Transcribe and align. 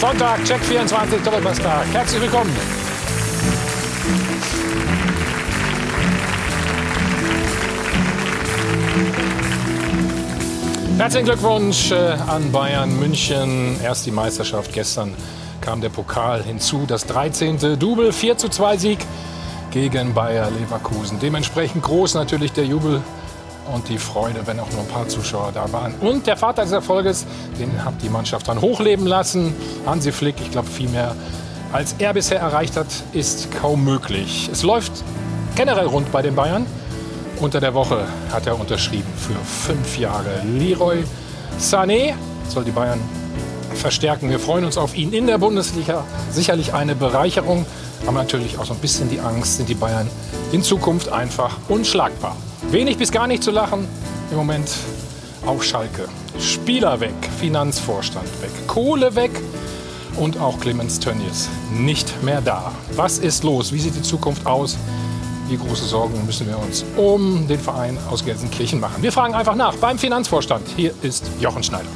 Sonntag, 0.00 0.42
Check 0.46 0.64
24, 0.64 1.22
Doppelpasstag. 1.22 1.84
Herzlich 1.92 2.22
willkommen. 2.22 2.50
Herzlichen 10.96 11.26
Glückwunsch 11.26 11.90
äh, 11.90 12.16
an 12.26 12.50
Bayern 12.50 12.98
München. 12.98 13.78
Erst 13.82 14.06
die 14.06 14.10
Meisterschaft. 14.10 14.72
Gestern 14.72 15.12
kam 15.60 15.82
der 15.82 15.90
Pokal 15.90 16.42
hinzu. 16.44 16.86
Das 16.88 17.04
13. 17.04 17.78
Double 17.78 18.10
4 18.10 18.38
zu 18.38 18.48
2 18.48 18.76
Sieg 18.78 18.98
gegen 19.70 20.14
Bayer 20.14 20.50
Leverkusen. 20.50 21.18
Dementsprechend 21.20 21.82
groß 21.82 22.14
natürlich 22.14 22.52
der 22.52 22.64
Jubel 22.64 23.02
und 23.72 23.88
die 23.88 23.98
Freude, 23.98 24.46
wenn 24.46 24.58
auch 24.60 24.70
nur 24.72 24.80
ein 24.80 24.88
paar 24.88 25.08
Zuschauer 25.08 25.52
da 25.52 25.70
waren. 25.72 25.94
Und 26.00 26.26
der 26.26 26.36
Vater 26.36 26.62
des 26.62 26.72
Erfolges, 26.72 27.26
den 27.58 27.84
hat 27.84 27.94
die 28.02 28.08
Mannschaft 28.08 28.48
dann 28.48 28.60
hochleben 28.60 29.06
lassen. 29.06 29.54
Hansi 29.86 30.12
Flick, 30.12 30.36
ich 30.40 30.50
glaube, 30.50 30.68
viel 30.68 30.88
mehr 30.88 31.14
als 31.72 31.94
er 31.98 32.12
bisher 32.14 32.40
erreicht 32.40 32.76
hat, 32.76 32.88
ist 33.12 33.52
kaum 33.52 33.84
möglich. 33.84 34.48
Es 34.52 34.64
läuft 34.64 34.92
generell 35.54 35.86
rund 35.86 36.10
bei 36.10 36.20
den 36.20 36.34
Bayern. 36.34 36.66
Unter 37.38 37.60
der 37.60 37.74
Woche 37.74 38.06
hat 38.32 38.46
er 38.46 38.58
unterschrieben 38.58 39.06
für 39.16 39.36
fünf 39.44 39.96
Jahre. 39.96 40.42
Leroy 40.44 41.04
Sané 41.60 42.14
soll 42.48 42.64
die 42.64 42.72
Bayern 42.72 43.00
verstärken. 43.74 44.28
Wir 44.30 44.40
freuen 44.40 44.64
uns 44.64 44.76
auf 44.76 44.96
ihn 44.96 45.12
in 45.12 45.28
der 45.28 45.38
Bundesliga. 45.38 46.04
Sicherlich 46.32 46.74
eine 46.74 46.96
Bereicherung, 46.96 47.64
aber 48.04 48.18
natürlich 48.18 48.58
auch 48.58 48.64
so 48.64 48.74
ein 48.74 48.80
bisschen 48.80 49.08
die 49.08 49.20
Angst, 49.20 49.58
sind 49.58 49.68
die 49.68 49.74
Bayern 49.74 50.10
in 50.50 50.62
Zukunft 50.64 51.10
einfach 51.10 51.56
unschlagbar. 51.68 52.36
Wenig 52.70 52.98
bis 52.98 53.10
gar 53.10 53.26
nicht 53.26 53.42
zu 53.42 53.50
lachen 53.50 53.88
im 54.30 54.36
Moment 54.36 54.70
auf 55.44 55.64
Schalke. 55.64 56.08
Spieler 56.38 57.00
weg, 57.00 57.14
Finanzvorstand 57.40 58.28
weg, 58.42 58.50
Kohle 58.68 59.16
weg 59.16 59.32
und 60.16 60.38
auch 60.38 60.60
Clemens 60.60 61.00
Tönnies 61.00 61.48
nicht 61.72 62.22
mehr 62.22 62.40
da. 62.40 62.70
Was 62.94 63.18
ist 63.18 63.42
los? 63.42 63.72
Wie 63.72 63.80
sieht 63.80 63.96
die 63.96 64.02
Zukunft 64.02 64.46
aus? 64.46 64.78
Wie 65.48 65.56
große 65.56 65.84
Sorgen 65.84 66.24
müssen 66.26 66.46
wir 66.46 66.56
uns 66.60 66.84
um 66.96 67.48
den 67.48 67.58
Verein 67.58 67.98
aus 68.08 68.24
Gelsenkirchen 68.24 68.78
machen? 68.78 69.02
Wir 69.02 69.10
fragen 69.10 69.34
einfach 69.34 69.56
nach 69.56 69.74
beim 69.74 69.98
Finanzvorstand. 69.98 70.64
Hier 70.76 70.94
ist 71.02 71.28
Jochen 71.40 71.64
Schneider. 71.64 71.88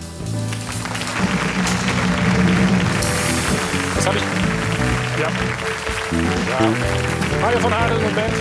Was 3.94 4.06
habe 4.08 4.16
ich? 4.16 4.22
Ja. 5.20 5.28
ja. 6.58 7.40
Mario 7.40 7.60
von 7.60 7.72
Adel 7.72 7.96
und 7.98 8.14
Band. 8.16 8.34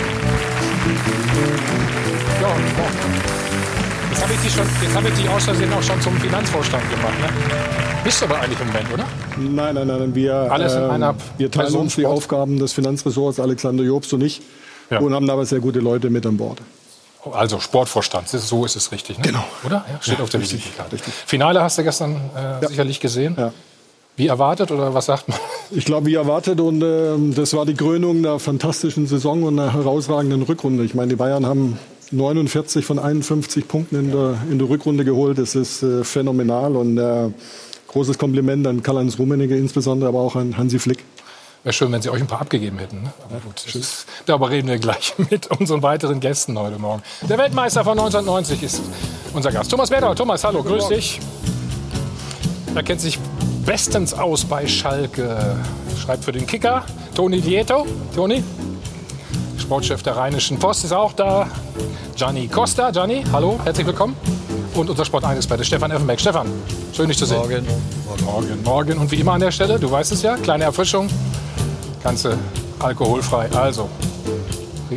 Ja, 2.44 2.50
Jetzt 4.10 4.22
habe 4.22 4.34
ich 4.34 4.40
dich 4.40 4.52
schon, 4.52 4.66
jetzt 4.82 4.94
habe 4.94 5.08
ich 5.08 5.14
dich 5.14 5.28
aus 5.30 5.44
Versehen 5.44 5.72
auch 5.72 5.82
schon 5.82 5.98
zum 6.02 6.14
Finanzvorstand 6.18 6.90
gemacht. 6.90 7.18
Ne? 7.18 7.28
Bist 8.04 8.20
du 8.20 8.26
aber 8.26 8.38
eigentlich 8.40 8.60
im 8.60 8.66
Moment, 8.66 8.92
oder? 8.92 9.04
Nein, 9.38 9.74
nein, 9.74 9.86
nein. 9.86 10.14
Wir, 10.14 10.34
Alles 10.52 10.74
in 10.74 10.82
ähm, 10.82 10.90
einer 10.90 11.14
wir 11.38 11.50
teilen 11.50 11.74
uns 11.74 11.96
die? 11.96 12.04
Aufgaben 12.04 12.58
des 12.58 12.74
Finanzressorts, 12.74 13.40
Alexander 13.40 13.82
Jobst 13.82 14.12
und 14.12 14.20
ich, 14.22 14.42
Ja. 14.90 14.98
und 15.00 15.14
haben 15.14 15.26
dabei 15.26 15.46
sehr 15.46 15.60
gute 15.60 15.78
Leute 15.80 16.10
mit 16.10 16.26
an 16.26 16.36
Bord. 16.36 16.58
Also 17.32 17.60
Sportvorstand, 17.60 18.28
so 18.28 18.66
ist 18.66 18.76
es 18.76 18.92
richtig. 18.92 19.16
Ne? 19.16 19.24
Genau. 19.24 19.44
Oder? 19.64 19.76
Ja, 19.90 20.02
steht 20.02 20.18
Ja, 20.18 20.24
auf 20.24 20.28
der 20.28 20.40
richtig, 20.40 20.70
richtig. 20.92 21.14
Finale 21.24 21.62
hast 21.62 21.78
du 21.78 21.82
gestern 21.82 22.16
äh, 22.60 22.66
sicherlich 22.66 23.00
gesehen. 23.00 23.36
Ja. 23.38 23.54
Wie 24.16 24.28
erwartet 24.28 24.70
oder 24.70 24.92
was 24.92 25.06
sagt 25.06 25.28
man? 25.30 25.38
Ich 25.70 25.86
glaube, 25.86 26.06
wie 26.06 26.14
erwartet, 26.14 26.60
und 26.60 26.82
ähm, 26.82 27.34
das 27.34 27.54
war 27.54 27.64
die 27.64 27.74
Krönung 27.74 28.18
einer 28.18 28.38
fantastischen 28.38 29.06
Saison 29.06 29.44
und 29.44 29.58
einer 29.58 29.72
herausragenden 29.72 30.42
Rückrunde. 30.42 30.84
Ich 30.84 30.94
meine, 30.94 31.08
die 31.08 31.16
Bayern 31.16 31.46
haben 31.46 31.78
49 32.10 32.84
von 32.84 32.98
51 32.98 33.68
Punkten 33.68 33.96
in 33.96 34.10
der, 34.12 34.38
in 34.50 34.58
der 34.58 34.68
Rückrunde 34.68 35.04
geholt. 35.04 35.38
Das 35.38 35.54
ist 35.54 35.82
äh, 35.82 36.04
phänomenal 36.04 36.76
und 36.76 36.98
äh, 36.98 37.30
großes 37.88 38.18
Kompliment 38.18 38.66
an 38.66 38.82
Karl-Heinz 38.82 39.18
Rummenigge 39.18 39.56
insbesondere, 39.56 40.08
aber 40.08 40.20
auch 40.20 40.36
an 40.36 40.56
Hansi 40.56 40.78
Flick. 40.78 41.04
Wäre 41.62 41.72
schön, 41.72 41.90
wenn 41.92 42.02
Sie 42.02 42.10
euch 42.10 42.20
ein 42.20 42.26
paar 42.26 42.42
abgegeben 42.42 42.78
hätten. 42.78 43.04
Ne? 43.04 43.12
Aber 43.24 43.40
gut, 43.40 43.74
ist, 43.74 44.06
darüber 44.26 44.50
reden 44.50 44.68
wir 44.68 44.78
gleich 44.78 45.14
mit 45.30 45.46
unseren 45.46 45.82
weiteren 45.82 46.20
Gästen 46.20 46.58
heute 46.58 46.78
Morgen. 46.78 47.02
Der 47.22 47.38
Weltmeister 47.38 47.82
von 47.84 47.98
1990 47.98 48.62
ist 48.62 48.82
unser 49.32 49.50
Gast. 49.50 49.70
Thomas 49.70 49.90
Werder. 49.90 50.14
Thomas, 50.14 50.44
hallo, 50.44 50.62
grüß 50.62 50.88
dich. 50.88 51.20
Er 52.74 52.82
kennt 52.82 53.00
sich 53.00 53.18
bestens 53.64 54.12
aus 54.12 54.44
bei 54.44 54.66
Schalke. 54.66 55.56
Schreibt 55.98 56.24
für 56.24 56.32
den 56.32 56.46
Kicker. 56.46 56.84
Toni 57.14 57.40
Dieto. 57.40 57.86
Toni, 58.14 58.42
Sportchef 59.64 60.02
der 60.02 60.14
Rheinischen 60.14 60.58
Post, 60.58 60.84
ist 60.84 60.92
auch 60.92 61.14
da. 61.14 61.48
Gianni 62.14 62.48
Costa. 62.48 62.90
Gianni, 62.90 63.24
hallo, 63.32 63.58
herzlich 63.64 63.86
willkommen. 63.86 64.14
Und 64.74 64.90
unser 64.90 65.06
Sport 65.06 65.24
1 65.24 65.38
experte 65.38 65.64
Stefan 65.64 65.90
Effenbeck. 65.90 66.20
Stefan, 66.20 66.46
schön 66.92 67.08
dich 67.08 67.16
zu 67.16 67.24
sehen. 67.24 67.38
Morgen. 67.38 67.66
Morgen, 68.26 68.62
morgen. 68.62 68.98
Und 68.98 69.10
wie 69.10 69.16
immer 69.16 69.32
an 69.32 69.40
der 69.40 69.50
Stelle, 69.50 69.78
du 69.78 69.90
weißt 69.90 70.12
es 70.12 70.20
ja, 70.20 70.36
kleine 70.36 70.64
Erfrischung. 70.64 71.08
Ganze 72.02 72.36
alkoholfrei. 72.78 73.48
Also, 73.52 73.88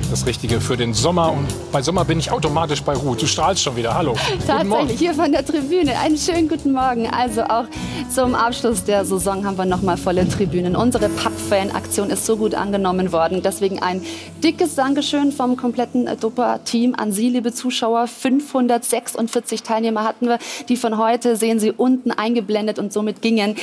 das 0.09 0.25
Richtige 0.25 0.61
für 0.61 0.77
den 0.77 0.93
Sommer. 0.93 1.31
Und 1.31 1.47
bei 1.71 1.81
Sommer 1.81 2.05
bin 2.05 2.19
ich 2.19 2.31
automatisch 2.31 2.81
bei 2.81 2.93
Ruhe. 2.93 3.15
Du 3.15 3.25
strahlst 3.25 3.63
schon 3.63 3.75
wieder. 3.75 3.93
Hallo. 3.93 4.15
Tatsächlich, 4.45 4.99
hier 4.99 5.13
von 5.13 5.31
der 5.31 5.45
Tribüne. 5.45 5.97
Einen 5.99 6.17
schönen 6.17 6.47
guten 6.47 6.71
Morgen. 6.71 7.09
Also 7.09 7.43
auch 7.43 7.65
zum 8.13 8.35
Abschluss 8.35 8.83
der 8.83 9.05
Saison 9.05 9.45
haben 9.45 9.57
wir 9.57 9.65
noch 9.65 9.81
mal 9.81 9.97
volle 9.97 10.27
Tribünen. 10.27 10.75
Unsere 10.75 11.09
Papp-Fan-Aktion 11.09 12.09
ist 12.09 12.25
so 12.25 12.37
gut 12.37 12.55
angenommen 12.55 13.11
worden. 13.11 13.41
Deswegen 13.43 13.81
ein 13.81 14.01
dickes 14.43 14.75
Dankeschön 14.75 15.31
vom 15.31 15.57
kompletten 15.57 16.07
Dopa-Team 16.19 16.95
an 16.95 17.11
Sie, 17.11 17.29
liebe 17.29 17.53
Zuschauer. 17.53 18.07
546 18.07 19.63
Teilnehmer 19.63 20.03
hatten 20.03 20.27
wir. 20.27 20.39
Die 20.69 20.77
von 20.77 20.97
heute 20.97 21.35
sehen 21.35 21.59
Sie 21.59 21.71
unten 21.71 22.11
eingeblendet 22.11 22.79
und 22.79 22.93
somit 22.93 23.21
gingen 23.21 23.55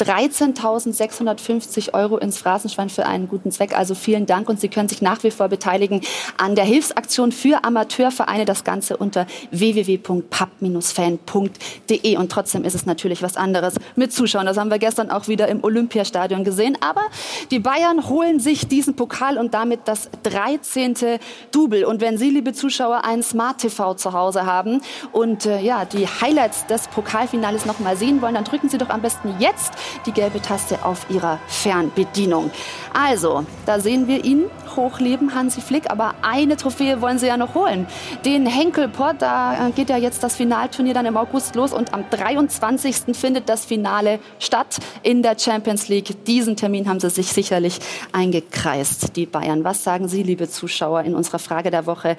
13.650 0.00 1.94
Euro 1.94 2.18
ins 2.18 2.38
Phrasenschwein 2.38 2.88
für 2.88 3.06
einen 3.06 3.28
guten 3.28 3.52
Zweck. 3.52 3.78
Also 3.78 3.94
vielen 3.94 4.26
Dank 4.26 4.48
und 4.48 4.58
Sie 4.60 4.68
können 4.68 4.88
sich 4.88 5.02
nach 5.02 5.22
wie 5.22 5.30
vor 5.30 5.48
beteiligen 5.48 5.81
an 6.36 6.54
der 6.54 6.64
Hilfsaktion 6.64 7.32
für 7.32 7.64
Amateurvereine. 7.64 8.44
Das 8.44 8.62
Ganze 8.64 8.96
unter 8.96 9.26
www.pub-fan.de. 9.50 12.16
Und 12.16 12.32
trotzdem 12.32 12.64
ist 12.64 12.74
es 12.74 12.86
natürlich 12.86 13.22
was 13.22 13.36
anderes 13.36 13.74
mit 13.96 14.12
Zuschauern. 14.12 14.46
Das 14.46 14.56
haben 14.56 14.70
wir 14.70 14.78
gestern 14.78 15.10
auch 15.10 15.26
wieder 15.28 15.48
im 15.48 15.64
Olympiastadion 15.64 16.44
gesehen. 16.44 16.76
Aber 16.80 17.02
die 17.50 17.58
Bayern 17.58 18.08
holen 18.08 18.40
sich 18.40 18.68
diesen 18.68 18.94
Pokal 18.94 19.38
und 19.38 19.54
damit 19.54 19.80
das 19.86 20.10
13. 20.22 20.94
Double. 21.50 21.84
Und 21.84 22.00
wenn 22.00 22.18
Sie, 22.18 22.30
liebe 22.30 22.52
Zuschauer, 22.52 23.04
einen 23.04 23.22
Smart 23.22 23.58
TV 23.58 23.94
zu 23.94 24.12
Hause 24.12 24.46
haben 24.46 24.80
und 25.12 25.46
äh, 25.46 25.60
ja, 25.60 25.84
die 25.84 26.06
Highlights 26.06 26.66
des 26.66 26.88
Pokalfinales 26.88 27.66
noch 27.66 27.80
mal 27.80 27.96
sehen 27.96 28.22
wollen, 28.22 28.34
dann 28.34 28.44
drücken 28.44 28.68
Sie 28.68 28.78
doch 28.78 28.90
am 28.90 29.02
besten 29.02 29.34
jetzt 29.38 29.72
die 30.06 30.12
gelbe 30.12 30.40
Taste 30.40 30.84
auf 30.84 31.06
Ihrer 31.08 31.38
Fernbedienung. 31.48 32.50
Also, 32.92 33.44
da 33.66 33.80
sehen 33.80 34.08
wir 34.08 34.24
ihn 34.24 34.44
hochleben, 34.76 35.34
Hansi 35.34 35.60
Flick. 35.60 35.71
Aber 35.90 36.14
eine 36.22 36.56
Trophäe 36.56 37.00
wollen 37.00 37.18
Sie 37.18 37.26
ja 37.26 37.36
noch 37.36 37.54
holen. 37.54 37.86
Den 38.24 38.46
Henkelpott, 38.46 39.16
da 39.20 39.68
äh, 39.68 39.70
geht 39.72 39.88
ja 39.88 39.96
jetzt 39.96 40.22
das 40.22 40.36
Finalturnier 40.36 40.94
dann 40.94 41.06
im 41.06 41.16
August 41.16 41.54
los 41.54 41.72
und 41.72 41.94
am 41.94 42.04
23. 42.10 43.16
findet 43.16 43.48
das 43.48 43.64
Finale 43.64 44.18
statt 44.38 44.78
in 45.02 45.22
der 45.22 45.38
Champions 45.38 45.88
League. 45.88 46.24
Diesen 46.26 46.56
Termin 46.56 46.88
haben 46.88 47.00
Sie 47.00 47.10
sich 47.10 47.32
sicherlich 47.32 47.78
eingekreist, 48.12 49.16
die 49.16 49.26
Bayern. 49.26 49.64
Was 49.64 49.84
sagen 49.84 50.08
Sie, 50.08 50.22
liebe 50.22 50.48
Zuschauer, 50.48 51.02
in 51.02 51.14
unserer 51.14 51.38
Frage 51.38 51.70
der 51.70 51.86
Woche? 51.86 52.16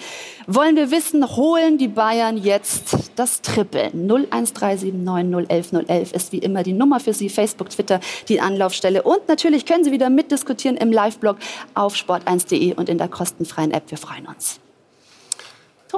Wollen 0.48 0.76
wir 0.76 0.92
wissen, 0.92 1.36
holen 1.36 1.78
die 1.78 1.88
Bayern 1.88 2.38
jetzt 2.38 2.96
das 3.16 3.42
Triple? 3.42 3.92
01379011011 3.94 6.14
ist 6.14 6.32
wie 6.32 6.40
immer 6.40 6.64
die 6.64 6.74
Nummer 6.74 7.00
für 7.00 7.14
Sie. 7.14 7.30
Facebook, 7.30 7.70
Twitter, 7.70 8.00
die 8.30 8.42
Anlaufstelle. 8.42 9.04
Und 9.04 9.28
natürlich 9.28 9.66
können 9.66 9.84
Sie 9.84 9.92
wieder 9.92 10.10
mitdiskutieren 10.10 10.78
im 10.78 10.92
Live-Blog 10.92 11.38
auf 11.74 11.96
sport1.de 11.96 12.76
und 12.76 12.90
in 12.90 12.98
der 12.98 13.08
kostenfreien 13.34 13.72
App. 13.72 13.84
Wir 13.90 13.98
freuen 13.98 14.28
uns. 14.28 14.60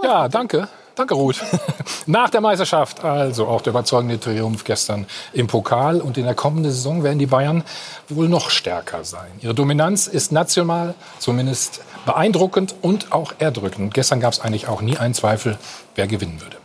Ja, 0.04 0.28
danke. 0.28 0.68
Danke, 0.96 1.14
Ruth. 1.14 1.42
Nach 2.06 2.30
der 2.30 2.40
Meisterschaft, 2.40 3.04
also 3.04 3.48
auch 3.48 3.62
der 3.62 3.72
überzeugende 3.72 4.18
Triumph 4.18 4.64
gestern 4.64 5.06
im 5.34 5.48
Pokal. 5.48 6.00
Und 6.00 6.18
in 6.18 6.24
der 6.24 6.36
kommenden 6.36 6.72
Saison 6.72 7.04
werden 7.04 7.20
die 7.20 7.26
Bayern 7.26 7.64
wohl 8.08 8.30
noch 8.30 8.50
stärker 8.50 9.04
sein. 9.04 9.28
Ihre 9.42 9.54
Dominanz 9.54 10.08
ist 10.08 10.32
national 10.32 10.96
zumindest 11.20 11.82
beeindruckend 12.06 12.76
und 12.82 13.12
auch 13.12 13.34
erdrückend. 13.40 13.94
Gestern 13.94 14.22
gab 14.22 14.34
es 14.34 14.40
eigentlich 14.40 14.68
auch 14.68 14.82
nie 14.82 14.98
einen 14.98 15.14
Zweifel, 15.14 15.58
wer 15.96 16.08
gewinnen 16.08 16.42
würde. 16.42 16.58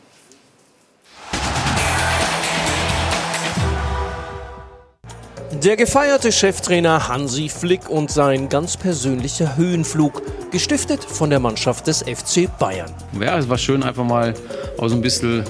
Der 5.63 5.77
gefeierte 5.77 6.33
Cheftrainer 6.33 7.09
Hansi 7.09 7.51
Flick 7.51 7.91
und 7.91 8.11
sein 8.11 8.49
ganz 8.49 8.79
persönlicher 8.79 9.59
Höhenflug, 9.59 10.23
gestiftet 10.51 11.05
von 11.05 11.29
der 11.29 11.39
Mannschaft 11.39 11.87
des 11.87 11.99
FC 12.01 12.49
Bayern. 12.59 12.91
Ja, 13.21 13.37
es 13.37 13.47
war 13.47 13.59
schön, 13.59 13.83
einfach 13.83 14.05
mal 14.05 14.33
auch 14.79 14.89
so 14.89 14.95
ein 14.95 15.03
bisschen 15.03 15.45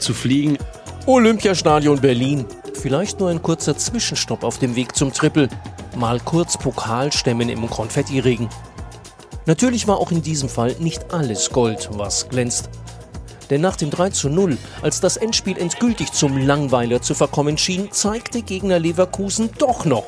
zu 0.00 0.12
fliegen. 0.12 0.58
Olympiastadion 1.06 2.00
Berlin. 2.00 2.46
Vielleicht 2.82 3.20
nur 3.20 3.30
ein 3.30 3.40
kurzer 3.40 3.76
Zwischenstopp 3.76 4.42
auf 4.42 4.58
dem 4.58 4.74
Weg 4.74 4.96
zum 4.96 5.12
Triple. 5.12 5.48
Mal 5.96 6.18
kurz 6.18 6.58
Pokal 6.58 7.12
stemmen 7.12 7.48
im 7.48 7.70
Konfettiregen. 7.70 8.48
Natürlich 9.46 9.86
war 9.86 9.98
auch 9.98 10.10
in 10.10 10.20
diesem 10.20 10.48
Fall 10.48 10.74
nicht 10.80 11.14
alles 11.14 11.50
Gold, 11.50 11.88
was 11.92 12.28
glänzt. 12.28 12.70
Denn 13.50 13.60
nach 13.60 13.76
dem 13.76 13.90
3 13.90 14.10
zu 14.10 14.28
0, 14.28 14.58
als 14.82 15.00
das 15.00 15.16
Endspiel 15.16 15.56
endgültig 15.58 16.12
zum 16.12 16.36
Langweiler 16.36 17.00
zu 17.00 17.14
verkommen 17.14 17.56
schien, 17.58 17.90
zeigte 17.90 18.42
Gegner 18.42 18.78
Leverkusen 18.78 19.50
doch 19.58 19.84
noch, 19.84 20.04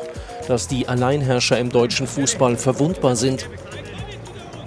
dass 0.47 0.69
die 0.69 0.89
Alleinherrscher 0.89 1.59
im 1.59 1.71
deutschen 1.71 2.07
Fußball 2.07 2.57
verwundbar 2.57 3.17
sind. 3.17 3.49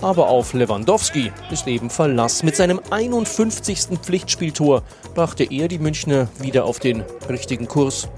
Aber 0.02 0.28
auf 0.28 0.54
Lewandowski 0.54 1.32
ist 1.50 1.66
eben 1.68 1.90
Verlass. 1.90 2.44
Mit 2.44 2.58
seinem 2.58 2.82
51. 2.90 4.00
Pflichtspieltor 4.02 4.84
brachte 5.16 5.46
er 5.46 5.70
die 5.70 5.80
Münchner 5.80 6.28
wieder 6.40 6.66
auf 6.66 6.80
den 6.80 7.06
richtigen 7.30 7.68
Kurs. 7.70 8.10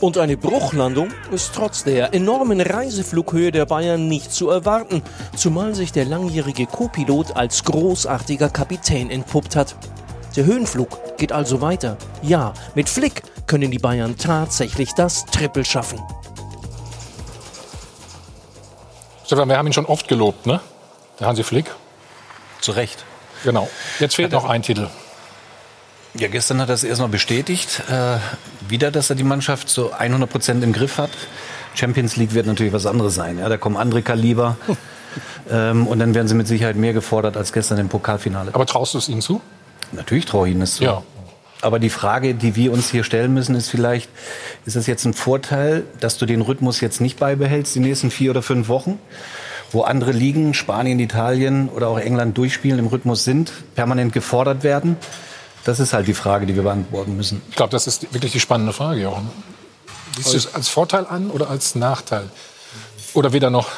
Und 0.00 0.16
eine 0.16 0.36
Bruchlandung 0.36 1.10
ist 1.32 1.52
trotz 1.54 1.82
der 1.82 2.14
enormen 2.14 2.60
Reiseflughöhe 2.60 3.50
der 3.50 3.66
Bayern 3.66 4.06
nicht 4.06 4.32
zu 4.32 4.48
erwarten, 4.48 5.02
zumal 5.34 5.74
sich 5.74 5.90
der 5.90 6.04
langjährige 6.04 6.66
Co-Pilot 6.66 7.36
als 7.36 7.64
großartiger 7.64 8.48
Kapitän 8.48 9.10
entpuppt 9.10 9.56
hat. 9.56 9.74
Der 10.36 10.44
Höhenflug 10.44 11.16
geht 11.16 11.32
also 11.32 11.60
weiter. 11.60 11.96
Ja, 12.22 12.54
mit 12.76 12.88
Flick 12.88 13.22
können 13.48 13.72
die 13.72 13.80
Bayern 13.80 14.16
tatsächlich 14.16 14.92
das 14.94 15.24
Triple 15.26 15.64
schaffen. 15.64 16.00
Stefan, 19.26 19.48
wir 19.48 19.58
haben 19.58 19.66
ihn 19.66 19.72
schon 19.72 19.86
oft 19.86 20.06
gelobt, 20.06 20.46
ne? 20.46 20.60
Der 21.18 21.26
Hansi 21.26 21.42
Flick. 21.42 21.74
Zu 22.60 22.70
Recht. 22.72 23.04
Genau. 23.42 23.68
Jetzt 23.98 24.14
fehlt 24.14 24.30
noch 24.30 24.48
ein 24.48 24.62
Titel. 24.62 24.88
Ja, 26.18 26.26
gestern 26.26 26.60
hat 26.60 26.68
er 26.68 26.74
es 26.74 26.82
erstmal 26.82 27.08
bestätigt. 27.08 27.80
Äh, 27.88 28.16
wieder, 28.68 28.90
dass 28.90 29.08
er 29.08 29.14
die 29.14 29.22
Mannschaft 29.22 29.68
zu 29.68 29.92
100 29.92 30.28
Prozent 30.28 30.64
im 30.64 30.72
Griff 30.72 30.98
hat. 30.98 31.10
Champions 31.74 32.16
League 32.16 32.34
wird 32.34 32.46
natürlich 32.46 32.72
was 32.72 32.86
anderes 32.86 33.14
sein. 33.14 33.38
Ja, 33.38 33.48
da 33.48 33.56
kommen 33.56 33.76
andere 33.76 34.02
Kaliber. 34.02 34.56
ähm, 35.50 35.86
und 35.86 36.00
dann 36.00 36.16
werden 36.16 36.26
sie 36.26 36.34
mit 36.34 36.48
Sicherheit 36.48 36.74
mehr 36.74 36.92
gefordert 36.92 37.36
als 37.36 37.52
gestern 37.52 37.78
im 37.78 37.88
Pokalfinale. 37.88 38.52
Aber 38.52 38.66
traust 38.66 38.94
du 38.94 38.98
es 38.98 39.08
ihnen 39.08 39.22
zu? 39.22 39.40
Natürlich 39.92 40.26
traue 40.26 40.48
ich 40.48 40.54
ihnen 40.54 40.62
es 40.62 40.74
zu. 40.74 40.84
Ja. 40.84 41.02
Aber 41.60 41.78
die 41.78 41.90
Frage, 41.90 42.34
die 42.34 42.56
wir 42.56 42.72
uns 42.72 42.90
hier 42.90 43.04
stellen 43.04 43.32
müssen, 43.32 43.54
ist 43.54 43.68
vielleicht, 43.68 44.10
ist 44.66 44.74
es 44.74 44.88
jetzt 44.88 45.04
ein 45.04 45.14
Vorteil, 45.14 45.84
dass 46.00 46.18
du 46.18 46.26
den 46.26 46.40
Rhythmus 46.40 46.80
jetzt 46.80 47.00
nicht 47.00 47.20
beibehältst, 47.20 47.76
die 47.76 47.80
nächsten 47.80 48.10
vier 48.10 48.32
oder 48.32 48.42
fünf 48.42 48.68
Wochen? 48.68 48.98
Wo 49.70 49.82
andere 49.82 50.12
Ligen, 50.12 50.54
Spanien, 50.54 50.98
Italien 50.98 51.68
oder 51.68 51.88
auch 51.88 51.98
England 51.98 52.36
durchspielen, 52.38 52.78
im 52.80 52.86
Rhythmus 52.88 53.24
sind, 53.24 53.52
permanent 53.76 54.12
gefordert 54.12 54.64
werden? 54.64 54.96
Das 55.68 55.80
ist 55.80 55.92
halt 55.92 56.08
die 56.08 56.14
Frage, 56.14 56.46
die 56.46 56.56
wir 56.56 56.62
beantworten 56.62 57.14
müssen. 57.14 57.42
Ich 57.50 57.56
glaube, 57.56 57.70
das 57.72 57.86
ist 57.86 58.14
wirklich 58.14 58.32
die 58.32 58.40
spannende 58.40 58.72
Frage, 58.72 59.02
Jochen. 59.02 59.28
Siehst 60.16 60.32
du 60.32 60.36
es 60.38 60.54
als 60.54 60.70
Vorteil 60.70 61.04
an 61.04 61.28
oder 61.28 61.50
als 61.50 61.74
Nachteil? 61.74 62.30
Oder 63.12 63.34
weder 63.34 63.50
noch? 63.50 63.68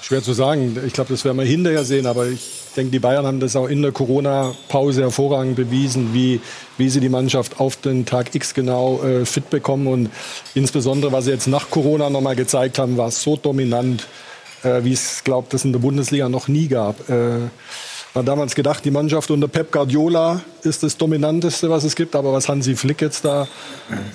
Schwer 0.00 0.22
zu 0.22 0.32
sagen. 0.32 0.80
Ich 0.86 0.94
glaube, 0.94 1.12
das 1.12 1.26
werden 1.26 1.36
wir 1.36 1.44
hinterher 1.44 1.84
sehen. 1.84 2.06
Aber 2.06 2.28
ich 2.28 2.48
denke, 2.74 2.92
die 2.92 2.98
Bayern 2.98 3.26
haben 3.26 3.40
das 3.40 3.56
auch 3.56 3.66
in 3.66 3.82
der 3.82 3.92
Corona-Pause 3.92 5.02
hervorragend 5.02 5.56
bewiesen, 5.56 6.14
wie, 6.14 6.40
wie 6.78 6.88
sie 6.88 7.00
die 7.00 7.10
Mannschaft 7.10 7.60
auf 7.60 7.76
den 7.76 8.06
Tag 8.06 8.34
X 8.34 8.54
genau 8.54 9.02
äh, 9.02 9.26
fit 9.26 9.50
bekommen. 9.50 9.86
Und 9.86 10.10
insbesondere, 10.54 11.12
was 11.12 11.26
sie 11.26 11.32
jetzt 11.32 11.46
nach 11.46 11.68
Corona 11.68 12.08
noch 12.08 12.22
mal 12.22 12.36
gezeigt 12.36 12.78
haben, 12.78 12.96
war 12.96 13.10
so 13.10 13.36
dominant, 13.36 14.06
äh, 14.62 14.82
wie 14.82 14.94
es, 14.94 15.24
glaube 15.24 15.54
ich, 15.54 15.62
in 15.62 15.72
der 15.72 15.80
Bundesliga 15.80 16.30
noch 16.30 16.48
nie 16.48 16.68
gab. 16.68 17.06
Äh, 17.10 17.50
man 18.14 18.22
hat 18.22 18.28
damals 18.28 18.54
gedacht, 18.54 18.84
die 18.84 18.90
Mannschaft 18.90 19.30
unter 19.30 19.48
Pep 19.48 19.70
Guardiola 19.70 20.40
ist 20.62 20.82
das 20.82 20.96
Dominanteste, 20.96 21.68
was 21.70 21.84
es 21.84 21.94
gibt. 21.94 22.16
Aber 22.16 22.32
was 22.32 22.48
Hansi 22.48 22.74
Flick 22.74 23.00
jetzt 23.00 23.24
da 23.24 23.46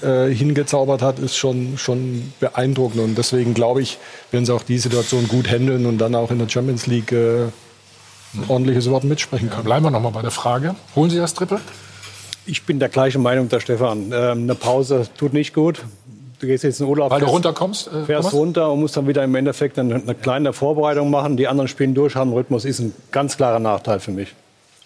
äh, 0.02 0.30
hingezaubert 0.34 1.02
hat, 1.02 1.20
ist 1.20 1.38
schon, 1.38 1.78
schon 1.78 2.34
beeindruckend. 2.40 3.02
Und 3.02 3.18
deswegen 3.18 3.54
glaube 3.54 3.82
ich, 3.82 4.00
werden 4.32 4.46
sie 4.46 4.54
auch 4.54 4.64
die 4.64 4.80
Situation 4.80 5.28
gut 5.28 5.50
handeln 5.50 5.86
und 5.86 6.00
dann 6.00 6.16
auch 6.16 6.32
in 6.32 6.40
der 6.40 6.50
Champions 6.50 6.88
League 6.88 7.12
äh, 7.12 7.44
ein 8.34 8.46
ordentliches 8.48 8.90
Wort 8.90 9.04
mitsprechen 9.04 9.50
können. 9.50 9.62
Ja, 9.62 9.66
bleiben 9.66 9.86
wir 9.86 9.92
noch 9.92 10.02
mal 10.02 10.10
bei 10.10 10.22
der 10.22 10.32
Frage. 10.32 10.76
Holen 10.96 11.10
Sie 11.10 11.18
das 11.18 11.34
Triple? 11.34 11.62
Ich 12.46 12.64
bin 12.64 12.80
der 12.80 12.90
gleichen 12.90 13.22
Meinung 13.22 13.48
der 13.48 13.60
Stefan. 13.60 14.12
Ähm, 14.12 14.44
eine 14.44 14.56
Pause 14.56 15.08
tut 15.18 15.34
nicht 15.34 15.54
gut. 15.54 15.84
Du 16.44 16.48
gehst 16.48 16.66
jetzt 16.66 16.82
in 16.82 16.86
den 16.88 16.90
Urlaub. 16.90 17.10
Weil 17.10 17.22
du 17.22 17.26
fährst- 17.26 17.36
runterkommst? 17.36 17.88
Äh, 17.88 18.04
fährst 18.04 18.30
Thomas? 18.30 18.34
runter 18.34 18.70
und 18.70 18.82
musst 18.82 18.98
dann 18.98 19.08
wieder 19.08 19.24
im 19.24 19.34
Endeffekt 19.34 19.80
eine, 19.80 19.96
eine 19.96 20.14
kleine 20.14 20.52
Vorbereitung 20.52 21.10
machen. 21.10 21.38
Die 21.38 21.48
anderen 21.48 21.70
spielen 21.70 21.94
durch, 21.94 22.18
haben 22.18 22.34
Rhythmus. 22.34 22.66
Ist 22.66 22.80
ein 22.80 22.94
ganz 23.14 23.38
klarer 23.38 23.60
Nachteil 23.60 24.02
für 24.02 24.12
mich. 24.12 24.36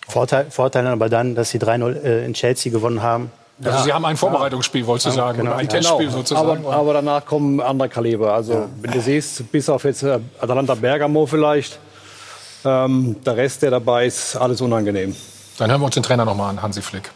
Vorteil, 0.08 0.46
Vorteil 0.52 0.86
aber 0.86 1.10
dann, 1.10 1.34
dass 1.34 1.50
sie 1.50 1.58
3-0 1.58 2.04
äh, 2.04 2.26
in 2.28 2.36
Chelsea 2.36 2.72
gewonnen 2.72 3.02
haben. 3.02 3.32
Also 3.64 3.86
Sie 3.86 3.92
haben 3.92 4.06
ein 4.06 4.18
Vorbereitungsspiel, 4.18 4.86
wolltest 4.86 5.08
du 5.08 5.12
sagen, 5.12 5.40
genau. 5.40 5.54
ein 5.54 5.68
Testspiel 5.68 6.12
sozusagen. 6.12 6.64
Aber, 6.64 6.76
aber 6.76 6.94
danach 6.94 7.26
kommen 7.26 7.60
andere 7.60 7.90
Kaliber. 7.90 8.36
Also 8.36 8.68
wenn 8.80 8.92
du 8.92 9.02
siehst, 9.02 9.52
bis 9.52 9.68
auf 9.68 9.84
jetzt 9.84 10.04
äh, 10.04 10.20
Atalanta 10.40 10.76
Bergamo 10.76 11.26
vielleicht, 11.26 11.80
ähm, 12.66 13.16
der 13.26 13.36
Rest, 13.36 13.64
der 13.64 13.72
dabei 13.72 14.06
ist, 14.06 14.36
alles 14.36 14.62
unangenehm. 14.62 15.16
Dann 15.58 15.72
hören 15.72 15.82
wir 15.82 15.86
uns 15.86 15.96
den 15.96 16.04
Trainer 16.04 16.24
noch 16.24 16.36
mal 16.36 16.52
an, 16.52 16.62
Hansi 16.62 16.84
Flick. 16.84 17.10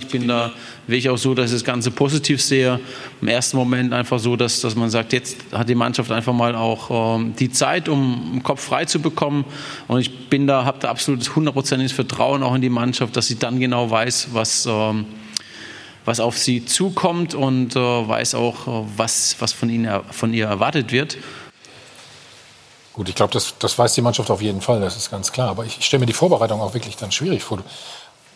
Ich 0.00 0.06
bin 0.06 0.28
da 0.28 0.52
wirklich 0.86 1.10
auch 1.10 1.18
so, 1.18 1.34
dass 1.34 1.46
ich 1.46 1.56
das 1.56 1.64
Ganze 1.64 1.90
positiv 1.90 2.40
sehe. 2.40 2.78
Im 3.20 3.26
ersten 3.26 3.56
Moment 3.56 3.92
einfach 3.92 4.20
so, 4.20 4.36
dass, 4.36 4.60
dass 4.60 4.76
man 4.76 4.90
sagt, 4.90 5.12
jetzt 5.12 5.36
hat 5.50 5.68
die 5.68 5.74
Mannschaft 5.74 6.12
einfach 6.12 6.32
mal 6.32 6.54
auch 6.54 7.18
ähm, 7.18 7.34
die 7.36 7.50
Zeit, 7.50 7.88
um 7.88 8.30
den 8.34 8.42
Kopf 8.44 8.62
frei 8.62 8.84
zu 8.84 9.00
bekommen. 9.00 9.44
Und 9.88 9.98
ich 9.98 10.28
bin 10.28 10.46
da, 10.46 10.64
habe 10.64 10.78
da 10.78 10.88
absolut 10.88 11.34
hundertprozentiges 11.34 11.92
Vertrauen 11.92 12.44
auch 12.44 12.54
in 12.54 12.62
die 12.62 12.70
Mannschaft, 12.70 13.16
dass 13.16 13.26
sie 13.26 13.40
dann 13.40 13.58
genau 13.58 13.90
weiß, 13.90 14.28
was, 14.32 14.66
ähm, 14.66 15.04
was 16.04 16.20
auf 16.20 16.38
sie 16.38 16.64
zukommt 16.64 17.34
und 17.34 17.74
äh, 17.74 17.78
weiß 17.80 18.36
auch, 18.36 18.68
äh, 18.68 18.88
was, 18.96 19.34
was 19.40 19.52
von, 19.52 19.68
ihnen, 19.68 19.90
von 20.12 20.32
ihr 20.32 20.46
erwartet 20.46 20.92
wird. 20.92 21.18
Gut, 22.92 23.08
ich 23.08 23.14
glaube, 23.14 23.32
das, 23.32 23.54
das 23.58 23.78
weiß 23.78 23.94
die 23.94 24.02
Mannschaft 24.02 24.30
auf 24.30 24.42
jeden 24.42 24.60
Fall, 24.60 24.80
das 24.80 24.96
ist 24.96 25.10
ganz 25.10 25.30
klar. 25.32 25.50
Aber 25.50 25.64
ich, 25.64 25.78
ich 25.78 25.86
stelle 25.86 26.00
mir 26.00 26.06
die 26.06 26.12
Vorbereitung 26.12 26.60
auch 26.60 26.74
wirklich 26.74 26.96
dann 26.96 27.12
schwierig 27.12 27.42
vor. 27.42 27.58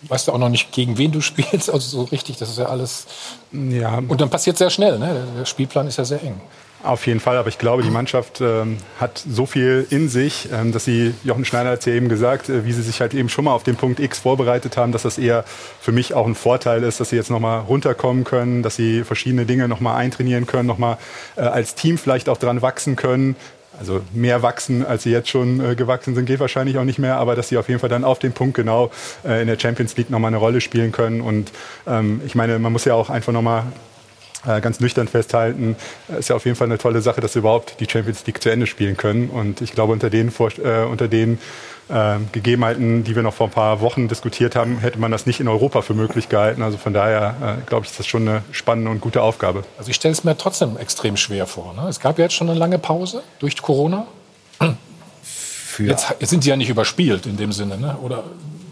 Du 0.02 0.10
weißt 0.10 0.26
ja 0.28 0.34
auch 0.34 0.38
noch 0.38 0.48
nicht, 0.48 0.72
gegen 0.72 0.98
wen 0.98 1.12
du 1.12 1.20
spielst, 1.20 1.70
also 1.70 1.78
so 1.78 2.02
richtig, 2.04 2.36
das 2.36 2.50
ist 2.50 2.58
ja 2.58 2.66
alles. 2.66 3.06
Ja, 3.52 3.98
Und 4.08 4.20
dann 4.20 4.30
passiert 4.30 4.58
sehr 4.58 4.70
schnell, 4.70 4.98
ne? 4.98 5.06
Der- 5.14 5.40
Der 5.40 5.44
Spielplan 5.46 5.86
ist 5.86 5.98
ja 5.98 6.04
sehr 6.04 6.22
eng. 6.22 6.40
auf 6.84 7.06
jeden 7.06 7.20
Fall. 7.20 7.36
Aber 7.36 7.48
ich 7.48 7.58
glaube, 7.58 7.84
die 7.84 7.90
Mannschaft 7.90 8.40
ähm, 8.40 8.78
hat 8.98 9.22
so 9.30 9.46
viel 9.46 9.86
in 9.90 10.08
sich, 10.08 10.48
ähm, 10.52 10.72
dass 10.72 10.84
sie, 10.84 11.14
Jochen 11.22 11.44
Schneider 11.44 11.70
hat 11.70 11.78
es 11.78 11.84
ja 11.84 11.92
eben 11.92 12.08
gesagt, 12.08 12.48
äh, 12.48 12.64
wie 12.64 12.72
sie 12.72 12.82
sich 12.82 13.00
halt 13.00 13.14
eben 13.14 13.28
schon 13.28 13.44
mal 13.44 13.52
auf 13.52 13.62
den 13.62 13.76
Punkt 13.76 14.00
X 14.00 14.18
vorbereitet 14.18 14.76
haben, 14.76 14.90
dass 14.90 15.02
das 15.02 15.16
eher 15.18 15.44
für 15.80 15.92
mich 15.92 16.14
auch 16.14 16.26
ein 16.26 16.34
Vorteil 16.34 16.82
ist, 16.82 16.98
dass 16.98 17.10
sie 17.10 17.16
jetzt 17.16 17.30
nochmal 17.30 17.60
runterkommen 17.60 18.24
können, 18.24 18.64
dass 18.64 18.74
sie 18.74 19.04
verschiedene 19.04 19.46
Dinge 19.46 19.68
nochmal 19.68 19.96
eintrainieren 19.98 20.48
können, 20.48 20.66
nochmal 20.66 20.98
äh, 21.36 21.42
als 21.42 21.76
Team 21.76 21.98
vielleicht 21.98 22.28
auch 22.28 22.36
dran 22.38 22.62
wachsen 22.62 22.96
können. 22.96 23.36
Also 23.82 24.00
mehr 24.12 24.42
wachsen, 24.42 24.86
als 24.86 25.02
sie 25.02 25.10
jetzt 25.10 25.28
schon 25.28 25.58
äh, 25.58 25.74
gewachsen 25.74 26.14
sind, 26.14 26.26
geht 26.26 26.38
wahrscheinlich 26.38 26.78
auch 26.78 26.84
nicht 26.84 27.00
mehr, 27.00 27.16
aber 27.16 27.34
dass 27.34 27.48
sie 27.48 27.58
auf 27.58 27.68
jeden 27.68 27.80
Fall 27.80 27.88
dann 27.88 28.04
auf 28.04 28.20
den 28.20 28.30
Punkt 28.30 28.54
genau 28.54 28.92
äh, 29.24 29.42
in 29.42 29.48
der 29.48 29.58
Champions 29.58 29.96
League 29.96 30.08
nochmal 30.08 30.28
eine 30.28 30.36
Rolle 30.36 30.60
spielen 30.60 30.92
können. 30.92 31.20
Und 31.20 31.50
ähm, 31.88 32.20
ich 32.24 32.36
meine, 32.36 32.60
man 32.60 32.70
muss 32.70 32.84
ja 32.84 32.94
auch 32.94 33.10
einfach 33.10 33.32
nochmal 33.32 33.64
äh, 34.46 34.60
ganz 34.60 34.78
nüchtern 34.78 35.08
festhalten, 35.08 35.74
äh, 36.08 36.20
ist 36.20 36.28
ja 36.28 36.36
auf 36.36 36.44
jeden 36.44 36.56
Fall 36.56 36.68
eine 36.68 36.78
tolle 36.78 37.00
Sache, 37.00 37.20
dass 37.20 37.32
sie 37.32 37.40
überhaupt 37.40 37.80
die 37.80 37.88
Champions 37.90 38.24
League 38.24 38.40
zu 38.40 38.50
Ende 38.50 38.68
spielen 38.68 38.96
können. 38.96 39.28
Und 39.30 39.60
ich 39.60 39.72
glaube, 39.72 39.92
unter 39.92 40.10
den, 40.10 40.32
äh, 40.62 40.84
unter 40.84 41.08
den 41.08 41.40
äh, 41.88 42.18
Gegebenheiten, 42.32 43.04
die 43.04 43.16
wir 43.16 43.22
noch 43.22 43.34
vor 43.34 43.48
ein 43.48 43.52
paar 43.52 43.80
Wochen 43.80 44.08
diskutiert 44.08 44.56
haben, 44.56 44.78
hätte 44.78 44.98
man 44.98 45.10
das 45.10 45.26
nicht 45.26 45.40
in 45.40 45.48
Europa 45.48 45.82
für 45.82 45.94
möglich 45.94 46.28
gehalten. 46.28 46.62
Also 46.62 46.78
von 46.78 46.92
daher 46.92 47.58
äh, 47.60 47.66
glaube 47.66 47.84
ich, 47.84 47.90
ist 47.90 47.98
das 47.98 48.06
schon 48.06 48.28
eine 48.28 48.42
spannende 48.52 48.90
und 48.90 49.00
gute 49.00 49.22
Aufgabe. 49.22 49.64
Also 49.78 49.90
ich 49.90 49.96
stelle 49.96 50.12
es 50.12 50.24
mir 50.24 50.36
trotzdem 50.36 50.76
extrem 50.76 51.16
schwer 51.16 51.46
vor. 51.46 51.74
Ne? 51.74 51.88
Es 51.88 52.00
gab 52.00 52.18
ja 52.18 52.24
jetzt 52.24 52.34
schon 52.34 52.48
eine 52.48 52.58
lange 52.58 52.78
Pause 52.78 53.22
durch 53.38 53.60
Corona. 53.60 54.06
Für 55.22 55.84
Jetzt, 55.84 56.14
jetzt 56.20 56.28
sind 56.28 56.44
sie 56.44 56.50
ja 56.50 56.56
nicht 56.56 56.68
überspielt 56.68 57.24
in 57.24 57.38
dem 57.38 57.50
Sinne, 57.50 57.78
ne? 57.78 57.96
Oder 58.02 58.24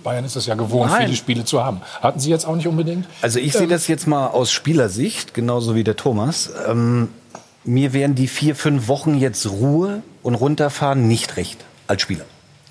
Bayern 0.03 0.25
ist 0.25 0.37
es 0.37 0.47
ja 0.47 0.55
gewohnt, 0.55 0.91
Nein. 0.91 1.07
viele 1.07 1.17
Spiele 1.17 1.45
zu 1.45 1.65
haben. 1.65 1.81
Hatten 2.03 2.21
Sie 2.21 2.31
jetzt 2.31 2.47
auch 2.47 2.57
nicht 2.57 2.67
unbedingt? 2.67 3.07
Also 3.23 3.39
ich 3.39 3.53
sehe 3.53 3.67
das 3.67 3.89
jetzt 3.89 4.07
mal 4.07 4.29
aus 4.29 4.53
Spielersicht, 4.53 5.33
genauso 5.35 5.75
wie 5.75 5.85
der 5.85 5.97
Thomas. 5.97 6.51
Ähm, 6.69 7.09
mir 7.65 7.93
wären 7.93 8.15
die 8.15 8.29
vier, 8.29 8.55
fünf 8.55 8.89
Wochen 8.89 9.15
jetzt 9.15 9.49
Ruhe 9.51 10.03
und 10.23 10.35
runterfahren 10.35 11.07
nicht 11.07 11.37
recht 11.37 11.65
als 11.87 12.03
Spieler. 12.03 12.25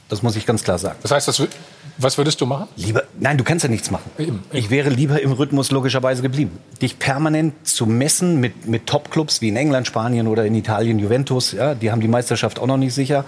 Das 0.09 0.23
muss 0.23 0.35
ich 0.35 0.45
ganz 0.45 0.63
klar 0.63 0.79
sagen. 0.79 0.97
Das 1.03 1.11
heißt, 1.11 1.27
das, 1.27 1.41
was 1.99 2.17
würdest 2.17 2.41
du 2.41 2.45
machen? 2.47 2.67
Lieber, 2.75 3.03
nein, 3.19 3.37
du 3.37 3.43
kannst 3.43 3.63
ja 3.63 3.69
nichts 3.69 3.91
machen. 3.91 4.09
Eben, 4.17 4.27
eben. 4.29 4.43
Ich 4.51 4.69
wäre 4.71 4.89
lieber 4.89 5.21
im 5.21 5.31
Rhythmus 5.31 5.69
logischerweise 5.71 6.21
geblieben. 6.23 6.57
Dich 6.81 6.97
permanent 6.97 7.53
zu 7.67 7.85
messen 7.85 8.39
mit, 8.39 8.67
mit 8.67 8.87
Top-Clubs 8.87 9.41
wie 9.41 9.49
in 9.49 9.55
England, 9.55 9.85
Spanien 9.85 10.27
oder 10.27 10.45
in 10.45 10.55
Italien, 10.55 10.97
Juventus, 10.97 11.51
ja, 11.51 11.75
die 11.75 11.91
haben 11.91 12.01
die 12.01 12.07
Meisterschaft 12.07 12.57
auch 12.59 12.65
noch 12.67 12.77
nicht 12.77 12.93
sicher. 12.95 13.23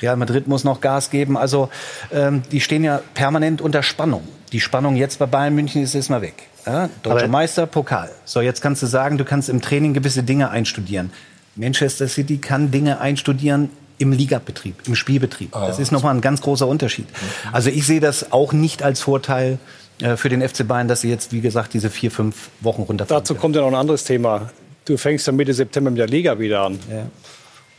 Real 0.00 0.16
Madrid 0.16 0.46
muss 0.48 0.64
noch 0.64 0.80
Gas 0.80 1.10
geben. 1.10 1.36
Also 1.36 1.68
ähm, 2.12 2.42
die 2.50 2.60
stehen 2.60 2.82
ja 2.84 3.00
permanent 3.14 3.60
unter 3.60 3.82
Spannung. 3.82 4.22
Die 4.52 4.60
Spannung 4.60 4.96
jetzt 4.96 5.18
bei 5.18 5.26
Bayern 5.26 5.54
München 5.54 5.82
ist 5.82 5.94
erstmal 5.94 6.22
weg. 6.22 6.44
Ja, 6.66 6.88
Deutscher 7.02 7.24
Aber- 7.24 7.28
Meister, 7.28 7.66
Pokal. 7.66 8.10
So, 8.24 8.40
jetzt 8.40 8.62
kannst 8.62 8.82
du 8.82 8.86
sagen, 8.86 9.18
du 9.18 9.24
kannst 9.24 9.48
im 9.48 9.60
Training 9.60 9.92
gewisse 9.94 10.22
Dinge 10.22 10.50
einstudieren. 10.50 11.12
Manchester 11.56 12.08
City 12.08 12.38
kann 12.38 12.70
Dinge 12.70 13.00
einstudieren 13.00 13.70
im 13.98 14.12
Ligabetrieb, 14.12 14.86
im 14.86 14.94
Spielbetrieb. 14.94 15.52
Das 15.52 15.78
ist 15.78 15.92
nochmal 15.92 16.14
ein 16.14 16.20
ganz 16.20 16.40
großer 16.42 16.66
Unterschied. 16.66 17.06
Also 17.52 17.70
ich 17.70 17.86
sehe 17.86 18.00
das 18.00 18.32
auch 18.32 18.52
nicht 18.52 18.82
als 18.82 19.00
Vorteil 19.00 19.58
äh, 20.00 20.16
für 20.16 20.28
den 20.28 20.46
FC 20.46 20.66
Bayern, 20.66 20.88
dass 20.88 21.00
sie 21.00 21.08
jetzt, 21.08 21.32
wie 21.32 21.40
gesagt, 21.40 21.74
diese 21.74 21.90
vier, 21.90 22.10
fünf 22.10 22.50
Wochen 22.60 22.82
runterfahren. 22.82 23.22
Dazu 23.22 23.34
kommt 23.34 23.56
ja 23.56 23.62
noch 23.62 23.68
ein 23.68 23.74
anderes 23.74 24.04
Thema. 24.04 24.50
Du 24.84 24.96
fängst 24.96 25.26
ja 25.26 25.32
Mitte 25.32 25.54
September 25.54 25.90
mit 25.90 25.98
der 25.98 26.08
Liga 26.08 26.38
wieder 26.38 26.62
an. 26.62 26.78
Ja. 26.90 27.06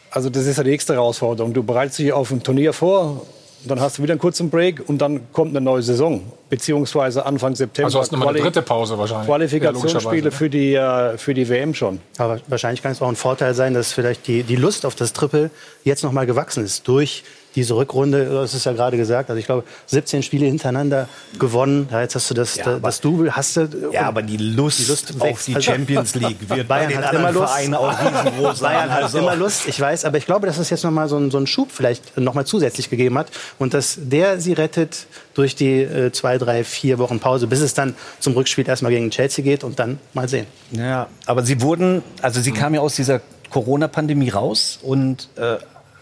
Also 0.09 0.29
das 0.29 0.45
ist 0.45 0.57
ja 0.57 0.63
die 0.63 0.71
nächste 0.71 0.93
Herausforderung. 0.93 1.53
Du 1.53 1.63
bereitest 1.63 1.99
dich 1.99 2.11
auf 2.11 2.31
ein 2.31 2.41
Turnier 2.41 2.73
vor, 2.73 3.25
dann 3.67 3.79
hast 3.79 3.97
du 3.97 4.03
wieder 4.03 4.13
einen 4.13 4.19
kurzen 4.19 4.49
Break 4.49 4.87
und 4.87 4.99
dann 4.99 5.31
kommt 5.31 5.51
eine 5.51 5.61
neue 5.61 5.81
Saison. 5.81 6.21
Beziehungsweise 6.49 7.25
Anfang 7.25 7.55
September. 7.55 7.87
Also 7.87 7.99
hast 7.99 8.11
du 8.11 8.17
nochmal 8.17 8.33
eine 8.33 8.43
dritte 8.43 8.61
Pause 8.61 8.97
wahrscheinlich. 8.97 9.27
Qualifikationsspiele 9.27 10.29
Ja, 10.29 10.31
für, 10.31 10.49
die, 10.49 10.75
äh, 10.75 11.17
für 11.17 11.33
die 11.33 11.47
WM 11.49 11.73
schon. 11.73 11.99
Aber 12.17 12.39
wahrscheinlich 12.47 12.81
kann 12.81 12.91
es 12.91 13.01
auch 13.01 13.09
ein 13.09 13.15
Vorteil 13.15 13.53
sein, 13.53 13.73
dass 13.73 13.91
vielleicht 13.91 14.27
die, 14.27 14.43
die 14.43 14.55
Lust 14.55 14.85
auf 14.85 14.95
das 14.95 15.13
Triple 15.13 15.49
jetzt 15.83 16.03
noch 16.03 16.11
mal 16.11 16.25
gewachsen 16.25 16.63
ist 16.63 16.87
durch 16.87 17.23
diese 17.57 17.75
Rückrunde. 17.75 18.25
Das 18.29 18.53
ist 18.53 18.65
ja 18.65 18.71
gerade 18.71 18.95
gesagt. 18.95 19.29
Also 19.29 19.39
ich 19.39 19.45
glaube, 19.47 19.63
17 19.87 20.23
Spiele 20.23 20.45
hintereinander 20.45 21.09
gewonnen. 21.39 21.89
Ja, 21.91 22.01
jetzt 22.01 22.15
hast 22.15 22.29
du 22.29 22.33
das, 22.33 22.55
Ja, 22.55 22.79
das 22.79 23.01
Double. 23.01 23.31
Hast 23.35 23.57
du, 23.57 23.67
Ja, 23.91 24.03
aber 24.07 24.21
die 24.21 24.37
Lust, 24.37 24.79
Die 24.79 24.85
Lust 24.85 25.13
auf 25.19 25.43
die 25.45 25.55
Also- 25.55 25.71
Champions 25.71 26.15
League 26.15 26.37
wird 26.47 26.67
bei 26.67 26.77
Bayern 26.85 26.89
den 26.89 26.97
hat 26.99 27.05
anderen 27.15 27.25
immer 27.25 27.31
Lust. 27.41 27.53
Vereinen 27.53 27.73
auch 27.73 27.99
riesengroß. 27.99 28.59
Bayern 28.61 28.89
hat 28.93 29.03
Also- 29.03 29.17
immer 29.17 29.35
Lust, 29.35 29.67
ich 29.67 29.79
weiß, 29.79 30.05
aber 30.05 30.17
ich 30.17 30.25
glaube, 30.25 30.47
dass 30.47 30.57
es 30.59 30.69
jetzt 30.69 30.83
noch 30.83 30.91
mal 30.91 31.09
so 31.09 31.17
einen, 31.17 31.31
so 31.31 31.37
einen 31.37 31.47
Schub 31.47 31.71
vielleicht 31.71 32.17
noch 32.17 32.33
mal 32.35 32.45
zusätzlich 32.45 32.89
gegeben 32.89 33.17
hat 33.17 33.27
und 33.59 33.73
dass 33.73 33.97
der 33.99 34.39
sie 34.39 34.53
rettet 34.53 35.07
durch 35.33 35.55
die 35.55 35.81
äh, 35.81 36.11
zwei, 36.11 36.37
drei, 36.37 36.63
vier 36.63 36.99
Wochen 36.99 37.19
Pause, 37.19 37.47
bis 37.47 37.59
es 37.61 37.73
dann 37.73 37.95
zum 38.19 38.33
Rückspiel 38.33 38.67
erstmal 38.67 38.91
gegen 38.91 39.09
Chelsea 39.09 39.43
geht 39.43 39.63
und 39.63 39.79
dann 39.79 39.99
mal 40.13 40.29
sehen. 40.29 40.45
Ja, 40.71 41.07
aber 41.25 41.43
sie 41.43 41.61
wurden, 41.61 42.03
also 42.21 42.39
sie 42.39 42.51
kamen 42.51 42.75
ja 42.75 42.81
aus 42.81 42.95
dieser 42.95 43.21
Corona-Pandemie 43.49 44.29
raus 44.29 44.77
und 44.81 45.29
äh, 45.37 45.55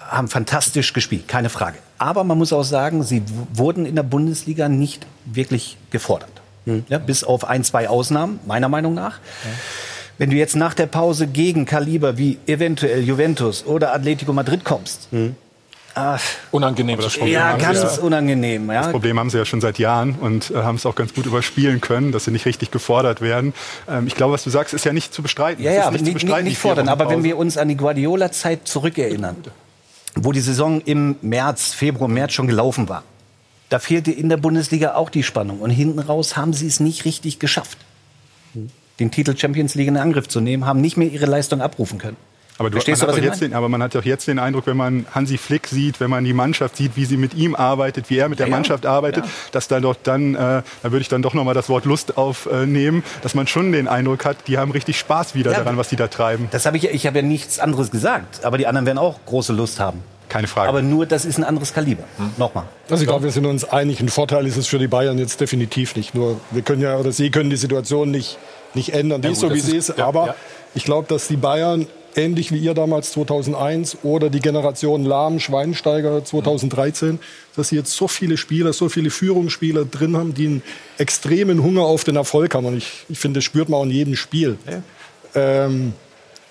haben 0.10 0.28
fantastisch 0.28 0.94
gespielt, 0.94 1.28
keine 1.28 1.50
Frage. 1.50 1.78
Aber 1.98 2.24
man 2.24 2.38
muss 2.38 2.54
auch 2.54 2.64
sagen, 2.64 3.04
sie 3.04 3.24
wurden 3.54 3.86
in 3.86 3.96
der 3.96 4.04
Bundesliga 4.04 4.70
nicht 4.70 5.06
wirklich 5.26 5.78
gefordert. 5.92 6.30
Ja, 6.90 6.98
bis 6.98 7.24
auf 7.24 7.46
ein, 7.46 7.64
zwei 7.64 7.90
Ausnahmen, 7.90 8.40
meiner 8.48 8.70
Meinung 8.70 8.96
nach. 8.96 9.20
Wenn 10.18 10.32
du 10.32 10.36
jetzt 10.36 10.56
nach 10.56 10.74
der 10.74 10.88
Pause 10.88 11.28
gegen 11.28 11.66
Kaliber 11.66 12.18
wie 12.18 12.40
eventuell 12.48 13.04
Juventus 13.04 13.66
oder 13.66 13.94
Atletico 13.94 14.34
Madrid 14.34 14.64
kommst, 14.64 15.10
ah, 15.94 16.18
Unangenehm 16.52 17.00
zu 17.00 17.10
spielen. 17.10 17.28
ja, 17.28 17.56
ganz 17.58 17.82
ja- 17.82 18.02
unangenehm. 18.02 18.72
Ja. 18.72 18.82
Das 18.84 18.92
Problem 18.92 19.20
haben 19.20 19.30
sie 19.30 19.38
ja 19.38 19.46
schon 19.46 19.62
seit 19.62 19.78
Jahren 19.78 20.16
und 20.16 20.52
äh, 20.52 20.56
haben 20.56 20.76
es 20.76 20.86
auch 20.86 20.96
ganz 20.96 21.14
gut 21.14 21.26
überspielen 21.26 21.82
können, 21.82 22.12
dass 22.12 22.26
sie 22.26 22.32
nicht 22.32 22.46
richtig 22.46 22.72
gefordert 22.72 23.22
werden. 23.22 23.54
Ähm, 23.88 24.08
ich 24.08 24.16
glaube, 24.16 24.34
was 24.34 24.44
du 24.44 24.50
sagst, 24.50 24.74
ist 24.74 24.86
ja 24.86 24.94
nicht 24.94 25.14
zu 25.14 25.22
bestreiten. 25.22 25.64
Ja, 25.64 25.72
ja, 25.72 25.82
ist 25.82 25.86
aber 25.88 25.92
nicht, 25.94 26.06
zu 26.06 26.12
nicht, 26.14 26.22
bestreiten, 26.24 26.46
nicht 26.46 26.58
fordern. 26.58 26.90
Aber 26.90 27.10
wenn 27.10 27.24
wir 27.24 27.38
uns 27.38 27.58
an 27.58 27.68
die 27.68 27.78
Guardiola-Zeit 27.78 28.68
zurückerinnern, 28.68 29.36
wo 30.16 30.32
die 30.32 30.42
Saison 30.42 30.82
im 30.82 31.16
März, 31.22 31.74
Februar, 31.74 32.10
März 32.10 32.34
schon 32.34 32.48
gelaufen 32.48 32.90
war, 32.90 33.04
da 33.70 33.80
fehlte 33.80 34.12
in 34.12 34.30
der 34.30 34.38
Bundesliga 34.38 34.96
auch 34.96 35.10
die 35.10 35.24
Spannung. 35.24 35.60
Und 35.60 35.70
hinten 35.70 36.00
raus 36.00 36.38
haben 36.38 36.54
sie 36.54 36.68
es 36.68 36.80
nicht 36.80 37.06
richtig 37.06 37.40
geschafft, 37.40 37.78
den 39.00 39.12
Titel 39.12 39.36
Champions 39.36 39.76
League 39.76 39.88
in 39.88 39.98
Angriff 39.98 40.28
zu 40.28 40.40
nehmen, 40.40 40.66
haben 40.66 40.82
nicht 40.82 40.98
mehr 40.98 41.10
ihre 41.10 41.26
Leistung 41.26 41.62
abrufen 41.62 41.98
können. 41.98 42.18
Aber, 42.58 42.70
du, 42.70 42.76
Verstehst 42.76 43.02
man 43.02 43.08
du, 43.10 43.14
was 43.14 43.22
hat 43.22 43.26
jetzt 43.26 43.42
den, 43.42 43.54
aber 43.54 43.68
man 43.68 43.84
hat 43.84 43.96
doch 43.96 44.04
jetzt 44.06 44.28
den 44.28 44.40
Eindruck, 44.40 44.66
wenn 44.68 44.78
man 44.78 45.06
Hansi 45.14 45.38
Flick 45.38 45.68
sieht, 45.68 46.00
wenn 46.00 46.10
man 46.10 46.24
die 46.24 46.32
Mannschaft 46.34 46.78
sieht, 46.78 46.96
wie 46.96 47.04
sie 47.04 47.18
mit 47.18 47.34
ihm 47.34 47.54
arbeitet, 47.54 48.10
wie 48.10 48.18
er 48.18 48.30
mit 48.30 48.40
der 48.40 48.48
Ja. 48.48 48.56
Mannschaft 48.56 48.86
arbeitet, 48.86 49.26
Ja. 49.26 49.32
dass 49.52 49.68
da 49.68 49.80
doch 49.82 49.96
dann, 50.02 50.36
äh, 50.36 50.38
da 50.38 50.64
würde 50.84 51.00
ich 51.00 51.10
dann 51.10 51.22
doch 51.22 51.34
noch 51.34 51.44
mal 51.44 51.54
das 51.54 51.68
Wort 51.68 51.84
Lust 51.84 52.18
aufnehmen, 52.18 53.04
dass 53.24 53.36
man 53.36 53.48
schon 53.48 53.74
den 53.74 53.90
Eindruck 53.90 54.24
hat, 54.24 54.38
die 54.48 54.58
haben 54.58 54.72
richtig 54.72 54.98
Spaß 54.98 55.36
wieder 55.36 55.52
Ja. 55.52 55.58
daran, 55.60 55.76
was 55.78 55.90
die 55.90 55.98
da 55.98 56.08
treiben. 56.08 56.48
Das 56.52 56.66
habe 56.66 56.78
ich, 56.78 56.84
ja- 56.84 56.92
ich 56.92 57.06
habe 57.06 57.18
ja 57.20 57.24
nichts 57.26 57.60
anderes 57.60 57.92
gesagt. 57.92 58.46
Aber 58.46 58.58
die 58.58 58.68
anderen 58.68 58.86
werden 58.86 59.00
auch 59.00 59.20
große 59.26 59.52
Lust 59.52 59.80
haben. 59.82 60.02
Keine 60.30 60.48
Frage. 60.48 60.70
Aber 60.70 60.82
nur, 60.82 61.06
das 61.06 61.24
ist 61.26 61.38
ein 61.38 61.44
anderes 61.44 61.74
Kaliber. 61.74 62.04
Nochmal. 62.38 62.64
Also 62.90 63.04
ich 63.04 63.08
glaube, 63.08 63.26
wir 63.26 63.32
sind 63.32 63.46
uns 63.46 63.64
einig. 63.66 64.00
Ein 64.00 64.10
Vorteil 64.10 64.48
ist 64.48 64.58
es 64.58 64.66
für 64.68 64.80
die 64.80 64.88
Bayern 64.88 65.18
jetzt 65.20 65.40
definitiv 65.42 65.96
nicht. 65.96 66.16
Nur 66.16 66.40
wir 66.52 66.62
können 66.64 66.82
ja 66.82 66.98
oder 66.98 67.12
Sie 67.12 67.30
können 67.32 67.50
die 67.50 67.58
Situation 67.58 68.10
nicht, 68.12 68.38
nicht 68.74 68.94
ändern. 68.94 69.22
Die 69.22 69.28
Ja, 69.28 69.32
ist 69.34 69.42
so, 69.42 69.54
wie 69.54 69.60
sie 69.60 69.76
ist- 69.78 69.90
ist. 69.90 70.00
ja, 70.00 70.08
Aber 70.08 70.28
ja. 70.28 70.36
ich 70.74 70.84
glaube, 70.86 71.08
dass 71.10 71.28
die 71.28 71.38
Bayern 71.38 71.86
ähnlich 72.16 72.52
wie 72.52 72.58
ihr 72.58 72.74
damals 72.74 73.12
2001 73.12 74.00
oder 74.04 74.30
die 74.30 74.40
Generation 74.40 75.06
Lahm, 75.06 75.40
Schweinsteiger 75.40 76.24
2013, 76.24 77.20
dass 77.56 77.70
sie 77.70 77.76
jetzt 77.76 77.92
so 77.94 78.08
viele 78.08 78.38
Spieler, 78.38 78.74
so 78.74 78.90
viele 78.90 79.10
Führungsspieler 79.10 79.86
drin 79.86 80.18
haben, 80.18 80.34
die 80.34 80.48
einen 80.48 80.64
extremen 80.98 81.64
Hunger 81.64 81.84
auf 81.84 82.04
den 82.04 82.16
Erfolg 82.16 82.56
haben. 82.56 82.66
Und 82.66 82.78
ich, 82.78 83.06
ich 83.10 83.20
finde, 83.20 83.40
das 83.40 83.44
spürt 83.44 83.70
man 83.70 83.80
auch 83.80 83.86
in 83.86 83.92
jedem 83.92 84.16
Spiel. 84.16 84.58
Ähm, 85.34 85.94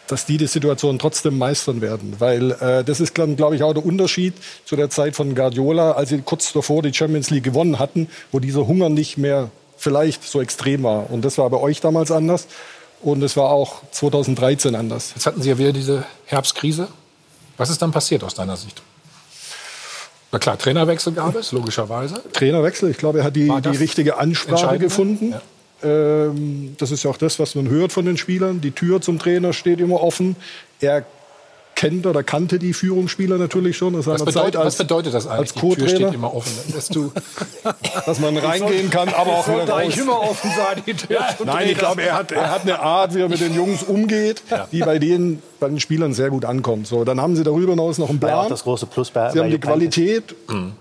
dass 0.06 0.26
die 0.26 0.36
die 0.36 0.46
Situation 0.46 0.98
trotzdem 0.98 1.38
meistern 1.38 1.80
werden. 1.80 2.16
Weil 2.18 2.52
äh, 2.52 2.84
das 2.84 3.00
ist, 3.00 3.14
glaube 3.14 3.56
ich, 3.56 3.62
auch 3.62 3.72
der 3.72 3.84
Unterschied 3.84 4.34
zu 4.64 4.76
der 4.76 4.90
Zeit 4.90 5.16
von 5.16 5.34
Guardiola, 5.34 5.92
als 5.92 6.10
sie 6.10 6.18
kurz 6.18 6.52
davor 6.52 6.82
die 6.82 6.92
Champions 6.92 7.30
League 7.30 7.44
gewonnen 7.44 7.78
hatten, 7.78 8.08
wo 8.30 8.38
dieser 8.38 8.66
Hunger 8.66 8.88
nicht 8.88 9.16
mehr 9.16 9.50
vielleicht 9.76 10.24
so 10.24 10.40
extrem 10.40 10.82
war. 10.82 11.10
Und 11.10 11.24
das 11.24 11.38
war 11.38 11.48
bei 11.50 11.58
euch 11.58 11.80
damals 11.80 12.10
anders. 12.10 12.46
Und 13.04 13.22
es 13.22 13.36
war 13.36 13.50
auch 13.50 13.82
2013 13.90 14.74
anders. 14.74 15.12
Jetzt 15.14 15.26
hatten 15.26 15.42
Sie 15.42 15.50
ja 15.50 15.58
wieder 15.58 15.74
diese 15.74 16.04
Herbstkrise. 16.24 16.88
Was 17.58 17.68
ist 17.68 17.82
dann 17.82 17.92
passiert 17.92 18.24
aus 18.24 18.34
deiner 18.34 18.56
Sicht? 18.56 18.80
Na 20.32 20.38
klar, 20.38 20.56
Trainerwechsel 20.56 21.12
gab 21.12 21.36
es, 21.36 21.52
logischerweise. 21.52 22.22
Trainerwechsel, 22.32 22.90
ich 22.90 22.96
glaube, 22.96 23.18
er 23.18 23.24
hat 23.26 23.36
die, 23.36 23.52
die 23.60 23.76
richtige 23.76 24.16
Ansprache 24.16 24.78
gefunden. 24.78 25.32
Ja. 25.32 25.42
Ähm, 25.84 26.76
das 26.78 26.90
ist 26.90 27.02
ja 27.02 27.10
auch 27.10 27.18
das, 27.18 27.38
was 27.38 27.54
man 27.54 27.68
hört 27.68 27.92
von 27.92 28.06
den 28.06 28.16
Spielern. 28.16 28.62
Die 28.62 28.70
Tür 28.70 29.02
zum 29.02 29.18
Trainer 29.18 29.52
steht 29.52 29.80
immer 29.80 30.02
offen. 30.02 30.34
Er 30.80 31.04
kennt 31.84 32.06
oder 32.06 32.22
kannte 32.22 32.58
die 32.58 32.72
Führungsspieler 32.72 33.36
natürlich 33.36 33.76
schon 33.76 33.94
aus 33.94 34.06
Was 34.06 34.24
bedeutet, 34.24 34.54
Zeit 34.54 34.56
als, 34.56 34.66
was 34.66 34.76
bedeutet 34.76 35.14
das 35.14 35.26
eigentlich? 35.26 35.38
als 35.40 35.52
Die 35.52 35.60
Tür 35.60 35.68
Co-Trainer, 35.68 35.88
steht 35.88 36.14
immer 36.14 36.34
offen. 36.34 36.52
Dass 36.74 36.88
du 36.88 37.12
dass 38.06 38.20
man 38.20 38.36
reingehen 38.36 38.90
kann, 38.90 39.08
aber 39.10 39.32
auch 39.38 39.48
wieder 39.48 39.68
raus. 39.68 39.96
immer 39.96 40.20
offen 40.20 40.50
sein, 40.56 40.82
die 40.86 40.94
Tür 40.94 41.18
zu 41.36 41.44
Nein, 41.44 41.68
ich 41.68 41.78
glaube, 41.78 42.02
er 42.02 42.14
hat, 42.14 42.32
er 42.32 42.50
hat 42.50 42.62
eine 42.62 42.80
Art, 42.80 43.14
wie 43.14 43.20
er 43.20 43.28
mit 43.28 43.40
den 43.40 43.54
Jungs 43.54 43.82
umgeht, 43.82 44.42
die 44.72 44.80
bei 44.80 44.98
denen, 44.98 45.42
bei 45.60 45.68
den 45.68 45.78
Spielern 45.78 46.14
sehr 46.14 46.30
gut 46.30 46.44
ankommt. 46.44 46.86
So, 46.86 47.04
dann 47.04 47.20
haben 47.20 47.36
sie 47.36 47.44
darüber 47.44 47.72
hinaus 47.72 47.98
noch 47.98 48.08
einen 48.08 48.22
War 48.22 48.28
ja 48.30 48.36
Plan. 48.36 48.48
das 48.50 48.62
große 48.62 48.86
Plus 48.86 49.10
bei 49.10 49.30
Sie 49.30 49.40
haben 49.40 49.50
die. 49.50 49.58
Qualität 49.58 50.34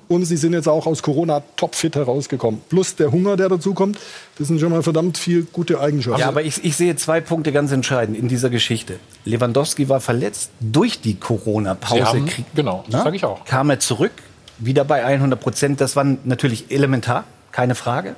und 0.07 0.25
sie 0.25 0.37
sind 0.37 0.53
jetzt 0.53 0.67
auch 0.67 0.85
aus 0.87 1.03
Corona 1.03 1.41
topfit 1.55 1.95
herausgekommen. 1.95 2.61
Plus 2.69 2.95
der 2.95 3.11
Hunger, 3.11 3.37
der 3.37 3.49
dazu 3.49 3.73
kommt, 3.73 3.97
das 4.37 4.47
sind 4.47 4.59
schon 4.59 4.71
mal 4.71 4.81
verdammt 4.81 5.17
viel 5.17 5.43
gute 5.43 5.79
Eigenschaften. 5.79 6.19
Ja, 6.21 6.27
aber 6.27 6.41
ich, 6.43 6.63
ich 6.63 6.75
sehe 6.75 6.95
zwei 6.95 7.21
Punkte 7.21 7.51
ganz 7.51 7.71
entscheidend 7.71 8.17
in 8.17 8.27
dieser 8.27 8.49
Geschichte. 8.49 8.99
Lewandowski 9.25 9.89
war 9.89 9.99
verletzt 10.01 10.51
durch 10.59 11.01
die 11.01 11.09
Sie 11.09 11.15
Corona-Pause. 11.15 12.23
genau, 12.55 12.83
das 12.87 12.93
Na? 12.93 13.03
sag 13.03 13.13
ich 13.13 13.25
auch. 13.25 13.45
Kam 13.45 13.69
er 13.69 13.79
zurück, 13.79 14.11
wieder 14.57 14.85
bei 14.85 15.03
100 15.05 15.39
Prozent. 15.39 15.81
Das 15.81 15.95
war 15.95 16.05
natürlich 16.23 16.71
elementar, 16.71 17.25
keine 17.51 17.75
Frage. 17.75 18.15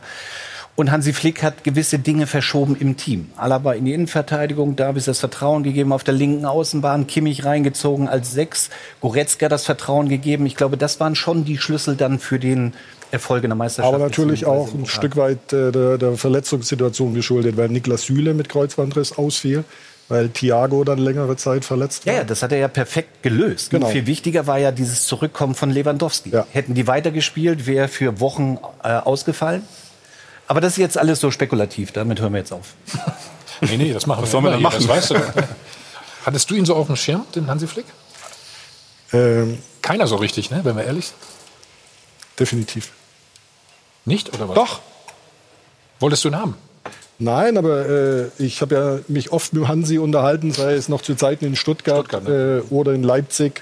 Und 0.77 0.91
Hansi 0.91 1.13
Flick 1.13 1.41
hat 1.41 1.63
gewisse 1.63 1.99
Dinge 1.99 2.27
verschoben 2.27 2.75
im 2.77 2.97
Team. 2.97 3.29
Alaba 3.37 3.73
in 3.73 3.85
die 3.85 3.93
Innenverteidigung, 3.93 4.75
Davis 4.75 5.05
das 5.05 5.19
Vertrauen 5.19 5.63
gegeben 5.63 5.93
auf 5.93 6.03
der 6.03 6.13
linken 6.13 6.45
Außenbahn, 6.45 7.07
Kimmich 7.07 7.45
reingezogen 7.45 8.09
als 8.09 8.33
Sechs, 8.33 8.69
Goretzka 8.99 9.47
das 9.47 9.63
Vertrauen 9.65 10.09
gegeben. 10.09 10.45
Ich 10.45 10.57
glaube, 10.57 10.75
das 10.75 10.99
waren 10.99 11.15
schon 11.15 11.45
die 11.45 11.57
Schlüssel 11.57 11.95
dann 11.95 12.19
für 12.19 12.39
den 12.39 12.73
Erfolg 13.15 13.43
in 13.43 13.49
der 13.49 13.57
Meisterschaft. 13.57 13.93
aber 13.93 14.03
natürlich 14.03 14.45
auch 14.45 14.73
ein. 14.73 14.85
Stück 14.85 15.15
weit 15.17 15.51
äh, 15.53 15.71
der, 15.71 15.97
der 15.97 16.17
Verletzungssituation 16.17 17.13
geschuldet, 17.13 17.57
weil 17.57 17.69
Niklas 17.69 18.03
Süle 18.03 18.33
mit 18.33 18.49
Kreuzbandriss 18.49 19.17
ausfiel, 19.17 19.63
weil 20.07 20.29
Thiago 20.29 20.83
dann 20.83 20.99
längere 20.99 21.35
Zeit 21.35 21.65
verletzt 21.65 22.05
war. 22.05 22.13
Ja, 22.13 22.19
ja, 22.19 22.25
das 22.25 22.43
hat 22.43 22.51
er 22.51 22.59
ja 22.59 22.67
perfekt 22.67 23.23
gelöst. 23.23 23.71
Genau. 23.71 23.87
Und 23.87 23.91
viel 23.91 24.05
wichtiger 24.05 24.47
war 24.47 24.59
ja 24.59 24.71
dieses 24.71 25.05
Zurückkommen 25.07 25.55
von 25.55 25.71
Lewandowski. 25.71 26.29
Ja. 26.29 26.45
Hätten 26.51 26.73
die 26.75 26.87
weitergespielt, 26.87 27.65
wäre 27.65 27.87
für 27.87 28.19
Wochen 28.19 28.59
äh, 28.83 28.89
ausgefallen. 28.89 29.63
Aber 30.47 30.61
das 30.61 30.73
ist 30.73 30.77
jetzt 30.77 30.97
alles 30.97 31.19
so 31.19 31.31
spekulativ, 31.31 31.91
damit 31.91 32.21
hören 32.21 32.33
wir 32.33 32.39
jetzt 32.39 32.53
auf. 32.53 32.73
Nee, 33.61 33.77
nee, 33.77 33.93
das 33.93 34.05
machen 34.05 34.21
wir 34.23 34.27
sollen 34.27 34.43
wir 34.43 34.51
dann 34.51 34.59
hier, 34.59 34.67
machen? 34.67 34.85
Das 34.85 34.87
weißt 34.89 35.11
du. 35.11 35.15
Hattest 36.25 36.49
du 36.49 36.55
ihn 36.55 36.65
so 36.65 36.75
auf 36.75 36.87
dem 36.87 36.97
Schirm, 36.97 37.23
den 37.33 37.47
Hansi 37.47 37.67
Flick? 37.67 37.85
Ähm, 39.13 39.59
Keiner 39.81 40.07
so 40.07 40.17
richtig, 40.17 40.51
ne? 40.51 40.59
wenn 40.63 40.75
wir 40.75 40.83
ehrlich 40.83 41.07
sind. 41.07 41.17
definitiv. 42.37 42.91
Nicht, 44.05 44.33
oder 44.33 44.49
was? 44.49 44.55
Doch. 44.55 44.79
Wolltest 45.99 46.23
du 46.23 46.29
ihn 46.29 46.35
haben? 46.35 46.55
Nein, 47.17 47.57
aber 47.57 47.87
äh, 47.87 48.25
ich 48.37 48.61
habe 48.61 48.75
ja 48.75 48.99
mich 49.07 49.31
oft 49.31 49.53
mit 49.53 49.67
Hansi 49.67 49.97
unterhalten, 49.97 50.51
sei 50.51 50.73
es 50.73 50.89
noch 50.89 51.01
zu 51.01 51.15
Zeiten 51.15 51.45
in 51.45 51.55
Stuttgart, 51.55 52.07
Stuttgart, 52.07 52.27
ne? 52.27 52.63
äh, 52.69 52.73
oder 52.73 52.93
in 52.93 53.03
Leipzig. 53.03 53.61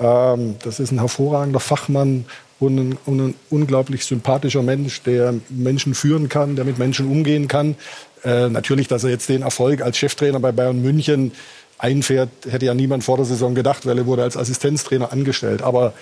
Ähm, 0.00 0.56
das 0.64 0.80
ist 0.80 0.90
ein 0.90 0.98
hervorragender 0.98 1.60
Fachmann 1.60 2.24
und 2.58 2.76
ein, 2.76 2.98
und 3.06 3.20
ein 3.20 3.34
unglaublich 3.50 4.04
sympathischer 4.04 4.62
Mensch, 4.62 5.02
der 5.02 5.34
Menschen 5.48 5.94
führen 5.94 6.28
kann, 6.28 6.56
der 6.56 6.64
mit 6.64 6.78
Menschen 6.78 7.08
umgehen 7.08 7.46
kann. 7.46 7.76
Äh, 8.24 8.48
natürlich, 8.48 8.88
dass 8.88 9.04
er 9.04 9.10
jetzt 9.10 9.28
den 9.28 9.42
Erfolg 9.42 9.80
als 9.80 9.96
Cheftrainer 9.96 10.40
bei 10.40 10.50
Bayern 10.50 10.82
München 10.82 11.32
einfährt, 11.78 12.30
hätte 12.50 12.66
ja 12.66 12.74
niemand 12.74 13.04
vor 13.04 13.16
der 13.16 13.26
Saison 13.26 13.54
gedacht, 13.54 13.86
weil 13.86 13.98
er 13.98 14.06
wurde 14.06 14.24
als 14.24 14.36
Assistenztrainer 14.36 15.12
angestellt. 15.12 15.62
Aber 15.62 15.92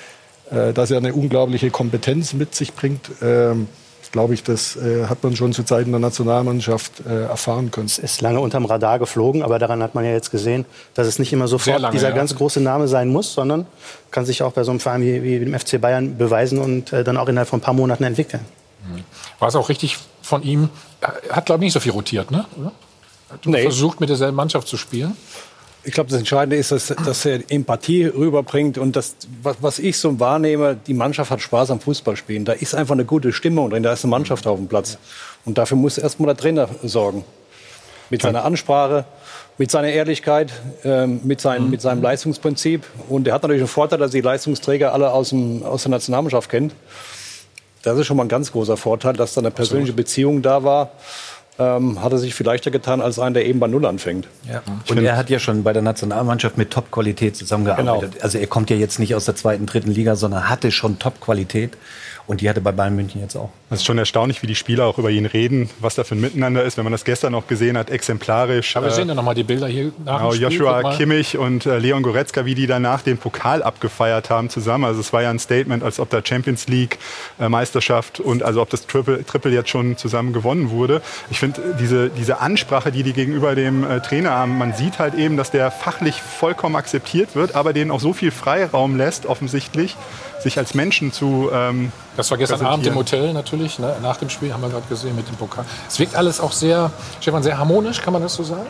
äh, 0.51 0.73
dass 0.73 0.91
er 0.91 0.99
eine 0.99 1.15
unglaubliche 1.15 1.71
Kompetenz 1.71 2.33
mit 2.33 2.55
sich 2.55 2.75
bringt, 2.75 3.11
ähm, 3.23 3.69
glaube 4.17 4.33
ich, 4.33 4.43
das 4.43 4.77
äh, 4.77 5.09
hat 5.09 5.23
man 5.25 5.37
schon 5.37 5.53
zu 5.53 5.63
Zeiten 5.63 5.91
der 5.91 6.01
Nationalmannschaft 6.01 7.05
äh, 7.07 7.25
erfahren 7.25 7.71
können. 7.71 7.87
ist 7.87 8.23
lange 8.23 8.41
unterm 8.41 8.65
Radar 8.65 8.99
geflogen, 8.99 9.43
aber 9.43 9.59
daran 9.59 9.83
hat 9.83 9.95
man 9.95 10.07
ja 10.07 10.13
jetzt 10.13 10.31
gesehen, 10.31 10.65
dass 10.95 11.07
es 11.07 11.19
nicht 11.19 11.35
immer 11.35 11.49
sofort 11.49 11.81
lange, 11.81 11.93
dieser 11.93 12.09
ja. 12.09 12.15
ganz 12.15 12.35
große 12.35 12.61
Name 12.61 12.89
sein 12.89 13.09
muss, 13.09 13.35
sondern 13.35 13.67
kann 14.11 14.25
sich 14.25 14.43
auch 14.43 14.53
bei 14.53 14.65
so 14.65 14.71
einem 14.71 14.81
Verein 14.81 15.03
wie, 15.03 15.23
wie 15.23 15.39
dem 15.39 15.59
FC 15.59 15.79
Bayern 15.79 16.17
beweisen 16.17 16.59
und 16.59 16.95
äh, 16.95 17.05
dann 17.05 17.19
auch 17.19 17.29
innerhalb 17.29 17.49
von 17.49 17.59
ein 17.59 17.63
paar 17.63 17.75
Monaten 17.75 18.05
entwickeln. 18.05 18.41
War 19.39 19.49
es 19.49 19.55
auch 19.55 19.69
richtig 19.69 19.99
von 20.23 20.43
ihm? 20.43 20.71
Er 21.01 21.37
hat, 21.37 21.47
glaube 21.47 21.65
ich, 21.65 21.67
nicht 21.67 21.75
so 21.75 21.81
viel 21.81 21.93
rotiert, 21.93 22.31
ne? 22.31 22.47
Oder? 22.59 22.73
Hat 23.29 23.45
Nee. 23.45 23.63
versucht, 23.63 24.01
mit 24.01 24.09
derselben 24.09 24.37
Mannschaft 24.37 24.67
zu 24.69 24.79
spielen. 24.79 25.15
Ich 25.87 25.93
glaube, 25.93 26.11
das 26.11 26.19
Entscheidende 26.19 26.57
ist, 26.57 26.73
dass, 26.73 26.89
dass 26.89 27.25
er 27.25 27.41
Empathie 27.49 28.07
rüberbringt 28.07 28.77
und 28.77 28.97
das, 28.97 29.15
was, 29.41 29.59
was 29.61 29.79
ich 29.79 29.97
so 29.97 30.19
wahrnehme, 30.19 30.77
die 30.85 30.95
Mannschaft 30.95 31.31
hat 31.31 31.41
Spaß 31.41 31.71
am 31.71 31.79
Fußballspielen. 31.79 32.45
Da 32.45 32.55
ist 32.55 32.75
einfach 32.75 32.95
eine 32.95 33.05
gute 33.05 33.33
Stimmung 33.33 33.71
drin, 33.71 33.85
da 33.85 33.93
ist 33.93 34.03
eine 34.03 34.11
Mannschaft 34.11 34.49
auf 34.49 34.59
dem 34.59 34.67
Platz. 34.67 34.99
Und 35.45 35.59
dafür 35.59 35.77
muss 35.77 35.97
erstmal 35.97 36.27
der 36.27 36.37
Trainer 36.37 36.69
sorgen. 36.83 37.25
Mit 38.11 38.23
seiner 38.23 38.45
Ansprache, 38.45 39.05
mit 39.59 39.71
seiner 39.71 39.89
Ehrlichkeit, 39.89 40.53
ähm, 40.83 41.21
mit, 41.23 41.41
sein, 41.41 41.71
mit 41.71 41.81
seinem 41.81 42.03
Leistungsprinzip. 42.03 42.85
Und 43.09 43.29
er 43.29 43.35
hat 43.35 43.43
natürlich 43.43 43.63
einen 43.63 43.69
Vorteil, 43.69 44.01
dass 44.01 44.11
er 44.11 44.21
die 44.21 44.27
Leistungsträger 44.27 44.93
alle 44.93 45.13
aus, 45.13 45.29
dem, 45.29 45.63
aus 45.63 45.85
der 45.85 45.91
Nationalmannschaft 45.91 46.51
kennt. 46.51 46.75
Das 47.83 47.97
ist 47.97 48.07
schon 48.07 48.17
mal 48.17 48.25
ein 48.25 48.29
ganz 48.29 48.51
großer 48.51 48.77
Vorteil, 48.77 49.13
dass 49.13 49.35
da 49.35 49.41
eine 49.41 49.53
persönliche 49.53 49.93
Beziehung 49.93 50.43
da 50.43 50.65
war. 50.65 50.91
Ähm, 51.59 52.03
hat 52.03 52.13
er 52.13 52.19
sich 52.19 52.35
viel 52.35 52.45
leichter 52.45 52.71
getan 52.71 53.01
als 53.01 53.19
einer, 53.19 53.35
der 53.35 53.47
eben 53.47 53.61
bei 53.61 53.67
Null 53.67 53.87
anfängt. 53.87 54.29
Ja. 54.47 54.63
Und 54.91 55.03
er 55.03 55.17
hat 55.17 55.31
ja 55.31 55.39
schon 55.39 55.63
bei 55.63 55.73
der 55.73 55.81
Nationalmannschaft 55.81 56.59
mit 56.59 56.71
Top-Qualität 56.71 57.35
zusammengearbeitet. 57.35 58.13
Genau. 58.13 58.23
Also 58.23 58.37
er 58.39 58.47
kommt 58.47 58.69
ja 58.69 58.77
jetzt 58.77 58.99
nicht 58.99 59.15
aus 59.15 59.25
der 59.25 59.37
zweiten, 59.37 59.65
dritten 59.65 59.91
Liga, 59.91 60.17
sondern 60.17 60.51
hatte 60.51 60.71
schon 60.71 60.99
Top-Qualität. 60.99 61.77
Und 62.27 62.41
die 62.41 62.49
hatte 62.49 62.61
bei 62.61 62.73
Bayern 62.73 62.97
München 62.97 63.21
jetzt 63.21 63.37
auch. 63.37 63.51
Es 63.71 63.81
ist 63.81 63.85
schon 63.87 63.99
erstaunlich, 63.99 64.43
wie 64.43 64.49
die 64.49 64.55
Spieler 64.57 64.87
auch 64.87 64.99
über 64.99 65.11
ihn 65.11 65.27
reden, 65.27 65.71
was 65.81 65.95
da 65.95 66.03
für 66.03 66.17
ein 66.17 66.21
Miteinander 66.21 66.65
ist. 66.65 66.77
Wenn 66.77 66.85
man 66.85 66.93
das 66.93 67.05
gestern 67.05 67.33
noch 67.33 67.47
gesehen 67.47 67.79
hat, 67.79 67.89
exemplarisch. 67.91 68.77
Aber 68.77 68.87
wir 68.87 68.93
äh, 68.93 68.95
sehen 68.97 69.09
ja 69.09 69.15
nochmal 69.15 69.35
die 69.37 69.45
Bilder 69.45 69.69
hier 69.69 69.93
nach 70.05 70.19
Genau, 70.19 70.31
dem 70.33 70.37
Spiel. 70.37 70.59
Joshua. 70.59 70.97
Kimmich 70.97 71.39
und 71.39 71.67
äh, 71.67 71.79
Leon 71.79 72.03
Goretzka, 72.03 72.45
wie 72.45 72.55
die 72.57 72.67
danach 72.67 73.03
den 73.03 73.19
Pokal 73.19 73.63
abgefeiert 73.63 74.29
haben 74.31 74.51
zusammen. 74.51 74.85
Also 74.85 75.01
es 75.01 75.13
war 75.13 75.23
ja 75.23 75.31
ein 75.31 75.39
Statement, 75.39 75.83
als 75.85 76.01
ob 76.01 76.11
da 76.11 76.21
Champions 76.25 76.67
League 76.69 76.99
äh, 77.39 77.49
Meisterschaft 77.49 78.19
und 78.19 78.43
also 78.43 78.61
ob 78.61 78.71
das 78.71 78.87
Triple, 78.87 79.25
Triple 79.25 79.53
jetzt 79.53 79.71
schon 79.71 79.97
zusammen 79.97 80.33
gewonnen 80.33 80.71
wurde. 80.71 81.03
Ich 81.31 81.39
finde 81.39 81.61
äh, 81.61 81.65
diese, 81.79 82.11
diese 82.11 82.41
Ansprache, 82.41 82.91
die 82.91 83.03
die 83.05 83.13
gegenüber 83.13 83.55
dem 83.55 83.85
äh, 83.89 84.01
Trainer 84.01 84.31
haben, 84.31 84.59
man 84.59 84.73
sieht 84.75 84.99
halt 84.99 85.15
eben, 85.15 85.37
dass 85.37 85.51
der 85.53 85.71
fachlich 85.71 86.21
vollkommen 86.21 86.75
akzeptiert 86.77 87.37
wird, 87.37 87.55
aber 87.55 87.73
denen 87.73 87.91
auch 87.93 88.01
so 88.01 88.13
viel 88.13 88.31
Freiraum 88.33 88.97
lässt, 88.97 89.27
offensichtlich, 89.27 89.97
sich 90.43 90.59
als 90.59 90.75
Menschen 90.75 91.13
zu 91.13 91.51
ähm, 91.53 91.93
Das 92.17 92.31
war 92.31 92.39
gestern 92.39 92.65
Abend 92.65 92.87
im. 92.87 92.95
Hotel 92.95 93.33
natürlich, 93.33 93.79
ne? 93.79 93.97
nach 94.03 94.17
dem 94.17 94.29
Spiel 94.29 94.53
haben 94.53 94.63
wir 94.63 94.69
gerade 94.69 94.87
gesehen 94.89 95.17
mit 95.17 95.29
dem 95.29 95.37
Pokal. 95.37 95.65
Es 95.89 95.99
wirkt 95.99 96.15
alles 96.15 96.41
auch 96.41 96.53
sehr, 96.53 96.91
Stefan, 97.21 97.43
sehr 97.43 97.59
harmonisch, 97.59 98.01
kann 98.01 98.13
man 98.13 98.23
das 98.23 98.35
so 98.35 98.43
sagen? 98.43 98.67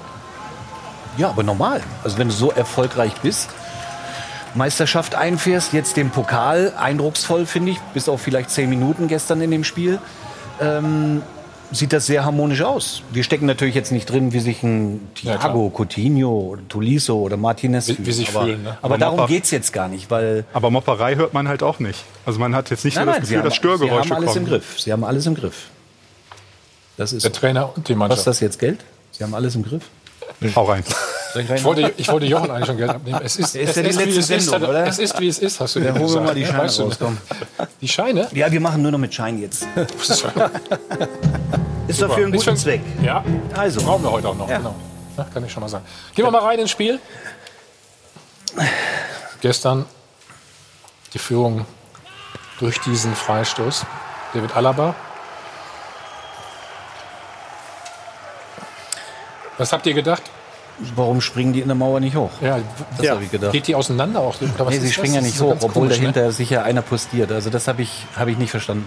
Ja, 1.17 1.31
aber 1.31 1.43
normal. 1.43 1.83
Also 2.05 2.19
wenn 2.19 2.29
du 2.29 2.35
so 2.35 2.51
erfolgreich 2.51 3.13
bist, 3.23 3.51
Meisterschaft 4.55 5.15
einfährst, 5.15 5.73
jetzt 5.73 5.97
den 5.97 6.11
Pokal, 6.11 6.73
eindrucksvoll 6.79 7.47
finde 7.47 7.73
ich, 7.73 7.81
bis 7.95 8.09
auf 8.09 8.21
vielleicht 8.21 8.51
zehn 8.51 8.69
Minuten 8.69 9.09
gestern 9.09 9.41
in 9.41 9.51
dem 9.51 9.65
Spiel, 9.65 9.99
ähm, 10.61 11.23
sieht 11.73 11.93
das 11.93 12.07
sehr 12.07 12.25
harmonisch 12.25 12.63
aus. 12.63 13.03
Wir 13.13 13.23
stecken 13.25 13.47
natürlich 13.47 13.75
jetzt 13.75 13.93
nicht 13.93 14.07
drin, 14.11 14.33
wie 14.33 14.41
sich 14.41 14.63
ein 14.63 15.09
Ja, 15.23 15.37
Thiago, 15.37 15.71
Coutinho, 15.77 16.31
oder 16.53 16.63
Tuliso 16.69 17.19
oder 17.19 17.37
Martinez 17.37 17.89
Wie- 17.89 17.97
wie 18.07 18.13
sich 18.13 18.29
aber, 18.31 18.45
fühlen, 18.47 18.63
ne? 18.63 18.71
Aber 18.81 18.85
Aber 18.85 18.99
darum 18.99 19.19
Moppa- 19.21 19.27
geht's 19.29 19.51
jetzt 19.51 19.73
gar 19.73 19.89
nicht, 19.89 20.11
weil 20.11 20.45
Aber 20.53 20.71
Mopperei 20.71 21.17
hört 21.17 21.35
man 21.35 21.49
halt 21.49 21.63
auch 21.63 21.79
nicht. 21.79 22.05
Also 22.25 22.39
man 22.39 22.55
hat 22.55 22.71
jetzt 22.71 22.85
nicht 22.85 22.95
so 22.97 23.05
das 23.05 23.21
Gefühl, 23.21 23.43
dass 23.43 23.53
sie 23.53 23.57
Störgeräusche 23.59 24.11
haben 24.11 24.17
alles 24.19 24.33
kommen. 24.35 24.45
im 24.47 24.51
Griff. 24.51 24.81
Sie 24.81 24.93
haben 24.93 25.05
alles 25.05 25.27
im 25.27 25.35
Griff. 25.35 25.67
Das 26.97 27.13
ist 27.13 27.25
Der 27.25 27.33
Trainer 27.33 27.77
und 27.77 27.89
die 27.89 27.93
Was 27.93 27.99
Mannschaft. 27.99 28.19
ist 28.21 28.27
das 28.27 28.41
jetzt 28.41 28.59
Geld? 28.59 28.81
Sie 29.13 29.23
haben 29.25 29.35
alles 29.35 29.55
im 29.55 29.63
Griff. 29.65 29.83
Hau 30.55 30.65
rein. 30.65 30.85
Ich 31.35 31.65
wollte, 31.65 31.93
ich 31.97 32.09
wollte 32.09 32.27
Jochen 32.27 32.51
eigentlich 32.51 32.67
schon 32.67 32.77
Geld 32.79 32.91
abnehmen. 32.91 33.21
Es 33.23 33.37
ist, 33.37 33.55
Ist 33.57 33.69
es 33.71 33.77
ja 33.77 33.83
die 33.83 33.89
ist, 33.91 33.99
wie 33.99 34.05
letzte 34.05 34.21
es 34.21 34.31
ist, 34.31 34.51
Sendung, 34.51 34.69
oder? 34.71 34.87
es 34.87 34.99
ist, 34.99 35.21
wie 35.21 35.29
es 35.29 35.39
ist, 35.39 35.61
hast 35.61 35.77
du 35.77 35.81
Dann 35.81 35.95
dir 35.95 36.01
holen 36.01 36.09
wir 36.15 36.21
gesagt. 36.21 36.27
mal 36.27 36.35
die 36.35 36.47
Scheine 36.47 36.59
Weißt 36.63 36.79
du 36.79 36.83
raus, 36.83 36.89
nicht. 36.91 37.01
komm. 37.01 37.19
Die 37.83 37.89
Scheine? 37.89 38.29
Ja, 38.33 38.51
wir 38.51 38.61
machen 38.61 38.83
nur 38.83 38.91
noch 38.93 38.99
mit 38.99 39.13
Schein 39.15 39.39
jetzt. 39.41 39.67
Ist 41.89 42.03
doch 42.03 42.15
für 42.15 42.23
einen 42.25 42.33
guten 42.33 42.57
Zweck. 42.57 42.81
Ja, 43.03 43.23
Also. 43.55 43.81
brauchen 43.83 44.03
wir 44.05 44.11
heute 44.11 44.29
auch 44.29 44.35
noch. 44.37 44.49
Ja. 44.49 44.59
Genau. 44.59 44.75
Ja, 45.17 45.25
kann 45.33 45.45
ich 45.45 45.53
schon 45.53 45.61
mal 45.63 45.69
sagen. 45.69 45.85
Gehen 46.15 46.25
wir 46.25 46.31
mal 46.31 46.43
rein 46.43 46.59
ins 46.59 46.71
Spiel. 46.71 46.99
Gestern 49.41 49.85
die 51.15 51.19
Führung 51.19 51.65
durch 52.59 52.81
diesen 52.81 53.15
Freistoß. 53.15 53.85
David 54.35 54.57
Alaba. 54.57 54.95
Was 59.59 59.73
habt 59.73 59.87
ihr 59.87 59.95
gedacht? 59.95 60.23
Warum 60.95 61.23
springen 61.23 61.55
die 61.55 61.61
in 61.61 61.69
der 61.69 61.75
Mauer 61.75 62.01
nicht 62.01 62.17
hoch? 62.17 62.31
Ja, 62.43 62.59
Das 62.99 63.09
habe 63.11 63.25
ich 63.25 63.31
gedacht. 63.31 63.53
Geht 63.53 63.67
die 63.67 63.75
auseinander 63.75 64.21
auch? 64.21 64.35
Oder 64.41 64.67
was 64.67 64.75
Nee, 64.75 64.81
sie 64.81 64.93
springen 64.93 65.15
das? 65.15 65.23
ja 65.23 65.27
nicht 65.27 65.39
so 65.39 65.47
hoch, 65.47 65.53
obwohl 65.53 65.71
komisch, 65.89 65.99
ne? 66.01 66.13
dahinter 66.13 66.33
sicher 66.33 66.65
einer 66.65 66.83
postiert. 66.83 67.33
Also 67.33 67.49
das 67.49 67.67
habe 67.67 67.81
ich, 67.83 68.05
hab 68.15 68.29
ich 68.29 68.37
nicht 68.37 68.51
verstanden. 68.51 68.85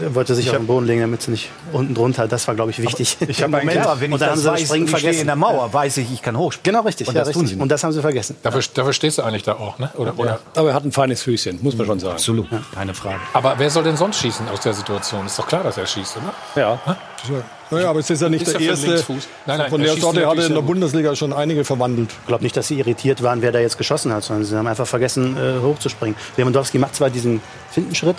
Er 0.00 0.14
wollte 0.14 0.34
sich 0.34 0.50
auf 0.50 0.56
den 0.58 0.66
Boden 0.66 0.86
legen, 0.86 1.00
damit 1.00 1.22
sie 1.22 1.30
nicht 1.30 1.50
unten 1.72 1.94
drunter. 1.94 2.28
Das 2.28 2.46
war, 2.46 2.54
glaube 2.54 2.70
ich, 2.70 2.80
wichtig. 2.82 3.16
Ich 3.26 3.42
habe 3.42 3.56
eigentlich 3.56 3.76
Ja, 3.76 3.98
wenn 3.98 4.10
ich 4.10 4.14
und 4.14 4.20
dann 4.20 4.28
das 4.28 4.30
haben 4.30 4.38
sie 4.38 4.44
das 4.44 4.52
weiß, 4.60 4.68
Springen 4.68 4.84
ich 4.84 4.90
vergessen. 4.90 5.20
in 5.22 5.26
der 5.26 5.36
Mauer, 5.36 5.72
weiß 5.72 5.96
ich, 5.96 6.12
ich 6.12 6.20
kann 6.22 6.36
hochspringen. 6.36 6.74
Genau 6.76 6.86
richtig, 6.86 7.08
Und 7.08 7.14
ja, 7.14 7.24
das 7.24 7.32
tun 7.32 7.42
richtig. 7.42 7.60
Und 7.60 7.68
das 7.72 7.82
haben 7.82 7.92
sie 7.92 8.02
vergessen. 8.02 8.36
Dafür, 8.42 8.60
dafür 8.74 8.92
stehst 8.92 9.16
du 9.18 9.22
eigentlich 9.22 9.42
da 9.42 9.54
auch, 9.54 9.78
ne? 9.78 9.90
Oder, 9.96 10.16
oder? 10.18 10.38
Aber 10.54 10.68
er 10.68 10.74
hat 10.74 10.84
ein 10.84 10.92
feines 10.92 11.22
Füßchen, 11.22 11.58
muss 11.62 11.76
man 11.76 11.86
schon 11.86 11.98
sagen. 11.98 12.12
Absolut, 12.12 12.46
keine 12.74 12.92
Frage. 12.94 13.18
Aber 13.32 13.54
wer 13.56 13.70
soll 13.70 13.84
denn 13.84 13.96
sonst 13.96 14.18
schießen 14.20 14.48
aus 14.50 14.60
der 14.60 14.74
Situation? 14.74 15.24
Ist 15.26 15.38
doch 15.38 15.48
klar, 15.48 15.64
dass 15.64 15.78
er 15.78 15.86
schießt, 15.86 16.18
oder? 16.18 16.60
Ja. 16.62 16.78
Naja, 17.70 17.90
aber 17.90 17.98
es 17.98 18.10
ist 18.10 18.22
ja 18.22 18.28
nicht 18.28 18.42
Ist 18.42 18.54
der 18.54 18.60
er 18.60 18.68
erste. 18.68 19.04
Nein, 19.46 19.58
nein, 19.58 19.70
von 19.70 19.80
er 19.80 19.86
der 19.86 19.96
Sorte 19.96 20.26
hat 20.26 20.38
er 20.38 20.46
in 20.46 20.54
der. 20.54 20.62
Bundesliga 20.62 21.16
schon 21.16 21.32
einige 21.32 21.64
verwandelt. 21.64 22.10
Ich 22.20 22.26
glaube 22.26 22.44
nicht, 22.44 22.56
dass 22.56 22.68
sie 22.68 22.78
irritiert 22.78 23.22
waren, 23.22 23.42
wer 23.42 23.52
da 23.52 23.58
jetzt 23.58 23.78
geschossen 23.78 24.12
hat, 24.12 24.24
sondern 24.24 24.44
sie 24.44 24.56
haben 24.56 24.66
einfach 24.66 24.86
vergessen, 24.86 25.36
äh, 25.36 25.60
hochzuspringen. 25.62 26.16
Lewandowski 26.36 26.78
macht 26.78 26.94
zwar 26.94 27.10
diesen 27.10 27.40
Findenschritt, 27.70 28.16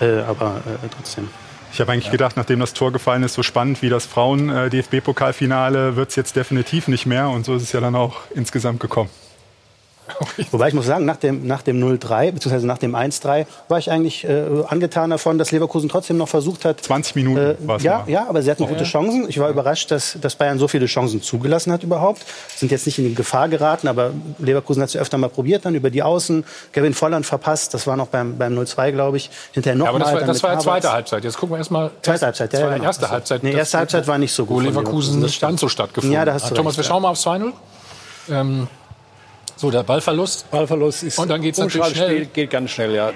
äh, 0.00 0.20
aber 0.20 0.60
äh, 0.66 0.88
trotzdem. 0.94 1.28
Ich 1.72 1.80
habe 1.80 1.92
eigentlich 1.92 2.10
gedacht, 2.10 2.36
nachdem 2.36 2.60
das 2.60 2.72
Tor 2.72 2.92
gefallen 2.92 3.22
ist, 3.22 3.34
so 3.34 3.42
spannend 3.42 3.82
wie 3.82 3.88
das 3.88 4.06
Frauen-DFB-Pokalfinale 4.06 5.96
wird 5.96 6.10
es 6.10 6.16
jetzt 6.16 6.34
definitiv 6.34 6.88
nicht 6.88 7.06
mehr. 7.06 7.28
Und 7.28 7.44
so 7.44 7.54
ist 7.54 7.62
es 7.62 7.72
ja 7.72 7.80
dann 7.80 7.94
auch 7.94 8.16
insgesamt 8.34 8.80
gekommen. 8.80 9.10
Wobei 10.50 10.68
ich 10.68 10.74
muss 10.74 10.86
sagen, 10.86 11.04
nach 11.04 11.16
dem, 11.16 11.46
nach 11.46 11.62
dem 11.62 11.82
0-3, 11.82 12.32
beziehungsweise 12.32 12.66
nach 12.66 12.78
dem 12.78 12.94
1-3, 12.96 13.46
war 13.68 13.78
ich 13.78 13.90
eigentlich 13.90 14.24
äh, 14.24 14.44
angetan 14.68 15.10
davon, 15.10 15.38
dass 15.38 15.50
Leverkusen 15.52 15.88
trotzdem 15.88 16.16
noch 16.16 16.28
versucht 16.28 16.64
hat. 16.64 16.80
20 16.82 17.16
Minuten 17.16 17.38
Äh, 17.38 17.54
war 17.66 17.76
es 17.76 17.82
ja, 17.82 17.98
mal. 17.98 18.10
ja, 18.10 18.26
aber 18.28 18.42
sie 18.42 18.50
hatten 18.50 18.66
gute 18.66 18.84
Chancen. 18.84 19.26
Ich 19.28 19.38
war 19.38 19.48
überrascht, 19.50 19.90
dass, 19.90 20.16
dass 20.20 20.34
Bayern 20.36 20.58
so 20.58 20.68
viele 20.68 20.86
Chancen 20.86 21.22
zugelassen 21.22 21.72
hat 21.72 21.82
überhaupt. 21.82 22.24
Sind 22.56 22.70
jetzt 22.70 22.86
nicht 22.86 22.98
in 22.98 23.14
Gefahr 23.14 23.48
geraten, 23.48 23.88
aber 23.88 24.10
Leverkusen 24.38 24.82
hat 24.82 24.88
es 24.90 24.96
öfter 24.96 25.18
mal 25.18 25.28
probiert, 25.28 25.64
dann 25.64 25.74
über 25.74 25.90
die 25.90 26.02
Außen. 26.02 26.44
Kevin 26.72 26.94
Volland 26.94 27.26
verpasst, 27.26 27.74
das 27.74 27.86
war 27.86 27.96
noch 27.96 28.08
beim, 28.08 28.38
beim 28.38 28.58
0-2, 28.58 28.92
glaube 28.92 29.16
ich. 29.16 29.30
Hinterher 29.52 29.78
Ja, 29.78 29.84
nochmal. 29.92 30.02
aber 30.16 30.20
das 30.26 30.42
war, 30.42 30.50
das 30.52 30.66
war 30.66 30.76
ja 30.76 30.80
zweite 30.80 30.92
Halbzeit. 30.92 31.24
Jetzt 31.24 31.36
gucken 31.36 31.54
wir 31.54 31.58
erstmal. 31.58 31.90
Zweite 32.02 32.26
Halbzeit, 32.26 32.52
ja, 32.52 32.62
war 32.62 32.70
genau. 32.72 32.84
erste 32.84 33.10
Halbzeit. 33.10 33.42
Nee, 33.42 33.52
erste 33.52 33.78
Halbzeit 33.78 34.06
war 34.06 34.18
nicht 34.18 34.32
so 34.32 34.44
gut 34.46 34.56
Wo 34.56 34.60
Leverkusen 34.60 35.20
nicht 35.20 35.40
ganz 35.40 35.60
so 35.60 35.68
stattgefunden 35.68 36.14
Ja, 36.14 36.24
da 36.24 36.34
hast 36.34 36.44
hat. 36.44 36.50
du 36.52 36.54
Thomas, 36.56 36.72
recht, 36.72 36.78
wir 36.78 36.82
ja. 36.84 36.88
schauen 36.88 37.02
mal 37.02 37.08
aufs 37.10 37.26
2-0. 37.26 37.52
Ähm, 38.30 38.68
so, 39.58 39.70
der 39.70 39.82
Ballverlust. 39.82 40.50
Ballverlust 40.50 41.02
ist 41.02 41.18
Und 41.18 41.28
dann 41.28 41.42
geht's 41.42 41.58
natürlich 41.58 41.86
schnell. 41.88 42.26
geht 42.26 42.50
ganz 42.50 42.70
schnell, 42.70 42.94
ja. 42.94 43.10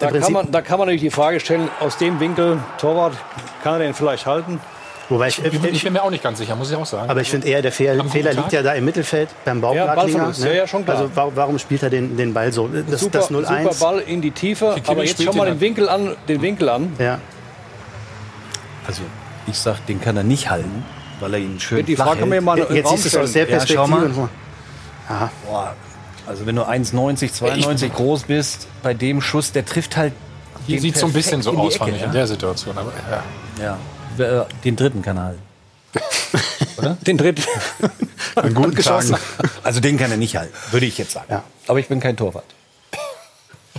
Da 0.00 0.10
kann, 0.10 0.32
man, 0.32 0.50
da 0.52 0.60
kann 0.60 0.78
man 0.78 0.86
natürlich 0.88 1.02
die 1.02 1.10
Frage 1.10 1.40
stellen, 1.40 1.68
aus 1.80 1.96
dem 1.96 2.20
Winkel, 2.20 2.58
Torwart, 2.78 3.14
kann 3.62 3.74
er 3.74 3.78
den 3.80 3.94
vielleicht 3.94 4.26
halten? 4.26 4.60
Wobei 5.08 5.28
ich, 5.28 5.44
Ich 5.44 5.60
bin, 5.60 5.74
ich 5.74 5.82
bin 5.84 5.92
mir 5.92 6.02
auch 6.02 6.10
nicht 6.10 6.22
ganz 6.22 6.38
sicher, 6.38 6.56
muss 6.56 6.70
ich 6.70 6.76
auch 6.76 6.86
sagen. 6.86 7.10
aber 7.10 7.20
ich 7.20 7.30
finde 7.30 7.46
eher, 7.48 7.60
der 7.62 7.72
Fehl, 7.72 8.02
Fehler 8.10 8.30
Tag. 8.30 8.36
liegt 8.38 8.52
ja 8.54 8.62
da 8.62 8.72
im 8.72 8.84
Mittelfeld 8.86 9.28
beim 9.44 9.60
Baumgartlinger. 9.60 10.32
Ja, 10.38 10.50
ja, 10.52 10.66
schon 10.66 10.84
klar. 10.84 10.96
Also 10.98 11.14
wa- 11.14 11.30
warum 11.34 11.58
spielt 11.58 11.82
er 11.82 11.90
den, 11.90 12.16
den 12.16 12.32
Ball 12.32 12.52
so? 12.52 12.68
Das, 12.68 13.00
Super, 13.00 13.18
das 13.18 13.28
super 13.28 13.40
0-1. 13.50 13.80
Ball 13.80 14.00
in 14.00 14.20
die 14.22 14.30
Tiefe, 14.30 14.74
aber 14.86 15.04
jetzt 15.04 15.22
schau 15.22 15.32
mal 15.34 15.46
den 15.46 15.60
Winkel 15.60 15.88
an. 15.88 16.16
Den 16.28 16.40
Winkel 16.42 16.68
an. 16.70 16.92
Ja. 16.98 17.18
Also 18.86 19.02
ich 19.46 19.58
sag, 19.58 19.84
den 19.86 20.00
kann 20.00 20.16
er 20.16 20.22
nicht 20.22 20.48
halten, 20.50 20.84
weil 21.20 21.34
er 21.34 21.40
ihn 21.40 21.60
schön 21.60 21.84
Die 21.84 21.96
flach 21.96 22.06
Frage 22.08 22.26
hält. 22.26 22.42
mal 22.42 22.58
im 22.58 22.74
Jetzt 22.74 22.86
Raum 22.86 22.96
siehst 22.96 23.14
du 23.14 23.18
es 23.18 23.24
aus 23.24 23.32
der 23.32 23.42
Ja, 23.48 23.60
schau 23.66 23.84
Perspektive. 23.86 24.28
Mal. 25.08 25.30
Boah, 25.46 25.74
also 26.26 26.46
wenn 26.46 26.56
du 26.56 26.62
1,90, 26.62 27.32
92 27.32 27.92
groß 27.92 28.22
bist, 28.24 28.66
bei 28.82 28.94
dem 28.94 29.20
Schuss, 29.20 29.52
der 29.52 29.64
trifft 29.64 29.96
halt 29.96 30.12
Hier 30.66 30.80
sieht 30.80 30.96
so 30.96 31.06
ein 31.06 31.12
bisschen 31.12 31.42
so 31.42 31.56
aus, 31.56 31.76
fand 31.76 31.94
ich, 31.94 32.00
ja? 32.00 32.06
in 32.06 32.12
der 32.12 32.26
Situation. 32.26 32.76
Aber, 32.78 32.92
ja. 33.60 33.76
Ja, 34.18 34.42
äh, 34.42 34.44
den 34.64 34.76
dritten 34.76 35.02
kann 35.02 35.16
er 35.16 35.24
halten. 35.24 35.42
Den 37.06 37.16
dritten. 37.18 37.42
An 38.34 38.52
guten 38.52 38.74
Tagen. 38.76 39.16
Also 39.62 39.80
den 39.80 39.96
kann 39.96 40.10
er 40.10 40.16
nicht 40.16 40.36
halten, 40.36 40.52
würde 40.72 40.86
ich 40.86 40.98
jetzt 40.98 41.12
sagen. 41.12 41.26
Ja. 41.30 41.44
Aber 41.68 41.78
ich 41.78 41.88
bin 41.88 42.00
kein 42.00 42.16
Torwart. 42.16 42.44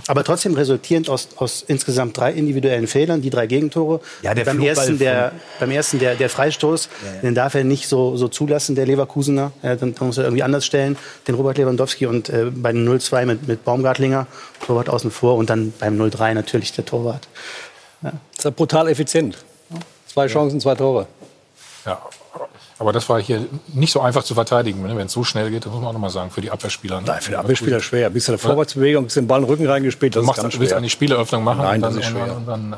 Aber 0.08 0.24
trotzdem 0.24 0.54
resultierend 0.54 1.08
aus, 1.08 1.28
aus 1.36 1.64
insgesamt 1.66 2.16
drei 2.16 2.32
individuellen 2.32 2.86
Fehlern, 2.86 3.22
die 3.22 3.30
drei 3.30 3.46
Gegentore. 3.46 4.00
Ja, 4.22 4.34
der 4.34 4.44
beim, 4.44 4.56
Flugball 4.56 4.76
ersten, 4.76 4.98
der, 4.98 5.32
beim 5.58 5.70
ersten 5.70 5.98
der, 5.98 6.14
der 6.14 6.28
Freistoß, 6.28 6.88
den 7.22 7.34
darf 7.34 7.54
er 7.54 7.64
nicht 7.64 7.88
so, 7.88 8.16
so 8.16 8.28
zulassen, 8.28 8.74
der 8.74 8.86
Leverkusener. 8.86 9.52
Äh, 9.62 9.76
dann, 9.76 9.94
dann 9.94 10.06
muss 10.06 10.18
er 10.18 10.24
irgendwie 10.24 10.42
anders 10.42 10.64
stellen, 10.64 10.96
den 11.26 11.34
Robert 11.34 11.58
Lewandowski. 11.58 12.06
Und 12.06 12.28
äh, 12.28 12.50
bei 12.54 12.72
dem 12.72 12.86
0-2 12.86 13.26
mit, 13.26 13.48
mit 13.48 13.64
Baumgartlinger, 13.64 14.26
Torwart 14.66 14.88
außen 14.88 15.10
vor. 15.10 15.36
Und 15.36 15.50
dann 15.50 15.72
beim 15.78 16.00
0-3 16.00 16.34
natürlich 16.34 16.72
der 16.72 16.84
Torwart. 16.84 17.28
Das 18.02 18.12
ist 18.38 18.44
ja 18.44 18.50
brutal 18.50 18.88
effizient. 18.88 19.38
Zwei 20.06 20.28
Chancen, 20.28 20.60
zwei 20.60 20.74
Tore. 20.74 21.06
ja. 21.84 22.00
Aber 22.78 22.92
das 22.92 23.08
war 23.08 23.20
hier 23.20 23.46
nicht 23.68 23.90
so 23.92 24.00
einfach 24.02 24.22
zu 24.22 24.34
verteidigen, 24.34 24.82
ne? 24.82 24.94
wenn 24.96 25.06
es 25.06 25.12
so 25.12 25.24
schnell 25.24 25.50
geht. 25.50 25.64
Das 25.64 25.72
muss 25.72 25.80
man 25.80 25.88
auch 25.88 25.92
nochmal 25.94 26.10
sagen, 26.10 26.30
für 26.30 26.42
die 26.42 26.50
Abwehrspieler. 26.50 27.00
Ne? 27.00 27.06
Nein, 27.06 27.20
für 27.22 27.30
den 27.30 27.40
Abwehrspieler 27.40 27.80
schwer. 27.80 28.10
Bis 28.10 28.28
eine 28.28 28.36
Vorwärtsbewegung, 28.36 29.04
bis 29.04 29.14
den 29.14 29.26
Ball 29.26 29.38
in 29.40 29.46
den 29.46 29.50
Rücken 29.50 29.66
reingespielt, 29.66 30.14
das 30.14 30.20
Du 30.20 30.24
ist 30.24 30.26
machst, 30.26 30.42
ganz 30.42 30.54
du 30.54 30.60
willst 30.60 30.70
schwer. 30.72 30.78
eine 30.78 30.90
Spieleröffnung 30.90 31.42
machen. 31.42 31.62
Nein, 31.62 31.76
und 31.76 31.82
dann, 31.82 31.96
das 31.96 32.04
ist 32.06 32.12
und 32.12 32.18
dann, 32.18 32.26
schwer. 32.26 32.36
und 32.36 32.46
dann, 32.46 32.72
äh, 32.72 32.76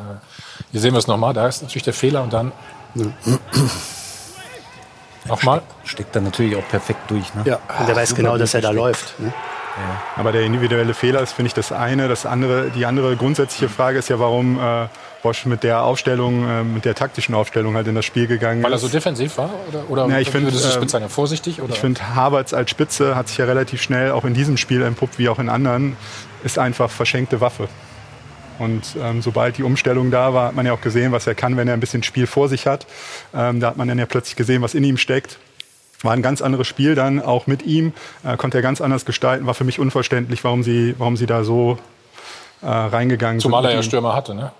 hier 0.70 0.80
sehen 0.80 0.94
wir 0.94 0.98
es 0.98 1.08
nochmal. 1.08 1.34
Da 1.34 1.48
ist 1.48 1.62
natürlich 1.62 1.82
der 1.82 1.94
Fehler 1.94 2.22
und 2.22 2.32
dann 2.32 2.52
Nochmal. 5.26 5.62
Steckt 5.84 6.14
dann 6.16 6.24
natürlich 6.24 6.56
auch 6.56 6.66
perfekt 6.68 7.10
durch. 7.10 7.34
Ne? 7.34 7.42
Ja, 7.44 7.58
und 7.78 7.88
der 7.88 7.96
weiß 7.96 8.14
genau, 8.14 8.38
dass 8.38 8.54
er 8.54 8.60
da 8.60 8.70
läuft. 8.70 9.18
Ne? 9.20 9.32
Aber 10.16 10.32
der 10.32 10.42
individuelle 10.42 10.94
Fehler 10.94 11.20
ist, 11.20 11.32
finde 11.32 11.48
ich, 11.48 11.54
das 11.54 11.70
eine. 11.70 12.08
Das 12.08 12.26
andere, 12.26 12.70
die 12.70 12.86
andere 12.86 13.14
grundsätzliche 13.16 13.68
Frage 13.68 13.98
ist 13.98 14.08
ja, 14.08 14.18
warum 14.18 14.58
äh, 14.58 14.86
Bosch 15.22 15.46
mit 15.46 15.62
der 15.62 15.82
Aufstellung, 15.82 16.48
äh, 16.48 16.62
mit 16.62 16.84
der 16.84 16.94
taktischen 16.94 17.34
Aufstellung 17.34 17.74
halt 17.74 17.86
in 17.88 17.94
das 17.94 18.04
Spiel 18.04 18.26
gegangen 18.26 18.62
Weil 18.62 18.72
er 18.72 18.76
ist. 18.76 18.82
so 18.82 18.88
defensiv 18.88 19.36
war? 19.38 19.50
Oder, 19.68 19.90
oder 19.90 20.08
Ja, 20.08 20.20
ich 20.20 20.30
find, 20.30 20.44
würdest 20.44 20.64
du 20.64 20.68
es 20.68 20.78
bezeichnen? 20.80 21.10
Vorsichtig? 21.10 21.60
Oder? 21.60 21.74
Ich 21.74 21.80
finde, 21.80 22.14
Havertz 22.14 22.52
als 22.52 22.70
Spitze 22.70 23.16
hat 23.16 23.28
sich 23.28 23.38
ja 23.38 23.44
relativ 23.44 23.82
schnell 23.82 24.12
auch 24.12 24.24
in 24.24 24.34
diesem 24.34 24.56
Spiel 24.56 24.82
entpuppt, 24.82 25.18
wie 25.18 25.28
auch 25.28 25.38
in 25.38 25.48
anderen, 25.48 25.96
ist 26.44 26.58
einfach 26.58 26.90
verschenkte 26.90 27.40
Waffe. 27.40 27.68
Und 28.58 28.96
ähm, 29.00 29.22
sobald 29.22 29.56
die 29.58 29.62
Umstellung 29.62 30.10
da 30.10 30.34
war, 30.34 30.48
hat 30.48 30.54
man 30.54 30.66
ja 30.66 30.72
auch 30.72 30.80
gesehen, 30.80 31.12
was 31.12 31.26
er 31.26 31.34
kann, 31.34 31.56
wenn 31.56 31.68
er 31.68 31.74
ein 31.74 31.80
bisschen 31.80 32.02
Spiel 32.02 32.26
vor 32.26 32.48
sich 32.48 32.66
hat. 32.66 32.86
Ähm, 33.34 33.60
da 33.60 33.68
hat 33.68 33.76
man 33.76 33.86
dann 33.88 33.98
ja 33.98 34.06
plötzlich 34.06 34.36
gesehen, 34.36 34.62
was 34.62 34.74
in 34.74 34.82
ihm 34.84 34.96
steckt. 34.96 35.38
War 36.02 36.12
ein 36.12 36.22
ganz 36.22 36.42
anderes 36.42 36.66
Spiel 36.66 36.94
dann, 36.94 37.20
auch 37.20 37.46
mit 37.46 37.62
ihm. 37.62 37.92
Äh, 38.24 38.36
konnte 38.36 38.58
er 38.58 38.62
ganz 38.62 38.80
anders 38.80 39.04
gestalten. 39.04 39.46
War 39.46 39.54
für 39.54 39.64
mich 39.64 39.78
unverständlich, 39.78 40.42
warum 40.44 40.62
sie, 40.62 40.94
warum 40.98 41.16
sie 41.16 41.26
da 41.26 41.44
so 41.44 41.78
äh, 42.62 42.66
reingegangen 42.66 43.40
Zumal 43.40 43.62
sind. 43.62 43.70
er 43.70 43.76
ja. 43.76 43.82
Stürmer 43.82 44.14
hatte, 44.14 44.34
ne? 44.34 44.52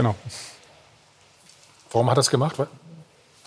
Genau. 0.00 0.14
Warum 1.92 2.10
hat 2.10 2.16
er 2.16 2.20
es 2.20 2.30
gemacht? 2.30 2.56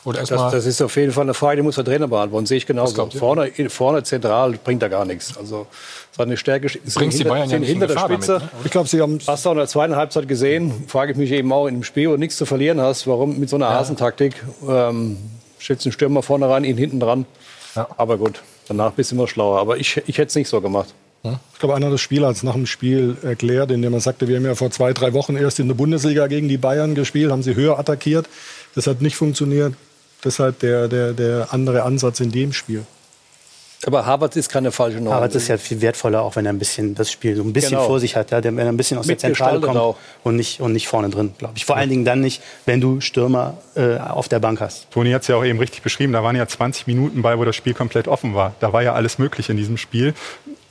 Oder 0.05 0.19
Das, 0.19 0.31
erstmal. 0.31 0.51
das 0.51 0.65
ist 0.65 0.81
auf 0.81 0.95
jeden 0.97 1.11
Fall 1.13 1.23
eine 1.23 1.33
Frage, 1.33 1.57
die 1.57 1.61
muss 1.63 1.75
der 1.75 1.85
Trainer 1.85 2.07
beantworten. 2.07 2.45
Sehe 2.45 2.57
ich 2.57 2.65
genauso. 2.65 3.09
Vorne, 3.09 3.51
vorne 3.69 4.03
zentral 4.03 4.51
bringt 4.51 4.83
er 4.83 4.89
gar 4.89 5.05
nichts. 5.05 5.37
Also 5.37 5.65
seine 6.11 6.35
Stärke 6.35 6.67
ist 6.67 6.95
Bringt's 6.95 7.15
die 7.15 7.23
hinter, 7.23 7.33
Bayern 7.33 7.49
ja 7.49 7.59
nicht 7.59 7.69
in 7.69 7.79
hinter 7.79 7.93
der 7.93 7.99
Spitze. 8.01 8.33
damit, 8.33 8.53
ne? 8.53 8.59
Ich 8.65 8.71
glaube, 8.71 8.89
sie 8.89 9.01
haben 9.01 9.17
Hast 9.25 9.45
du 9.45 9.49
auch 9.49 9.53
in 9.53 9.59
der 9.59 9.67
zweiten 9.67 9.95
Halbzeit 9.95 10.27
gesehen, 10.27 10.85
frage 10.87 11.13
ich 11.13 11.17
mich 11.17 11.31
eben 11.31 11.51
auch 11.53 11.67
in 11.67 11.75
dem 11.75 11.83
Spiel, 11.83 12.09
wo 12.09 12.13
du 12.13 12.19
nichts 12.19 12.35
zu 12.37 12.45
verlieren 12.45 12.81
hast, 12.81 13.07
warum 13.07 13.39
mit 13.39 13.49
so 13.49 13.55
einer 13.55 13.69
Hasentaktik 13.69 14.35
ähm, 14.67 15.17
einen 15.69 15.91
Stürmer 15.91 16.21
vorne 16.21 16.49
rein, 16.49 16.65
ihn 16.65 16.77
hinten 16.77 16.99
dran. 16.99 17.25
Ja. 17.75 17.87
Aber 17.97 18.17
gut, 18.17 18.43
danach 18.67 18.91
bist 18.91 19.11
du 19.11 19.15
immer 19.15 19.27
schlauer. 19.27 19.59
Aber 19.59 19.77
ich, 19.77 20.03
ich 20.05 20.17
hätte 20.17 20.27
es 20.27 20.35
nicht 20.35 20.49
so 20.49 20.59
gemacht. 20.59 20.93
Ich 21.53 21.59
glaube, 21.59 21.75
einer 21.75 21.89
des 21.89 22.01
Spieler 22.01 22.27
hat 22.27 22.35
es 22.35 22.43
nach 22.43 22.53
dem 22.53 22.65
Spiel 22.65 23.15
erklärt, 23.23 23.71
indem 23.71 23.93
er 23.93 24.01
sagte, 24.01 24.27
wir 24.27 24.35
haben 24.35 24.45
ja 24.45 24.55
vor 24.55 24.71
zwei, 24.71 24.91
drei 24.91 25.13
Wochen 25.13 25.37
erst 25.37 25.59
in 25.59 25.69
der 25.69 25.75
Bundesliga 25.75 26.27
gegen 26.27 26.49
die 26.49 26.57
Bayern 26.57 26.95
gespielt, 26.95 27.31
haben 27.31 27.43
sie 27.43 27.55
höher 27.55 27.79
attackiert. 27.79 28.27
Das 28.75 28.87
hat 28.87 29.01
nicht 29.01 29.15
funktioniert. 29.15 29.73
Deshalb 30.25 30.59
der, 30.59 30.87
der, 30.89 31.13
der 31.13 31.47
andere 31.53 31.83
Ansatz 31.83 32.19
in 32.19 32.31
dem 32.31 32.51
Spiel. 32.51 32.83
Aber 33.85 34.05
Harvard 34.05 34.35
ist 34.37 34.49
keine 34.49 34.71
falsche 34.71 35.01
Norm. 35.01 35.21
Das 35.21 35.35
ist 35.35 35.49
ja 35.49 35.57
viel 35.57 35.81
wertvoller, 35.81 36.21
auch 36.21 36.37
wenn 36.37 36.45
er 36.45 36.53
ein 36.53 36.59
bisschen 36.59 36.95
das 36.95 37.11
Spiel 37.11 37.35
so 37.35 37.43
ein 37.43 37.51
bisschen 37.51 37.71
Genau. 37.71 37.85
vor 37.87 37.99
sich 37.99 38.15
hat, 38.15 38.31
ja, 38.31 38.41
wenn 38.43 38.57
er 38.57 38.67
ein 38.67 38.77
bisschen 38.77 38.97
aus 38.97 39.07
der 39.07 39.17
Zentrale 39.17 39.59
kommt 39.59 39.77
auch. 39.77 39.97
und 40.23 40.37
nicht, 40.37 40.61
und 40.61 40.71
nicht 40.71 40.87
vorne 40.87 41.09
drin, 41.09 41.33
glaube 41.37 41.55
ich. 41.57 41.65
Vor 41.65 41.75
allen 41.75 41.89
Dingen 41.89 42.05
dann 42.05 42.21
nicht, 42.21 42.41
wenn 42.65 42.79
du 42.79 43.01
Stürmer 43.01 43.57
äh, 43.75 43.97
auf 43.97 44.29
der 44.29 44.39
Bank 44.39 44.61
hast. 44.61 44.89
Toni 44.91 45.11
hat 45.11 45.23
es 45.23 45.27
ja 45.27 45.35
auch 45.35 45.43
eben 45.43 45.59
richtig 45.59 45.81
beschrieben, 45.81 46.13
da 46.13 46.23
waren 46.23 46.35
ja 46.37 46.47
20 46.47 46.87
Minuten 46.87 47.21
bei, 47.21 47.37
wo 47.37 47.43
das 47.43 47.57
Spiel 47.57 47.73
komplett 47.73 48.07
offen 48.07 48.33
war. 48.35 48.55
Da 48.61 48.71
war 48.71 48.83
ja 48.83 48.93
alles 48.93 49.19
möglich 49.19 49.49
in 49.49 49.57
diesem 49.57 49.75
Spiel. 49.77 50.13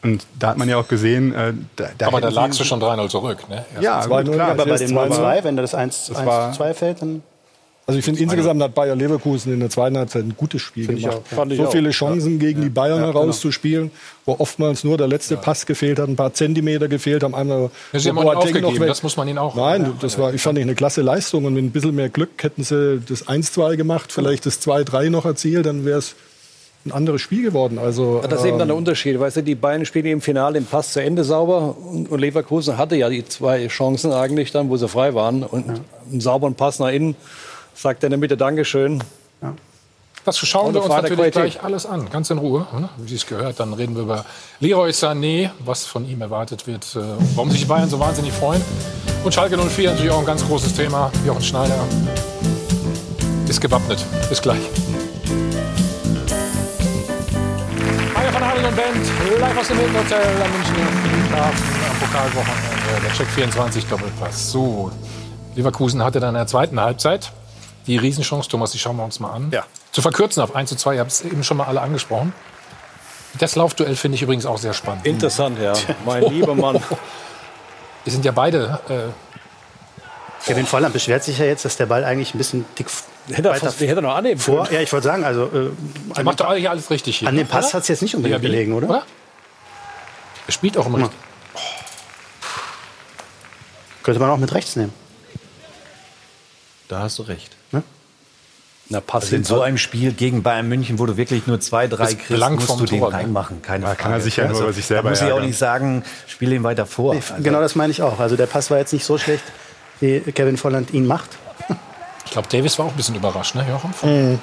Und 0.02 0.26
da 0.38 0.48
hat 0.48 0.58
man 0.58 0.68
ja 0.68 0.78
auch 0.78 0.88
gesehen, 0.88 1.32
äh, 1.34 1.52
da, 1.76 1.88
da 1.96 2.06
aber 2.08 2.20
da 2.20 2.28
lagst 2.30 2.58
du 2.58 2.64
schon 2.64 2.80
3-0 2.80 3.08
zurück. 3.08 3.48
Ne? 3.48 3.64
Erst 3.74 3.82
Ja, 3.84 4.00
Zwei 4.02 4.18
gut, 4.18 4.26
Null, 4.26 4.34
klar. 4.34 4.50
aber 4.50 4.66
bei 4.66 4.76
dem 4.76 4.90
2-0. 4.90 5.10
0-2, 5.10 5.44
wenn 5.44 5.56
da 5.56 5.62
das 5.62 5.74
1 5.74 6.06
Das 6.08 6.26
war- 6.26 6.48
1 6.48 6.56
2 6.56 6.74
fällt, 6.74 7.02
dann 7.02 7.22
Also 7.86 7.98
ich 7.98 8.04
finde 8.04 8.20
insgesamt 8.20 8.62
hat 8.62 8.74
Bayer 8.74 8.94
Leverkusen 8.96 9.52
in 9.52 9.60
der 9.60 9.68
zweiten 9.70 9.96
Halbzeit 9.98 10.24
ein 10.24 10.34
gutes 10.36 10.62
Spiel 10.62 10.86
Finde 10.86 11.00
ich 11.00 11.06
gemacht. 11.08 11.22
auch, 11.36 11.46
ja. 11.48 11.56
So 11.56 11.66
auch. 11.66 11.72
viele 11.72 11.90
Chancen 11.90 12.38
gegen 12.38 12.62
die 12.62 12.68
Bayern 12.68 13.00
herauszuspielen, 13.00 13.90
wo 14.24 14.36
oftmals 14.38 14.82
nur 14.84 14.96
der 14.98 15.08
letzte 15.08 15.36
Pass 15.36 15.66
gefehlt 15.66 15.98
hat, 15.98 16.08
ein 16.08 16.16
paar 16.16 16.32
Zentimeter 16.32 16.86
gefehlt 16.88 17.22
haben. 17.24 17.34
Einmal, 17.34 17.70
Ja, 17.92 17.98
sie 18.00 18.08
haben 18.08 18.18
auch 18.18 18.34
noch 18.34 18.44
weg- 18.54 18.88
das 18.88 19.02
muss 19.02 19.16
man 19.16 19.26
ihnen 19.28 19.38
auch- 19.38 19.54
Nein, 19.56 19.92
das 20.00 20.16
war, 20.18 20.32
ich 20.34 20.40
fand 20.42 20.58
ich 20.58 20.62
eine 20.64 20.74
klasse 20.76 21.02
Leistung 21.02 21.44
und 21.44 21.54
mit 21.54 21.64
ein 21.64 21.70
bisschen 21.70 21.94
mehr 21.94 22.08
Glück 22.08 22.30
hätten 22.42 22.62
sie 22.64 23.00
das 23.08 23.26
1-2 23.28 23.76
gemacht, 23.76 24.12
vielleicht 24.12 24.46
das 24.46 24.60
2-3 24.60 25.10
noch 25.10 25.24
erzielt, 25.26 25.66
dann 25.66 25.84
wäre 25.84 25.98
es 25.98 26.14
ein 26.84 26.92
anderes 26.92 27.20
Spiel 27.20 27.42
geworden. 27.42 27.78
Also, 27.78 28.20
Das 28.28 28.40
ist 28.40 28.46
eben 28.46 28.58
dann 28.58 28.68
der 28.68 28.74
ähm, 28.74 28.78
Unterschied. 28.78 29.18
Weißt 29.18 29.36
du, 29.36 29.42
die 29.42 29.54
Bayern 29.54 29.84
spielen 29.84 30.06
im 30.06 30.20
Finale 30.20 30.54
den 30.54 30.66
Pass 30.66 30.92
zu 30.92 31.02
Ende 31.02 31.24
sauber 31.24 31.76
und, 31.76 32.10
Leverkusen 32.10 32.76
hatte 32.76 32.96
ja 32.96 33.08
die 33.08 33.24
zwei 33.24 33.66
Chancen 33.68 34.12
eigentlich 34.12 34.50
dann, 34.52 34.68
wo 34.68 34.76
sie 34.76 34.88
frei 34.88 35.14
waren. 35.14 35.44
Und 35.44 35.80
einen 36.10 36.20
sauberen 36.20 36.54
Pass 36.54 36.78
nach 36.78 36.88
innen 36.88 37.16
sagt 37.74 38.02
er 38.02 38.08
in 38.08 38.10
der 38.12 38.18
Mitte 38.18 38.36
Dankeschön. 38.36 39.02
Das 40.24 40.38
schauen 40.38 40.72
wir 40.72 40.82
uns 40.82 40.88
natürlich 40.88 41.16
Qualität. 41.16 41.32
gleich 41.32 41.64
alles 41.64 41.84
an, 41.84 42.08
ganz 42.08 42.30
in 42.30 42.38
Ruhe, 42.38 42.64
wie 42.98 43.14
es 43.14 43.26
gehört. 43.26 43.58
Dann 43.58 43.72
reden 43.72 43.96
wir 43.96 44.02
über 44.02 44.24
Leroy 44.60 44.90
Sané, 44.90 45.50
was 45.64 45.84
von 45.84 46.08
ihm 46.08 46.20
erwartet 46.20 46.68
wird, 46.68 46.84
äh, 46.94 47.00
warum 47.34 47.50
sich 47.50 47.60
die 47.60 47.66
Bayern 47.66 47.88
so 47.90 47.98
wahnsinnig 47.98 48.32
freuen. 48.32 48.62
Und 49.24 49.34
Schalke 49.34 49.56
04 49.56 49.90
natürlich 49.90 50.12
auch 50.12 50.20
ein 50.20 50.26
ganz 50.26 50.46
großes 50.46 50.74
Thema. 50.74 51.10
Jochen 51.26 51.42
Schneider 51.42 51.84
ist 53.48 53.60
gewappnet. 53.60 54.04
Bis 54.28 54.40
gleich. 54.40 54.62
Adel 58.52 58.66
und 58.66 58.76
Band, 58.76 59.40
live 59.40 59.58
aus 59.58 59.68
dem 59.68 59.78
Hilton 59.78 59.96
Hotel 59.96 60.42
am 60.42 60.52
Münchner 60.52 60.86
Flughafen 60.86 61.66
am 61.88 61.98
Pokalwochenende. 61.98 63.02
Der 63.02 63.12
Check 63.14 63.26
24 63.28 63.86
Doppelpass. 63.86 64.52
So, 64.52 64.90
Leverkusen 65.54 66.04
hatte 66.04 66.20
dann 66.20 66.30
in 66.30 66.34
der 66.34 66.46
zweiten 66.46 66.78
Halbzeit 66.78 67.32
die 67.86 67.96
Riesenchance, 67.96 68.50
Thomas, 68.50 68.72
die 68.72 68.78
schauen 68.78 68.96
wir 68.96 69.04
uns 69.04 69.20
mal 69.20 69.30
an. 69.30 69.50
Ja. 69.52 69.64
Zu 69.92 70.02
verkürzen 70.02 70.42
auf 70.42 70.54
1 70.54 70.68
zu 70.68 70.76
2, 70.76 70.94
ihr 70.94 71.00
habt 71.00 71.10
es 71.10 71.22
eben 71.22 71.42
schon 71.42 71.56
mal 71.56 71.64
alle 71.64 71.80
angesprochen. 71.80 72.34
Das 73.38 73.56
Laufduell 73.56 73.96
finde 73.96 74.16
ich 74.16 74.22
übrigens 74.22 74.44
auch 74.44 74.58
sehr 74.58 74.74
spannend. 74.74 75.06
Interessant, 75.06 75.58
ja. 75.58 75.72
Mein 76.04 76.24
lieber 76.24 76.54
Mann. 76.54 76.82
Die 78.04 78.10
sind 78.10 78.24
ja 78.26 78.32
beide. 78.32 78.80
Äh, 78.90 80.44
Kevin 80.44 80.66
Volland 80.66 80.92
beschwert 80.92 81.24
sich 81.24 81.38
ja 81.38 81.46
jetzt, 81.46 81.64
dass 81.64 81.78
der 81.78 81.86
Ball 81.86 82.04
eigentlich 82.04 82.34
ein 82.34 82.38
bisschen 82.38 82.66
dick 82.78 82.90
Hätte 83.30 83.48
er, 83.48 83.54
fast, 83.54 83.80
hätte 83.80 83.94
er 83.96 84.00
noch 84.02 84.14
annehmen 84.16 84.40
können. 84.40 84.56
vor. 84.58 84.70
Ja, 84.72 84.80
ich 84.80 84.92
wollte 84.92 85.04
sagen, 85.06 85.24
also 85.24 85.44
äh, 85.46 85.70
er 86.18 86.24
macht 86.24 86.40
doch 86.40 86.52
hier 86.54 86.70
alles 86.70 86.90
richtig 86.90 87.18
hier. 87.18 87.28
an 87.28 87.36
dem 87.36 87.46
oder? 87.46 87.54
Pass 87.56 87.72
hat 87.74 87.82
es 87.82 87.88
jetzt 87.88 88.02
nicht 88.02 88.16
unbedingt 88.16 88.42
gelegen, 88.42 88.72
oder? 88.72 89.04
Er 90.46 90.52
spielt 90.52 90.76
auch 90.76 90.86
immer 90.86 90.98
richtig. 90.98 91.18
Könnte 94.02 94.18
man 94.20 94.30
auch 94.30 94.38
mit 94.38 94.52
rechts 94.52 94.74
nehmen. 94.76 94.92
Da 96.88 97.00
hast 97.00 97.18
du 97.18 97.22
recht. 97.22 97.56
Na, 98.88 99.00
Pass 99.00 99.24
Also 99.24 99.36
in 99.36 99.44
so 99.44 99.62
einem 99.62 99.78
Spiel 99.78 100.12
gegen 100.12 100.42
Bayern 100.42 100.68
München, 100.68 100.98
wo 100.98 101.06
du 101.06 101.16
wirklich 101.16 101.46
nur 101.46 101.60
zwei, 101.60 101.86
drei 101.86 102.12
kriegst, 102.14 102.50
musst 102.50 102.68
du 102.80 102.84
den 102.84 102.98
Tor, 102.98 103.10
ne? 103.10 103.16
reinmachen. 103.16 103.62
Keine 103.62 103.82
Da 103.82 103.86
Frage. 103.90 104.02
kann 104.02 104.12
er 104.12 104.20
sich 104.20 104.36
ja 104.36 104.48
nur 104.48 104.60
über 104.60 104.72
sich 104.72 104.84
selber 104.84 105.04
Da 105.04 105.08
muss 105.10 105.22
ich 105.22 105.32
auch 105.32 105.40
nicht 105.40 105.56
sagen, 105.56 106.04
spiel 106.26 106.52
ihn 106.52 106.62
weiter 106.62 106.84
vor. 106.84 107.14
Nee, 107.14 107.22
Also, 107.30 107.42
genau 107.42 107.60
das 107.60 107.74
meine 107.74 107.90
ich 107.92 108.02
auch. 108.02 108.18
Also 108.18 108.36
der 108.36 108.46
Pass 108.46 108.70
war 108.70 108.76
jetzt 108.78 108.92
nicht 108.92 109.04
so 109.06 109.16
schlecht, 109.16 109.44
wie 110.00 110.20
Kevin 110.20 110.58
Volland 110.58 110.92
ihn 110.92 111.06
macht. 111.06 111.30
Ich 112.32 112.34
glaube, 112.34 112.48
Davis 112.48 112.78
war 112.78 112.86
auch 112.86 112.90
ein 112.92 112.96
bisschen 112.96 113.14
überrascht, 113.14 113.54
ne, 113.56 113.66
Jochen? 113.70 113.92
Von- 113.92 114.40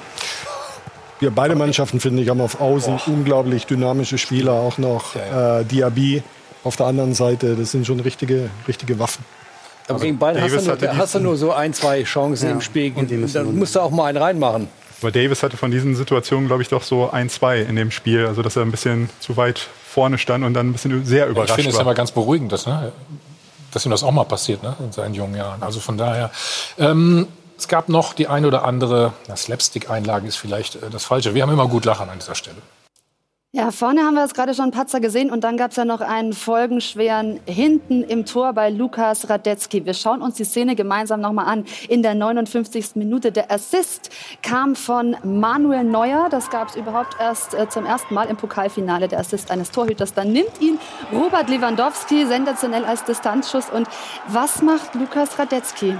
Wir 1.18 1.32
beide 1.32 1.56
Mannschaften, 1.56 1.98
finde 1.98 2.22
ich, 2.22 2.28
haben 2.28 2.40
auf 2.40 2.60
Außen 2.60 3.00
unglaublich 3.08 3.66
dynamische 3.66 4.16
Spieler. 4.16 4.52
Auch 4.52 4.78
noch 4.78 5.16
äh, 5.16 5.64
Diaby 5.64 6.22
auf 6.62 6.76
der 6.76 6.86
anderen 6.86 7.14
Seite. 7.14 7.56
Das 7.56 7.72
sind 7.72 7.84
schon 7.88 7.98
richtige, 7.98 8.48
richtige 8.68 9.00
Waffen. 9.00 9.24
Aber 9.88 9.98
gegen 9.98 10.18
Bayern 10.18 10.40
hast 10.40 10.68
hast 10.96 11.14
du 11.16 11.18
nur 11.18 11.36
so 11.36 11.50
ein, 11.52 11.74
zwei 11.74 12.04
Chancen 12.04 12.46
Ja, 12.46 12.52
im 12.52 12.60
Spiel. 12.60 12.92
und 12.94 13.10
die 13.10 13.16
müssen 13.16 13.34
Dann 13.34 13.44
nur- 13.46 13.54
musst 13.54 13.74
du 13.74 13.80
auch 13.80 13.90
mal 13.90 14.04
einen 14.04 14.18
reinmachen. 14.18 14.68
Aber 15.02 15.10
Davis 15.10 15.42
hatte 15.42 15.56
von 15.56 15.72
diesen 15.72 15.96
Situationen, 15.96 16.46
glaube 16.46 16.62
ich, 16.62 16.68
doch 16.68 16.84
so 16.84 17.10
ein, 17.10 17.28
zwei 17.28 17.58
in 17.58 17.74
dem 17.74 17.90
Spiel. 17.90 18.24
Also, 18.24 18.42
dass 18.42 18.54
er 18.54 18.62
ein 18.62 18.70
bisschen 18.70 19.10
zu 19.18 19.36
weit 19.36 19.66
vorne 19.84 20.16
stand 20.16 20.44
und 20.44 20.54
dann 20.54 20.68
ein 20.68 20.72
bisschen 20.74 21.04
sehr 21.04 21.24
Ich 21.24 21.32
überrascht 21.32 21.54
finde 21.56 21.70
es 21.70 21.74
war. 21.74 21.80
aber 21.82 21.94
ganz 21.94 22.12
beruhigend, 22.12 22.52
dass, 22.52 22.66
ne, 22.66 22.92
dass 23.72 23.84
ihm 23.84 23.90
das 23.90 24.04
auch 24.04 24.12
mal 24.12 24.22
passiert 24.26 24.62
ne, 24.62 24.76
in 24.78 24.92
seinen 24.92 25.14
jungen 25.14 25.34
Jahren. 25.34 25.60
Also 25.62 25.80
von 25.80 25.98
daher. 25.98 26.30
Ähm, 26.78 27.26
es 27.60 27.68
gab 27.68 27.88
noch 27.90 28.14
die 28.14 28.26
ein 28.26 28.46
oder 28.46 28.64
andere, 28.64 29.12
na, 29.28 29.36
Slapstick-Einlage 29.36 30.26
ist 30.26 30.36
vielleicht 30.36 30.76
äh, 30.76 30.90
das 30.90 31.04
Falsche. 31.04 31.34
Wir 31.34 31.42
haben 31.42 31.52
immer 31.52 31.68
gut 31.68 31.84
lachen 31.84 32.08
an 32.08 32.18
dieser 32.18 32.34
Stelle. 32.34 32.56
Ja, 33.52 33.72
vorne 33.72 34.02
haben 34.02 34.14
wir 34.14 34.22
jetzt 34.22 34.34
gerade 34.34 34.54
schon 34.54 34.70
Patzer 34.70 35.00
gesehen 35.00 35.28
und 35.28 35.42
dann 35.42 35.56
gab 35.56 35.72
es 35.72 35.76
ja 35.76 35.84
noch 35.84 36.00
einen 36.00 36.32
folgenschweren 36.32 37.40
hinten 37.46 38.04
im 38.04 38.24
Tor 38.24 38.52
bei 38.52 38.70
Lukas 38.70 39.28
Radetzky. 39.28 39.84
Wir 39.84 39.94
schauen 39.94 40.22
uns 40.22 40.36
die 40.36 40.44
Szene 40.44 40.76
gemeinsam 40.76 41.20
nochmal 41.20 41.46
an. 41.46 41.64
In 41.88 42.04
der 42.04 42.14
59. 42.14 42.94
Minute 42.94 43.32
der 43.32 43.50
Assist 43.50 44.10
kam 44.42 44.76
von 44.76 45.16
Manuel 45.24 45.82
Neuer. 45.82 46.28
Das 46.30 46.48
gab 46.48 46.68
es 46.68 46.76
überhaupt 46.76 47.16
erst 47.18 47.54
äh, 47.54 47.68
zum 47.68 47.86
ersten 47.86 48.14
Mal 48.14 48.28
im 48.28 48.36
Pokalfinale, 48.36 49.08
der 49.08 49.18
Assist 49.18 49.50
eines 49.50 49.72
Torhüters. 49.72 50.14
Dann 50.14 50.32
nimmt 50.32 50.60
ihn 50.60 50.78
Robert 51.12 51.50
Lewandowski 51.50 52.26
sensationell 52.26 52.84
als 52.84 53.02
Distanzschuss. 53.02 53.68
Und 53.68 53.88
was 54.28 54.62
macht 54.62 54.94
Lukas 54.94 55.40
Radetzky? 55.40 55.96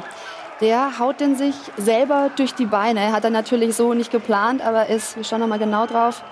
Der 0.60 0.98
haut 0.98 1.20
den 1.20 1.36
sich 1.36 1.54
selber 1.76 2.30
durch 2.36 2.54
die 2.54 2.66
Beine. 2.66 3.12
Hat 3.12 3.24
er 3.24 3.30
natürlich 3.30 3.74
so 3.74 3.94
nicht 3.94 4.10
geplant, 4.10 4.60
aber 4.62 4.88
ist, 4.88 5.16
wir 5.16 5.24
schauen 5.24 5.40
nochmal 5.40 5.58
genau 5.58 5.86
drauf, 5.86 6.22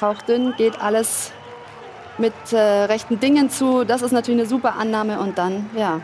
hauchdünn, 0.00 0.54
geht 0.56 0.80
alles 0.80 1.32
mit 2.16 2.32
äh, 2.52 2.56
rechten 2.56 3.20
Dingen 3.20 3.50
zu. 3.50 3.84
Das 3.84 4.02
ist 4.02 4.12
natürlich 4.12 4.40
eine 4.40 4.48
super 4.48 4.76
Annahme 4.76 5.20
und 5.20 5.36
dann, 5.36 5.68
ja, 5.76 6.00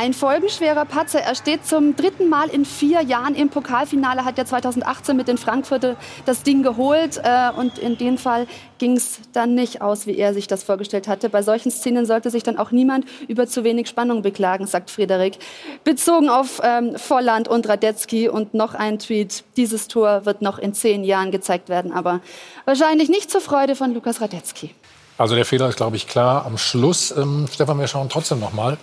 Ein 0.00 0.14
folgenschwerer 0.14 0.84
Patzer. 0.84 1.22
Er 1.22 1.34
steht 1.34 1.66
zum 1.66 1.96
dritten 1.96 2.28
Mal 2.28 2.50
in 2.50 2.64
vier 2.64 3.02
Jahren 3.02 3.34
im 3.34 3.48
Pokalfinale, 3.48 4.24
hat 4.24 4.38
ja 4.38 4.44
2018 4.44 5.16
mit 5.16 5.26
den 5.26 5.38
Frankfurter 5.38 5.96
das 6.24 6.44
Ding 6.44 6.62
geholt. 6.62 7.20
Äh, 7.20 7.50
und 7.56 7.78
in 7.78 7.98
dem 7.98 8.16
Fall 8.16 8.46
ging 8.78 8.96
es 8.96 9.18
dann 9.32 9.56
nicht 9.56 9.82
aus, 9.82 10.06
wie 10.06 10.16
er 10.16 10.34
sich 10.34 10.46
das 10.46 10.62
vorgestellt 10.62 11.08
hatte. 11.08 11.28
Bei 11.28 11.42
solchen 11.42 11.72
Szenen 11.72 12.06
sollte 12.06 12.30
sich 12.30 12.44
dann 12.44 12.58
auch 12.58 12.70
niemand 12.70 13.06
über 13.26 13.48
zu 13.48 13.64
wenig 13.64 13.88
Spannung 13.88 14.22
beklagen, 14.22 14.68
sagt 14.68 14.92
Frederik. 14.92 15.40
Bezogen 15.82 16.30
auf 16.30 16.60
ähm, 16.62 16.96
Volland 16.96 17.48
und 17.48 17.68
Radetzky 17.68 18.28
und 18.28 18.54
noch 18.54 18.74
ein 18.74 19.00
Tweet. 19.00 19.42
Dieses 19.56 19.88
Tor 19.88 20.24
wird 20.24 20.42
noch 20.42 20.60
in 20.60 20.74
zehn 20.74 21.02
Jahren 21.02 21.32
gezeigt 21.32 21.68
werden, 21.68 21.92
aber 21.92 22.20
wahrscheinlich 22.66 23.08
nicht 23.08 23.32
zur 23.32 23.40
Freude 23.40 23.74
von 23.74 23.92
Lukas 23.94 24.20
Radetzky. 24.20 24.72
Also 25.16 25.34
der 25.34 25.44
Fehler 25.44 25.68
ist, 25.68 25.74
glaube 25.74 25.96
ich, 25.96 26.06
klar. 26.06 26.46
Am 26.46 26.56
Schluss, 26.56 27.10
ähm, 27.10 27.48
Stefan, 27.52 27.80
wir 27.80 27.88
schauen 27.88 28.08
trotzdem 28.08 28.38
noch 28.38 28.52
mal 28.52 28.78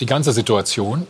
die 0.00 0.06
ganze 0.06 0.32
Situation. 0.32 1.06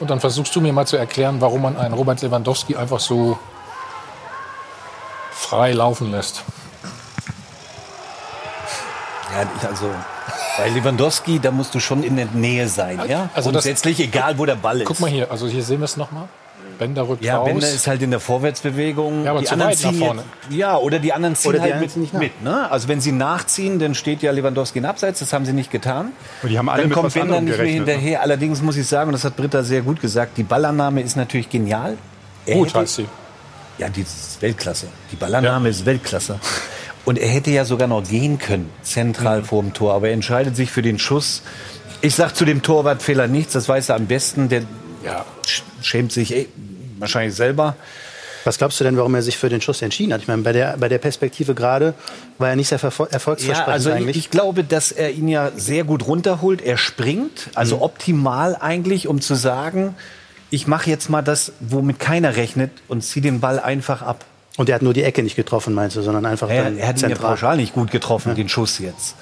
Und 0.00 0.10
dann 0.10 0.20
versuchst 0.20 0.54
du 0.54 0.60
mir 0.60 0.72
mal 0.72 0.86
zu 0.86 0.96
erklären, 0.96 1.40
warum 1.40 1.62
man 1.62 1.76
einen 1.76 1.94
Robert 1.94 2.22
Lewandowski 2.22 2.76
einfach 2.76 3.00
so 3.00 3.38
frei 5.32 5.72
laufen 5.72 6.10
lässt. 6.12 6.42
Ja, 9.32 9.68
also 9.68 9.90
bei 10.56 10.68
Lewandowski, 10.70 11.38
da 11.38 11.50
musst 11.50 11.74
du 11.74 11.80
schon 11.80 12.02
in 12.02 12.16
der 12.16 12.26
Nähe 12.26 12.68
sein. 12.68 13.00
Ja? 13.08 13.28
Also 13.34 13.50
das- 13.50 13.64
Grundsätzlich, 13.64 14.00
egal 14.00 14.38
wo 14.38 14.46
der 14.46 14.56
Ball 14.56 14.80
ist. 14.80 14.86
Guck 14.86 15.00
mal 15.00 15.10
hier, 15.10 15.30
also 15.30 15.46
hier 15.46 15.62
sehen 15.62 15.80
wir 15.80 15.84
es 15.84 15.96
noch 15.96 16.10
mal. 16.10 16.28
Bender 16.78 17.08
rückt 17.08 17.24
Ja, 17.24 17.38
raus. 17.38 17.46
Bender 17.48 17.68
ist 17.68 17.86
halt 17.86 18.02
in 18.02 18.10
der 18.10 18.20
Vorwärtsbewegung. 18.20 19.24
Ja, 19.24 19.32
aber 19.32 19.40
die 19.40 19.46
zu 19.46 19.52
anderen 19.54 19.72
weit 19.72 19.82
nach 19.82 19.90
ziehen 19.90 19.98
vorne. 19.98 20.22
Jetzt, 20.48 20.56
ja, 20.58 20.76
oder 20.76 20.98
die 20.98 21.12
anderen 21.12 21.34
ziehen 21.36 21.50
Oder 21.50 21.60
halt 21.62 21.80
mit. 21.80 21.96
nicht 21.96 22.12
nach. 22.14 22.20
mit 22.20 22.42
ne? 22.42 22.70
Also 22.70 22.88
wenn 22.88 23.00
sie 23.00 23.12
nachziehen, 23.12 23.78
dann 23.78 23.94
steht 23.94 24.22
ja 24.22 24.30
Lewandowski 24.32 24.78
in 24.78 24.84
Abseits. 24.84 25.18
Das 25.20 25.32
haben 25.32 25.44
sie 25.44 25.52
nicht 25.52 25.70
getan. 25.70 26.12
Und 26.42 26.50
die 26.50 26.58
haben 26.58 26.68
alle 26.68 26.82
dann 26.82 26.88
mit 26.90 26.98
kommt 26.98 27.14
Bender 27.14 27.40
nicht 27.40 27.48
mehr 27.48 27.56
gerechnet. 27.58 27.86
ne? 27.86 27.92
hinterher. 27.92 28.22
Allerdings 28.22 28.62
muss 28.62 28.76
ich 28.76 28.86
sagen, 28.86 29.08
und 29.08 29.12
das 29.12 29.24
hat 29.24 29.36
Britta 29.36 29.62
sehr 29.62 29.82
gut 29.82 30.00
gesagt, 30.00 30.36
die 30.38 30.42
Ballannahme 30.44 31.00
ist 31.02 31.16
natürlich 31.16 31.50
genial. 31.50 31.96
Er 32.46 32.54
Gut 32.56 32.74
heißt 32.74 32.94
sie. 32.96 33.06
Ja, 33.78 33.88
die 33.88 34.02
ist 34.02 34.40
Weltklasse. 34.40 34.86
Die 35.12 35.16
Ballannahme 35.16 35.68
ist 35.68 35.84
Weltklasse. 35.86 36.38
Und 37.04 37.18
er 37.18 37.28
hätte 37.28 37.50
ja 37.50 37.64
sogar 37.64 37.88
noch 37.88 38.02
gehen 38.04 38.38
können, 38.38 38.70
zentral 38.82 39.42
vor 39.44 39.62
dem 39.62 39.72
Tor. 39.72 39.94
Aber 39.94 40.08
er 40.08 40.14
entscheidet 40.14 40.56
sich 40.56 40.70
für 40.70 40.82
den 40.82 40.98
Schuss. 40.98 41.42
Ich 42.00 42.14
sag 42.14 42.34
zu 42.36 42.44
dem 42.44 42.62
Torwartfehler 42.62 43.26
nichts, 43.28 43.52
das 43.54 43.68
weiß 43.68 43.88
er 43.90 43.96
am 43.96 44.06
besten. 44.06 44.48
Der 44.48 44.62
Ja. 45.04 45.24
sch- 45.46 45.62
schämt 45.80 46.10
sich 46.12 46.34
eh, 46.34 46.48
wahrscheinlich 46.98 47.34
selber. 47.34 47.76
Was 48.44 48.56
glaubst 48.56 48.78
du 48.80 48.84
denn, 48.84 48.96
warum 48.96 49.14
er 49.14 49.22
sich 49.22 49.36
für 49.36 49.48
den 49.48 49.60
Schuss 49.60 49.82
entschieden 49.82 50.12
hat? 50.12 50.22
Ich 50.22 50.28
meine, 50.28 50.42
bei 50.42 50.52
der, 50.52 50.76
bei 50.78 50.88
der 50.88 50.98
Perspektive 50.98 51.54
gerade 51.54 51.92
war 52.38 52.48
er 52.50 52.56
nicht 52.56 52.68
sehr 52.68 52.78
verfol- 52.80 53.06
Ja, 53.08 53.12
erfolgsversprechend 53.14 53.72
also 53.72 53.90
ich, 53.90 53.96
eigentlich. 53.96 54.16
ich 54.16 54.30
glaube, 54.30 54.64
dass 54.64 54.92
er 54.92 55.10
ihn 55.10 55.28
ja 55.28 55.50
sehr 55.56 55.84
gut 55.84 56.06
runterholt. 56.06 56.62
Er 56.62 56.76
springt, 56.78 57.50
also 57.54 57.76
Mhm. 57.76 57.82
optimal 57.82 58.56
eigentlich, 58.58 59.06
um 59.08 59.20
zu 59.20 59.34
sagen, 59.34 59.96
ich 60.50 60.66
mache 60.66 60.88
jetzt 60.88 61.10
mal 61.10 61.20
das, 61.20 61.52
womit 61.60 61.98
keiner 61.98 62.36
rechnet 62.36 62.70
und 62.86 63.02
ziehe 63.02 63.22
den 63.22 63.40
Ball 63.40 63.58
einfach 63.60 64.00
ab. 64.02 64.24
Und 64.56 64.68
er 64.68 64.76
hat 64.76 64.82
nur 64.82 64.94
die 64.94 65.02
Ecke 65.02 65.22
nicht 65.22 65.36
getroffen, 65.36 65.74
meinst 65.74 65.96
du, 65.96 66.02
sondern 66.02 66.24
einfach 66.24 66.48
Er, 66.48 66.64
dann 66.64 66.78
er 66.78 66.88
hat 66.88 67.02
ihn 67.02 67.10
ja 67.10 67.16
pauschal 67.16 67.56
nicht 67.58 67.74
gut 67.74 67.90
getroffen, 67.90 68.34
den 68.34 68.48
Schuss 68.48 68.78
jetzt. 68.78 69.14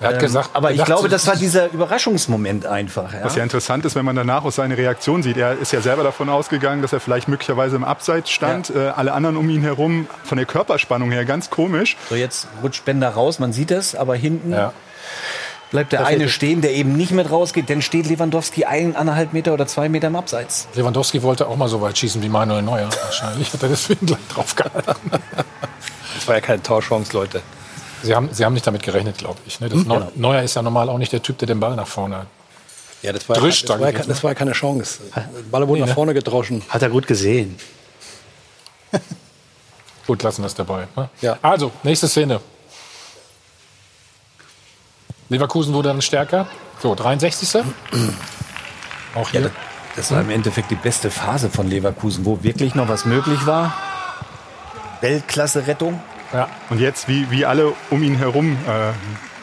Er 0.00 0.08
hat 0.08 0.14
Ähm, 0.14 0.20
gesagt, 0.20 0.50
aber 0.54 0.70
er 0.70 0.76
ich 0.76 0.84
glaube, 0.84 1.08
das 1.08 1.26
war 1.26 1.36
dieser 1.36 1.70
Überraschungsmoment 1.72 2.66
einfach. 2.66 3.12
Ja? 3.12 3.24
Was 3.24 3.36
ja 3.36 3.42
interessant 3.42 3.84
ist, 3.84 3.94
wenn 3.94 4.04
man 4.04 4.16
danach 4.16 4.44
auch 4.44 4.52
seine 4.52 4.76
Reaktion 4.76 5.22
sieht. 5.22 5.36
Er 5.36 5.58
ist 5.58 5.72
ja 5.72 5.80
selber 5.80 6.02
davon 6.02 6.28
ausgegangen, 6.28 6.82
dass 6.82 6.92
er 6.92 7.00
vielleicht 7.00 7.28
möglicherweise 7.28 7.76
im 7.76 7.84
Abseits 7.84 8.30
stand. 8.30 8.70
Äh, 8.70 8.88
alle 8.94 9.12
anderen 9.12 9.36
um 9.36 9.48
ihn 9.48 9.62
herum 9.62 10.06
von 10.24 10.36
der 10.36 10.46
Körperspannung 10.46 11.10
her 11.12 11.24
ganz 11.24 11.50
komisch. 11.50 11.96
So, 12.08 12.16
jetzt 12.16 12.48
rutscht 12.62 12.84
Bender 12.84 13.10
raus, 13.10 13.38
man 13.38 13.52
sieht 13.52 13.70
es, 13.70 13.94
aber 13.94 14.16
hinten 14.16 14.52
Ja. 14.52 14.72
bleibt 15.70 15.92
der 15.92 16.06
eine 16.06 16.28
stehen, 16.28 16.60
der 16.60 16.72
eben 16.72 16.92
nicht 16.96 17.12
mit 17.12 17.30
rausgeht. 17.30 17.70
Dann 17.70 17.80
steht 17.82 18.06
Lewandowski 18.06 18.64
eineinhalb 18.64 19.32
Meter 19.32 19.52
oder 19.54 19.66
zwei 19.66 19.88
Meter 19.88 20.08
im 20.08 20.16
Abseits. 20.16 20.66
Lewandowski 20.74 21.22
wollte 21.22 21.46
auch 21.46 21.56
mal 21.56 21.68
so 21.68 21.80
weit 21.80 21.96
schießen 21.98 22.22
wie 22.22 22.28
Manuel 22.28 22.62
Neuer. 22.62 22.88
Wahrscheinlich 23.04 23.52
hat 23.52 23.62
er 23.62 23.68
deswegen 23.68 24.06
gleich 24.06 24.26
drauf 24.32 24.54
gehalten. 24.56 25.10
Das 26.16 26.28
war 26.28 26.34
ja 26.36 26.40
keine 26.40 26.62
Torchance, 26.62 27.12
Leute. 27.12 27.42
Sie 28.04 28.14
haben, 28.14 28.28
Sie 28.32 28.44
haben 28.44 28.52
nicht 28.54 28.66
damit 28.66 28.82
gerechnet, 28.82 29.18
glaube 29.18 29.38
ich. 29.46 29.60
Ne? 29.60 29.68
Das 29.68 29.84
Neu- 29.84 29.94
Genau. 29.98 30.12
Neuer 30.14 30.42
ist 30.42 30.54
ja 30.54 30.62
normal 30.62 30.88
auch 30.88 30.98
nicht 30.98 31.12
der 31.12 31.22
Typ, 31.22 31.38
der 31.38 31.46
den 31.46 31.58
Ball 31.60 31.74
nach 31.76 31.86
vorne 31.86 32.18
hat. 32.18 32.26
Ja, 33.02 33.12
das 33.12 33.28
war, 33.28 33.36
Drischt, 33.36 33.68
das, 33.68 33.80
war, 33.80 33.90
ja, 33.92 33.98
das 34.02 34.22
war 34.22 34.30
ja 34.30 34.34
keine 34.34 34.52
Chance. 34.52 35.00
Der 35.14 35.28
Ball 35.50 35.66
wurde 35.68 35.82
nach 35.82 35.94
vorne 35.94 36.14
gedroschen. 36.14 36.62
Hat 36.68 36.80
er 36.82 36.88
gut 36.90 37.06
gesehen. 37.06 37.56
Gut, 40.06 40.22
lassen 40.22 40.42
wir 40.42 40.46
es 40.48 40.54
dabei. 40.54 40.86
Ne? 40.96 41.08
Ja. 41.22 41.38
Also, 41.40 41.70
nächste 41.82 42.08
Szene. 42.08 42.40
Leverkusen 45.30 45.72
wurde 45.72 45.88
dann 45.88 46.02
stärker. 46.02 46.46
So, 46.82 46.94
63. 46.94 47.62
Auch 49.14 49.28
hier. 49.30 49.50
Das 49.96 50.10
war 50.10 50.20
im 50.20 50.28
Endeffekt 50.30 50.70
die 50.70 50.74
beste 50.76 51.10
Phase 51.10 51.48
von 51.48 51.68
Leverkusen, 51.70 52.24
wo 52.26 52.42
wirklich 52.42 52.74
noch 52.74 52.88
was 52.88 53.04
möglich 53.04 53.46
war. 53.46 53.72
Weltklasse-Rettung. 55.00 56.02
Ja. 56.34 56.48
Und 56.68 56.80
jetzt, 56.80 57.08
wie, 57.08 57.30
wie 57.30 57.46
alle 57.46 57.72
um 57.90 58.02
ihn 58.02 58.16
herum 58.16 58.52
äh, 58.68 58.92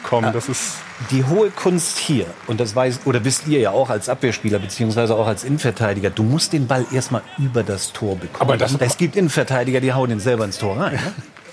kommen, 0.06 0.32
das 0.32 0.48
ist 0.48 0.74
Die 1.10 1.24
hohe 1.24 1.50
Kunst 1.50 1.98
hier, 1.98 2.26
und 2.46 2.60
das 2.60 2.76
weiß, 2.76 3.00
oder 3.06 3.24
wisst 3.24 3.48
ihr 3.48 3.58
ja 3.58 3.70
auch 3.72 3.90
als 3.90 4.08
Abwehrspieler, 4.08 4.60
beziehungsweise 4.60 5.16
auch 5.16 5.26
als 5.26 5.42
Innenverteidiger, 5.42 6.10
du 6.10 6.22
musst 6.22 6.52
den 6.52 6.66
Ball 6.68 6.86
erstmal 6.92 7.22
über 7.38 7.62
das 7.64 7.92
Tor 7.92 8.16
bekommen. 8.16 8.40
Aber 8.40 8.56
das- 8.56 8.76
es 8.78 8.96
gibt 8.96 9.16
Innenverteidiger, 9.16 9.80
die 9.80 9.92
hauen 9.92 10.10
den 10.10 10.20
selber 10.20 10.44
ins 10.44 10.58
Tor 10.58 10.76
rein. 10.78 10.92
Ne? 10.94 11.00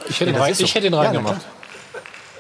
Ich 0.08 0.19
hätte 0.19 0.30
ihn, 0.32 0.34
das 0.36 0.43
rein, 0.43 0.54
so. 0.54 0.63
ich 0.65 0.75
hätte 0.75 0.88
ihn 0.88 0.93
Ja, 0.93 0.99
reingemacht. 1.02 1.41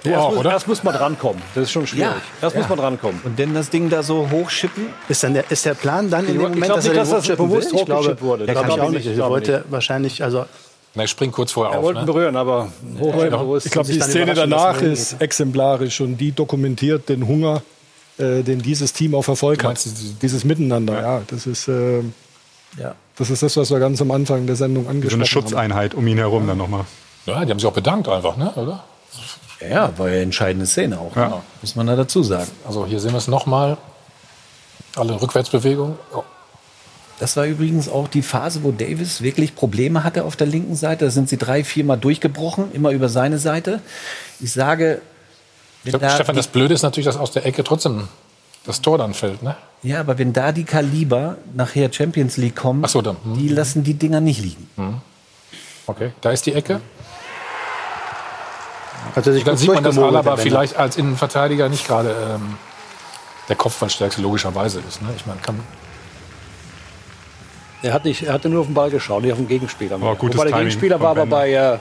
Du 0.03 0.09
erst, 0.11 0.21
auch, 0.21 0.29
muss, 0.29 0.39
oder? 0.39 0.51
erst 0.51 0.67
muss 0.67 0.83
man 0.83 0.93
drankommen. 0.95 1.41
Das 1.55 1.63
ist 1.63 1.71
schon 1.71 1.85
schwierig. 1.85 2.07
Ja. 2.09 2.15
Erst 2.41 2.55
muss 2.55 2.69
man 2.69 2.77
drankommen. 2.77 3.19
Und 3.25 3.37
dann 3.37 3.53
das 3.53 3.69
Ding 3.69 3.89
da 3.89 4.01
so 4.01 4.29
hochschippen. 4.31 4.87
Ist, 5.09 5.23
dann 5.23 5.33
der, 5.33 5.51
ist 5.51 5.65
der 5.65 5.73
Plan 5.73 6.09
dann 6.09 6.21
in 6.21 6.27
dem 6.27 6.35
Ich 6.37 6.41
Moment, 6.41 6.63
glaub 6.63 6.75
dass 6.77 6.85
er 6.85 6.93
nicht, 6.93 7.03
den 7.05 7.11
dass 7.11 7.27
das 7.27 7.37
bewusst? 7.37 7.73
Ich 7.73 7.79
hochgeschippt 7.81 8.21
wurde. 8.21 8.45
der 8.45 8.55
Das 8.55 8.63
kann 8.63 8.71
ich 8.75 8.79
auch 8.81 8.85
ich 8.87 8.95
nicht. 8.95 9.07
Er 9.07 9.13
ich 9.13 9.19
wollte 9.19 9.65
wahrscheinlich, 9.69 10.23
also 10.23 10.45
Na, 10.95 11.03
ich 11.03 11.11
spring 11.11 11.31
kurz 11.31 11.51
vorher 11.51 11.73
Er 11.73 11.79
auf. 11.79 11.83
wollte 11.85 11.99
ihn 11.99 12.05
Ne? 12.05 12.11
berühren, 12.11 12.35
aber 12.35 12.69
hochbewusst. 12.99 13.65
Ich 13.67 13.71
glaube, 13.71 13.91
die 13.91 13.99
Szene 14.01 14.33
danach 14.33 14.81
ist 14.81 15.21
exemplarisch 15.21 16.01
und 16.01 16.17
die 16.17 16.31
dokumentiert 16.31 17.09
den 17.09 17.27
Hunger, 17.27 17.61
äh, 18.17 18.41
den 18.43 18.61
dieses 18.61 18.91
Team 18.93 19.13
auf 19.15 19.27
Erfolg 19.27 19.63
hat. 19.63 19.79
Dieses 20.21 20.43
Miteinander, 20.43 21.01
ja. 21.01 21.21
das, 21.27 21.45
ist, 21.45 21.67
äh, 21.67 21.99
Ja. 22.77 22.95
das 23.17 23.29
ist 23.29 23.43
das, 23.43 23.55
was 23.55 23.69
wir 23.69 23.79
ganz 23.79 24.01
am 24.01 24.09
Anfang 24.11 24.47
der 24.47 24.55
Sendung 24.55 24.85
so 24.85 24.89
eine 24.89 24.97
angesprochen 24.97 25.21
haben. 25.21 25.27
Schutzeinheit 25.27 25.93
um 25.93 26.07
ihn 26.07 26.17
herum 26.17 26.47
dann 26.47 26.57
nochmal. 26.57 26.85
Ja, 27.25 27.45
die 27.45 27.51
haben 27.51 27.59
sich 27.59 27.67
auch 27.67 27.73
bedankt 27.73 28.07
einfach, 28.09 28.35
ne? 28.37 28.51
oder? 28.55 28.83
Ja, 29.61 29.67
ja, 29.67 29.93
war 29.97 30.07
ja 30.07 30.13
eine 30.13 30.23
entscheidende 30.23 30.65
Szene 30.65 30.99
auch. 30.99 31.15
Ja. 31.15 31.27
ne? 31.29 31.41
Muss 31.61 31.75
man 31.75 31.85
da 31.85 31.95
dazu 31.95 32.23
sagen. 32.23 32.49
Also 32.65 32.85
hier 32.87 32.99
sehen 32.99 33.11
wir 33.11 33.17
es 33.17 33.27
nochmal. 33.27 33.77
Alle 34.95 35.21
Rückwärtsbewegungen. 35.21 35.95
Oh. 36.15 36.23
Das 37.19 37.35
war 37.35 37.45
übrigens 37.45 37.89
auch 37.89 38.07
die 38.07 38.21
Phase, 38.21 38.63
wo 38.63 38.71
Davis 38.71 39.21
wirklich 39.21 39.53
Probleme 39.53 40.05
hatte 40.05 40.23
auf 40.23 40.37
der 40.37 40.47
linken 40.47 40.75
Seite. 40.75 41.05
Da 41.05 41.11
sind 41.11 41.27
sie 41.27 41.37
drei, 41.37 41.65
viermal 41.65 41.97
durchgebrochen, 41.97 42.71
immer 42.71 42.91
über 42.91 43.09
seine 43.09 43.39
Seite. 43.39 43.81
Ich 44.39 44.53
sage, 44.53 45.01
wenn 45.83 45.99
da 45.99 46.09
Stefan, 46.09 46.35
das 46.35 46.47
Blöde 46.47 46.73
ist 46.73 46.81
natürlich, 46.81 47.05
dass 47.05 47.17
aus 47.17 47.31
der 47.31 47.45
Ecke 47.45 47.63
trotzdem 47.63 48.07
das 48.65 48.81
Tor 48.81 48.97
dann 48.97 49.13
fällt. 49.13 49.43
Ne? 49.43 49.55
ja, 49.83 49.99
aber 49.99 50.17
wenn 50.17 50.33
da 50.33 50.51
die 50.51 50.63
Kaliber 50.63 51.37
nachher 51.53 51.91
Champions 51.91 52.37
League 52.37 52.55
kommen, 52.55 52.83
Ach 52.85 52.89
so, 52.89 53.01
dann, 53.01 53.17
hm. 53.23 53.37
die 53.37 53.49
lassen 53.49 53.83
die 53.83 53.93
Dinger 53.93 54.21
nicht 54.21 54.41
liegen. 54.41 54.69
Okay, 55.87 56.11
da 56.21 56.31
ist 56.31 56.45
die 56.45 56.53
Ecke. 56.53 56.79
sich 59.23 59.43
Dann 59.43 59.57
sieht 59.57 59.73
man, 59.73 59.83
dass 59.83 59.97
Alaba 59.97 60.37
vielleicht 60.37 60.77
als 60.77 60.97
Innenverteidiger 60.97 61.67
nicht 61.67 61.85
gerade 61.87 62.15
ähm, 62.35 62.57
der 63.47 63.55
Kopfballstärkste 63.55 64.21
logischerweise 64.21 64.81
ist. 64.87 65.01
Ne? 65.01 65.09
Ich 65.15 65.25
meine, 65.25 65.39
kann, 65.39 65.59
Er, 67.81 67.93
hat 67.93 68.03
nicht, 68.05 68.23
er 68.23 68.33
hatte 68.33 68.49
nur 68.49 68.61
auf 68.61 68.65
den 68.67 68.73
Ball 68.73 68.89
geschaut, 68.89 69.21
nicht 69.23 69.31
auf 69.31 69.37
den 69.37 69.47
Gegenspieler. 69.47 69.97
Oh, 70.01 70.15
gutes 70.15 70.35
Wobei 70.37 70.45
der 70.45 70.53
Timing 70.53 70.67
Gegenspieler 70.67 70.99
war 70.99 71.11
aber 71.11 71.25
bei 71.25 71.53
äh, 71.53 71.77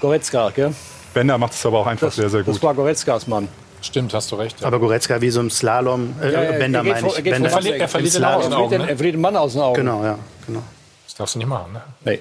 Goretzka. 0.00 0.50
Gell? 0.50 0.74
Bender 1.14 1.38
macht 1.38 1.52
es 1.54 1.64
aber 1.64 1.78
auch 1.80 1.86
einfach 1.86 2.08
Das, 2.08 2.16
sehr, 2.16 2.28
sehr 2.28 2.42
das 2.42 2.54
gut. 2.56 2.62
war 2.62 2.74
Goretzkas 2.74 3.26
Mann. 3.26 3.48
stimmt, 3.80 4.12
hast 4.12 4.30
du 4.30 4.36
recht. 4.36 4.60
Ja. 4.60 4.66
Aber 4.66 4.78
Goretzka 4.78 5.20
wie 5.22 5.30
so 5.30 5.40
im 5.40 5.48
Slalom, 5.50 6.14
äh, 6.20 6.32
Ja, 6.32 6.42
ja, 6.42 6.52
Bender 6.52 6.80
er 6.80 6.84
meine 6.84 7.06
ich. 7.08 7.16
er 7.16 7.22
Bender 7.22 7.36
im 7.48 7.52
verliert- 7.52 7.80
er 7.80 7.88
verliert 7.88 8.14
den 8.14 8.18
Slalom. 8.18 8.36
aus 8.38 8.44
den 8.44 8.52
Er 8.52 8.58
Augen. 8.58 8.68
verliert, 8.68 8.72
den, 8.72 8.86
ne? 8.86 8.90
er 8.92 8.96
verliert 8.96 9.14
den 9.14 9.20
Mann 9.22 9.36
aus 9.36 9.52
den 9.54 9.62
Augen. 9.62 9.74
Genau, 9.76 10.04
ja. 10.04 10.18
Genau. 10.46 10.62
Das 11.06 11.14
darfst 11.14 11.34
du 11.34 11.38
nicht 11.38 11.48
machen. 11.48 11.72
Ne? 11.72 11.82
Nee. 12.04 12.20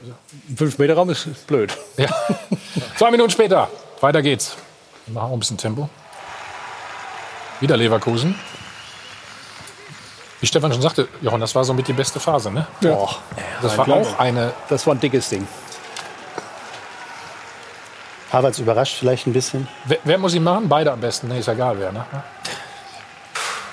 Ein 0.50 0.56
5-Meter-Raum 0.56 1.10
ist 1.10 1.48
blöd. 1.48 1.76
Ja. 1.98 2.08
Zwei 2.98 3.12
Minuten 3.12 3.30
später. 3.32 3.68
Weiter 4.00 4.22
geht's. 4.22 4.56
Wir 5.06 5.16
machen 5.16 5.30
auch 5.30 5.34
ein 5.34 5.40
bisschen 5.40 5.58
Tempo. 5.58 5.90
Wieder 7.60 7.76
Leverkusen. 7.78 8.36
Wie 10.42 10.48
Stefan 10.48 10.72
schon 10.72 10.82
sagte, 10.82 11.08
Jochen, 11.22 11.40
das 11.42 11.56
war 11.56 11.64
so 11.64 11.74
mit 11.74 11.88
die 11.88 11.94
beste 11.94 12.20
Phase. 12.20 12.52
Ne? 12.52 12.68
Boah, 12.82 13.16
Das 13.62 13.78
war 13.78 13.88
auch 13.90 14.20
eine. 14.20 14.54
das 14.70 14.86
war 14.86 14.94
ein 14.96 15.00
dickes 15.00 15.30
Ding. 15.30 15.48
Havertz 18.32 18.60
überrascht 18.60 18.98
vielleicht 19.00 19.28
ein 19.28 19.34
bisschen. 19.34 19.68
Wer, 19.86 20.00
wer 20.04 20.18
muss 20.18 20.34
ihn 20.34 20.44
machen? 20.44 20.68
Beide 20.68 20.92
am 20.92 21.00
besten. 21.00 21.28
Nee, 21.30 21.40
ist 21.40 21.48
egal 21.48 21.80
wer. 21.80 21.92
Ne? 21.92 22.06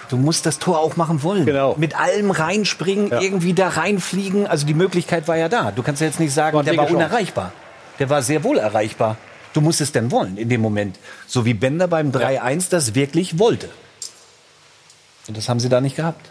Du 0.09 0.17
musst 0.19 0.45
das 0.47 0.59
Tor 0.59 0.79
auch 0.79 0.97
machen 0.97 1.23
wollen. 1.23 1.47
Genau. 1.47 1.75
Mit 1.79 1.99
allem 1.99 2.31
reinspringen, 2.31 3.11
irgendwie 3.13 3.55
da 3.55 3.69
reinfliegen. 3.69 4.47
Also 4.47 4.67
die 4.67 4.75
Möglichkeit 4.75 5.27
war 5.27 5.37
ja 5.37 5.49
da. 5.49 5.71
Du 5.73 5.83
kannst 5.83 6.01
ja 6.01 6.07
jetzt 6.07 6.21
nicht 6.21 6.35
sagen, 6.35 6.57
War 6.57 6.63
der 6.63 6.77
war 6.77 6.85
Chance. 6.87 6.97
unerreichbar. 6.97 7.53
Der 7.99 8.11
war 8.11 8.23
sehr 8.23 8.45
wohl 8.45 8.59
erreichbar. 8.59 9.17
Du 9.55 9.61
musst 9.61 9.81
es 9.81 9.91
denn 9.91 10.11
wollen 10.11 10.37
in 10.37 10.49
dem 10.49 10.61
Moment. 10.61 10.99
So 11.27 11.45
wie 11.45 11.55
Bender 11.55 11.89
beim 11.89 12.11
3-1 12.11 12.71
das 12.71 12.95
wirklich 12.95 13.39
wollte. 13.39 13.69
Und 15.29 15.37
das 15.37 15.49
haben 15.49 15.61
sie 15.61 15.69
da 15.69 15.81
nicht 15.81 15.97
gehabt. 15.97 16.31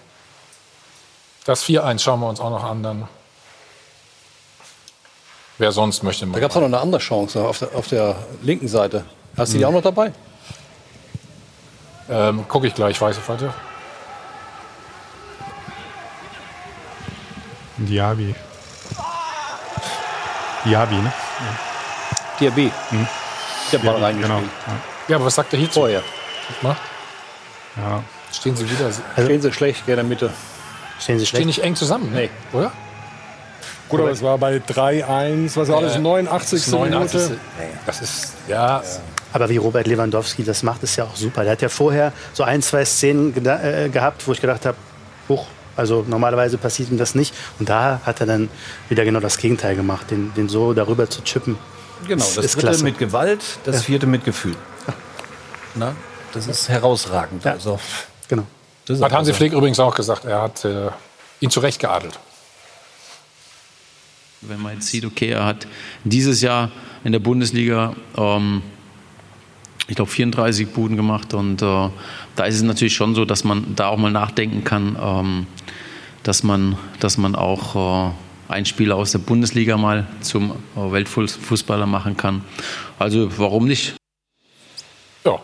Das 1.45 1.63
4-1 1.65 1.99
schauen 1.99 2.19
wir 2.19 2.29
uns 2.29 2.39
auch 2.39 2.49
noch 2.51 2.63
an 2.63 2.83
dann. 2.83 3.07
Wer 5.57 5.71
sonst 5.71 6.03
möchte 6.03 6.25
Da 6.27 6.39
gab 6.39 6.51
es 6.51 6.55
noch 6.55 6.63
eine 6.63 6.79
andere 6.79 7.01
Chance 7.01 7.43
auf 7.43 7.59
der, 7.59 7.75
auf 7.75 7.87
der 7.87 8.15
linken 8.41 8.67
Seite. 8.67 9.05
Hast 9.37 9.53
du 9.53 9.57
die 9.57 9.63
Hm. 9.63 9.69
auch 9.69 9.73
noch 9.73 9.81
dabei? 9.83 10.11
Ähm, 12.09 12.47
Gucke 12.47 12.67
ich 12.67 12.75
gleich, 12.75 12.99
weiß 12.99 13.17
ich 13.17 13.29
weiter. 13.29 13.53
Diaby. 17.77 18.35
Diaby, 20.65 20.95
ne? 20.95 21.13
Diaby. 22.39 22.71
Hm. 22.89 23.07
Der 23.71 23.77
Ball 23.79 23.87
Diaby, 23.95 24.03
reingespielt. 24.03 24.39
Genau. 24.39 24.77
Ja, 25.07 25.15
aber 25.15 25.25
was 25.25 25.35
sagt 25.35 25.53
er 25.53 25.59
hierzu? 25.59 25.79
Vorher. 25.79 26.03
Mal. 26.61 26.75
Ja. 27.77 28.03
Stehen 28.31 28.55
sie 28.55 28.69
wieder. 28.69 28.91
Stehen 29.13 29.41
sie 29.41 29.51
schlecht, 29.53 29.87
der 29.87 30.03
Mitte. 30.03 30.31
Stehen 31.01 31.19
sie 31.19 31.25
Stehen 31.25 31.47
nicht 31.47 31.59
eng 31.63 31.75
zusammen, 31.75 32.11
ne? 32.13 32.29
oder? 32.53 32.71
Gut, 33.89 33.99
aber 33.99 34.11
es 34.11 34.21
war 34.21 34.37
bei 34.37 34.57
3-1, 34.57 35.57
was 35.57 35.67
war 35.67 35.81
das, 35.81 35.95
Äh, 35.97 35.99
89. 35.99 36.67
89. 36.67 37.21
Minute. 37.21 37.37
Das 37.85 38.01
ist, 38.01 38.33
ja, 38.47 38.81
Aber 39.33 39.49
wie 39.49 39.57
Robert 39.57 39.85
Lewandowski 39.87 40.43
das 40.45 40.63
macht, 40.63 40.83
ist 40.83 40.95
ja 40.95 41.03
auch 41.05 41.15
super. 41.15 41.43
Der 41.43 41.53
hat 41.53 41.61
ja 41.61 41.67
vorher 41.69 42.13
so 42.33 42.43
ein, 42.43 42.61
zwei 42.61 42.85
Szenen 42.85 43.33
äh, 43.45 43.89
gehabt, 43.89 44.25
wo 44.27 44.31
ich 44.31 44.39
gedacht 44.41 44.65
habe, 44.65 44.77
huch, 45.27 45.45
also 45.75 46.05
normalerweise 46.07 46.57
passiert 46.57 46.89
ihm 46.91 46.97
das 46.97 47.15
nicht. 47.15 47.33
Und 47.59 47.67
da 47.69 47.99
hat 48.05 48.19
er 48.21 48.25
dann 48.27 48.49
wieder 48.89 49.03
genau 49.03 49.19
das 49.19 49.37
Gegenteil 49.37 49.75
gemacht, 49.75 50.09
den, 50.11 50.33
den 50.35 50.47
so 50.49 50.73
darüber 50.73 51.09
zu 51.09 51.21
chippen. 51.23 51.57
Genau, 52.07 52.23
ist, 52.23 52.37
das 52.37 52.45
ist 52.45 52.55
dritte 52.55 52.67
klasse. 52.67 52.83
mit 52.83 52.97
Gewalt, 52.97 53.41
das 53.65 53.75
Ja. 53.77 53.81
vierte 53.83 54.05
mit 54.07 54.23
Gefühl. 54.25 54.55
Na, 55.75 55.95
das 56.33 56.47
ist 56.47 56.69
herausragend. 56.69 57.45
Also, 57.45 57.79
Genau. 58.27 58.43
Das 58.91 58.99
ist 58.99 59.05
Hat 59.05 59.13
Hansi 59.13 59.33
Flick 59.33 59.53
übrigens 59.53 59.79
auch 59.79 59.95
gesagt, 59.95 60.25
er 60.25 60.41
hat 60.41 60.65
äh, 60.65 60.89
ihn 61.39 61.49
zurecht 61.49 61.79
geadelt. 61.79 62.19
Wenn 64.41 64.61
man 64.61 64.73
jetzt 64.73 64.87
sieht, 64.87 65.05
okay, 65.05 65.29
er 65.29 65.45
hat 65.45 65.67
dieses 66.03 66.41
Jahr 66.41 66.71
in 67.03 67.11
der 67.11 67.19
Bundesliga, 67.19 67.95
ähm, 68.17 68.61
ich 69.87 69.95
glaube, 69.95 70.11
34 70.11 70.69
Buden 70.69 70.97
gemacht 70.97 71.33
und 71.33 71.61
äh, 71.61 71.89
da 72.35 72.43
ist 72.45 72.55
es 72.55 72.63
natürlich 72.63 72.95
schon 72.95 73.15
so, 73.15 73.23
dass 73.23 73.43
man 73.43 73.75
da 73.75 73.87
auch 73.87 73.97
mal 73.97 74.11
nachdenken 74.11 74.63
kann, 74.63 74.97
ähm, 75.01 75.47
dass, 76.23 76.43
man, 76.43 76.77
dass 76.99 77.17
man 77.17 77.35
auch 77.35 78.09
äh, 78.09 78.11
einen 78.51 78.65
Spieler 78.65 78.97
aus 78.97 79.11
der 79.11 79.19
Bundesliga 79.19 79.77
mal 79.77 80.07
zum 80.19 80.51
äh, 80.75 80.91
Weltfußballer 80.91 81.85
machen 81.85 82.17
kann. 82.17 82.43
Also 82.99 83.29
warum 83.37 83.67
nicht? 83.67 83.95
Ja. 85.23 85.39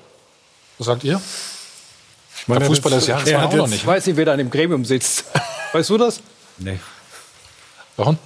Was 0.78 0.88
sagt 0.88 1.04
ihr? 1.04 1.22
Ich 2.48 2.50
meine, 2.50 2.60
Der 2.60 2.70
Fußballer 2.70 2.96
des 2.96 3.08
Jahres 3.08 3.34
war 3.34 3.46
auch 3.46 3.54
noch 3.54 3.68
nicht. 3.68 3.82
Ich 3.82 3.86
weiß 3.86 4.06
nicht, 4.06 4.16
wer 4.16 4.24
da 4.24 4.32
in 4.32 4.38
dem 4.38 4.50
Gremium 4.50 4.86
sitzt. 4.86 5.26
Weißt 5.74 5.90
du 5.90 5.98
das? 5.98 6.22
Nee. 6.58 6.80
Warum? 7.98 8.18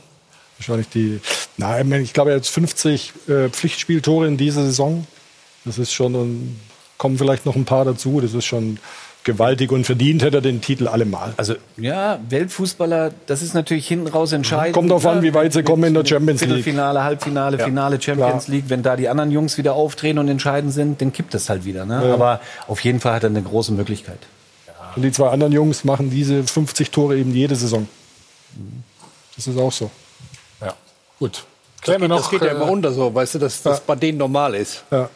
Wahrscheinlich 0.59 0.89
die. 0.89 1.19
Na, 1.57 1.81
ich 1.81 2.13
glaube, 2.13 2.29
er 2.29 2.35
hat 2.35 2.43
jetzt 2.43 2.53
50 2.53 3.13
äh, 3.27 3.49
Pflichtspieltore 3.49 4.27
in 4.27 4.37
dieser 4.37 4.63
Saison. 4.63 5.07
Das 5.65 5.79
ist 5.79 5.91
schon, 5.91 6.13
und 6.13 6.59
kommen 6.99 7.17
vielleicht 7.17 7.47
noch 7.47 7.55
ein 7.55 7.65
paar 7.65 7.83
dazu. 7.83 8.21
Das 8.21 8.35
ist 8.35 8.45
schon 8.45 8.77
gewaltig 9.23 9.71
und 9.71 9.85
verdient 9.85 10.23
hätte 10.23 10.37
er 10.37 10.41
den 10.41 10.61
Titel 10.61 10.87
allemal. 10.87 11.33
Also 11.37 11.55
ja, 11.77 12.19
Weltfußballer, 12.29 13.11
das 13.27 13.41
ist 13.41 13.53
natürlich 13.53 13.87
hinten 13.87 14.07
raus 14.07 14.31
entscheidend. 14.31 14.73
Kommt 14.73 14.89
darauf 14.89 15.05
an, 15.05 15.21
wie 15.21 15.33
weit 15.33 15.53
sie 15.53 15.63
kommen 15.63 15.83
in 15.83 15.93
der 15.93 16.05
Champions 16.05 16.41
League. 16.41 16.49
Viertelfinale, 16.49 17.03
Halbfinale, 17.03 17.57
Ja, 17.57 17.65
Finale 17.65 18.01
Champions 18.01 18.45
klar. 18.45 18.55
League. 18.55 18.65
Wenn 18.67 18.83
da 18.83 18.95
die 18.95 19.09
anderen 19.09 19.31
Jungs 19.31 19.57
wieder 19.57 19.73
aufdrehen 19.73 20.17
und 20.17 20.27
entscheidend 20.27 20.73
sind, 20.73 21.01
dann 21.01 21.13
kippt 21.13 21.35
es 21.35 21.49
halt 21.49 21.65
wieder. 21.65 21.85
Ne? 21.85 22.01
Ja. 22.07 22.13
Aber 22.13 22.41
auf 22.67 22.79
jeden 22.81 22.99
Fall 22.99 23.13
hat 23.13 23.23
er 23.23 23.29
eine 23.29 23.41
große 23.43 23.71
Möglichkeit. 23.73 24.19
Und 24.95 25.03
die 25.03 25.11
zwei 25.11 25.29
anderen 25.29 25.53
Jungs 25.53 25.83
machen 25.83 26.09
diese 26.09 26.43
50 26.43 26.91
Tore 26.91 27.17
eben 27.17 27.33
jede 27.33 27.55
Saison. 27.55 27.87
Das 29.35 29.47
ist 29.47 29.57
auch 29.57 29.71
so. 29.71 29.89
Ja. 30.59 30.73
Gut. 31.19 31.45
Klären 31.81 32.01
wir 32.01 32.07
noch. 32.09 32.17
das 32.17 32.29
geht 32.29 32.41
ja 32.41 32.49
äh, 32.49 32.51
immer 32.51 32.69
unter 32.69 32.91
so, 32.91 33.13
weißt 33.13 33.35
du, 33.35 33.39
dass 33.39 33.61
das 33.63 33.79
bei 33.79 33.95
denen 33.95 34.17
normal 34.17 34.53
ist. 34.55 34.83
Ja. 34.91 35.09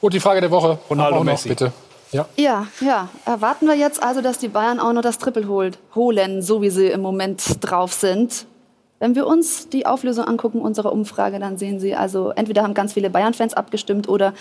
Gut, 0.00 0.14
die 0.14 0.20
Frage 0.20 0.40
der 0.40 0.50
Woche. 0.50 0.78
Ronaldo 0.88 1.16
Auch 1.16 1.24
noch, 1.24 1.32
Messi. 1.32 1.48
bitte. 1.48 1.72
Ja. 2.12 2.26
Ja, 2.36 2.66
ja. 2.80 3.08
Erwarten 3.24 3.66
wir 3.66 3.74
jetzt 3.74 4.02
also, 4.02 4.20
dass 4.20 4.38
die 4.38 4.48
Bayern 4.48 4.80
auch 4.80 4.92
noch 4.92 5.02
das 5.02 5.18
Triple 5.18 5.46
holt, 5.46 5.78
holen, 5.94 6.42
so 6.42 6.60
wie 6.62 6.70
sie 6.70 6.86
im 6.88 7.02
Moment 7.02 7.42
drauf 7.60 7.92
sind. 7.92 8.46
Wenn 8.98 9.14
wir 9.14 9.26
uns 9.26 9.68
die 9.68 9.86
Auflösung 9.86 10.26
angucken 10.26 10.60
unserer 10.60 10.92
Umfrage, 10.92 11.38
dann 11.38 11.56
sehen 11.56 11.80
Sie, 11.80 11.94
also 11.94 12.30
entweder 12.30 12.62
haben 12.62 12.74
ganz 12.74 12.92
viele 12.92 13.08
Bayern-Fans 13.08 13.54
abgestimmt 13.54 14.08
oder 14.08 14.34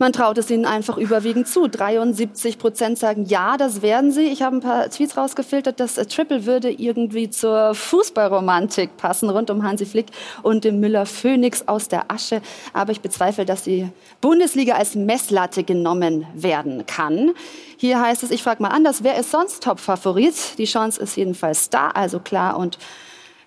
man 0.00 0.14
traut 0.14 0.38
es 0.38 0.50
ihnen 0.50 0.64
einfach 0.64 0.96
überwiegend 0.96 1.46
zu. 1.46 1.68
73 1.68 2.58
Prozent 2.58 2.98
sagen, 2.98 3.26
ja, 3.26 3.58
das 3.58 3.82
werden 3.82 4.10
sie. 4.12 4.22
Ich 4.22 4.40
habe 4.40 4.56
ein 4.56 4.60
paar 4.60 4.88
Tweets 4.88 5.16
rausgefiltert, 5.16 5.78
das 5.78 5.98
äh, 5.98 6.06
Triple 6.06 6.46
würde 6.46 6.70
irgendwie 6.70 7.28
zur 7.28 7.74
Fußballromantik 7.74 8.96
passen, 8.96 9.28
rund 9.28 9.50
um 9.50 9.62
Hansi 9.62 9.84
Flick 9.84 10.06
und 10.42 10.64
dem 10.64 10.80
Müller-Phönix 10.80 11.68
aus 11.68 11.88
der 11.88 12.10
Asche. 12.10 12.40
Aber 12.72 12.92
ich 12.92 13.02
bezweifle, 13.02 13.44
dass 13.44 13.62
die 13.62 13.88
Bundesliga 14.22 14.74
als 14.74 14.94
Messlatte 14.94 15.64
genommen 15.64 16.26
werden 16.34 16.86
kann. 16.86 17.32
Hier 17.76 18.00
heißt 18.00 18.22
es, 18.22 18.30
ich 18.30 18.42
frage 18.42 18.62
mal 18.62 18.68
anders, 18.68 19.04
wer 19.04 19.18
ist 19.18 19.30
sonst 19.30 19.62
Top-Favorit? 19.62 20.56
Die 20.56 20.64
Chance 20.64 21.00
ist 21.02 21.16
jedenfalls 21.16 21.68
da, 21.68 21.88
also 21.88 22.20
klar 22.20 22.56
und 22.56 22.78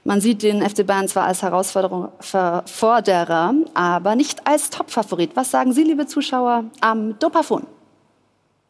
man 0.03 0.19
sieht 0.19 0.43
den 0.43 0.61
FC 0.61 0.85
Bayern 0.85 1.07
zwar 1.07 1.25
als 1.25 1.41
Verforderer, 2.21 3.53
aber 3.73 4.15
nicht 4.15 4.45
als 4.47 4.69
Topfavorit. 4.69 5.35
Was 5.35 5.51
sagen 5.51 5.71
Sie, 5.71 5.83
liebe 5.83 6.05
Zuschauer, 6.05 6.65
am 6.81 7.17
Dopafon? 7.19 7.63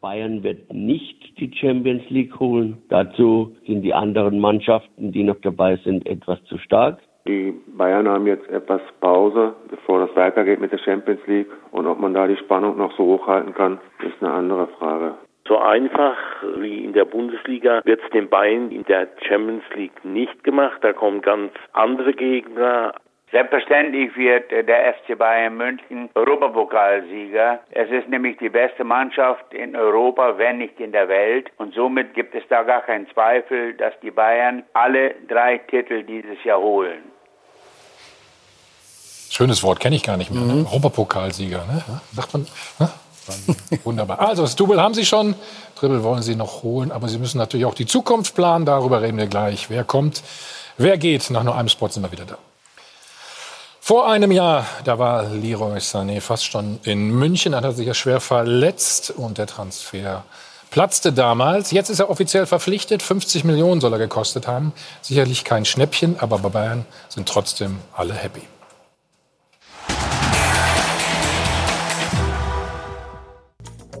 Bayern 0.00 0.42
wird 0.42 0.72
nicht 0.72 1.38
die 1.38 1.50
Champions 1.56 2.02
League 2.10 2.38
holen. 2.38 2.76
Dazu 2.90 3.56
sind 3.66 3.82
die 3.82 3.94
anderen 3.94 4.38
Mannschaften, 4.38 5.12
die 5.12 5.24
noch 5.24 5.40
dabei 5.40 5.76
sind, 5.78 6.06
etwas 6.06 6.38
zu 6.44 6.58
stark. 6.58 6.98
Die 7.26 7.54
Bayern 7.68 8.06
haben 8.06 8.26
jetzt 8.26 8.46
etwas 8.50 8.82
Pause, 9.00 9.54
bevor 9.70 10.06
das 10.06 10.14
weitergeht 10.14 10.60
mit 10.60 10.72
der 10.72 10.78
Champions 10.78 11.20
League. 11.26 11.48
Und 11.72 11.86
ob 11.86 11.98
man 11.98 12.12
da 12.12 12.26
die 12.26 12.36
Spannung 12.36 12.76
noch 12.76 12.94
so 12.98 13.04
hochhalten 13.04 13.54
kann, 13.54 13.78
ist 14.06 14.22
eine 14.22 14.30
andere 14.30 14.66
Frage. 14.78 15.14
So 15.46 15.58
einfach 15.58 16.16
wie 16.56 16.84
in 16.84 16.94
der 16.94 17.04
Bundesliga 17.04 17.82
wird 17.84 18.00
es 18.02 18.10
den 18.10 18.30
Bayern 18.30 18.70
in 18.70 18.84
der 18.84 19.08
Champions 19.28 19.64
League 19.74 20.02
nicht 20.02 20.42
gemacht. 20.42 20.78
Da 20.80 20.94
kommen 20.94 21.20
ganz 21.20 21.52
andere 21.74 22.14
Gegner. 22.14 22.94
Selbstverständlich 23.30 24.16
wird 24.16 24.50
der 24.50 24.94
FC 24.94 25.18
Bayern 25.18 25.56
München 25.56 26.08
Europapokalsieger. 26.14 27.60
Es 27.72 27.90
ist 27.90 28.08
nämlich 28.08 28.38
die 28.38 28.48
beste 28.48 28.84
Mannschaft 28.84 29.52
in 29.52 29.76
Europa, 29.76 30.38
wenn 30.38 30.58
nicht 30.58 30.80
in 30.80 30.92
der 30.92 31.08
Welt. 31.08 31.50
Und 31.58 31.74
somit 31.74 32.14
gibt 32.14 32.34
es 32.34 32.44
da 32.48 32.62
gar 32.62 32.82
keinen 32.82 33.06
Zweifel, 33.10 33.74
dass 33.74 33.92
die 34.00 34.12
Bayern 34.12 34.62
alle 34.72 35.14
drei 35.28 35.58
Titel 35.58 36.04
dieses 36.04 36.42
Jahr 36.44 36.60
holen. 36.60 37.02
Schönes 39.30 39.62
Wort, 39.64 39.80
kenne 39.80 39.96
ich 39.96 40.04
gar 40.04 40.16
nicht 40.16 40.30
mehr. 40.30 40.40
Mhm. 40.40 40.60
Ne? 40.60 40.66
Europapokalsieger, 40.70 41.64
ne? 41.66 41.82
Sagt 42.12 42.32
man. 42.32 42.46
Ne? 42.78 42.88
Wunderbar. 43.84 44.20
Also, 44.20 44.42
das 44.42 44.56
Double 44.56 44.80
haben 44.80 44.94
Sie 44.94 45.04
schon. 45.04 45.34
Triple 45.76 46.02
wollen 46.02 46.22
Sie 46.22 46.36
noch 46.36 46.62
holen. 46.62 46.92
Aber 46.92 47.08
Sie 47.08 47.18
müssen 47.18 47.38
natürlich 47.38 47.66
auch 47.66 47.74
die 47.74 47.86
Zukunft 47.86 48.34
planen. 48.34 48.66
Darüber 48.66 49.02
reden 49.02 49.18
wir 49.18 49.26
gleich. 49.26 49.70
Wer 49.70 49.84
kommt, 49.84 50.22
wer 50.76 50.98
geht. 50.98 51.30
Nach 51.30 51.42
nur 51.42 51.56
einem 51.56 51.68
Spot 51.68 51.88
sind 51.88 52.02
wir 52.02 52.12
wieder 52.12 52.24
da. 52.24 52.38
Vor 53.80 54.08
einem 54.08 54.32
Jahr, 54.32 54.66
da 54.84 54.98
war 54.98 55.24
Leroy 55.24 55.76
Sané 55.76 56.22
fast 56.22 56.46
schon 56.46 56.80
in 56.84 57.10
München, 57.10 57.54
hat 57.54 57.64
er 57.64 57.72
sich 57.72 57.86
ja 57.86 57.92
schwer 57.92 58.18
verletzt 58.18 59.10
und 59.10 59.36
der 59.36 59.46
Transfer 59.46 60.24
platzte 60.74 61.12
damals. 61.12 61.70
Jetzt 61.70 61.88
ist 61.88 62.00
er 62.00 62.10
offiziell 62.10 62.46
verpflichtet. 62.46 63.00
50 63.00 63.44
Millionen 63.44 63.80
soll 63.80 63.92
er 63.92 63.98
gekostet 64.00 64.48
haben. 64.48 64.72
Sicherlich 65.02 65.44
kein 65.44 65.64
Schnäppchen, 65.64 66.16
aber 66.18 66.38
bei 66.38 66.48
Bayern 66.48 66.84
sind 67.08 67.28
trotzdem 67.28 67.78
alle 67.94 68.14
happy. 68.14 68.42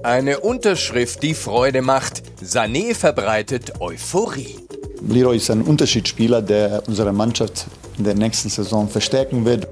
Eine 0.04 0.40
Unterschrift, 0.40 1.22
die 1.22 1.32
Freude 1.32 1.80
macht. 1.80 2.22
Sané 2.44 2.94
verbreitet 2.94 3.80
Euphorie. 3.80 4.58
Leroy 5.08 5.38
ist 5.38 5.50
ein 5.50 5.62
Unterschiedsspieler, 5.62 6.42
der 6.42 6.82
unsere 6.86 7.10
Mannschaft 7.10 7.64
in 7.96 8.04
der 8.04 8.14
nächsten 8.14 8.50
Saison 8.50 8.86
verstärken 8.86 9.46
wird. 9.46 9.66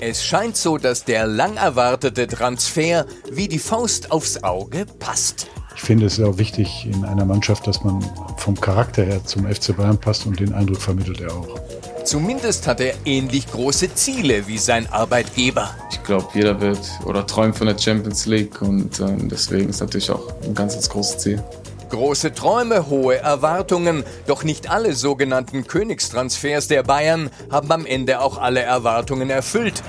Es 0.00 0.24
scheint 0.24 0.56
so, 0.56 0.76
dass 0.76 1.04
der 1.04 1.28
lang 1.28 1.56
erwartete 1.56 2.26
Transfer 2.26 3.06
wie 3.30 3.46
die 3.46 3.60
Faust 3.60 4.10
aufs 4.10 4.42
Auge 4.42 4.86
passt. 4.98 5.46
Ich 5.76 5.82
finde 5.82 6.06
es 6.06 6.18
auch 6.18 6.36
wichtig 6.36 6.88
in 6.92 7.04
einer 7.04 7.24
Mannschaft, 7.24 7.68
dass 7.68 7.84
man 7.84 8.04
vom 8.38 8.60
Charakter 8.60 9.04
her 9.04 9.24
zum 9.24 9.46
FC 9.46 9.76
Bayern 9.76 10.00
passt 10.00 10.26
und 10.26 10.40
den 10.40 10.52
Eindruck 10.52 10.82
vermittelt 10.82 11.20
er 11.20 11.32
auch. 11.32 11.60
Zumindest 12.06 12.68
hat 12.68 12.80
er 12.80 12.94
ähnlich 13.04 13.50
große 13.50 13.92
Ziele 13.94 14.46
wie 14.46 14.58
sein 14.58 14.86
Arbeitgeber. 14.92 15.74
Ich 15.90 16.00
glaube, 16.04 16.26
jeder 16.34 16.60
wird 16.60 16.78
oder 17.04 17.26
träumt 17.26 17.58
von 17.58 17.66
der 17.66 17.76
Champions 17.76 18.26
League 18.26 18.62
und 18.62 19.00
äh, 19.00 19.06
deswegen 19.22 19.70
ist 19.70 19.80
natürlich 19.80 20.08
auch 20.12 20.32
ein 20.44 20.54
ganz 20.54 20.88
großes 20.88 21.18
Ziel. 21.18 21.42
Große 21.90 22.32
Träume, 22.32 22.88
hohe 22.88 23.16
Erwartungen, 23.16 24.04
doch 24.28 24.44
nicht 24.44 24.70
alle 24.70 24.92
sogenannten 24.92 25.66
Königstransfers 25.66 26.68
der 26.68 26.84
Bayern 26.84 27.28
haben 27.50 27.72
am 27.72 27.84
Ende 27.84 28.20
auch 28.20 28.38
alle 28.38 28.60
Erwartungen 28.60 29.28
erfüllt. 29.28 29.82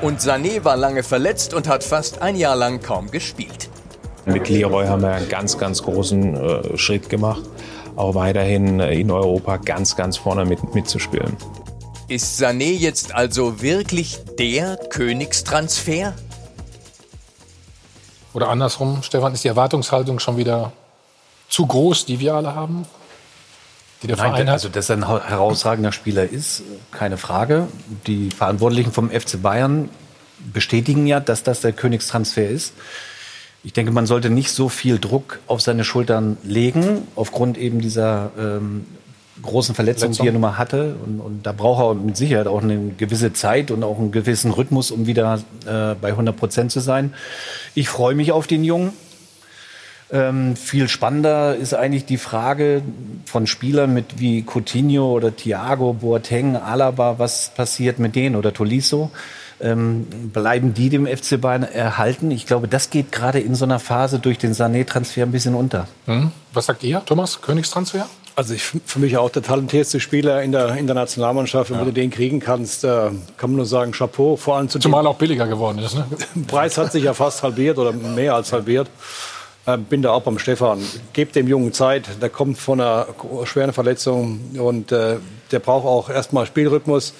Und 0.00 0.18
Sané 0.18 0.64
war 0.64 0.76
lange 0.76 1.04
verletzt 1.04 1.54
und 1.54 1.68
hat 1.68 1.84
fast 1.84 2.22
ein 2.22 2.34
Jahr 2.34 2.56
lang 2.56 2.82
kaum 2.82 3.08
gespielt. 3.12 3.68
Mit 4.24 4.48
Leroy 4.48 4.86
haben 4.86 5.02
wir 5.02 5.12
einen 5.12 5.28
ganz, 5.28 5.58
ganz 5.58 5.82
großen 5.82 6.34
äh, 6.34 6.76
Schritt 6.76 7.08
gemacht, 7.08 7.42
auch 7.96 8.14
weiterhin 8.14 8.80
in 8.80 9.10
Europa 9.10 9.58
ganz, 9.58 9.96
ganz 9.96 10.16
vorne 10.16 10.44
mit, 10.44 10.74
mitzuspielen. 10.74 11.36
Ist 12.08 12.40
Sané 12.42 12.76
jetzt 12.76 13.14
also 13.14 13.62
wirklich 13.62 14.18
der 14.38 14.76
Königstransfer? 14.76 16.14
Oder 18.34 18.48
andersrum, 18.48 19.02
Stefan, 19.02 19.34
ist 19.34 19.44
die 19.44 19.48
Erwartungshaltung 19.48 20.18
schon 20.18 20.36
wieder 20.36 20.72
zu 21.48 21.66
groß, 21.66 22.06
die 22.06 22.18
wir 22.18 22.34
alle 22.34 22.54
haben? 22.54 22.86
Die 24.02 24.06
der 24.08 24.16
Nein, 24.16 24.30
Verein 24.30 24.46
hat? 24.48 24.54
Also, 24.54 24.68
dass 24.68 24.88
er 24.88 24.96
ein 24.96 25.06
herausragender 25.06 25.92
Spieler 25.92 26.28
ist, 26.28 26.62
keine 26.90 27.18
Frage. 27.18 27.68
Die 28.06 28.30
Verantwortlichen 28.30 28.92
vom 28.92 29.10
FC 29.10 29.40
Bayern 29.40 29.88
bestätigen 30.52 31.06
ja, 31.06 31.20
dass 31.20 31.42
das 31.42 31.60
der 31.60 31.72
Königstransfer 31.72 32.46
ist. 32.48 32.74
Ich 33.64 33.72
denke, 33.72 33.92
man 33.92 34.06
sollte 34.06 34.28
nicht 34.28 34.50
so 34.50 34.68
viel 34.68 34.98
Druck 34.98 35.38
auf 35.46 35.60
seine 35.60 35.84
Schultern 35.84 36.36
legen, 36.42 37.06
aufgrund 37.14 37.56
eben 37.56 37.80
dieser 37.80 38.32
ähm, 38.36 38.84
großen 39.40 39.74
Verletzung, 39.74 40.08
Verletzung, 40.08 40.24
die 40.24 40.28
er 40.28 40.32
nun 40.32 40.42
mal 40.42 40.58
hatte. 40.58 40.96
Und, 41.04 41.20
und, 41.20 41.46
da 41.46 41.52
braucht 41.52 41.82
er 41.82 41.94
mit 41.94 42.16
Sicherheit 42.16 42.48
auch 42.48 42.62
eine 42.62 42.92
gewisse 42.96 43.32
Zeit 43.32 43.70
und 43.70 43.84
auch 43.84 43.98
einen 43.98 44.10
gewissen 44.10 44.50
Rhythmus, 44.50 44.90
um 44.90 45.06
wieder 45.06 45.40
äh, 45.66 45.94
bei 46.00 46.08
100 46.08 46.36
Prozent 46.36 46.72
zu 46.72 46.80
sein. 46.80 47.14
Ich 47.74 47.88
freue 47.88 48.14
mich 48.14 48.32
auf 48.32 48.46
den 48.46 48.64
Jungen. 48.64 48.92
Ähm, 50.10 50.56
viel 50.56 50.88
spannender 50.88 51.56
ist 51.56 51.72
eigentlich 51.72 52.04
die 52.04 52.18
Frage 52.18 52.82
von 53.24 53.46
Spielern 53.46 53.94
mit 53.94 54.18
wie 54.20 54.44
Coutinho 54.44 55.10
oder 55.10 55.34
Thiago, 55.34 55.94
Boateng, 55.94 56.56
Alaba, 56.56 57.18
was 57.18 57.52
passiert 57.54 57.98
mit 57.98 58.14
denen 58.14 58.36
oder 58.36 58.52
Tolisso? 58.52 59.10
Ähm, 59.62 60.06
bleiben 60.32 60.74
die 60.74 60.88
dem 60.88 61.06
FC 61.06 61.40
Bayern 61.40 61.62
erhalten? 61.62 62.32
Ich 62.32 62.46
glaube, 62.46 62.66
das 62.66 62.90
geht 62.90 63.12
gerade 63.12 63.38
in 63.38 63.54
so 63.54 63.64
einer 63.64 63.78
Phase 63.78 64.18
durch 64.18 64.38
den 64.38 64.54
Sané-Transfer 64.54 65.22
ein 65.22 65.30
bisschen 65.30 65.54
unter. 65.54 65.86
Hm. 66.06 66.32
Was 66.52 66.66
sagt 66.66 66.82
ihr, 66.82 67.02
Thomas? 67.04 67.40
Königstransfer? 67.40 68.06
Also 68.34 68.54
ich 68.54 68.62
für 68.62 68.98
mich 68.98 69.16
auch 69.18 69.30
der 69.30 69.42
talentierteste 69.42 70.00
Spieler 70.00 70.42
in 70.42 70.52
der, 70.52 70.76
in 70.76 70.86
der 70.86 70.94
Nationalmannschaft. 70.94 71.70
Wenn 71.70 71.78
ja. 71.78 71.84
du 71.84 71.92
den 71.92 72.10
kriegen 72.10 72.40
kannst, 72.40 72.82
äh, 72.82 73.10
kann 73.36 73.50
man 73.50 73.56
nur 73.56 73.66
sagen, 73.66 73.92
Chapeau. 73.92 74.36
Vor 74.36 74.56
allem 74.56 74.68
zu 74.68 74.78
Zumal 74.78 75.06
auch 75.06 75.16
billiger 75.16 75.46
geworden 75.46 75.78
ist. 75.78 75.94
Ne? 75.94 76.06
Preis 76.46 76.78
hat 76.78 76.92
sich 76.92 77.04
ja 77.04 77.14
fast 77.14 77.42
halbiert 77.42 77.78
oder 77.78 77.92
mehr 77.92 78.34
als 78.34 78.52
halbiert. 78.52 78.88
Äh, 79.66 79.76
bin 79.76 80.02
da 80.02 80.10
auch 80.10 80.22
beim 80.22 80.38
Stefan. 80.38 80.80
Gebt 81.12 81.36
dem 81.36 81.46
Jungen 81.46 81.72
Zeit. 81.72 82.08
Der 82.20 82.30
kommt 82.30 82.58
von 82.58 82.80
einer 82.80 83.06
schweren 83.44 83.72
Verletzung 83.72 84.40
und 84.58 84.90
äh, 84.92 85.18
der 85.50 85.58
braucht 85.58 85.86
auch 85.86 86.08
erstmal 86.08 86.46
Spielrhythmus. 86.46 87.14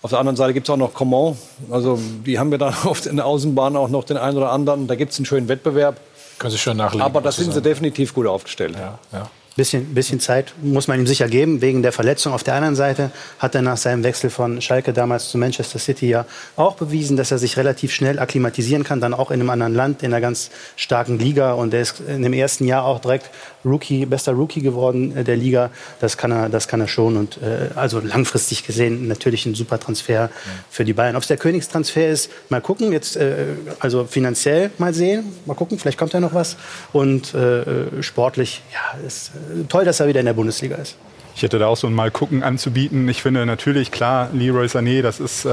Auf 0.00 0.10
der 0.10 0.20
anderen 0.20 0.36
Seite 0.36 0.54
gibt 0.54 0.68
es 0.68 0.70
auch 0.72 0.76
noch 0.76 0.94
Coman. 0.94 1.36
Also 1.70 1.98
die 2.24 2.38
haben 2.38 2.50
wir 2.50 2.58
dann 2.58 2.74
auf 2.84 3.00
der 3.00 3.24
Außenbahn 3.24 3.76
auch 3.76 3.88
noch 3.88 4.04
den 4.04 4.16
einen 4.16 4.36
oder 4.36 4.52
anderen. 4.52 4.86
Da 4.86 4.94
gibt 4.94 5.12
es 5.12 5.18
einen 5.18 5.26
schönen 5.26 5.48
Wettbewerb. 5.48 6.00
Können 6.38 6.52
Sie 6.52 6.58
schön 6.58 6.76
nachlegen. 6.76 7.04
Aber 7.04 7.20
da 7.20 7.32
sind 7.32 7.52
sie 7.52 7.60
definitiv 7.60 8.14
gut 8.14 8.26
aufgestellt. 8.26 8.76
Ja, 8.78 8.98
ja. 9.12 9.30
Bisschen, 9.56 9.92
bisschen 9.92 10.20
Zeit 10.20 10.54
muss 10.62 10.86
man 10.86 11.00
ihm 11.00 11.06
sicher 11.08 11.26
geben, 11.26 11.60
wegen 11.60 11.82
der 11.82 11.90
Verletzung. 11.90 12.32
Auf 12.32 12.44
der 12.44 12.54
anderen 12.54 12.76
Seite 12.76 13.10
hat 13.40 13.56
er 13.56 13.62
nach 13.62 13.76
seinem 13.76 14.04
Wechsel 14.04 14.30
von 14.30 14.62
Schalke 14.62 14.92
damals 14.92 15.30
zu 15.30 15.36
Manchester 15.36 15.80
City 15.80 16.08
ja 16.08 16.26
auch 16.54 16.76
bewiesen, 16.76 17.16
dass 17.16 17.32
er 17.32 17.38
sich 17.38 17.56
relativ 17.56 17.92
schnell 17.92 18.20
akklimatisieren 18.20 18.84
kann, 18.84 19.00
dann 19.00 19.14
auch 19.14 19.32
in 19.32 19.40
einem 19.40 19.50
anderen 19.50 19.74
Land, 19.74 20.04
in 20.04 20.12
einer 20.12 20.20
ganz 20.20 20.50
starken 20.76 21.18
Liga. 21.18 21.54
Und 21.54 21.74
er 21.74 21.80
ist 21.80 21.98
in 21.98 22.22
dem 22.22 22.34
ersten 22.34 22.68
Jahr 22.68 22.84
auch 22.84 23.00
direkt 23.00 23.30
Rookie, 23.64 24.06
bester 24.06 24.32
Rookie 24.32 24.60
geworden 24.60 25.16
äh, 25.16 25.24
der 25.24 25.36
Liga. 25.36 25.70
Das 26.00 26.16
kann 26.16 26.30
er, 26.30 26.48
das 26.48 26.68
kann 26.68 26.80
er 26.80 26.88
schon. 26.88 27.16
Und 27.16 27.38
äh, 27.42 27.70
also 27.74 28.00
langfristig 28.00 28.66
gesehen 28.66 29.08
natürlich 29.08 29.46
ein 29.46 29.54
super 29.54 29.78
Transfer 29.78 30.30
für 30.70 30.84
die 30.84 30.92
Bayern. 30.92 31.16
Ob 31.16 31.22
es 31.22 31.28
der 31.28 31.36
Königstransfer 31.36 32.08
ist, 32.08 32.30
mal 32.48 32.60
gucken. 32.60 32.92
Jetzt 32.92 33.16
äh, 33.16 33.46
also 33.80 34.04
finanziell 34.04 34.70
mal 34.78 34.94
sehen, 34.94 35.24
mal 35.46 35.54
gucken. 35.54 35.78
Vielleicht 35.78 35.98
kommt 35.98 36.12
ja 36.12 36.20
noch 36.20 36.34
was. 36.34 36.56
Und 36.92 37.34
äh, 37.34 37.62
äh 37.62 38.02
sportlich, 38.02 38.62
ja, 38.72 39.06
ist 39.06 39.28
äh, 39.28 39.64
toll, 39.68 39.84
dass 39.84 40.00
er 40.00 40.08
wieder 40.08 40.20
in 40.20 40.26
der 40.26 40.34
Bundesliga 40.34 40.76
ist. 40.76 40.96
Ich 41.38 41.42
hätte 41.42 41.60
da 41.60 41.68
auch 41.68 41.76
so 41.76 41.86
ein 41.86 41.94
Mal 41.94 42.10
gucken 42.10 42.42
anzubieten. 42.42 43.08
Ich 43.08 43.22
finde 43.22 43.46
natürlich, 43.46 43.92
klar, 43.92 44.28
Leroy 44.32 44.66
Sané, 44.66 45.02
das 45.02 45.20
ist 45.20 45.46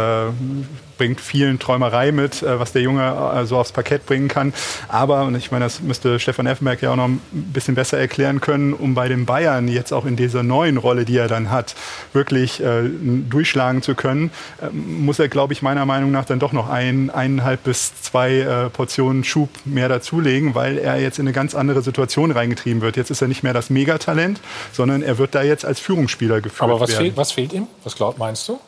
bringt 0.98 1.22
vielen 1.22 1.60
Träumerei 1.60 2.12
mit, 2.12 2.42
äh, 2.42 2.60
was 2.60 2.72
der 2.72 2.82
Junge 2.82 3.04
äh, 3.36 3.46
so 3.46 3.58
aufs 3.58 3.72
Parkett 3.72 4.06
bringen 4.06 4.28
kann. 4.28 4.54
Aber, 4.88 5.24
und 5.24 5.36
ich 5.36 5.52
meine, 5.52 5.66
das 5.66 5.82
müsste 5.82 6.20
Stefan 6.20 6.48
Effenberg 6.48 6.82
ja 6.82 6.92
auch 6.92 6.96
noch 6.96 7.08
ein 7.08 7.22
bisschen 7.32 7.76
besser 7.76 7.98
erklären 7.98 8.42
können, 8.42 8.74
um 8.74 8.94
bei 8.94 9.08
den 9.08 9.26
Bayern 9.26 9.68
jetzt 9.68 9.92
auch 9.92 10.06
in 10.06 10.16
dieser 10.16 10.44
neuen 10.44 10.78
Rolle, 10.78 11.06
die 11.06 11.18
er 11.18 11.28
dann 11.28 11.52
hat, 11.52 11.76
wirklich 12.14 12.62
äh, 12.62 12.84
durchschlagen 13.30 13.82
zu 13.82 13.96
können, 13.96 14.32
muss 14.72 15.20
er, 15.20 15.28
glaube 15.28 15.54
ich, 15.54 15.62
meiner 15.62 15.86
Meinung 15.86 16.12
nach 16.12 16.26
dann 16.26 16.40
doch 16.40 16.52
noch 16.52 16.70
ein, 16.70 17.10
eineinhalb 17.10 17.64
bis 17.64 18.02
zwei 18.02 18.70
Portionen 18.74 19.24
Schub 19.24 19.50
mehr 19.66 19.90
dazulegen, 19.90 20.56
weil 20.56 20.78
er 20.78 21.00
jetzt 21.00 21.20
in 21.20 21.26
eine 21.26 21.34
ganz 21.34 21.56
andere 21.56 21.82
Situation 21.82 22.32
reingetrieben 22.32 22.82
wird. 22.82 22.98
Jetzt 22.98 23.12
ist 23.12 23.22
er 23.22 23.28
nicht 23.28 23.44
mehr 23.44 23.54
das 23.54 23.70
Megatalent, 23.70 24.40
sondern 24.72 25.02
er 25.02 25.18
wird 25.18 25.36
da 25.36 25.44
jetzt 25.44 25.66
als 25.66 25.80
Führungsspieler 25.80 26.42
geführt 26.42 26.70
Aber 26.70 26.80
was 26.80 26.90
werden. 26.92 27.04
Fehlt, 27.04 27.18
was 27.18 27.32
fehlt 27.32 27.54
ihm? 27.54 27.68
Was 27.84 27.96
glaub, 27.96 28.18
meinst 28.18 28.48
du? 28.48 28.60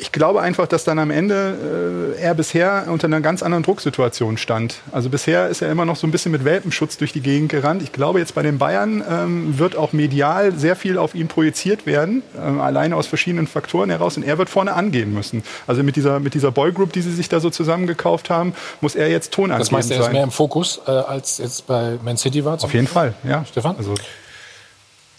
Ich 0.00 0.12
glaube 0.12 0.40
einfach, 0.40 0.66
dass 0.66 0.84
dann 0.84 0.98
am 0.98 1.10
Ende 1.10 2.14
äh, 2.16 2.20
er 2.20 2.34
bisher 2.34 2.86
unter 2.88 3.06
einer 3.06 3.20
ganz 3.20 3.42
anderen 3.42 3.62
Drucksituation 3.62 4.38
stand. 4.38 4.76
Also 4.92 5.08
bisher 5.08 5.48
ist 5.48 5.62
er 5.62 5.70
immer 5.70 5.84
noch 5.84 5.96
so 5.96 6.06
ein 6.06 6.10
bisschen 6.10 6.32
mit 6.32 6.44
Welpenschutz 6.44 6.96
durch 6.96 7.12
die 7.12 7.20
Gegend 7.20 7.50
gerannt. 7.50 7.82
Ich 7.82 7.92
glaube, 7.92 8.18
jetzt 8.18 8.34
bei 8.34 8.42
den 8.42 8.58
Bayern 8.58 9.02
ähm, 9.08 9.58
wird 9.58 9.76
auch 9.76 9.92
medial 9.92 10.52
sehr 10.52 10.76
viel 10.76 10.98
auf 10.98 11.14
ihn 11.14 11.28
projiziert 11.28 11.86
werden, 11.86 12.22
äh, 12.36 12.40
alleine 12.40 12.96
aus 12.96 13.06
verschiedenen 13.06 13.46
Faktoren 13.46 13.90
heraus. 13.90 14.16
Und 14.16 14.22
er 14.22 14.38
wird 14.38 14.48
vorne 14.48 14.72
angehen 14.74 15.12
müssen. 15.12 15.42
Also 15.66 15.82
mit 15.82 15.96
dieser, 15.96 16.20
mit 16.20 16.34
dieser 16.34 16.50
Boygroup, 16.50 16.92
die 16.92 17.02
sie 17.02 17.12
sich 17.12 17.28
da 17.28 17.40
so 17.40 17.50
zusammengekauft 17.50 18.30
haben, 18.30 18.54
muss 18.80 18.94
er 18.94 19.08
jetzt 19.08 19.32
Ton 19.32 19.50
angeben. 19.50 19.70
Das 19.70 19.76
heißt, 19.76 19.90
er 19.90 20.00
ist 20.00 20.12
mehr 20.12 20.24
im 20.24 20.30
Fokus, 20.30 20.80
äh, 20.86 20.90
als 20.90 21.38
jetzt 21.38 21.66
bei 21.66 21.98
Man 22.04 22.16
City 22.16 22.44
war? 22.44 22.62
Auf 22.62 22.74
jeden 22.74 22.86
Fall, 22.86 23.14
ja. 23.24 23.44
Stefan? 23.44 23.76
Also 23.76 23.94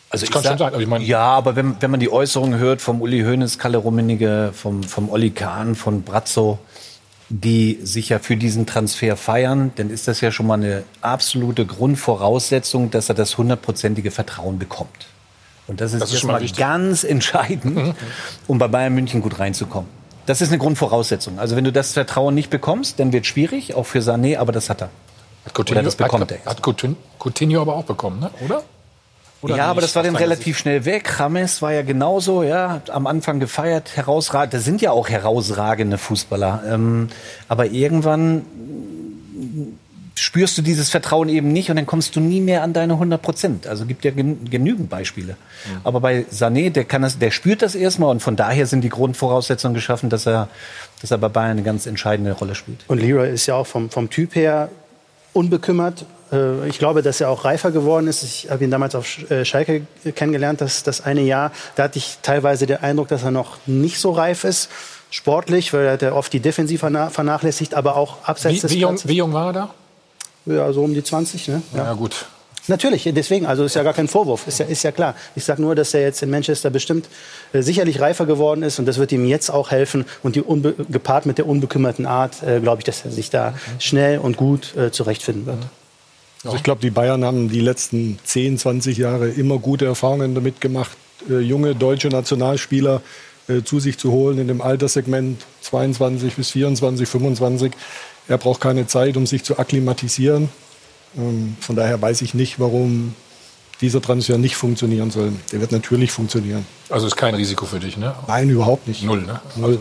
also 0.10 0.26
das 0.26 0.34
kann 0.34 0.44
sag, 0.44 0.50
schon 0.52 0.58
sein. 0.60 0.74
Aber 0.74 0.82
ich 0.82 0.88
mein 0.88 1.02
ja, 1.02 1.22
aber 1.22 1.56
wenn, 1.56 1.76
wenn 1.80 1.92
man 1.92 2.00
die 2.00 2.12
Äußerungen 2.12 2.60
hört 2.60 2.82
vom 2.82 3.02
Uli 3.02 3.22
Hoeneß, 3.22 3.60
Kalle 3.60 3.78
Rummenigge, 3.78 4.52
vom, 4.54 4.84
vom 4.84 5.10
Olli 5.10 5.32
Kahn, 5.32 5.76
von 5.76 6.02
Brazzo, 6.04 6.60
die 7.30 7.80
sich 7.84 8.10
ja 8.10 8.18
für 8.18 8.36
diesen 8.36 8.66
Transfer 8.66 9.16
feiern, 9.16 9.72
dann 9.76 9.92
ist 9.92 10.08
das 10.08 10.20
ja 10.22 10.32
schon 10.32 10.48
mal 10.48 10.56
eine 10.56 10.84
absolute 11.02 11.66
Grundvoraussetzung, 11.66 12.90
dass 12.90 13.10
er 13.10 13.16
das 13.16 13.38
hundertprozentige 13.38 14.10
Vertrauen 14.10 14.58
bekommt. 14.58 15.08
Und 15.68 15.80
das 15.80 15.94
ist, 15.94 16.02
das 16.02 16.12
ist 16.12 16.24
mal 16.24 16.44
ganz 16.58 17.04
entscheidend, 17.04 17.76
mhm. 17.76 17.94
um 18.48 18.58
bei 18.58 18.68
Bayern 18.68 18.96
München 18.96 19.22
gut 19.22 19.38
reinzukommen. 19.38 19.88
Das 20.26 20.42
ist 20.42 20.50
eine 20.50 20.58
Grundvoraussetzung. 20.58 21.38
Also 21.38 21.56
wenn 21.56 21.64
du 21.64 21.72
das 21.72 21.94
Vertrauen 21.94 22.34
nicht 22.34 22.50
bekommst, 22.50 23.00
dann 23.00 23.14
wird 23.14 23.26
es 23.26 23.28
schwierig, 23.28 23.76
auch 23.76 23.86
für 23.86 24.00
Sané, 24.00 24.38
aber 24.40 24.52
das 24.52 24.70
hat 24.72 24.82
er. 24.82 24.90
Hat 25.46 25.54
Coutinho, 25.54 25.84
das 25.84 25.96
bekommt 25.96 26.32
hat, 26.32 26.32
er. 26.32 26.46
Hat 26.46 26.62
Coutinho 26.64 27.62
aber 27.62 27.76
auch 27.76 27.86
bekommen, 27.86 28.20
ne? 28.20 28.32
oder? 28.44 28.64
Oder 29.42 29.56
ja, 29.56 29.66
aber 29.68 29.82
das 29.82 29.96
war 29.96 30.04
dann 30.04 30.16
relativ 30.16 30.58
schnell 30.58 30.84
weg. 30.84 31.20
Rames 31.20 31.62
war 31.62 31.72
ja 31.72 31.82
genauso, 31.82 32.44
ja, 32.44 32.82
am 32.90 33.08
Anfang 33.08 33.40
gefeiert, 33.40 33.96
herausragend. 33.96 34.54
Das 34.54 34.66
sind 34.66 34.82
ja 34.82 34.92
auch 34.92 35.08
herausragende 35.08 35.98
Fußballer. 35.98 36.64
Ähm, 36.68 37.08
aber 37.48 37.68
irgendwann 37.68 38.46
spürst 40.16 40.58
du 40.58 40.62
dieses 40.62 40.90
Vertrauen 40.90 41.30
eben 41.30 41.54
nicht 41.54 41.70
und 41.70 41.78
dann 41.78 41.86
kommst 41.86 42.16
du 42.16 42.20
nie 42.20 42.42
mehr 42.42 42.64
an 42.64 42.74
deine 42.74 42.94
100 42.94 43.22
Prozent. 43.22 43.68
Also 43.68 43.86
gibt 43.86 44.04
ja 44.04 44.12
genügend 44.12 44.90
Beispiele. 44.90 45.34
Mhm. 45.34 45.82
Aber 45.84 46.02
bei 46.02 46.26
Sané, 46.32 46.70
der 46.70 46.84
kann 46.84 47.02
das, 47.02 47.18
der 47.18 47.32
spürt 47.32 47.62
das 47.62 47.76
erstmal 47.76 48.10
und 48.12 48.22
von 48.22 48.36
daher 48.36 48.68
sind 48.68 48.82
die 48.82 48.90
Grundvoraussetzungen 48.90 49.74
geschaffen, 49.74 50.10
dass 50.10 50.26
er, 50.26 50.50
dass 51.02 51.12
er 51.12 51.18
bei 51.18 51.30
Bayern 51.30 51.52
eine 51.52 51.64
ganz 51.64 51.86
entscheidende 51.86 52.34
Rolle 52.34 52.56
spielt. 52.56 52.84
Und 52.88 53.00
Leroy 53.00 53.32
ist 53.32 53.46
ja 53.46 53.56
auch 53.56 53.68
vom, 53.68 53.90
vom 53.90 54.10
Typ 54.10 54.36
her 54.36 54.70
unbekümmert, 55.34 56.06
ich 56.68 56.78
glaube, 56.78 57.02
dass 57.02 57.22
er 57.22 57.30
auch 57.30 57.46
reifer 57.46 57.72
geworden 57.72 58.08
ist. 58.08 58.24
Ich 58.24 58.50
habe 58.52 58.64
ihn 58.64 58.72
damals 58.72 58.96
auf 58.96 59.30
äh, 59.32 59.46
Schalke 59.46 59.82
kennengelernt, 60.16 60.62
das, 60.62 60.84
das 60.84 61.02
eine 61.02 61.22
Jahr. 61.22 61.52
Da 61.76 61.84
hatte 61.84 61.98
ich 61.98 62.20
teilweise 62.22 62.68
den 62.68 62.78
Eindruck, 62.78 63.08
dass 63.08 63.24
er 63.24 63.32
noch 63.32 63.58
nicht 63.66 64.00
so 64.00 64.12
reif 64.12 64.44
ist. 64.44 64.70
Sportlich, 65.12 65.74
weil 65.74 65.98
er 66.00 66.16
oft 66.16 66.32
die 66.32 66.40
Defensiv 66.40 66.82
vernachlässigt, 66.82 67.74
aber 67.74 67.96
auch 67.96 68.24
abseits 68.24 68.58
wie, 68.58 68.60
des 68.60 68.72
wie 68.72 68.80
jung, 68.80 69.00
wie 69.04 69.16
jung 69.16 69.34
war 69.34 69.48
er 69.48 69.54
da? 69.54 69.74
Ja, 70.46 70.72
so 70.72 70.84
um 70.84 70.94
die 70.94 71.04
20. 71.04 71.48
Ne? 71.48 71.62
Ja, 71.74 71.86
ja 71.86 71.94
gut. 71.94 72.28
Natürlich, 72.70 73.10
deswegen, 73.12 73.48
also 73.48 73.64
ist 73.64 73.76
ja 73.76 73.82
gar 73.82 73.94
kein 73.94 74.08
Vorwurf, 74.08 74.48
ist 74.48 74.60
ja, 74.60 74.66
ist 74.68 74.84
ja 74.84 74.92
klar. 74.92 75.16
Ich 75.36 75.44
sage 75.44 75.60
nur, 75.60 75.74
dass 75.74 75.94
er 75.96 76.02
jetzt 76.02 76.22
in 76.22 76.30
Manchester 76.30 76.70
bestimmt 76.70 77.10
äh, 77.52 77.64
sicherlich 77.64 78.00
reifer 78.00 78.28
geworden 78.28 78.62
ist 78.62 78.78
und 78.78 78.86
das 78.86 79.00
wird 79.00 79.12
ihm 79.12 79.26
jetzt 79.26 79.50
auch 79.50 79.72
helfen 79.72 80.06
und 80.22 80.36
die 80.36 80.44
gepaart 80.90 81.26
mit 81.26 81.40
der 81.40 81.48
unbekümmerten 81.48 82.06
Art, 82.06 82.44
äh, 82.44 82.60
glaube 82.60 82.82
ich, 82.82 82.84
dass 82.84 83.04
er 83.04 83.12
sich 83.12 83.32
da 83.32 83.56
schnell 83.80 84.20
und 84.20 84.38
gut 84.38 84.76
äh, 84.78 84.92
zurechtfinden 84.92 85.48
wird. 85.48 85.58
Also 86.44 86.56
ich 86.56 86.64
glaube, 86.64 86.82
die 86.82 86.90
Bayern 86.90 87.26
haben 87.26 87.50
die 87.50 87.60
letzten 87.60 88.18
10, 88.24 88.58
20 88.58 88.98
Jahre 88.98 89.30
immer 89.30 89.58
gute 89.60 89.86
Erfahrungen 89.86 90.36
damit 90.36 90.62
gemacht, 90.62 90.98
äh, 91.30 91.40
junge 91.40 91.76
deutsche 91.76 92.08
Nationalspieler 92.08 93.02
äh, 93.48 93.64
zu 93.64 93.80
sich 93.80 93.98
zu 93.98 94.12
holen 94.12 94.38
in 94.38 94.48
dem 94.48 94.62
Alterssegment 94.62 95.46
22 95.62 96.36
bis 96.36 96.52
24, 96.52 97.08
25. 97.10 97.74
Er 98.28 98.38
braucht 98.38 98.62
keine 98.62 98.88
Zeit, 98.88 99.18
um 99.18 99.26
sich 99.26 99.44
zu 99.44 99.60
akklimatisieren. 99.60 100.50
Ähm, 101.18 101.58
von 101.60 101.76
daher 101.76 102.02
weiß 102.02 102.22
ich 102.22 102.34
nicht, 102.34 102.60
warum 102.60 103.16
dieser 103.82 104.02
Transfer 104.02 104.38
nicht 104.38 104.56
funktionieren 104.56 105.12
soll. 105.12 105.34
Der 105.52 105.62
wird 105.62 105.72
natürlich 105.72 106.12
funktionieren. 106.12 106.66
Also 106.90 107.08
ist 107.08 107.16
kein 107.16 107.36
Risiko 107.36 107.66
für 107.66 107.80
dich, 107.80 107.98
ne? 107.98 108.16
Nein, 108.28 108.50
überhaupt 108.50 108.88
nicht. 108.88 109.04
Null, 109.04 109.22
ne? 109.22 109.42
Null. 109.56 109.72
Also 109.72 109.80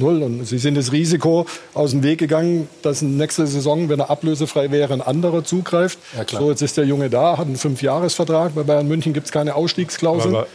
Null. 0.00 0.22
Und 0.22 0.44
sie 0.44 0.58
sind 0.58 0.76
das 0.76 0.90
Risiko 0.92 1.46
aus 1.74 1.92
dem 1.92 2.02
Weg 2.02 2.18
gegangen, 2.18 2.68
dass 2.82 3.02
nächste 3.02 3.46
Saison, 3.46 3.88
wenn 3.88 4.00
er 4.00 4.10
ablösefrei 4.10 4.70
wäre, 4.70 4.92
ein 4.92 5.00
anderer 5.02 5.44
zugreift. 5.44 5.98
Ja, 6.16 6.24
so, 6.28 6.50
jetzt 6.50 6.62
ist 6.62 6.76
der 6.76 6.84
Junge 6.84 7.08
da, 7.10 7.38
hat 7.38 7.46
einen 7.46 7.56
Fünfjahresvertrag. 7.56 8.54
Bei 8.54 8.62
Bayern 8.64 8.88
München 8.88 9.12
gibt 9.12 9.26
es 9.26 9.32
keine 9.32 9.54
Ausstiegsklausel. 9.54 10.34
Aber- 10.34 10.46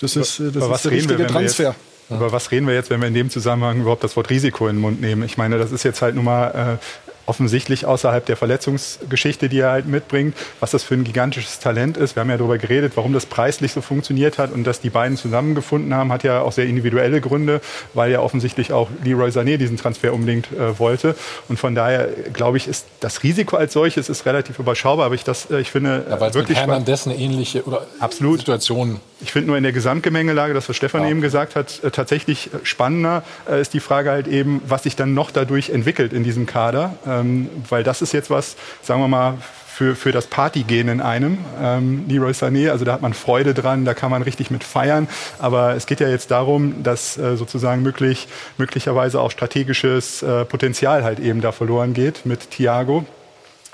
das 0.00 0.16
ist, 0.16 0.40
äh, 0.40 0.50
das 0.50 0.68
ist 0.68 0.84
der 0.84 0.92
richtige 0.92 1.18
wir 1.18 1.26
Transfer. 1.28 1.74
Über 2.10 2.32
was 2.32 2.50
reden 2.50 2.66
wir 2.66 2.74
jetzt, 2.74 2.90
wenn 2.90 3.00
wir 3.00 3.08
in 3.08 3.14
dem 3.14 3.30
Zusammenhang 3.30 3.80
überhaupt 3.80 4.04
das 4.04 4.16
Wort 4.16 4.28
Risiko 4.30 4.66
in 4.68 4.76
den 4.76 4.80
Mund 4.82 5.00
nehmen? 5.00 5.22
Ich 5.22 5.38
meine, 5.38 5.58
das 5.58 5.72
ist 5.72 5.82
jetzt 5.82 6.02
halt 6.02 6.14
nun 6.14 6.24
mal 6.24 6.78
äh, 6.78 7.01
offensichtlich 7.26 7.86
außerhalb 7.86 8.24
der 8.26 8.36
Verletzungsgeschichte, 8.36 9.48
die 9.48 9.60
er 9.60 9.70
halt 9.70 9.86
mitbringt, 9.86 10.36
was 10.60 10.72
das 10.72 10.82
für 10.82 10.94
ein 10.94 11.04
gigantisches 11.04 11.58
Talent 11.58 11.96
ist. 11.96 12.16
Wir 12.16 12.20
haben 12.20 12.30
ja 12.30 12.36
darüber 12.36 12.58
geredet, 12.58 12.92
warum 12.96 13.12
das 13.12 13.26
preislich 13.26 13.72
so 13.72 13.80
funktioniert 13.80 14.38
hat 14.38 14.52
und 14.52 14.64
dass 14.64 14.80
die 14.80 14.90
beiden 14.90 15.16
zusammengefunden 15.16 15.94
haben, 15.94 16.12
hat 16.12 16.24
ja 16.24 16.40
auch 16.42 16.52
sehr 16.52 16.66
individuelle 16.66 17.20
Gründe, 17.20 17.60
weil 17.94 18.10
ja 18.10 18.20
offensichtlich 18.20 18.72
auch 18.72 18.88
Leroy 19.04 19.30
Sané 19.30 19.56
diesen 19.56 19.76
Transfer 19.76 20.12
unbedingt 20.12 20.52
äh, 20.52 20.78
wollte. 20.78 21.14
Und 21.48 21.58
von 21.58 21.74
daher 21.74 22.08
glaube 22.32 22.56
ich, 22.56 22.68
ist 22.68 22.86
das 23.00 23.22
Risiko 23.22 23.56
als 23.56 23.72
solches 23.72 24.08
ist 24.08 24.26
relativ 24.26 24.58
überschaubar, 24.58 25.06
aber 25.06 25.14
ich 25.14 25.24
das, 25.24 25.50
äh, 25.50 25.60
ich 25.60 25.70
finde 25.70 26.04
Ja, 26.08 26.20
weil 26.20 26.28
mit 26.28 26.34
wirklich 26.34 26.58
spannend. 26.58 26.88
Hernandez 26.88 27.06
eine 27.06 27.16
ähnliche 27.16 27.64
oder 27.64 27.86
Absolut. 28.00 28.40
Situation 28.40 29.00
Ich 29.20 29.32
finde 29.32 29.48
nur 29.48 29.56
in 29.56 29.62
der 29.62 29.72
Gesamtgemengelage, 29.72 30.54
das 30.54 30.68
was 30.68 30.76
Stefan 30.76 31.06
eben 31.06 31.20
gesagt 31.20 31.56
hat, 31.56 31.82
äh, 31.84 31.90
tatsächlich 31.90 32.50
spannender 32.62 33.22
äh, 33.48 33.60
ist 33.60 33.74
die 33.74 33.80
Frage 33.80 34.10
halt 34.10 34.26
eben, 34.26 34.60
was 34.66 34.82
sich 34.82 34.96
dann 34.96 35.14
noch 35.14 35.30
dadurch 35.30 35.70
entwickelt 35.70 36.12
in 36.12 36.24
diesem 36.24 36.46
Kader. 36.46 36.94
Ähm, 37.20 37.50
weil 37.68 37.82
das 37.82 38.02
ist 38.02 38.12
jetzt 38.12 38.30
was, 38.30 38.56
sagen 38.82 39.00
wir 39.00 39.08
mal, 39.08 39.34
für, 39.72 39.96
für 39.96 40.12
das 40.12 40.26
Partygehen 40.26 40.88
in 40.88 41.00
einem, 41.00 41.38
ähm, 41.60 42.04
Leroy 42.06 42.32
Sané. 42.32 42.70
Also 42.70 42.84
da 42.84 42.92
hat 42.92 43.00
man 43.00 43.14
Freude 43.14 43.54
dran, 43.54 43.84
da 43.84 43.94
kann 43.94 44.10
man 44.10 44.22
richtig 44.22 44.50
mit 44.50 44.64
feiern. 44.64 45.08
Aber 45.38 45.74
es 45.74 45.86
geht 45.86 46.00
ja 46.00 46.08
jetzt 46.08 46.30
darum, 46.30 46.82
dass 46.82 47.16
äh, 47.16 47.36
sozusagen 47.36 47.82
möglich, 47.82 48.28
möglicherweise 48.58 49.20
auch 49.20 49.30
strategisches 49.30 50.22
äh, 50.22 50.44
Potenzial 50.44 51.04
halt 51.04 51.20
eben 51.20 51.40
da 51.40 51.52
verloren 51.52 51.94
geht 51.94 52.26
mit 52.26 52.50
Thiago. 52.50 53.04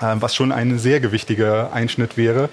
Ähm, 0.01 0.21
was 0.21 0.33
schon 0.33 0.53
ein 0.53 0.79
sehr 0.79 1.01
gewichtiger 1.01 1.73
Einschnitt 1.73 2.15
wäre, 2.15 2.47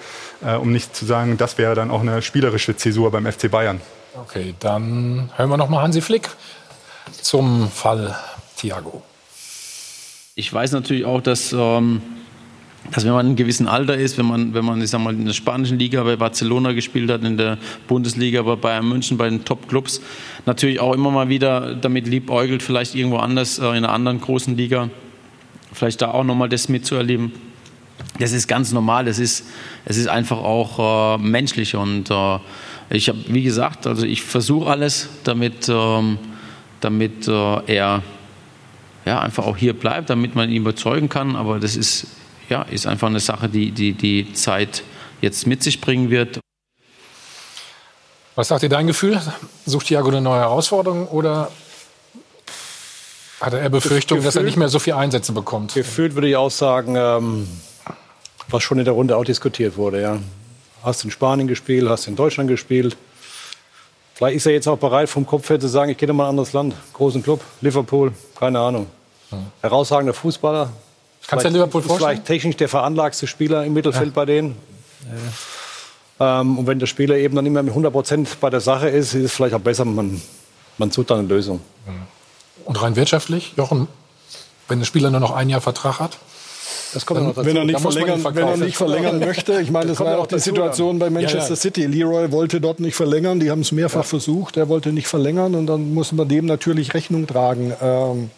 äh, 0.45 0.55
um 0.55 0.73
nicht 0.73 0.93
zu 0.93 1.05
sagen, 1.05 1.37
das 1.37 1.57
wäre 1.57 1.75
dann 1.75 1.89
auch 1.89 2.01
eine 2.01 2.21
spielerische 2.21 2.75
Zäsur 2.75 3.09
beim 3.11 3.25
FC 3.25 3.49
Bayern. 3.49 3.79
Okay, 4.13 4.53
dann 4.59 5.31
hören 5.37 5.49
wir 5.49 5.57
noch 5.57 5.69
mal 5.69 5.81
Hansi 5.81 6.01
Flick 6.01 6.29
zum 7.21 7.71
Fall 7.71 8.17
Thiago. 8.57 9.03
Ich 10.39 10.53
weiß 10.53 10.73
natürlich 10.73 11.03
auch, 11.03 11.19
dass, 11.19 11.51
ähm, 11.51 11.99
dass 12.91 13.03
wenn 13.03 13.11
man 13.11 13.25
in 13.25 13.29
einem 13.29 13.35
gewissen 13.37 13.67
Alter 13.67 13.97
ist, 13.97 14.19
wenn 14.19 14.27
man, 14.27 14.53
wenn 14.53 14.63
man 14.63 14.79
ich 14.79 14.91
sag 14.91 15.01
mal, 15.01 15.11
in 15.11 15.25
der 15.25 15.33
spanischen 15.33 15.79
Liga 15.79 16.03
bei 16.03 16.15
Barcelona 16.15 16.73
gespielt 16.73 17.09
hat, 17.09 17.23
in 17.23 17.37
der 17.37 17.57
Bundesliga 17.87 18.43
bei 18.43 18.55
Bayern 18.55 18.87
München, 18.87 19.17
bei 19.17 19.31
den 19.31 19.43
Top-Clubs, 19.45 19.99
natürlich 20.45 20.79
auch 20.79 20.93
immer 20.93 21.09
mal 21.09 21.27
wieder 21.27 21.73
damit 21.73 22.05
liebäugelt, 22.05 22.61
vielleicht 22.61 22.93
irgendwo 22.93 23.17
anders, 23.17 23.57
äh, 23.57 23.63
in 23.63 23.77
einer 23.77 23.89
anderen 23.89 24.21
großen 24.21 24.55
Liga, 24.55 24.91
vielleicht 25.73 26.03
da 26.03 26.11
auch 26.11 26.23
nochmal 26.23 26.49
das 26.49 26.69
mitzuerleben. 26.69 27.31
Das 28.19 28.31
ist 28.31 28.47
ganz 28.47 28.71
normal, 28.71 29.07
es 29.07 29.17
ist, 29.17 29.43
es 29.85 29.97
ist 29.97 30.07
einfach 30.07 30.37
auch 30.37 31.17
äh, 31.17 31.17
menschlich 31.17 31.75
und 31.75 32.11
äh, 32.11 32.37
ich 32.91 33.09
habe, 33.09 33.17
wie 33.27 33.41
gesagt, 33.41 33.87
also 33.87 34.05
ich 34.05 34.21
versuche 34.21 34.69
alles, 34.69 35.09
damit, 35.23 35.67
ähm, 35.67 36.19
damit 36.79 37.27
äh, 37.27 37.73
er 37.73 38.03
ja, 39.07 39.21
einfach 39.21 39.45
auch 39.45 39.55
hier 39.55 39.73
bleibt, 39.73 40.09
damit 40.09 40.35
man 40.35 40.49
ihn 40.49 40.57
überzeugen 40.57 41.07
kann. 41.07 41.37
Aber 41.37 41.59
das 41.59 41.77
ist, 41.77 42.07
ja, 42.49 42.63
ist 42.63 42.85
einfach 42.85 43.07
eine 43.07 43.21
Sache, 43.21 43.47
die, 43.47 43.71
die 43.71 43.93
die 43.93 44.33
Zeit 44.33 44.83
jetzt 45.21 45.47
mit 45.47 45.63
sich 45.63 45.79
bringen 45.79 46.09
wird. 46.09 46.39
Was 48.35 48.49
sagt 48.49 48.63
dir 48.63 48.69
dein 48.69 48.85
Gefühl? 48.85 49.19
Sucht 49.65 49.87
Thiago 49.87 50.09
eine 50.09 50.21
neue 50.21 50.41
Herausforderung 50.41 51.07
oder 51.07 51.49
hat 53.39 53.53
er 53.53 53.69
Befürchtungen, 53.69 54.23
dass 54.23 54.35
er 54.35 54.43
nicht 54.43 54.57
mehr 54.57 54.67
so 54.67 54.77
viel 54.77 54.93
Einsätze 54.93 55.31
bekommt? 55.31 55.73
Gefühlt 55.73 56.15
würde 56.15 56.27
ich 56.27 56.35
auch 56.35 56.51
sagen, 56.51 56.95
ähm, 56.97 57.47
was 58.49 58.61
schon 58.61 58.77
in 58.77 58.85
der 58.85 58.93
Runde 58.93 59.15
auch 59.15 59.23
diskutiert 59.23 59.77
wurde. 59.77 60.01
Ja. 60.01 60.19
Hast 60.83 61.05
in 61.05 61.11
Spanien 61.11 61.47
gespielt, 61.47 61.87
hast 61.87 62.07
in 62.07 62.15
Deutschland 62.15 62.49
gespielt. 62.49 62.97
Vielleicht 64.15 64.35
ist 64.35 64.45
er 64.47 64.51
jetzt 64.51 64.67
auch 64.67 64.77
bereit, 64.77 65.07
vom 65.09 65.25
Kopf 65.25 65.49
her 65.49 65.59
zu 65.59 65.67
sagen, 65.67 65.91
ich 65.91 65.97
gehe 65.97 66.11
mal 66.11 66.23
in 66.23 66.27
ein 66.27 66.29
anderes 66.31 66.51
Land. 66.51 66.75
Großen 66.93 67.23
Club, 67.23 67.41
Liverpool, 67.61 68.11
keine 68.37 68.59
Ahnung. 68.59 68.87
Herausragender 69.61 70.13
Fußballer. 70.13 70.69
Kannst 71.27 71.45
du 71.45 71.49
Liverpool 71.49 71.81
ist 71.81 71.87
vorstellen? 71.87 72.09
Vielleicht 72.11 72.25
technisch 72.25 72.55
der 72.57 72.69
veranlagste 72.69 73.27
Spieler 73.27 73.65
im 73.65 73.73
Mittelfeld 73.73 74.13
bei 74.13 74.25
denen. 74.25 74.55
Ähm, 76.19 76.57
und 76.57 76.67
wenn 76.67 76.79
der 76.79 76.87
Spieler 76.87 77.15
eben 77.17 77.35
dann 77.35 77.43
nicht 77.43 77.53
mehr 77.53 77.63
mit 77.63 77.71
100 77.71 77.91
Prozent 77.91 78.39
bei 78.39 78.49
der 78.49 78.61
Sache 78.61 78.89
ist, 78.89 79.13
ist 79.13 79.23
es 79.23 79.31
vielleicht 79.33 79.53
auch 79.53 79.59
besser, 79.59 79.85
man, 79.85 80.21
man 80.77 80.91
sucht 80.91 81.11
dann 81.11 81.19
eine 81.19 81.27
Lösung. 81.27 81.59
Und 82.65 82.81
rein 82.81 82.95
wirtschaftlich, 82.95 83.53
Jochen, 83.55 83.87
wenn 84.67 84.79
der 84.79 84.85
Spieler 84.85 85.09
nur 85.11 85.19
noch 85.19 85.31
ein 85.31 85.49
Jahr 85.49 85.61
Vertrag 85.61 85.99
hat? 85.99 86.17
Das 86.93 87.05
kommt 87.05 87.19
Dann- 87.19 87.27
noch 87.27 87.35
dazu. 87.35 87.45
Wenn 87.47 87.55
er 87.57 87.65
nicht 87.65 87.79
verlängern, 87.79 88.23
wenn 88.23 88.47
er 88.47 88.57
nicht 88.57 88.77
verlängern 88.77 89.19
möchte, 89.19 89.59
ich 89.61 89.71
meine, 89.71 89.87
das 89.87 89.97
kommt 89.97 90.05
war 90.07 90.13
ja 90.13 90.17
ja 90.19 90.23
auch 90.23 90.27
die 90.27 90.39
Situation 90.39 90.99
bei 90.99 91.07
Ja, 91.07 91.11
Manchester 91.11 91.49
ja. 91.51 91.55
City. 91.55 91.85
Leroy 91.85 92.31
wollte 92.31 92.61
dort 92.61 92.79
nicht 92.79 92.95
verlängern, 92.95 93.39
die 93.39 93.51
haben 93.51 93.61
es 93.61 93.71
mehrfach 93.71 94.05
versucht, 94.05 94.57
er 94.57 94.69
wollte 94.69 94.91
nicht 94.93 95.07
verlängern 95.07 95.53
und 95.55 95.67
dann 95.67 95.93
muss 95.93 96.11
man 96.13 96.27
dem 96.27 96.45
natürlich 96.45 96.93
Rechnung 96.93 97.27
tragen. 97.27 97.73
Ähm, 97.81 98.29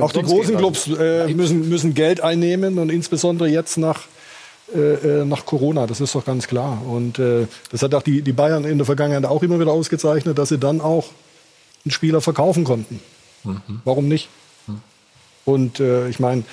auch 0.00 0.12
die 0.12 0.22
großen 0.22 0.56
Clubs 0.56 0.86
äh, 0.86 1.28
müssen, 1.28 1.68
müssen 1.68 1.94
Geld 1.94 2.20
einnehmen 2.20 2.78
und 2.78 2.90
insbesondere 2.90 3.48
jetzt 3.48 3.78
nach, 3.78 4.02
äh, 4.74 4.78
äh, 4.78 5.24
nach 5.24 5.46
Corona, 5.46 5.86
das 5.86 6.00
ist 6.00 6.14
doch 6.14 6.24
ganz 6.24 6.46
klar. 6.46 6.82
Und 6.86 7.18
äh, 7.18 7.46
das 7.70 7.82
hat 7.82 7.94
auch 7.94 8.02
die, 8.02 8.22
die 8.22 8.32
Bayern 8.32 8.64
in 8.64 8.78
der 8.78 8.84
Vergangenheit 8.84 9.24
auch 9.24 9.42
immer 9.42 9.58
wieder 9.58 9.72
ausgezeichnet, 9.72 10.38
dass 10.38 10.50
sie 10.50 10.58
dann 10.58 10.80
auch 10.80 11.08
einen 11.84 11.92
Spieler 11.92 12.20
verkaufen 12.20 12.64
konnten. 12.64 13.00
Warum 13.84 14.08
nicht? 14.08 14.28
Und 15.44 15.80
äh, 15.80 16.08
ich 16.08 16.20
meine, 16.20 16.44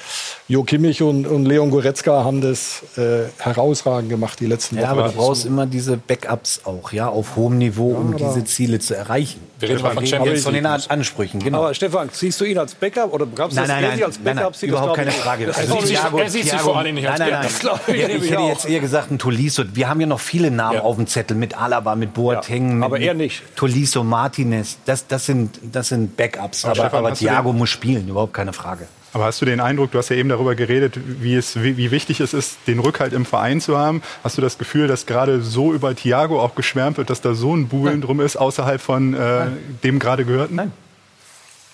Jo 0.52 0.64
Kimmich 0.64 1.04
und, 1.04 1.28
und 1.28 1.46
Leon 1.46 1.70
Goretzka 1.70 2.24
haben 2.24 2.42
das 2.42 2.82
äh, 2.98 3.26
herausragend 3.38 4.10
gemacht 4.10 4.40
die 4.40 4.48
letzten 4.48 4.78
Ja, 4.78 4.90
Wochen. 4.90 5.00
aber 5.00 5.10
du 5.10 5.14
brauchst 5.16 5.46
immer 5.46 5.68
diese 5.68 5.96
Backups 5.98 6.62
auch, 6.66 6.92
ja, 6.92 7.08
auf 7.08 7.36
hohem 7.36 7.60
Niveau, 7.60 7.92
um 7.92 8.18
diese 8.18 8.44
Ziele 8.46 8.80
zu 8.80 8.96
erreichen. 8.96 9.40
Wir 9.60 9.70
reden 9.70 9.84
mal 9.84 9.94
von 9.94 10.08
Champions 10.08 10.42
von 10.42 10.56
den 10.56 10.66
Ansprüchen, 10.66 11.40
genau. 11.40 11.60
Aber 11.60 11.74
Stefan, 11.76 12.10
siehst 12.12 12.42
du 12.42 12.46
ihn 12.46 12.58
als 12.58 12.74
Backup 12.74 13.14
oder 13.14 13.28
gab's 13.28 13.54
Nein, 13.54 13.68
das 13.68 13.76
nein, 13.76 13.84
nein, 13.92 14.04
als 14.04 14.16
nein, 14.16 14.24
nein, 14.26 14.36
Backup? 14.38 14.56
sieht? 14.56 14.70
Das 14.72 14.78
überhaupt 14.80 14.96
keine 14.96 15.10
ich- 15.12 15.16
Frage. 15.18 15.46
Das 15.46 15.58
Also 15.60 15.76
Thiago- 15.76 16.18
er 16.20 16.30
sieht 16.32 16.50
sich 16.50 16.60
vor 16.60 16.78
allem 16.80 16.96
nicht 16.96 17.08
als 17.08 17.20
Nein, 17.20 17.30
nein, 17.30 17.46
nein. 17.88 17.96
Ja, 18.00 18.08
ich 18.08 18.30
hätte 18.30 18.40
auch. 18.40 18.50
jetzt 18.50 18.68
eher 18.68 18.80
gesagt, 18.80 19.12
ein 19.12 19.20
Tolisso. 19.20 19.64
Wir 19.74 19.88
haben 19.88 20.02
ja 20.02 20.08
noch 20.08 20.20
viele 20.20 20.50
Namen 20.50 20.78
Ja. 20.78 20.82
auf 20.82 20.96
dem 20.96 21.06
Zettel 21.06 21.38
mit 21.38 21.62
Alaba, 21.62 21.96
mit 21.96 22.16
Boateng, 22.16 22.78
mit, 22.80 22.84
aber 22.86 23.00
er 23.00 23.14
mit 23.14 23.26
nicht. 23.26 23.44
Tolisso, 23.56 24.04
Martinez. 24.04 24.80
Das, 24.86 25.06
das, 25.06 25.28
sind, 25.28 25.60
das 25.72 25.90
sind 25.90 26.18
Backups. 26.18 26.66
Aber 26.66 27.14
Thiago 27.14 27.54
muss 27.54 27.70
spielen, 27.70 28.08
überhaupt 28.08 28.34
keine 28.34 28.52
Frage. 28.54 28.88
Aber 29.14 29.26
hast 29.26 29.42
du 29.42 29.46
den 29.46 29.60
Eindruck, 29.60 29.92
du 29.92 29.98
hast 29.98 30.10
ja 30.10 30.16
eben 30.16 30.30
darüber 30.30 30.56
geredet, 30.56 31.00
wie, 31.04 31.36
es, 31.36 31.62
wie, 31.62 31.78
wie 31.78 31.92
wichtig 31.92 32.20
es 32.20 32.34
ist, 32.34 32.58
den 32.68 32.80
Rückhalt 32.80 33.14
im 33.14 33.26
Verein 33.26 33.60
zu 33.60 33.78
haben. 33.78 34.04
Hast 34.24 34.38
du 34.38 34.42
das 34.42 34.58
Gefühl, 34.58 34.88
dass 34.88 35.06
gerade 35.06 35.42
so 35.42 35.74
über 35.74 35.96
Thiago 35.96 36.40
auch 36.42 36.56
geschwärmt 36.56 36.98
wird, 36.98 37.10
dass 37.10 37.22
da 37.22 37.34
so 37.34 37.56
ein 37.56 37.68
Buhlen 37.68 38.02
drum 38.02 38.20
ist, 38.20 38.36
außerhalb 38.36 38.80
von 38.80 39.16
äh, 39.16 39.48
dem 39.84 40.00
gerade 40.00 40.26
gehörten? 40.26 40.56
Nein. 40.56 40.72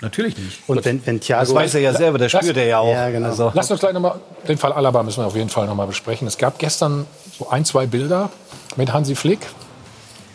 Natürlich 0.01 0.37
nicht. 0.37 0.59
Und 0.67 0.83
wenn, 0.85 1.05
wenn 1.05 1.19
Thiago. 1.19 1.41
Das 1.41 1.55
weiß 1.55 1.75
er 1.75 1.81
ja 1.81 1.93
selber, 1.93 2.17
das 2.17 2.31
spürt 2.31 2.57
er 2.57 2.65
ja 2.65 2.79
auch. 2.79 2.93
Ja, 2.93 3.09
genau. 3.09 3.27
Also, 3.27 3.51
Lasst 3.53 3.71
uns 3.71 3.79
gleich 3.79 3.93
nochmal, 3.93 4.19
den 4.47 4.57
Fall 4.57 4.73
Alaba 4.73 5.03
müssen 5.03 5.21
wir 5.21 5.27
auf 5.27 5.35
jeden 5.35 5.49
Fall 5.49 5.67
nochmal 5.67 5.87
besprechen. 5.87 6.27
Es 6.27 6.37
gab 6.37 6.59
gestern 6.59 7.05
so 7.37 7.49
ein, 7.49 7.65
zwei 7.65 7.85
Bilder 7.85 8.29
mit 8.75 8.91
Hansi 8.91 9.15
Flick. 9.15 9.39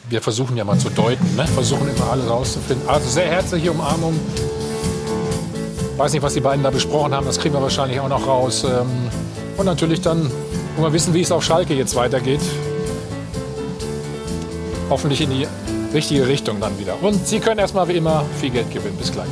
Wir 0.09 0.23
versuchen 0.23 0.57
ja 0.57 0.65
mal 0.65 0.79
zu 0.79 0.91
deuten, 0.91 1.37
ne? 1.37 1.47
versuchen 1.47 1.89
immer 1.89 2.11
alles 2.11 2.29
rauszufinden. 2.29 2.89
Also 2.89 3.09
sehr 3.09 3.27
herzliche 3.27 3.71
Umarmung. 3.71 4.19
Weiß 6.01 6.15
nicht, 6.15 6.23
was 6.23 6.33
die 6.33 6.41
beiden 6.41 6.65
da 6.65 6.71
besprochen 6.71 7.15
haben, 7.15 7.27
das 7.27 7.39
kriegen 7.39 7.55
wir 7.55 7.61
wahrscheinlich 7.61 8.01
auch 8.01 8.09
noch 8.09 8.27
raus. 8.27 8.65
Ähm, 8.65 8.89
Und 9.59 9.67
natürlich 9.67 10.01
dann, 10.01 10.23
wollen 10.23 10.89
wir 10.89 10.93
wissen, 10.95 11.13
wie 11.13 11.21
es 11.21 11.31
auf 11.31 11.45
Schalke 11.45 11.75
jetzt 11.75 11.95
weitergeht. 11.95 12.41
Hoffentlich 14.89 15.21
in 15.21 15.29
die 15.29 15.47
richtige 15.93 16.27
Richtung 16.27 16.59
dann 16.59 16.79
wieder. 16.79 16.95
Und 17.03 17.27
Sie 17.29 17.39
können 17.39 17.59
erstmal 17.59 17.87
wie 17.89 17.99
immer 17.99 18.25
viel 18.41 18.49
Geld 18.49 18.71
gewinnen. 18.73 18.97
Bis 18.97 19.13
gleich. 19.13 19.29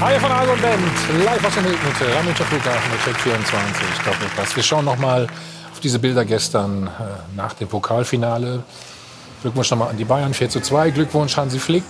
Hi 0.00 0.18
von 0.18 0.32
Argon 0.32 0.60
Band, 0.60 1.24
live 1.24 1.44
aus 1.44 1.54
der 1.54 1.62
Milchmitte, 1.62 2.16
Ramünscher 2.16 2.44
Flughafen, 2.46 2.90
Check 3.04 3.16
24, 3.20 3.86
Doppelpass. 4.04 4.56
Wir 4.56 4.62
schauen 4.64 4.86
noch 4.86 4.98
mal 4.98 5.28
auf 5.72 5.78
diese 5.78 6.00
Bilder 6.00 6.24
gestern 6.24 6.88
äh, 6.88 7.36
nach 7.36 7.52
dem 7.52 7.68
Pokalfinale. 7.68 8.64
Glückwunsch 9.42 9.70
nochmal 9.70 9.90
an 9.90 9.96
die 9.96 10.04
Bayern, 10.04 10.34
4 10.34 10.50
zu 10.50 10.58
2. 10.62 10.90
Glückwunsch 10.90 11.36
Hansi 11.36 11.60
Flick, 11.60 11.84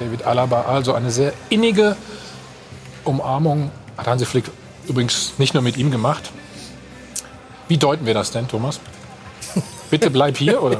David 0.00 0.26
Alaba. 0.26 0.66
Also 0.68 0.92
eine 0.92 1.10
sehr 1.10 1.32
innige 1.48 1.96
Umarmung 3.04 3.70
hat 3.96 4.06
Hansi 4.06 4.24
Flick 4.26 4.44
übrigens 4.88 5.34
nicht 5.38 5.54
nur 5.54 5.62
mit 5.62 5.76
ihm 5.76 5.90
gemacht. 5.90 6.30
Wie 7.68 7.78
deuten 7.78 8.04
wir 8.06 8.14
das 8.14 8.30
denn, 8.30 8.46
Thomas? 8.48 8.80
Bitte 9.90 10.10
bleib 10.10 10.36
hier, 10.36 10.62
oder? 10.62 10.78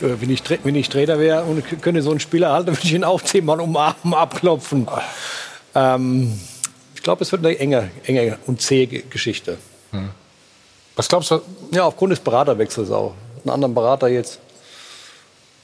Äh, 0.00 0.14
Wenn 0.20 0.30
ich, 0.30 0.42
wenn 0.64 0.74
ich 0.74 0.88
Trainer 0.88 1.18
wäre 1.18 1.44
und 1.44 1.64
könnte 1.82 2.02
so 2.02 2.10
einen 2.10 2.20
Spieler 2.20 2.52
halten, 2.52 2.68
würde 2.72 2.80
ich 2.82 2.92
ihn 2.92 3.04
auch 3.04 3.22
zehnmal 3.22 3.60
umarmen, 3.60 4.14
abklopfen. 4.14 4.86
Ähm, 5.74 6.38
ich 6.94 7.02
glaube, 7.02 7.22
es 7.24 7.32
wird 7.32 7.44
eine 7.46 7.58
enge, 7.58 7.90
enge 8.04 8.38
und 8.46 8.60
zähe 8.60 8.86
Ge- 8.86 9.04
Geschichte. 9.08 9.58
Was 10.96 11.08
glaubst 11.08 11.30
du? 11.30 11.40
Ja, 11.72 11.84
aufgrund 11.84 12.12
des 12.12 12.20
Beraterwechsels 12.20 12.90
auch. 12.90 13.14
Einen 13.44 13.50
anderen 13.54 13.74
Berater 13.74 14.08
jetzt. 14.08 14.38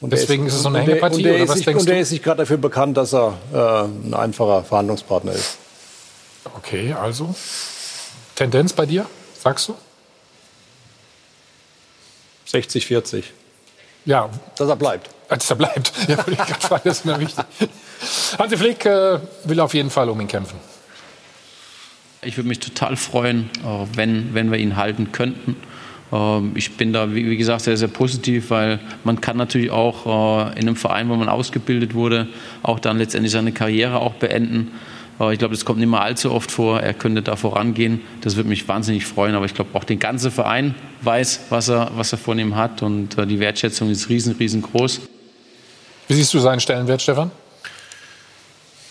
Und 0.03 0.13
Deswegen 0.13 0.47
ist 0.47 0.55
es 0.55 0.63
so 0.63 0.69
eine 0.69 0.81
und 0.81 0.87
der- 0.87 0.95
Hängepartie, 0.97 1.17
und 1.19 1.23
der 1.23 1.35
oder 1.35 1.45
ist 1.45 1.49
was 1.51 1.61
denkst 1.61 1.81
Und 1.81 1.89
der 1.89 2.01
ist 2.01 2.11
nicht 2.11 2.25
gerade 2.25 2.39
dafür 2.39 2.57
bekannt, 2.59 2.97
dass 2.97 3.15
er 3.15 3.39
äh, 3.55 3.85
ein 4.09 4.15
einfacher 4.15 4.65
Verhandlungspartner 4.65 5.33
ist. 5.33 5.59
Okay, 6.57 6.93
also 6.93 7.35
Tendenz 8.35 8.73
bei 8.73 8.85
dir, 8.85 9.07
sagst 9.41 9.69
du? 9.69 9.77
60, 12.47 12.87
40. 12.87 13.33
Ja. 14.05 14.29
Dass 14.57 14.69
er 14.69 14.77
bleibt. 14.77 15.09
Dass 15.29 15.49
er 15.49 15.57
bleibt. 15.57 15.93
Ja, 16.09 16.19
wollte 16.19 16.33
ich 16.33 16.39
gerade 16.39 16.61
fragen, 16.61 16.83
das 16.85 16.99
ist 16.99 17.05
mir 17.05 17.19
wichtig. 17.21 17.45
Hansi 18.39 18.57
Flick 18.57 18.85
äh, 18.85 19.21
will 19.45 19.61
auf 19.61 19.73
jeden 19.75 19.91
Fall 19.91 20.09
um 20.09 20.21
ihn 20.21 20.29
kämpfen. 20.29 20.59
Ich 22.23 22.37
würde 22.37 22.49
mich 22.49 22.59
total 22.59 22.97
freuen, 22.97 23.51
äh, 23.65 23.87
wenn, 23.97 24.35
wenn 24.35 24.51
wir 24.51 24.59
ihn 24.59 24.77
halten 24.77 25.13
könnten. 25.13 25.57
Ähm, 26.13 26.53
Ich 26.55 26.77
bin 26.77 26.93
da, 26.93 27.15
wie 27.15 27.37
gesagt, 27.37 27.63
sehr, 27.63 27.77
sehr 27.77 27.89
positiv, 27.89 28.51
weil 28.51 28.79
man 29.05 29.21
kann 29.21 29.37
natürlich 29.37 29.71
auch 29.71 30.07
äh, 30.07 30.53
in 30.53 30.69
einem 30.69 30.77
Verein, 30.77 31.09
wo 31.09 31.17
man 31.17 31.29
ausgebildet 31.29 31.95
wurde, 31.95 32.29
auch 32.63 32.79
dann 32.79 32.99
letztendlich 32.99 33.33
seine 33.33 33.53
Karriere 33.53 34.01
auch 34.01 34.15
beenden. 34.15 34.73
Äh, 35.19 35.33
Ich 35.33 35.39
glaube, 35.39 35.55
das 35.55 35.65
kommt 35.65 35.79
nicht 35.81 35.89
mehr 35.89 36.03
allzu 36.03 36.31
oft 36.33 36.51
vor. 36.51 36.81
Er 36.81 36.95
könnte 36.95 37.23
da 37.23 37.37
vorangehen. 37.37 38.01
Das 38.21 38.37
würde 38.37 38.49
mich 38.49 38.69
wahnsinnig 38.69 39.07
freuen. 39.07 39.35
Aber 39.35 39.47
ich 39.47 39.55
glaube, 39.55 39.71
auch 39.75 39.85
der 39.85 39.97
ganze 39.97 40.31
Verein 40.31 40.75
weiß, 41.01 41.47
was 41.51 41.69
er, 41.69 41.91
was 41.97 42.13
er 42.13 42.19
von 42.19 42.39
ihm 42.39 42.57
hat. 42.57 42.83
Und 42.83 43.19
äh, 43.19 43.27
die 43.27 43.41
Wertschätzung 43.41 43.91
ist 43.91 44.09
riesen, 44.09 44.37
riesengroß. 44.37 45.01
Wie 46.09 46.15
siehst 46.15 46.35
du 46.35 46.39
seinen 46.41 46.61
Stellenwert, 46.61 47.01
Stefan? 47.01 47.31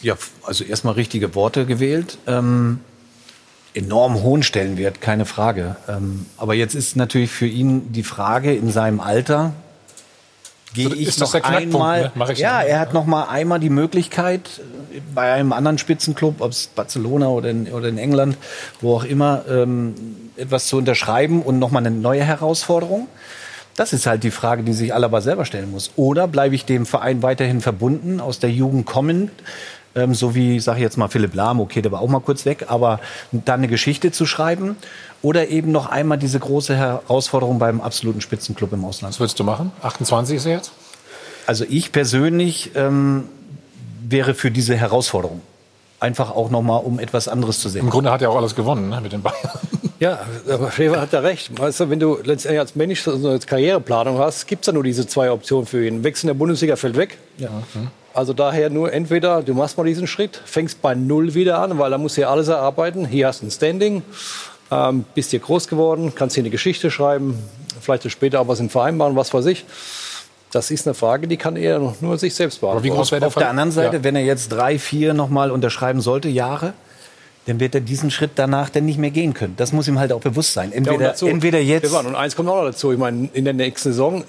Ja, 0.02 0.16
also 0.44 0.64
erstmal 0.64 0.96
richtige 0.96 1.36
Worte 1.36 1.68
gewählt. 1.68 2.18
Ähm, 2.26 2.80
enorm 3.74 4.22
hohen 4.22 4.44
Stellenwert, 4.44 5.02
keine 5.02 5.26
Frage. 5.26 5.76
Ähm, 5.88 6.26
aber 6.38 6.54
jetzt 6.54 6.76
ist 6.76 6.96
natürlich 6.96 7.32
für 7.32 7.48
ihn 7.48 7.92
die 7.94 8.04
Frage 8.04 8.54
in 8.54 8.72
seinem 8.72 9.00
Alter, 9.00 9.54
gehe 10.74 10.90
So, 10.90 10.96
ich 10.96 11.20
noch 11.20 11.34
einmal, 11.34 12.12
ne? 12.16 12.32
Ich 12.32 12.40
ja, 12.40 12.62
so. 12.62 12.68
er 12.68 12.80
hat 12.80 12.94
noch 12.94 13.06
mal 13.06 13.26
einmal 13.26 13.60
die 13.60 13.70
Möglichkeit 13.70 14.62
bei 15.14 15.34
einem 15.34 15.54
anderen 15.54 15.78
Spitzenclub, 15.78 16.42
ob 16.42 16.52
es 16.52 16.68
Barcelona 16.68 17.28
oder 17.30 17.50
in, 17.50 17.72
oder 17.72 17.88
in 17.88 17.98
England, 17.98 18.38
wo 18.82 18.96
auch 18.96 19.04
immer, 19.04 19.44
ähm, 19.50 19.96
etwas 20.38 20.68
zu 20.68 20.78
unterschreiben 20.78 21.42
und 21.42 21.60
noch 21.60 21.72
mal 21.72 21.80
eine 21.80 21.92
neue 21.92 22.24
Herausforderung. 22.24 23.08
Das 23.76 23.94
ist 23.94 24.06
halt 24.06 24.24
die 24.24 24.32
Frage, 24.32 24.64
die 24.64 24.74
sich 24.74 24.94
Alaba 24.94 25.22
selber 25.22 25.46
stellen 25.46 25.72
muss. 25.72 25.92
Oder 25.96 26.28
bleibe 26.28 26.56
ich 26.56 26.66
dem 26.66 26.86
Verein 26.86 27.24
weiterhin 27.24 27.62
verbunden, 27.62 28.20
aus 28.20 28.40
der 28.40 28.52
Jugend 28.52 28.86
kommend, 28.86 29.32
ähm, 29.96 30.14
so 30.14 30.36
wie, 30.36 30.60
sage 30.60 30.80
ich 30.80 30.84
jetzt 30.84 30.98
mal, 30.98 31.08
Philipp 31.08 31.34
Lahm, 31.34 31.60
okay, 31.60 31.82
der 31.82 31.92
war 31.92 32.02
auch 32.02 32.10
mal 32.10 32.20
kurz 32.20 32.46
weg, 32.46 32.66
aber 32.68 33.00
dann 33.32 33.60
eine 33.60 33.68
Geschichte 33.68 34.12
zu 34.12 34.26
schreiben 34.26 34.76
oder 35.22 35.50
eben 35.50 35.72
noch 35.72 35.88
einmal 35.88 36.18
diese 36.18 36.40
große 36.40 36.76
Herausforderung 36.76 37.60
beim 37.60 37.82
absoluten 37.82 38.22
Spitzenclub 38.22 38.74
im 38.74 38.86
Ausland. 38.86 39.14
Was 39.14 39.20
würdest 39.20 39.40
du 39.40 39.44
machen? 39.44 39.72
28 39.82 40.38
ist 40.38 40.46
er 40.46 40.54
jetzt? 40.54 40.72
Also 41.46 41.66
ich 41.68 41.92
persönlich 41.92 42.72
ähm, 42.76 43.26
wäre 44.08 44.34
für 44.34 44.52
diese 44.52 44.76
Herausforderung. 44.76 45.42
Einfach 46.00 46.32
auch 46.32 46.50
noch 46.50 46.64
mal, 46.64 46.78
um 46.78 47.00
etwas 47.00 47.28
anderes 47.28 47.60
zu 47.60 47.70
sehen. 47.70 47.82
Im 47.82 47.90
Grunde 47.90 48.12
hat 48.12 48.22
er 48.22 48.32
auch 48.32 48.38
alles 48.38 48.56
gewonnen 48.56 48.90
ne, 48.90 49.02
mit 49.02 49.12
den 49.12 49.22
Bayern. 49.22 49.38
Ja, 50.00 50.18
aber 50.50 50.72
Schäfer 50.72 51.00
hat 51.00 51.14
ja 51.14 51.20
recht. 51.20 51.60
Weißt 51.60 51.80
du, 51.80 51.92
wenn 51.92 52.00
du 52.00 52.18
letztendlich 52.24 52.60
als 52.60 52.76
Mensch 52.76 53.04
so 53.04 53.12
eine 53.12 53.38
Karriereplanung 53.38 54.18
hast, 54.18 54.48
gibt 54.48 54.62
es 54.64 54.66
ja 54.66 54.74
nur 54.74 54.82
diese 54.82 55.06
zwei 55.06 55.30
Optionen 55.30 55.68
für 55.68 55.86
ihn. 55.86 56.04
Wechsel 56.04 56.26
in 56.26 56.28
der 56.30 56.40
Bundesliga 56.40 56.76
fällt 56.76 56.98
weg. 56.98 57.20
Also 58.14 58.34
daher 58.34 58.70
nur 58.70 58.92
entweder 58.92 59.42
du 59.42 59.54
machst 59.54 59.78
mal 59.78 59.86
diesen 59.86 60.06
Schritt, 60.08 60.42
fängst 60.46 60.82
bei 60.82 60.96
Null 60.96 61.34
wieder 61.34 61.60
an, 61.60 61.80
weil 61.80 61.92
da 61.92 61.98
musst 61.98 62.18
du 62.18 62.22
ja 62.22 62.30
alles 62.30 62.50
erarbeiten. 62.50 63.06
Hier 63.06 63.28
hast 63.28 63.42
du 63.42 63.48
ein 63.48 63.52
Standing, 63.52 64.04
ähm, 64.70 65.06
bist 65.16 65.32
hier 65.32 65.40
groß 65.40 65.68
geworden, 65.68 66.14
kannst 66.14 66.36
hier 66.36 66.42
eine 66.44 66.50
Geschichte 66.50 66.92
schreiben, 66.92 67.38
vielleicht 67.80 68.10
später 68.12 68.42
auch 68.42 68.48
was 68.48 68.60
im 68.60 68.70
Verein 68.70 68.98
machen, 68.98 69.16
was 69.16 69.34
weiß 69.34 69.46
ich. 69.46 69.66
Das 70.52 70.70
ist 70.70 70.86
eine 70.86 70.94
Frage, 70.94 71.30
die 71.30 71.38
kann 71.38 71.56
er 71.56 71.80
nur 72.02 72.18
sich 72.18 72.36
selbst 72.36 72.60
beantworten. 72.60 72.84
Auf 73.24 73.36
der 73.36 73.50
anderen 73.50 73.72
Seite, 73.72 74.04
wenn 74.04 74.18
er 74.18 74.24
jetzt 74.24 74.50
drei, 74.50 74.78
vier 74.78 75.14
noch 75.14 75.30
mal 75.30 75.50
unterschreiben 75.50 76.02
sollte, 76.02 76.28
Jahre, 76.28 76.74
dann 77.48 77.60
wird 77.60 77.74
er 77.74 77.82
diesen 77.82 78.12
Schritt 78.12 78.32
danach 78.36 78.70
dann 78.70 78.86
nicht 78.86 79.00
mehr 79.00 79.10
gehen 79.10 79.34
können. 79.34 79.56
Das 79.58 79.74
muss 79.74 79.88
ihm 79.88 79.98
halt 79.98 80.14
auch 80.14 80.22
bewusst 80.22 80.54
sein. 80.54 80.70
Ja, 80.70 80.78
und 80.78 80.88
Entweder, 80.88 81.10
dazu- 81.10 81.26
entweder 81.28 81.60
jetzt. 81.60 81.88
Stefan, 81.88 82.06
und 82.06 82.16
eins 82.16 82.36
kommt 82.36 82.48
auch 82.50 82.58
noch 82.62 82.66
dazu. 82.70 82.92
Ich 82.92 83.00
meine, 83.00 83.30
in 83.34 83.46
der 83.46 83.56
nächsten 83.56 83.90
Saison, 83.90 84.24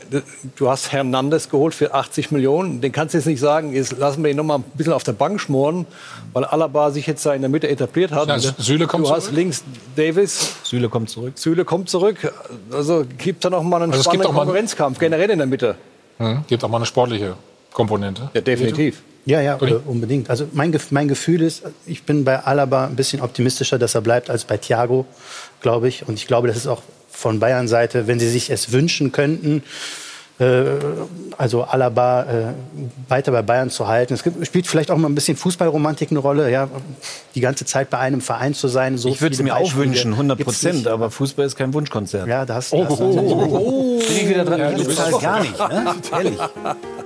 du 0.57 0.71
hast 0.71 0.93
Hernandez 0.93 1.51
geholt 1.51 1.75
für 1.75 1.93
80 1.93 2.31
Millionen. 2.31 2.81
Den 2.81 2.91
kannst 2.91 3.13
du 3.13 3.19
jetzt 3.19 3.27
nicht 3.27 3.41
sagen, 3.41 3.75
jetzt 3.75 3.99
lassen 3.99 4.25
wir 4.25 4.31
ihn 4.31 4.37
noch 4.39 4.45
mal 4.45 4.57
ein 4.59 4.65
bisschen 4.75 4.95
auf 4.95 5.05
der 5.05 5.13
Bank 5.13 5.41
schmoren, 5.43 5.85
weil 6.33 6.45
Alaba 6.47 6.91
sich 6.91 7.07
jetzt 7.07 7.27
da 7.27 7.35
in 7.35 7.43
der 7.43 7.51
Mitte 7.51 7.69
etabliert 7.69 8.13
hat. 8.13 8.29
Ja, 8.29 8.39
Süle 8.39 8.87
kommt 8.87 9.05
du 9.07 9.11
hast 9.11 9.25
zurück. 9.25 9.37
links 9.37 9.63
Davis. 9.95 10.55
Süle 10.63 10.89
kommt 10.89 11.11
zurück. 11.11 11.35
Süle 11.37 11.67
kommt 11.67 11.91
zurück. 11.91 12.33
Also 12.73 13.05
gibt 13.19 13.45
da 13.45 13.51
noch 13.51 13.63
mal 13.63 13.83
einen 13.83 13.93
Also 13.93 14.05
spannenden 14.05 14.35
Konkurrenzkampf, 14.35 14.99
generell 14.99 15.29
in 15.29 15.37
der 15.39 15.47
Mitte. 15.47 15.75
Hm, 16.17 16.45
gibt 16.49 16.65
auch 16.65 16.69
mal 16.71 16.79
eine 16.79 16.87
sportliche 16.87 17.35
Komponente. 17.75 18.31
Ja, 18.33 18.41
definitiv. 18.41 19.03
Ja, 19.25 19.41
ja, 19.41 19.57
äh, 19.61 19.75
unbedingt. 19.87 20.31
Also 20.31 20.49
mein, 20.53 20.77
mein 20.91 21.09
Gefühl 21.09 21.43
ist, 21.43 21.63
ich 21.87 22.03
bin 22.03 22.25
bei 22.25 22.41
Alaba 22.41 22.87
ein 22.87 22.97
bisschen 22.97 23.21
optimistischer, 23.21 23.79
dass 23.79 23.95
er 23.95 24.01
bleibt 24.01 24.31
als 24.31 24.45
bei 24.45 24.57
Thiago, 24.57 25.07
glaube 25.61 25.89
ich. 25.89 26.09
Und 26.09 26.15
ich 26.15 26.27
glaube, 26.27 26.49
das 26.49 26.57
ist 26.57 26.67
auch 26.67 26.83
von 27.09 27.39
Bayern 27.39 27.69
Seite, 27.69 28.07
wenn 28.09 28.19
sie 28.19 28.29
sich 28.29 28.51
es 28.51 28.73
wünschen 28.73 29.13
könnten, 29.13 29.63
also 31.39 31.63
Alaba 31.65 32.23
äh, 32.23 32.27
weiter 33.09 33.33
bei 33.33 33.43
Bayern 33.43 33.71
zu 33.71 33.87
halten. 33.89 34.15
Es 34.15 34.23
gibt, 34.23 34.47
spielt 34.47 34.67
vielleicht 34.67 34.91
auch 34.91 34.97
mal 34.97 35.09
ein 35.09 35.15
bisschen 35.15 35.37
Fußballromantik 35.37 36.11
eine 36.11 36.21
Rolle, 36.21 36.51
ja, 36.51 36.69
die 37.35 37.41
ganze 37.41 37.65
Zeit 37.65 37.91
bei 37.91 37.99
einem 37.99 38.21
Verein 38.21 38.55
zu 38.55 38.69
sein. 38.69 38.99
So 38.99 39.09
ich 39.09 39.21
würde 39.21 39.35
es 39.35 39.43
mir 39.43 39.57
auch 39.57 39.75
wünschen, 39.75 40.13
100 40.13 40.39
gibt's 40.39 40.63
Prozent. 40.63 40.87
Aber 40.89 41.11
Fußball 41.11 41.47
ist 41.47 41.57
kein 41.57 41.73
Wunschkonzert. 41.75 42.27
Ja, 42.27 42.45
da 42.45 42.55
hast 42.55 42.73
oh, 42.73 42.87
oh, 42.89 42.97
oh, 42.99 43.19
oh, 43.19 43.59
oh. 43.59 43.99
Bin 43.99 44.17
ich 44.17 44.29
wieder 44.29 44.45
dran? 44.45 44.59
Ja, 44.61 44.71
du 44.71 44.79
das 44.79 44.87
bist- 44.87 44.99
ist 44.99 45.05
halt 45.13 45.21
gar 45.23 45.41
nicht. 45.41 45.59
Ne? 45.59 45.95
Ehrlich. 46.13 46.39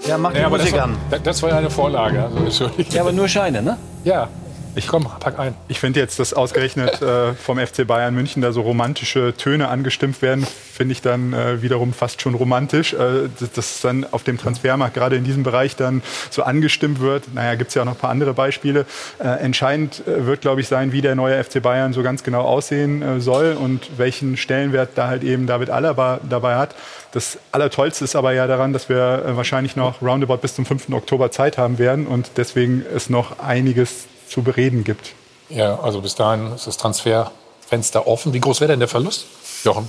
Ja, 0.06 0.18
mach 0.18 0.32
die 0.32 0.38
Ja, 0.40 0.46
aber 0.46 0.58
das 0.58 0.66
Musik 0.66 0.78
war, 0.80 0.84
an. 0.84 0.96
das 1.24 1.42
war 1.42 1.50
ja 1.50 1.58
eine 1.58 1.70
Vorlage. 1.70 2.28
Also. 2.44 2.70
Ja, 2.90 3.00
aber 3.02 3.12
nur 3.12 3.28
Scheine, 3.28 3.62
ne? 3.62 3.76
Ja, 4.04 4.28
ich 4.76 4.86
komm, 4.88 5.08
pack 5.20 5.38
ein. 5.38 5.54
Ich 5.68 5.80
finde 5.80 6.00
jetzt, 6.00 6.18
dass 6.18 6.34
ausgerechnet 6.34 7.00
äh, 7.00 7.32
vom 7.34 7.58
FC 7.58 7.86
Bayern 7.86 8.14
München 8.14 8.42
da 8.42 8.52
so 8.52 8.60
romantische 8.60 9.34
Töne 9.36 9.68
angestimmt 9.68 10.20
werden, 10.22 10.46
finde 10.46 10.92
ich 10.92 11.00
dann 11.02 11.32
äh, 11.32 11.62
wiederum 11.62 11.92
fast 11.94 12.20
schon 12.20 12.34
romantisch. 12.34 12.92
Äh, 12.92 13.28
dass- 13.54 13.80
dann 13.80 14.06
auf 14.10 14.22
dem 14.22 14.38
Transfermarkt 14.38 14.94
gerade 14.94 15.16
in 15.16 15.24
diesem 15.24 15.42
Bereich 15.42 15.76
dann 15.76 16.02
so 16.30 16.42
angestimmt 16.42 17.00
wird. 17.00 17.32
Naja, 17.34 17.54
gibt 17.54 17.68
es 17.68 17.74
ja 17.74 17.82
auch 17.82 17.86
noch 17.86 17.92
ein 17.94 17.98
paar 17.98 18.10
andere 18.10 18.34
Beispiele. 18.34 18.84
Äh, 19.18 19.28
entscheidend 19.42 20.02
äh, 20.06 20.26
wird, 20.26 20.40
glaube 20.42 20.60
ich, 20.60 20.68
sein, 20.68 20.92
wie 20.92 21.00
der 21.00 21.14
neue 21.14 21.42
FC 21.42 21.62
Bayern 21.62 21.92
so 21.92 22.02
ganz 22.02 22.22
genau 22.22 22.42
aussehen 22.42 23.02
äh, 23.02 23.20
soll 23.20 23.56
und 23.58 23.98
welchen 23.98 24.36
Stellenwert 24.36 24.90
da 24.94 25.08
halt 25.08 25.24
eben 25.24 25.46
David 25.46 25.70
Alaba 25.70 26.20
dabei 26.28 26.56
hat. 26.56 26.74
Das 27.12 27.38
Allertollste 27.52 28.04
ist 28.04 28.14
aber 28.14 28.32
ja 28.32 28.46
daran, 28.46 28.72
dass 28.74 28.88
wir 28.90 29.22
wahrscheinlich 29.28 29.74
noch 29.76 30.02
roundabout 30.02 30.38
bis 30.38 30.54
zum 30.54 30.66
5. 30.66 30.90
Oktober 30.90 31.30
Zeit 31.30 31.56
haben 31.56 31.78
werden 31.78 32.06
und 32.06 32.32
deswegen 32.36 32.84
es 32.94 33.08
noch 33.08 33.38
einiges 33.38 34.06
zu 34.28 34.42
bereden 34.42 34.84
gibt. 34.84 35.12
Ja, 35.48 35.78
also 35.80 36.00
bis 36.00 36.14
dahin 36.14 36.52
ist 36.52 36.66
das 36.66 36.76
Transferfenster 36.76 38.06
offen. 38.06 38.32
Wie 38.32 38.40
groß 38.40 38.60
wäre 38.60 38.72
denn 38.72 38.80
der 38.80 38.88
Verlust, 38.88 39.26
Jochen? 39.64 39.88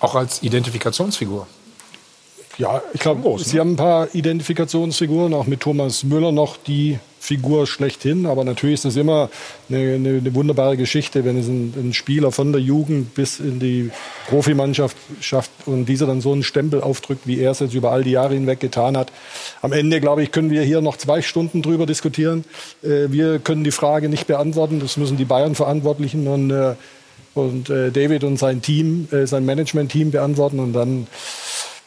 Auch 0.00 0.14
als 0.14 0.42
Identifikationsfigur. 0.42 1.46
Ja, 2.58 2.82
ich 2.94 3.00
glaube, 3.00 3.38
Sie 3.38 3.60
haben 3.60 3.72
ein 3.72 3.76
paar 3.76 4.14
Identifikationsfiguren, 4.14 5.34
auch 5.34 5.46
mit 5.46 5.60
Thomas 5.60 6.04
Müller 6.04 6.32
noch 6.32 6.56
die 6.56 6.98
Figur 7.26 7.66
schlechthin. 7.66 8.24
Aber 8.24 8.44
natürlich 8.44 8.74
ist 8.74 8.84
es 8.86 8.96
immer 8.96 9.28
eine, 9.68 9.94
eine, 9.94 10.08
eine 10.18 10.34
wunderbare 10.34 10.76
Geschichte, 10.76 11.24
wenn 11.24 11.38
es 11.38 11.48
ein, 11.48 11.74
ein 11.76 11.92
Spieler 11.92 12.32
von 12.32 12.52
der 12.52 12.62
Jugend 12.62 13.14
bis 13.14 13.40
in 13.40 13.58
die 13.58 13.90
Profimannschaft 14.28 14.96
schafft 15.20 15.50
und 15.66 15.86
dieser 15.86 16.06
dann 16.06 16.20
so 16.20 16.32
einen 16.32 16.44
Stempel 16.44 16.80
aufdrückt, 16.80 17.26
wie 17.26 17.40
er 17.40 17.50
es 17.50 17.58
jetzt 17.58 17.74
über 17.74 17.90
all 17.90 18.04
die 18.04 18.12
Jahre 18.12 18.34
hinweg 18.34 18.60
getan 18.60 18.96
hat. 18.96 19.12
Am 19.60 19.72
Ende, 19.72 20.00
glaube 20.00 20.22
ich, 20.22 20.30
können 20.30 20.50
wir 20.50 20.62
hier 20.62 20.80
noch 20.80 20.96
zwei 20.96 21.20
Stunden 21.20 21.62
drüber 21.62 21.84
diskutieren. 21.84 22.44
Äh, 22.82 23.10
wir 23.10 23.38
können 23.40 23.64
die 23.64 23.72
Frage 23.72 24.08
nicht 24.08 24.26
beantworten. 24.28 24.80
Das 24.80 24.96
müssen 24.96 25.16
die 25.16 25.24
Bayern-Verantwortlichen 25.24 26.28
und, 26.28 26.50
äh, 26.52 26.74
und 27.34 27.68
äh, 27.70 27.90
David 27.90 28.24
und 28.24 28.38
sein 28.38 28.62
Team, 28.62 29.08
äh, 29.10 29.26
sein 29.26 29.44
Management-Team 29.44 30.12
beantworten. 30.12 30.60
Und 30.60 30.72
dann 30.72 31.06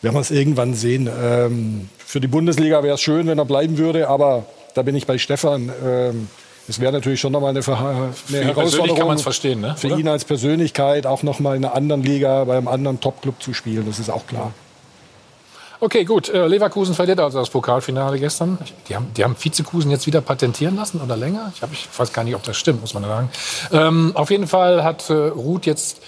werden 0.02 0.16
wir 0.16 0.22
es 0.22 0.32
irgendwann 0.32 0.74
sehen. 0.74 1.10
Ähm, 1.22 1.90
für 1.98 2.20
die 2.20 2.28
Bundesliga 2.28 2.84
wäre 2.84 2.96
es 2.96 3.02
schön, 3.02 3.28
wenn 3.28 3.38
er 3.38 3.46
bleiben 3.46 3.78
würde, 3.78 4.08
aber 4.08 4.46
da 4.76 4.82
bin 4.82 4.96
ich 4.96 5.06
bei 5.08 5.18
Stefan. 5.18 5.72
Ähm, 5.86 6.28
es 6.68 6.80
wäre 6.80 6.92
natürlich 6.94 7.20
schon 7.20 7.32
nochmal 7.32 7.50
eine, 7.50 7.62
Verha- 7.62 7.90
eine 7.90 8.12
persönlich 8.14 8.56
Herausforderung 8.56 9.08
kann 9.10 9.18
verstehen, 9.18 9.62
ne? 9.62 9.76
für 9.76 9.88
Oder? 9.88 9.98
ihn 9.98 10.08
als 10.08 10.24
Persönlichkeit 10.24 11.08
auch 11.08 11.24
nochmal 11.24 11.56
in 11.56 11.66
einer 11.66 11.74
anderen 11.76 12.04
Liga, 12.04 12.44
bei 12.44 12.58
einem 12.58 12.68
anderen 12.68 13.00
Top-Club 13.00 13.42
zu 13.42 13.54
spielen. 13.54 13.86
Das 13.88 13.98
ist 13.98 14.10
auch 14.10 14.28
klar. 14.28 14.52
Okay, 15.82 16.04
gut. 16.04 16.30
Äh, 16.30 16.46
Leverkusen 16.46 16.94
verliert 16.94 17.20
also 17.22 17.40
das 17.40 17.50
Pokalfinale 17.50 18.20
gestern. 18.20 18.58
Die 18.90 18.96
haben, 18.96 19.08
die 19.16 19.24
haben 19.24 19.36
Vizekusen 19.40 19.90
jetzt 19.90 20.06
wieder 20.08 20.20
patentieren 20.22 20.76
lassen 20.76 21.00
oder 21.02 21.16
länger? 21.16 21.52
Ich, 21.56 21.62
hab, 21.62 21.72
ich 21.72 21.88
weiß 21.98 22.12
gar 22.14 22.24
nicht, 22.24 22.36
ob 22.36 22.44
das 22.44 22.58
stimmt, 22.58 22.82
muss 22.82 22.94
man 22.94 23.04
sagen. 23.04 23.30
Ähm, 23.72 24.12
auf 24.14 24.30
jeden 24.30 24.46
Fall 24.48 24.84
hat 24.84 25.10
äh, 25.10 25.14
Ruth 25.14 25.66
jetzt 25.66 26.02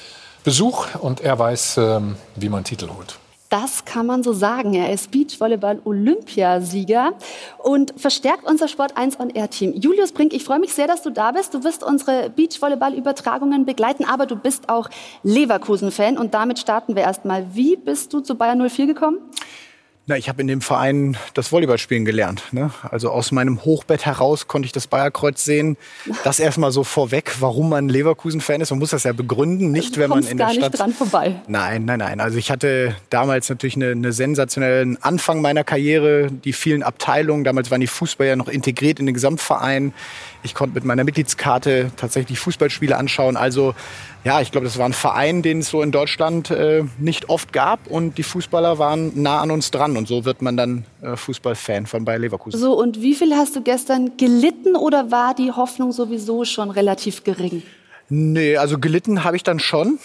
Besuch 0.43 0.87
und 0.99 1.21
er 1.21 1.39
weiß, 1.39 1.77
ähm, 1.77 2.15
wie 2.35 2.49
man 2.49 2.63
Titel 2.65 2.89
holt. 2.95 3.17
Das 3.51 3.83
kann 3.83 4.05
man 4.05 4.23
so 4.23 4.31
sagen. 4.31 4.73
Er 4.75 4.93
ist 4.93 5.11
Beachvolleyball-Olympiasieger 5.11 7.15
und 7.57 7.93
verstärkt 7.97 8.45
unser 8.45 8.69
Sport 8.69 8.95
1 8.95 9.19
on 9.19 9.29
Air 9.29 9.49
Team. 9.49 9.73
Julius 9.73 10.13
Brink, 10.13 10.31
ich 10.31 10.45
freue 10.45 10.59
mich 10.59 10.73
sehr, 10.73 10.87
dass 10.87 11.01
du 11.01 11.09
da 11.09 11.33
bist. 11.33 11.53
Du 11.53 11.65
wirst 11.65 11.83
unsere 11.83 12.29
Beachvolleyball-Übertragungen 12.29 13.65
begleiten, 13.65 14.05
aber 14.05 14.25
du 14.25 14.37
bist 14.37 14.69
auch 14.69 14.89
Leverkusen-Fan 15.23 16.17
und 16.17 16.33
damit 16.33 16.59
starten 16.59 16.95
wir 16.95 17.03
erstmal. 17.03 17.53
Wie 17.53 17.75
bist 17.75 18.13
du 18.13 18.21
zu 18.21 18.35
Bayern 18.35 18.65
04 18.69 18.85
gekommen? 18.85 19.17
Na, 20.11 20.17
ich 20.17 20.27
habe 20.27 20.41
in 20.41 20.47
dem 20.49 20.59
Verein 20.59 21.15
das 21.35 21.53
Volleyballspielen 21.53 22.03
gelernt. 22.03 22.43
Ne? 22.51 22.71
Also 22.83 23.11
aus 23.11 23.31
meinem 23.31 23.63
Hochbett 23.63 24.05
heraus 24.05 24.49
konnte 24.49 24.65
ich 24.65 24.73
das 24.73 24.85
Bayerkreuz 24.87 25.45
sehen. 25.45 25.77
Das 26.25 26.41
erstmal 26.41 26.73
so 26.73 26.83
vorweg, 26.83 27.35
warum 27.39 27.69
man 27.69 27.87
Leverkusen-Fan 27.87 28.59
ist. 28.59 28.71
Man 28.71 28.79
muss 28.79 28.89
das 28.89 29.05
ja 29.05 29.13
begründen, 29.13 29.71
nicht 29.71 29.97
wenn 29.97 30.09
man 30.09 30.25
in 30.25 30.35
der 30.35 30.47
gar 30.47 30.53
Stadt. 30.53 30.71
nicht 30.73 30.79
dran 30.81 30.91
vorbei. 30.91 31.41
Nein, 31.47 31.85
nein, 31.85 31.99
nein. 31.99 32.19
Also 32.19 32.37
ich 32.39 32.51
hatte 32.51 32.93
damals 33.09 33.47
natürlich 33.47 33.77
eine, 33.77 33.91
eine 33.91 34.11
sensationellen 34.11 35.01
Anfang 35.01 35.39
meiner 35.39 35.63
Karriere, 35.63 36.27
die 36.29 36.51
vielen 36.51 36.83
Abteilungen. 36.83 37.45
Damals 37.45 37.71
waren 37.71 37.79
die 37.79 37.87
Fußballer 37.87 38.35
noch 38.35 38.49
integriert 38.49 38.99
in 38.99 39.05
den 39.05 39.15
Gesamtverein. 39.15 39.93
Ich 40.43 40.55
konnte 40.55 40.75
mit 40.75 40.85
meiner 40.85 41.03
Mitgliedskarte 41.03 41.91
tatsächlich 41.97 42.39
Fußballspiele 42.39 42.97
anschauen. 42.97 43.37
Also 43.37 43.75
ja, 44.23 44.41
ich 44.41 44.51
glaube, 44.51 44.65
das 44.65 44.77
war 44.77 44.85
ein 44.85 44.93
Verein, 44.93 45.41
den 45.41 45.59
es 45.59 45.69
so 45.69 45.81
in 45.81 45.91
Deutschland 45.91 46.51
äh, 46.51 46.83
nicht 46.99 47.29
oft 47.29 47.53
gab 47.53 47.87
und 47.87 48.17
die 48.17 48.23
Fußballer 48.23 48.77
waren 48.79 49.21
nah 49.21 49.41
an 49.41 49.51
uns 49.51 49.71
dran 49.71 49.97
und 49.97 50.07
so 50.07 50.25
wird 50.25 50.41
man 50.41 50.57
dann 50.57 50.85
äh, 51.01 51.15
Fußballfan 51.15 51.85
von 51.85 52.05
Bayer 52.05 52.19
Leverkusen. 52.19 52.59
So, 52.59 52.73
und 52.73 53.01
wie 53.01 53.15
viel 53.15 53.33
hast 53.35 53.55
du 53.55 53.61
gestern 53.61 54.17
gelitten 54.17 54.75
oder 54.75 55.11
war 55.11 55.33
die 55.33 55.51
Hoffnung 55.51 55.91
sowieso 55.91 56.45
schon 56.45 56.71
relativ 56.71 57.23
gering? 57.23 57.63
Nee, 58.13 58.57
also 58.57 58.77
gelitten 58.77 59.23
habe 59.23 59.37
ich 59.37 59.43
dann 59.43 59.59
schon. 59.59 59.97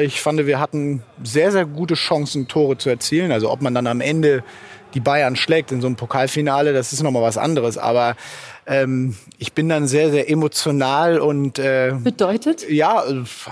Ich 0.00 0.22
fand, 0.22 0.46
wir 0.46 0.58
hatten 0.58 1.02
sehr, 1.22 1.52
sehr 1.52 1.66
gute 1.66 1.92
Chancen, 1.92 2.48
Tore 2.48 2.78
zu 2.78 2.88
erzielen. 2.88 3.32
Also 3.32 3.50
ob 3.50 3.60
man 3.60 3.74
dann 3.74 3.86
am 3.86 4.00
Ende 4.00 4.42
die 4.94 5.00
Bayern 5.00 5.36
schlägt 5.36 5.70
in 5.70 5.82
so 5.82 5.86
einem 5.86 5.96
Pokalfinale, 5.96 6.72
das 6.72 6.94
ist 6.94 7.02
nochmal 7.02 7.22
was 7.22 7.36
anderes. 7.36 7.76
Aber 7.76 8.16
ähm, 8.66 9.16
ich 9.38 9.52
bin 9.52 9.68
dann 9.68 9.86
sehr, 9.88 10.10
sehr 10.10 10.30
emotional 10.30 11.18
und 11.18 11.58
äh, 11.58 11.92
bedeutet? 11.98 12.68
Ja, 12.68 13.02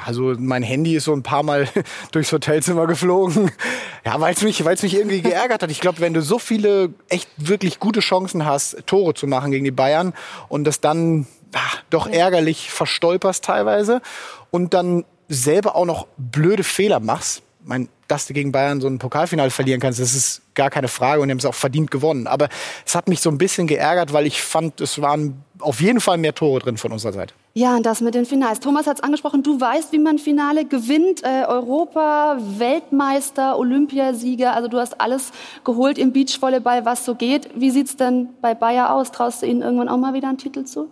also 0.04 0.34
mein 0.38 0.62
Handy 0.62 0.96
ist 0.96 1.04
so 1.04 1.12
ein 1.12 1.22
paar 1.22 1.42
Mal 1.42 1.68
durchs 2.12 2.32
Hotelzimmer 2.32 2.86
geflogen. 2.86 3.50
Ja, 4.04 4.20
weil 4.20 4.34
es 4.34 4.42
mich, 4.42 4.64
weil 4.64 4.74
es 4.74 4.82
mich 4.82 4.94
irgendwie 4.94 5.22
geärgert 5.22 5.62
hat. 5.62 5.70
Ich 5.70 5.80
glaube, 5.80 6.00
wenn 6.00 6.14
du 6.14 6.22
so 6.22 6.38
viele 6.38 6.90
echt 7.08 7.28
wirklich 7.36 7.80
gute 7.80 8.00
Chancen 8.00 8.44
hast, 8.44 8.86
Tore 8.86 9.14
zu 9.14 9.26
machen 9.26 9.50
gegen 9.50 9.64
die 9.64 9.70
Bayern 9.70 10.12
und 10.48 10.64
das 10.64 10.80
dann 10.80 11.26
ah, 11.54 11.58
doch 11.90 12.06
ärgerlich 12.06 12.70
verstolperst 12.70 13.44
teilweise 13.44 14.00
und 14.50 14.74
dann 14.74 15.04
selber 15.28 15.76
auch 15.76 15.84
noch 15.84 16.06
blöde 16.16 16.64
Fehler 16.64 17.00
machst. 17.00 17.42
Mein, 17.64 17.88
dass 18.08 18.26
du 18.26 18.32
gegen 18.32 18.52
Bayern 18.52 18.80
so 18.80 18.88
ein 18.88 18.98
Pokalfinale 18.98 19.50
verlieren 19.50 19.80
kannst, 19.80 20.00
das 20.00 20.14
ist 20.14 20.42
gar 20.54 20.70
keine 20.70 20.88
Frage 20.88 21.20
und 21.20 21.28
die 21.28 21.32
haben 21.32 21.38
es 21.38 21.44
auch 21.44 21.54
verdient 21.54 21.90
gewonnen. 21.90 22.26
Aber 22.26 22.48
es 22.84 22.94
hat 22.94 23.08
mich 23.08 23.20
so 23.20 23.30
ein 23.30 23.38
bisschen 23.38 23.66
geärgert, 23.66 24.12
weil 24.12 24.26
ich 24.26 24.42
fand, 24.42 24.80
es 24.80 25.00
waren 25.00 25.44
auf 25.60 25.80
jeden 25.80 26.00
Fall 26.00 26.18
mehr 26.18 26.34
Tore 26.34 26.60
drin 26.60 26.78
von 26.78 26.90
unserer 26.90 27.12
Seite. 27.12 27.34
Ja, 27.54 27.76
und 27.76 27.84
das 27.84 28.00
mit 28.00 28.14
den 28.14 28.24
Finals. 28.24 28.60
Thomas 28.60 28.86
hat 28.86 28.98
es 28.98 29.02
angesprochen, 29.02 29.42
du 29.42 29.60
weißt, 29.60 29.92
wie 29.92 29.98
man 29.98 30.18
Finale 30.18 30.64
gewinnt. 30.64 31.22
Äh, 31.22 31.44
Europa, 31.46 32.38
Weltmeister, 32.40 33.58
Olympiasieger, 33.58 34.54
also 34.54 34.68
du 34.68 34.78
hast 34.78 35.00
alles 35.00 35.32
geholt 35.64 35.98
im 35.98 36.12
Beachvolleyball, 36.12 36.84
was 36.84 37.04
so 37.04 37.14
geht. 37.14 37.48
Wie 37.54 37.70
sieht's 37.70 37.96
denn 37.96 38.30
bei 38.40 38.54
Bayer 38.54 38.94
aus? 38.94 39.12
Traust 39.12 39.42
du 39.42 39.46
ihnen 39.46 39.62
irgendwann 39.62 39.88
auch 39.88 39.98
mal 39.98 40.14
wieder 40.14 40.28
einen 40.28 40.38
Titel 40.38 40.64
zu? 40.64 40.88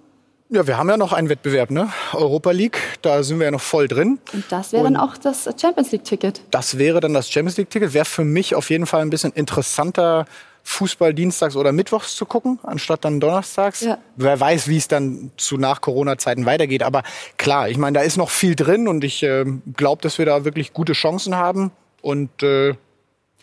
Ja, 0.49 0.65
wir 0.67 0.79
haben 0.79 0.89
ja 0.89 0.97
noch 0.97 1.13
einen 1.13 1.29
Wettbewerb, 1.29 1.71
ne? 1.73 1.93
Europa 2.13 2.53
League, 2.53 2.79
da 3.03 3.25
sind 3.25 3.41
wir 3.41 3.47
ja 3.47 3.51
noch 3.51 3.61
voll 3.61 3.89
drin. 3.89 4.21
Und 4.33 4.45
das 4.51 4.73
wäre 4.73 4.85
dann 4.85 4.97
auch 4.97 5.17
das 5.17 5.49
Champions 5.61 5.91
League-Ticket. 5.91 6.41
Das 6.53 6.79
wäre 6.79 7.01
dann 7.01 7.15
das 7.15 7.29
Champions 7.31 7.57
League-Ticket. 7.57 7.95
Wäre 7.95 8.05
für 8.05 8.25
mich 8.25 8.55
auf 8.55 8.71
jeden 8.71 8.87
Fall 8.87 9.03
ein 9.03 9.11
bisschen 9.11 9.33
interessanter, 9.33 10.25
Fußball 10.63 11.15
dienstags 11.15 11.55
oder 11.55 11.73
mittwochs 11.73 12.17
zu 12.17 12.27
gucken, 12.27 12.59
anstatt 12.65 13.05
dann 13.05 13.21
donnerstags. 13.21 13.83
Ja. 13.83 13.99
Wer 14.17 14.39
weiß, 14.39 14.67
wie 14.69 14.77
es 14.77 14.89
dann 14.89 15.31
zu 15.37 15.57
nach 15.59 15.81
Corona-Zeiten 15.81 16.45
weitergeht. 16.45 16.83
Aber 16.83 17.03
klar, 17.39 17.69
ich 17.69 17.79
meine, 17.79 17.99
da 17.99 18.05
ist 18.05 18.17
noch 18.17 18.31
viel 18.31 18.57
drin 18.57 18.89
und 18.89 19.05
ich 19.05 19.23
äh, 19.23 19.45
glaube, 19.77 20.03
dass 20.03 20.19
wir 20.19 20.27
da 20.27 20.45
wirklich 20.45 20.73
gute 20.73 20.93
Chancen 20.93 21.37
haben. 21.37 21.71
Und 22.03 22.43
äh, 22.43 22.75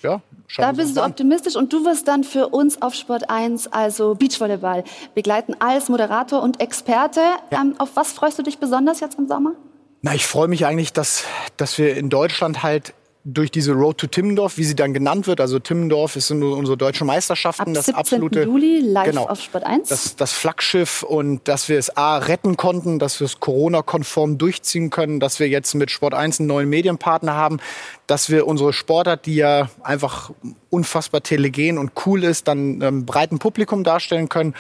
ja, 0.04 0.22
Da 0.58 0.72
bist 0.74 0.96
du 0.98 1.02
an. 1.02 1.12
optimistisch 1.12 1.56
und 1.56 1.74
du 1.74 1.86
wirst 1.86 2.08
dann 2.08 2.24
für 2.24 2.50
uns 2.50 2.82
auf 2.82 2.94
Sport 2.94 3.30
1, 3.30 3.68
also 3.74 4.16
Beachvolleyball, 4.16 4.84
begleiten 5.16 5.56
als 5.60 5.90
Moderator 5.90 6.44
und 6.44 6.60
Experte. 6.60 7.22
Ähm, 7.52 7.76
auf 7.80 7.96
was 7.96 8.12
freust 8.14 8.38
du 8.38 8.44
dich 8.44 8.60
besonders 8.60 9.00
jetzt 9.00 9.18
im 9.18 9.28
Sommer? 9.28 9.54
Na, 10.02 10.14
ich 10.14 10.28
freue 10.28 10.48
mich 10.50 10.66
eigentlich, 10.66 10.92
dass, 10.94 11.24
dass 11.58 11.78
wir 11.78 11.96
in 11.96 12.10
Deutschland 12.10 12.62
halt 12.62 12.94
durch 13.26 13.52
diese 13.52 13.72
Road 13.72 13.98
to 14.00 14.08
Timmendorf, 14.08 14.58
wie 14.58 14.66
sie 14.66 14.76
dann 14.76 14.94
genannt 14.94 15.28
wird, 15.28 15.40
also 15.40 15.58
Timmendorf 15.58 16.18
ist 16.18 16.30
unsere 16.30 16.76
deutsche 16.76 17.06
Meisterschaften, 17.06 17.70
Ab 17.70 17.74
das 17.74 17.86
17. 17.86 18.00
absolute 18.00 18.44
Juli 18.44 18.82
live 18.82 19.06
genau, 19.06 19.28
auf 19.28 19.40
Sport 19.40 19.66
1. 19.66 19.88
das, 19.88 20.16
das 20.18 20.34
Flaggschiff 20.34 21.04
und 21.04 21.48
dass 21.48 21.70
wir 21.70 21.80
es 21.80 21.96
A 21.96 22.18
retten 22.18 22.58
konnten, 22.58 23.00
dass 23.00 23.22
wir 23.22 23.26
es 23.26 23.40
Corona-konform 23.40 24.38
durchziehen 24.38 24.90
können, 24.90 25.22
dass 25.22 25.40
wir 25.40 25.48
jetzt 25.48 25.74
mit 25.74 25.90
Sport 25.90 26.14
1 26.14 26.42
einen 26.42 26.48
neuen 26.48 26.68
Medienpartner 26.68 27.34
haben, 27.34 27.60
dass 28.08 28.30
wir 28.30 28.46
unsere 28.46 28.74
Sportart, 28.74 29.26
die 29.26 29.36
ja 29.36 29.70
einfach 29.84 30.32
unfassbar 30.70 31.24
telegen 31.24 31.78
und 31.78 31.94
cool 32.06 32.26
ist, 32.26 32.50
dann 32.50 32.82
ähm, 32.82 33.06
breiten 33.06 33.40
Publikum 33.40 33.86
darstellen 33.86 34.28
können. 34.28 34.54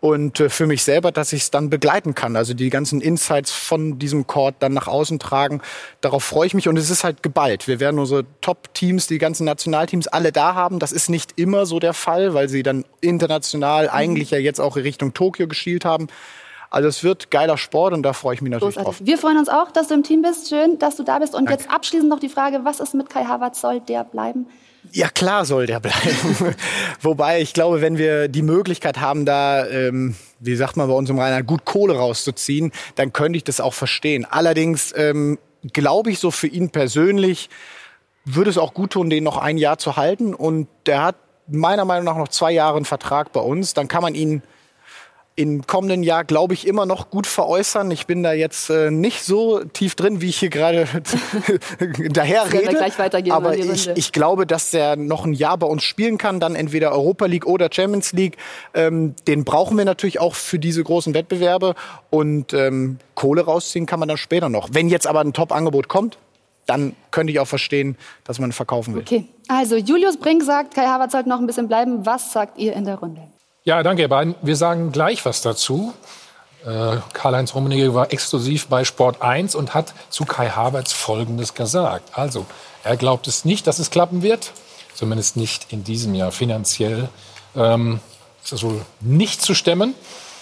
Und 0.00 0.38
äh, 0.38 0.48
für 0.48 0.66
mich 0.66 0.84
selber, 0.84 1.10
dass 1.10 1.32
ich 1.32 1.42
es 1.42 1.50
dann 1.50 1.70
begleiten 1.70 2.14
kann. 2.14 2.36
Also 2.36 2.54
die 2.54 2.70
ganzen 2.70 3.00
Insights 3.00 3.50
von 3.50 3.98
diesem 3.98 4.26
Court 4.26 4.54
dann 4.60 4.72
nach 4.72 4.86
außen 4.86 5.18
tragen. 5.18 5.60
Darauf 6.00 6.22
freue 6.22 6.46
ich 6.46 6.54
mich 6.54 6.68
und 6.68 6.76
es 6.76 6.88
ist 6.88 7.02
halt 7.02 7.22
geballt. 7.22 7.66
Wir 7.66 7.80
werden 7.80 7.98
unsere 7.98 8.24
Top-Teams, 8.40 9.08
die 9.08 9.18
ganzen 9.18 9.44
Nationalteams 9.44 10.06
alle 10.06 10.30
da 10.30 10.54
haben. 10.54 10.78
Das 10.78 10.92
ist 10.92 11.08
nicht 11.10 11.32
immer 11.36 11.66
so 11.66 11.80
der 11.80 11.94
Fall, 11.94 12.32
weil 12.32 12.48
sie 12.48 12.62
dann 12.62 12.84
international 13.00 13.90
eigentlich 13.90 14.30
ja 14.30 14.38
jetzt 14.38 14.60
auch 14.60 14.76
Richtung 14.76 15.14
Tokio 15.14 15.48
geschielt 15.48 15.84
haben. 15.84 16.06
Also 16.70 16.88
es 16.88 17.02
wird 17.02 17.30
geiler 17.30 17.56
Sport 17.56 17.94
und 17.94 18.02
da 18.02 18.12
freue 18.12 18.34
ich 18.34 18.42
mich 18.42 18.52
natürlich 18.52 18.74
drauf. 18.74 18.84
Großartig. 18.84 19.06
Wir 19.06 19.18
freuen 19.18 19.38
uns 19.38 19.48
auch, 19.48 19.70
dass 19.70 19.88
du 19.88 19.94
im 19.94 20.02
Team 20.02 20.22
bist. 20.22 20.48
Schön, 20.48 20.78
dass 20.78 20.96
du 20.96 21.02
da 21.02 21.18
bist. 21.18 21.34
Und 21.34 21.48
jetzt 21.50 21.70
abschließend 21.70 22.08
noch 22.10 22.20
die 22.20 22.28
Frage, 22.28 22.60
was 22.62 22.80
ist 22.80 22.94
mit 22.94 23.08
Kai 23.08 23.24
Havertz? 23.24 23.60
Soll 23.60 23.80
der 23.80 24.04
bleiben? 24.04 24.46
Ja, 24.92 25.08
klar 25.08 25.44
soll 25.44 25.66
der 25.66 25.80
bleiben. 25.80 26.54
Wobei 27.00 27.40
ich 27.40 27.52
glaube, 27.52 27.80
wenn 27.80 27.98
wir 27.98 28.28
die 28.28 28.42
Möglichkeit 28.42 29.00
haben, 29.00 29.24
da, 29.26 29.66
ähm, 29.66 30.14
wie 30.40 30.56
sagt 30.56 30.76
man 30.76 30.88
bei 30.88 30.94
uns 30.94 31.10
im 31.10 31.18
Rheinland, 31.18 31.46
gut 31.46 31.64
Kohle 31.64 31.96
rauszuziehen, 31.96 32.72
dann 32.94 33.12
könnte 33.12 33.36
ich 33.36 33.44
das 33.44 33.60
auch 33.60 33.74
verstehen. 33.74 34.24
Allerdings 34.24 34.94
ähm, 34.96 35.38
glaube 35.72 36.10
ich 36.10 36.18
so 36.18 36.30
für 36.30 36.46
ihn 36.46 36.70
persönlich, 36.70 37.50
würde 38.24 38.50
es 38.50 38.58
auch 38.58 38.74
gut 38.74 38.92
tun, 38.92 39.10
den 39.10 39.24
noch 39.24 39.36
ein 39.36 39.58
Jahr 39.58 39.78
zu 39.78 39.96
halten. 39.96 40.34
Und 40.34 40.68
der 40.86 41.02
hat 41.02 41.16
meiner 41.48 41.84
Meinung 41.84 42.04
nach 42.04 42.16
noch 42.16 42.28
zwei 42.28 42.52
Jahre 42.52 42.76
einen 42.76 42.84
Vertrag 42.84 43.32
bei 43.32 43.40
uns. 43.40 43.74
Dann 43.74 43.88
kann 43.88 44.02
man 44.02 44.14
ihn 44.14 44.42
im 45.38 45.68
kommenden 45.68 46.02
Jahr, 46.02 46.24
glaube 46.24 46.52
ich, 46.52 46.66
immer 46.66 46.84
noch 46.84 47.10
gut 47.10 47.28
veräußern. 47.28 47.92
Ich 47.92 48.08
bin 48.08 48.24
da 48.24 48.32
jetzt 48.32 48.70
äh, 48.70 48.90
nicht 48.90 49.22
so 49.22 49.62
tief 49.62 49.94
drin, 49.94 50.20
wie 50.20 50.30
ich 50.30 50.38
hier 50.38 50.50
gerade 50.50 50.88
daher 52.10 52.52
rede. 52.52 52.76
weitergehen 52.98 53.32
Aber 53.32 53.56
ich, 53.56 53.86
ich 53.86 54.10
glaube, 54.10 54.48
dass 54.48 54.72
der 54.72 54.96
noch 54.96 55.24
ein 55.24 55.32
Jahr 55.32 55.56
bei 55.56 55.68
uns 55.68 55.84
spielen 55.84 56.18
kann, 56.18 56.40
dann 56.40 56.56
entweder 56.56 56.90
Europa 56.90 57.26
League 57.26 57.46
oder 57.46 57.68
Champions 57.72 58.12
League. 58.12 58.36
Ähm, 58.74 59.14
den 59.28 59.44
brauchen 59.44 59.78
wir 59.78 59.84
natürlich 59.84 60.18
auch 60.18 60.34
für 60.34 60.58
diese 60.58 60.82
großen 60.82 61.14
Wettbewerbe. 61.14 61.76
Und 62.10 62.52
ähm, 62.52 62.98
Kohle 63.14 63.42
rausziehen 63.42 63.86
kann 63.86 64.00
man 64.00 64.08
dann 64.08 64.18
später 64.18 64.48
noch. 64.48 64.70
Wenn 64.72 64.88
jetzt 64.88 65.06
aber 65.06 65.20
ein 65.20 65.32
Top-Angebot 65.32 65.86
kommt, 65.86 66.18
dann 66.66 66.96
könnte 67.12 67.32
ich 67.32 67.38
auch 67.38 67.46
verstehen, 67.46 67.96
dass 68.24 68.40
man 68.40 68.50
verkaufen 68.50 68.96
will. 68.96 69.02
Okay, 69.02 69.28
also 69.46 69.76
Julius 69.76 70.16
Brink 70.16 70.42
sagt, 70.42 70.74
Kai 70.74 70.86
Havertz 70.86 71.12
sollte 71.12 71.28
noch 71.28 71.38
ein 71.38 71.46
bisschen 71.46 71.68
bleiben. 71.68 72.04
Was 72.04 72.32
sagt 72.32 72.58
ihr 72.58 72.72
in 72.72 72.84
der 72.84 72.96
Runde? 72.96 73.22
Ja, 73.68 73.82
danke, 73.82 74.00
ihr 74.00 74.08
beiden. 74.08 74.34
Wir 74.40 74.56
sagen 74.56 74.92
gleich 74.92 75.26
was 75.26 75.42
dazu. 75.42 75.92
Äh, 76.64 76.96
Karl-Heinz 77.12 77.54
Rummenigge 77.54 77.92
war 77.92 78.10
exklusiv 78.14 78.68
bei 78.68 78.82
Sport 78.82 79.20
1 79.20 79.54
und 79.54 79.74
hat 79.74 79.92
zu 80.08 80.24
Kai 80.24 80.48
Havertz 80.48 80.94
Folgendes 80.94 81.52
gesagt. 81.52 82.16
Also, 82.16 82.46
er 82.82 82.96
glaubt 82.96 83.28
es 83.28 83.44
nicht, 83.44 83.66
dass 83.66 83.78
es 83.78 83.90
klappen 83.90 84.22
wird. 84.22 84.52
Zumindest 84.94 85.36
nicht 85.36 85.66
in 85.70 85.84
diesem 85.84 86.14
Jahr. 86.14 86.32
Finanziell 86.32 87.10
ähm, 87.54 88.00
ist 88.42 88.52
das 88.52 88.62
wohl 88.62 88.80
nicht 89.00 89.42
zu 89.42 89.52
stemmen. 89.52 89.94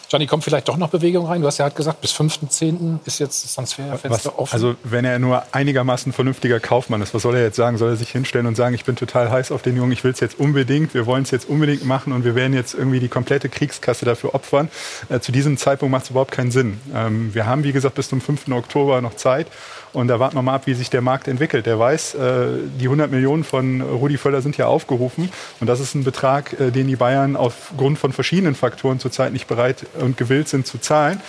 Gianni, 0.08 0.26
kommt 0.26 0.44
vielleicht 0.44 0.68
doch 0.68 0.76
noch 0.76 0.90
Bewegung 0.90 1.26
rein? 1.26 1.40
Du 1.40 1.48
hast 1.48 1.58
ja 1.58 1.64
halt 1.64 1.74
gesagt, 1.74 2.00
bis 2.00 2.12
5.10. 2.12 3.00
ist 3.04 3.18
jetzt 3.18 3.44
das 3.44 3.54
Transferfenster 3.54 4.30
Was, 4.30 4.38
offen. 4.38 4.54
also 4.54 4.76
wenn 4.84 5.04
er 5.04 5.18
nur 5.18 5.42
einigermaßen 5.50 6.12
vernünftiger 6.12 6.60
Kaufmann 6.60 7.02
ist, 7.02 7.12
was 7.12 7.22
soll 7.22 7.34
er 7.34 7.42
jetzt 7.42 7.56
sagen? 7.56 7.76
Soll 7.76 7.90
er 7.90 7.96
sich 7.96 8.10
hinstellen 8.10 8.46
und 8.46 8.54
sagen, 8.54 8.74
ich 8.74 8.84
bin 8.84 8.94
total 8.94 9.30
heiß 9.30 9.50
auf 9.50 9.62
den 9.62 9.76
Jungen, 9.76 9.90
ich 9.90 10.04
will 10.04 10.12
es 10.12 10.20
jetzt 10.20 10.38
unbedingt, 10.38 10.94
wir 10.94 11.06
wollen 11.06 11.24
es 11.24 11.32
jetzt 11.32 11.48
unbedingt 11.48 11.84
machen 11.84 12.12
und 12.12 12.24
wir 12.24 12.36
werden 12.36 12.54
jetzt 12.54 12.74
irgendwie 12.74 13.00
die 13.00 13.08
komplette 13.08 13.48
Kriegskasse 13.48 14.04
dafür 14.04 14.34
opfern? 14.34 14.68
Äh, 15.08 15.18
zu 15.18 15.32
diesem 15.32 15.56
Zeitpunkt 15.56 15.90
macht 15.90 16.04
es 16.04 16.10
überhaupt 16.10 16.30
keinen 16.30 16.52
Sinn. 16.52 16.80
Ähm, 16.94 17.34
wir 17.34 17.46
haben, 17.46 17.64
wie 17.64 17.72
gesagt, 17.72 17.96
bis 17.96 18.08
zum 18.08 18.20
5. 18.20 18.48
Oktober 18.52 19.00
noch 19.00 19.14
Zeit 19.16 19.48
und 19.96 20.08
da 20.08 20.20
warten 20.20 20.36
wir 20.36 20.42
mal 20.42 20.54
ab, 20.54 20.66
wie 20.66 20.74
sich 20.74 20.90
der 20.90 21.00
Markt 21.00 21.26
entwickelt. 21.26 21.64
Der 21.64 21.78
weiß, 21.78 22.16
äh, 22.16 22.46
die 22.78 22.84
100 22.84 23.10
Millionen 23.10 23.44
von 23.44 23.80
Rudi 23.80 24.18
Völler 24.18 24.42
sind 24.42 24.58
ja 24.58 24.66
aufgerufen 24.66 25.30
und 25.58 25.66
das 25.68 25.80
ist 25.80 25.94
ein 25.94 26.04
Betrag, 26.04 26.60
äh, 26.60 26.70
den 26.70 26.86
die 26.86 26.96
Bayern 26.96 27.34
aufgrund 27.34 27.98
von 27.98 28.12
verschiedenen 28.12 28.54
Faktoren 28.54 29.00
zurzeit 29.00 29.32
nicht 29.32 29.46
bereit 29.46 29.86
und 29.98 30.18
gewillt 30.18 30.48
sind 30.48 30.66
zu 30.66 30.76
zahlen. 30.76 31.22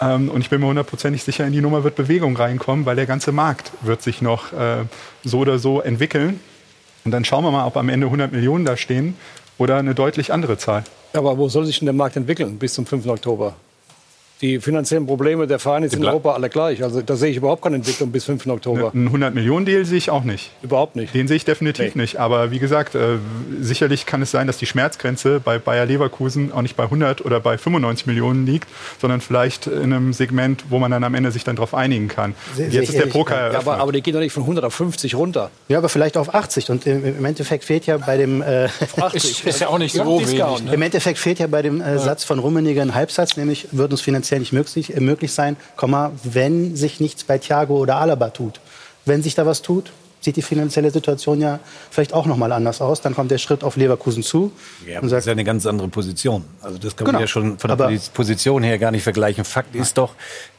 Ähm, 0.00 0.28
und 0.28 0.40
ich 0.40 0.50
bin 0.50 0.60
mir 0.60 0.66
hundertprozentig 0.66 1.22
sicher, 1.22 1.46
in 1.46 1.52
die 1.52 1.60
Nummer 1.60 1.84
wird 1.84 1.94
Bewegung 1.94 2.36
reinkommen, 2.36 2.84
weil 2.84 2.96
der 2.96 3.06
ganze 3.06 3.30
Markt 3.30 3.70
wird 3.82 4.02
sich 4.02 4.20
noch 4.22 4.52
äh, 4.52 4.78
so 5.22 5.38
oder 5.38 5.60
so 5.60 5.80
entwickeln. 5.80 6.40
Und 7.04 7.12
dann 7.12 7.24
schauen 7.24 7.44
wir 7.44 7.52
mal, 7.52 7.64
ob 7.64 7.76
am 7.76 7.88
Ende 7.88 8.08
100 8.08 8.32
Millionen 8.32 8.64
da 8.64 8.76
stehen 8.76 9.14
oder 9.56 9.76
eine 9.76 9.94
deutlich 9.94 10.32
andere 10.32 10.58
Zahl. 10.58 10.82
Aber 11.12 11.38
wo 11.38 11.48
soll 11.48 11.64
sich 11.64 11.78
denn 11.78 11.86
der 11.86 11.94
Markt 11.94 12.16
entwickeln 12.16 12.58
bis 12.58 12.74
zum 12.74 12.86
5. 12.86 13.06
Oktober? 13.06 13.54
Die 14.40 14.58
finanziellen 14.58 15.06
Probleme 15.06 15.46
der 15.46 15.58
Vereine 15.58 15.88
sind 15.90 16.00
in 16.02 16.08
Europa 16.08 16.32
alle 16.32 16.48
gleich. 16.48 16.82
Also 16.82 17.02
da 17.02 17.14
sehe 17.16 17.30
ich 17.30 17.36
überhaupt 17.36 17.62
keine 17.62 17.76
Entwicklung 17.76 18.10
bis 18.10 18.24
5. 18.24 18.46
Oktober. 18.46 18.90
Ein 18.94 19.10
100-Millionen-Deal 19.14 19.84
sehe 19.84 19.98
ich 19.98 20.08
auch 20.10 20.24
nicht. 20.24 20.50
Überhaupt 20.62 20.96
nicht. 20.96 21.14
Den 21.14 21.28
sehe 21.28 21.36
ich 21.36 21.44
definitiv 21.44 21.94
Nee. 21.94 22.00
nicht. 22.02 22.16
Aber 22.18 22.50
wie 22.50 22.58
gesagt, 22.58 22.94
äh, 22.94 23.18
sicherlich 23.60 24.06
kann 24.06 24.22
es 24.22 24.30
sein, 24.30 24.46
dass 24.46 24.56
die 24.56 24.64
Schmerzgrenze 24.66 25.40
bei 25.40 25.58
Bayer 25.58 25.84
Leverkusen 25.84 26.52
auch 26.52 26.62
nicht 26.62 26.74
bei 26.74 26.84
100 26.84 27.22
oder 27.24 27.38
bei 27.40 27.58
95 27.58 28.06
Millionen 28.06 28.46
liegt, 28.46 28.66
sondern 28.98 29.20
vielleicht 29.20 29.66
in 29.66 29.92
einem 29.92 30.12
Segment, 30.14 30.64
wo 30.70 30.78
man 30.78 30.90
dann 30.90 31.04
am 31.04 31.14
Ende 31.14 31.32
sich 31.32 31.44
dann 31.44 31.56
darauf 31.56 31.74
einigen 31.74 32.08
kann. 32.08 32.34
Sehe- 32.56 32.68
Jetzt 32.68 32.88
ist 32.90 32.98
der 32.98 33.06
Poker 33.06 33.52
ja. 33.52 33.58
Aber, 33.58 33.76
aber 33.78 33.92
die 33.92 34.00
gehen 34.00 34.14
doch 34.14 34.20
nicht 34.20 34.32
von 34.32 34.44
100 34.44 34.64
auf 34.64 34.72
50 34.74 35.16
runter. 35.16 35.50
Ja, 35.68 35.76
aber 35.78 35.90
vielleicht 35.90 36.16
auf 36.16 36.34
80. 36.34 36.70
Und 36.70 36.86
im, 36.86 37.04
im 37.04 37.24
Endeffekt 37.26 37.64
fehlt 37.64 37.84
ja 37.84 37.98
bei 37.98 38.16
dem. 38.16 38.40
Äh, 38.40 38.68
Ist- 39.12 39.44
ist 39.44 39.60
ja 39.60 39.68
auch 39.68 39.78
nicht 39.78 39.94
so 39.94 40.04
wenig, 40.06 40.32
ne? 40.64 40.72
Im 40.72 40.80
Endeffekt 40.80 41.18
fehlt 41.18 41.38
ja 41.40 41.46
bei 41.46 41.60
dem 41.60 41.82
äh, 41.82 41.98
Satz 41.98 42.24
von 42.24 42.38
Rummeniger 42.38 42.80
ein 42.80 42.94
Halbsatz, 42.94 43.36
nämlich 43.36 43.68
wird 43.72 43.90
uns 43.90 44.00
finanziell 44.00 44.29
nicht 44.38 44.52
möglich, 44.52 44.94
äh, 44.96 45.00
möglich 45.00 45.32
sein, 45.32 45.56
Komma, 45.76 46.12
wenn 46.24 46.76
sich 46.76 47.00
nichts 47.00 47.24
bei 47.24 47.38
Thiago 47.38 47.76
oder 47.78 47.96
Alaba 47.96 48.30
tut. 48.30 48.60
Wenn 49.04 49.22
sich 49.22 49.34
da 49.34 49.46
was 49.46 49.62
tut, 49.62 49.90
sieht 50.22 50.36
die 50.36 50.42
finanzielle 50.42 50.90
Situation 50.90 51.40
ja 51.40 51.60
vielleicht 51.90 52.12
auch 52.12 52.26
noch 52.26 52.36
mal 52.36 52.52
anders 52.52 52.82
aus. 52.82 53.00
Dann 53.00 53.14
kommt 53.14 53.30
der 53.30 53.38
Schritt 53.38 53.64
auf 53.64 53.76
Leverkusen 53.76 54.22
zu 54.22 54.52
Ja, 54.86 54.96
und 54.96 55.04
das 55.04 55.10
sagt, 55.10 55.20
ist 55.20 55.26
ja 55.26 55.32
eine 55.32 55.44
ganz 55.44 55.64
andere 55.66 55.88
Position. 55.88 56.44
Also 56.60 56.76
das 56.76 56.94
kann 56.94 57.06
Genau. 57.06 57.16
man 57.16 57.20
ja 57.22 57.26
schon 57.26 57.58
von 57.58 57.68
der 57.68 57.72
Aber- 57.72 57.88
Posi- 57.88 58.10
Position 58.12 58.62
her 58.62 58.78
gar 58.78 58.90
nicht 58.90 59.02
vergleichen. 59.02 59.44
Fakt 59.44 59.74
ist 59.74 59.96
doch, 59.96 60.12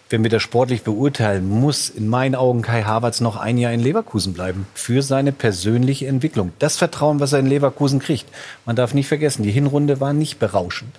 wenn 0.09 0.23
wir 0.23 0.31
das 0.31 0.41
sportlich 0.41 0.81
beurteilen, 0.81 1.47
muss 1.47 1.89
in 1.89 2.07
meinen 2.07 2.33
Augen 2.35 2.63
Kai 2.63 2.81
Havertz 2.81 3.21
noch 3.21 3.37
ein 3.37 3.57
Jahr 3.59 3.71
in 3.71 3.79
Leverkusen 3.79 4.33
bleiben 4.33 4.65
für 4.73 5.03
seine 5.03 5.31
persönliche 5.31 6.07
Entwicklung. 6.07 6.51
Das 6.57 6.75
Vertrauen, 6.77 7.19
was 7.19 7.31
er 7.31 7.39
in 7.39 7.45
Leverkusen 7.45 7.99
kriegt. 7.99 8.25
Man 8.65 8.75
darf 8.75 8.95
nicht 8.95 9.07
vergessen, 9.07 9.43
die 9.43 9.51
Hinrunde 9.51 9.99
war 10.01 10.11
nicht 10.11 10.39
berauschend. 10.39 10.91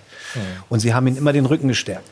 Und 0.69 0.79
sie 0.79 0.93
haben 0.95 1.05
ihm 1.05 1.17
immer 1.17 1.31
den 1.33 1.45
Rücken 1.45 1.67
gestärkt. 1.67 2.09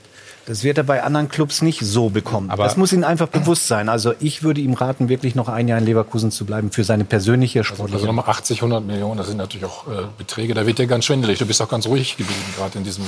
Das 0.51 0.65
wird 0.65 0.77
er 0.77 0.83
bei 0.83 1.01
anderen 1.01 1.29
Clubs 1.29 1.61
nicht 1.61 1.79
so 1.79 2.09
bekommen. 2.09 2.49
Aber- 2.49 2.65
das 2.65 2.75
muss 2.75 2.91
ihm 2.91 3.05
einfach 3.05 3.29
bewusst 3.29 3.69
sein. 3.69 3.87
Also 3.87 4.13
ich 4.19 4.43
würde 4.43 4.59
ihm 4.59 4.73
raten, 4.73 5.07
wirklich 5.07 5.33
noch 5.33 5.47
ein 5.47 5.69
Jahr 5.69 5.79
in 5.79 5.85
Leverkusen 5.85 6.29
zu 6.29 6.43
bleiben 6.43 6.71
für 6.73 6.83
seine 6.83 7.05
persönliche 7.05 7.63
sportliche 7.63 7.95
Also 7.95 8.05
nochmal 8.07 8.25
80, 8.27 8.61
100 8.61 8.85
Millionen, 8.85 9.17
das 9.17 9.27
sind 9.27 9.37
natürlich 9.37 9.63
auch 9.63 9.87
äh, 9.87 9.91
Beträge, 10.17 10.53
da 10.53 10.67
wird 10.67 10.77
dir 10.77 10.87
ganz 10.87 11.05
schwindelig. 11.05 11.39
Du 11.39 11.45
bist 11.45 11.61
auch 11.61 11.69
ganz 11.69 11.87
ruhig 11.87 12.17
geblieben, 12.17 12.43
gerade 12.57 12.77
in 12.77 12.83
diesem. 12.83 13.05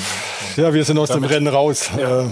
Ja, 0.55 0.73
wir 0.73 0.85
sind 0.85 0.97
aus 0.97 1.09
Damit- 1.09 1.31
dem 1.31 1.33
Rennen 1.33 1.47
raus. 1.49 1.89
Ja. 1.97 2.21
Äh, 2.21 2.27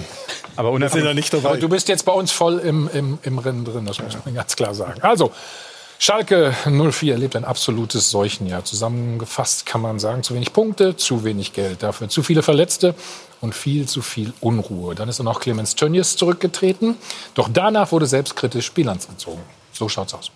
aber 0.55 0.71
wir 0.79 0.87
sind 0.87 1.03
ja 1.03 1.13
nicht 1.13 1.33
dabei. 1.33 1.49
Aber 1.49 1.57
du 1.57 1.67
bist 1.67 1.89
jetzt 1.89 2.05
bei 2.05 2.13
uns 2.13 2.31
voll 2.31 2.59
im, 2.59 2.89
im, 2.93 3.17
im 3.21 3.37
Rennen 3.37 3.65
drin, 3.65 3.85
das 3.85 4.01
muss 4.01 4.15
man 4.23 4.33
ganz 4.33 4.55
klar 4.55 4.73
sagen. 4.73 5.01
Also, 5.01 5.31
Schalke 6.03 6.55
04 6.65 7.13
erlebt 7.13 7.35
ein 7.35 7.45
absolutes 7.45 8.09
Seuchenjahr. 8.09 8.65
Zusammengefasst 8.65 9.67
kann 9.67 9.81
man 9.81 9.99
sagen, 9.99 10.23
zu 10.23 10.33
wenig 10.33 10.51
Punkte, 10.51 10.97
zu 10.97 11.23
wenig 11.23 11.53
Geld, 11.53 11.83
dafür 11.83 12.09
zu 12.09 12.23
viele 12.23 12.41
Verletzte 12.41 12.95
und 13.39 13.53
viel 13.53 13.87
zu 13.87 14.01
viel 14.01 14.33
Unruhe. 14.41 14.95
Dann 14.95 15.09
ist 15.09 15.19
dann 15.19 15.27
auch 15.27 15.39
Clemens 15.39 15.75
Tönnies 15.75 16.15
zurückgetreten. 16.15 16.97
Doch 17.35 17.49
danach 17.53 17.91
wurde 17.91 18.07
selbstkritisch 18.07 18.71
Bilanz 18.71 19.07
gezogen. 19.07 19.43
So 19.73 19.89
schaut's 19.89 20.15
aus. 20.15 20.31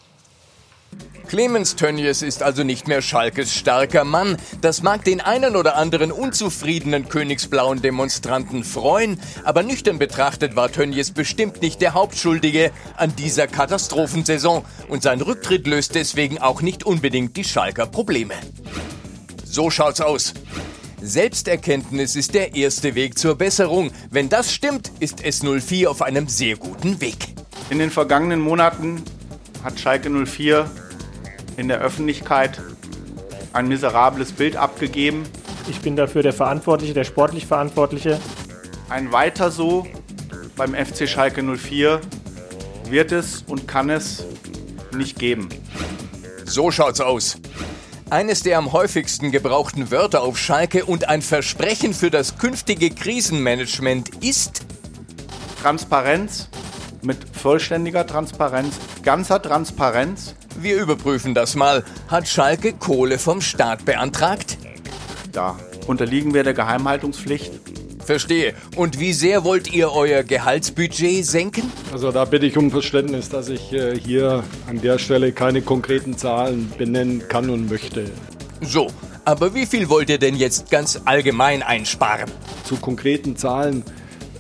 Clemens 1.27 1.75
Tönnies 1.75 2.21
ist 2.21 2.43
also 2.43 2.63
nicht 2.63 2.87
mehr 2.87 3.01
Schalkes 3.01 3.53
starker 3.53 4.03
Mann. 4.03 4.37
Das 4.61 4.83
mag 4.83 5.03
den 5.03 5.21
einen 5.21 5.55
oder 5.55 5.75
anderen 5.75 6.11
unzufriedenen 6.11 7.09
königsblauen 7.09 7.81
Demonstranten 7.81 8.63
freuen, 8.63 9.19
aber 9.43 9.63
nüchtern 9.63 9.97
betrachtet 9.97 10.55
war 10.55 10.71
Tönnies 10.71 11.11
bestimmt 11.11 11.61
nicht 11.61 11.81
der 11.81 11.93
Hauptschuldige 11.93 12.71
an 12.95 13.15
dieser 13.15 13.47
Katastrophensaison 13.47 14.63
und 14.87 15.03
sein 15.03 15.19
Rücktritt 15.19 15.67
löst 15.67 15.95
deswegen 15.95 16.39
auch 16.39 16.61
nicht 16.61 16.85
unbedingt 16.85 17.35
die 17.35 17.43
Schalker 17.43 17.87
Probleme. 17.87 18.35
So 19.43 19.69
schaut's 19.69 20.01
aus. 20.01 20.33
Selbsterkenntnis 21.01 22.15
ist 22.15 22.33
der 22.33 22.55
erste 22.55 22.95
Weg 22.95 23.17
zur 23.17 23.35
Besserung. 23.35 23.91
Wenn 24.09 24.29
das 24.29 24.53
stimmt, 24.53 24.91
ist 24.99 25.21
S04 25.21 25.87
auf 25.87 26.01
einem 26.01 26.27
sehr 26.27 26.55
guten 26.55 27.01
Weg. 27.01 27.17
In 27.69 27.79
den 27.79 27.91
vergangenen 27.91 28.39
Monaten 28.39 29.03
hat 29.63 29.79
Schalke 29.79 30.09
04 30.09 30.69
in 31.58 31.68
der 31.68 31.80
Öffentlichkeit 31.80 32.62
ein 33.53 33.68
miserables 33.68 34.32
Bild 34.32 34.56
abgegeben. 34.56 35.24
Ich 35.70 35.80
bin 35.80 35.95
dafür 35.95 36.24
der 36.24 36.34
Verantwortliche, 36.34 36.93
der 36.93 37.03
sportlich 37.06 37.45
Verantwortliche. 37.45 38.20
Ein 38.89 39.12
Weiter 39.12 39.51
so 39.51 39.88
beim 40.56 40.74
FC 40.74 41.08
Schalke 41.08 41.41
04 41.41 42.01
wird 42.89 43.12
es 43.12 43.43
und 43.47 43.68
kann 43.68 43.89
es 43.89 44.26
nicht 44.95 45.18
geben. 45.18 45.49
So 46.45 46.72
schaut's 46.72 47.01
aus. 47.01 47.38
Eines 48.10 48.43
der 48.43 48.60
am 48.60 48.72
häufigsten 48.72 49.32
gebrauchten 49.32 49.89
Wörter 49.89 50.22
auf 50.22 50.38
Schalke 50.38 50.86
und 50.86 51.10
ein 51.10 51.24
Versprechen 51.24 51.93
für 51.93 52.12
das 52.12 52.38
künftige 52.38 52.91
Krisenmanagement 52.91 54.24
ist 54.24 54.62
Transparenz 55.62 56.49
mit 57.06 57.18
vollständiger 57.32 58.06
Transparenz, 58.06 58.76
ganzer 59.03 59.41
Transparenz. 59.41 60.36
Wir 60.60 60.82
überprüfen 60.82 61.34
das 61.34 61.56
mal. 61.56 61.84
Hat 62.08 62.28
Schalke 62.28 62.74
Kohle 62.74 63.20
vom 63.20 63.41
Staat 63.41 63.86
beantragt? 63.86 64.58
Da 65.32 65.58
unterliegen 65.88 66.34
wir 66.34 66.43
der 66.43 66.53
Geheimhaltungspflicht. 66.53 67.51
Verstehe. 68.06 68.53
Und 68.76 68.99
wie 68.99 69.14
sehr 69.14 69.43
wollt 69.43 69.74
ihr 69.74 69.91
euer 69.91 70.24
Gehaltsbudget 70.24 71.26
senken? 71.26 71.72
Also 71.91 72.12
da 72.12 72.26
bitte 72.26 72.45
ich 72.45 72.56
um 72.56 72.70
Verständnis, 72.70 73.30
dass 73.30 73.49
ich 73.49 73.74
äh, 73.74 73.99
hier 73.99 74.43
an 74.68 74.80
der 74.80 74.99
Stelle 74.99 75.32
keine 75.32 75.64
konkreten 75.64 76.16
Zahlen 76.16 76.72
benennen 76.78 77.28
kann 77.28 77.49
und 77.49 77.70
möchte. 77.70 78.06
So, 78.62 78.88
aber 79.26 79.56
wie 79.56 79.66
viel 79.66 79.89
wollt 79.89 80.10
ihr 80.12 80.20
denn 80.20 80.36
jetzt 80.36 80.70
ganz 80.70 81.01
allgemein 81.06 81.64
einsparen? 81.64 82.30
Zu 82.64 82.78
konkreten 82.78 83.36
Zahlen 83.36 83.84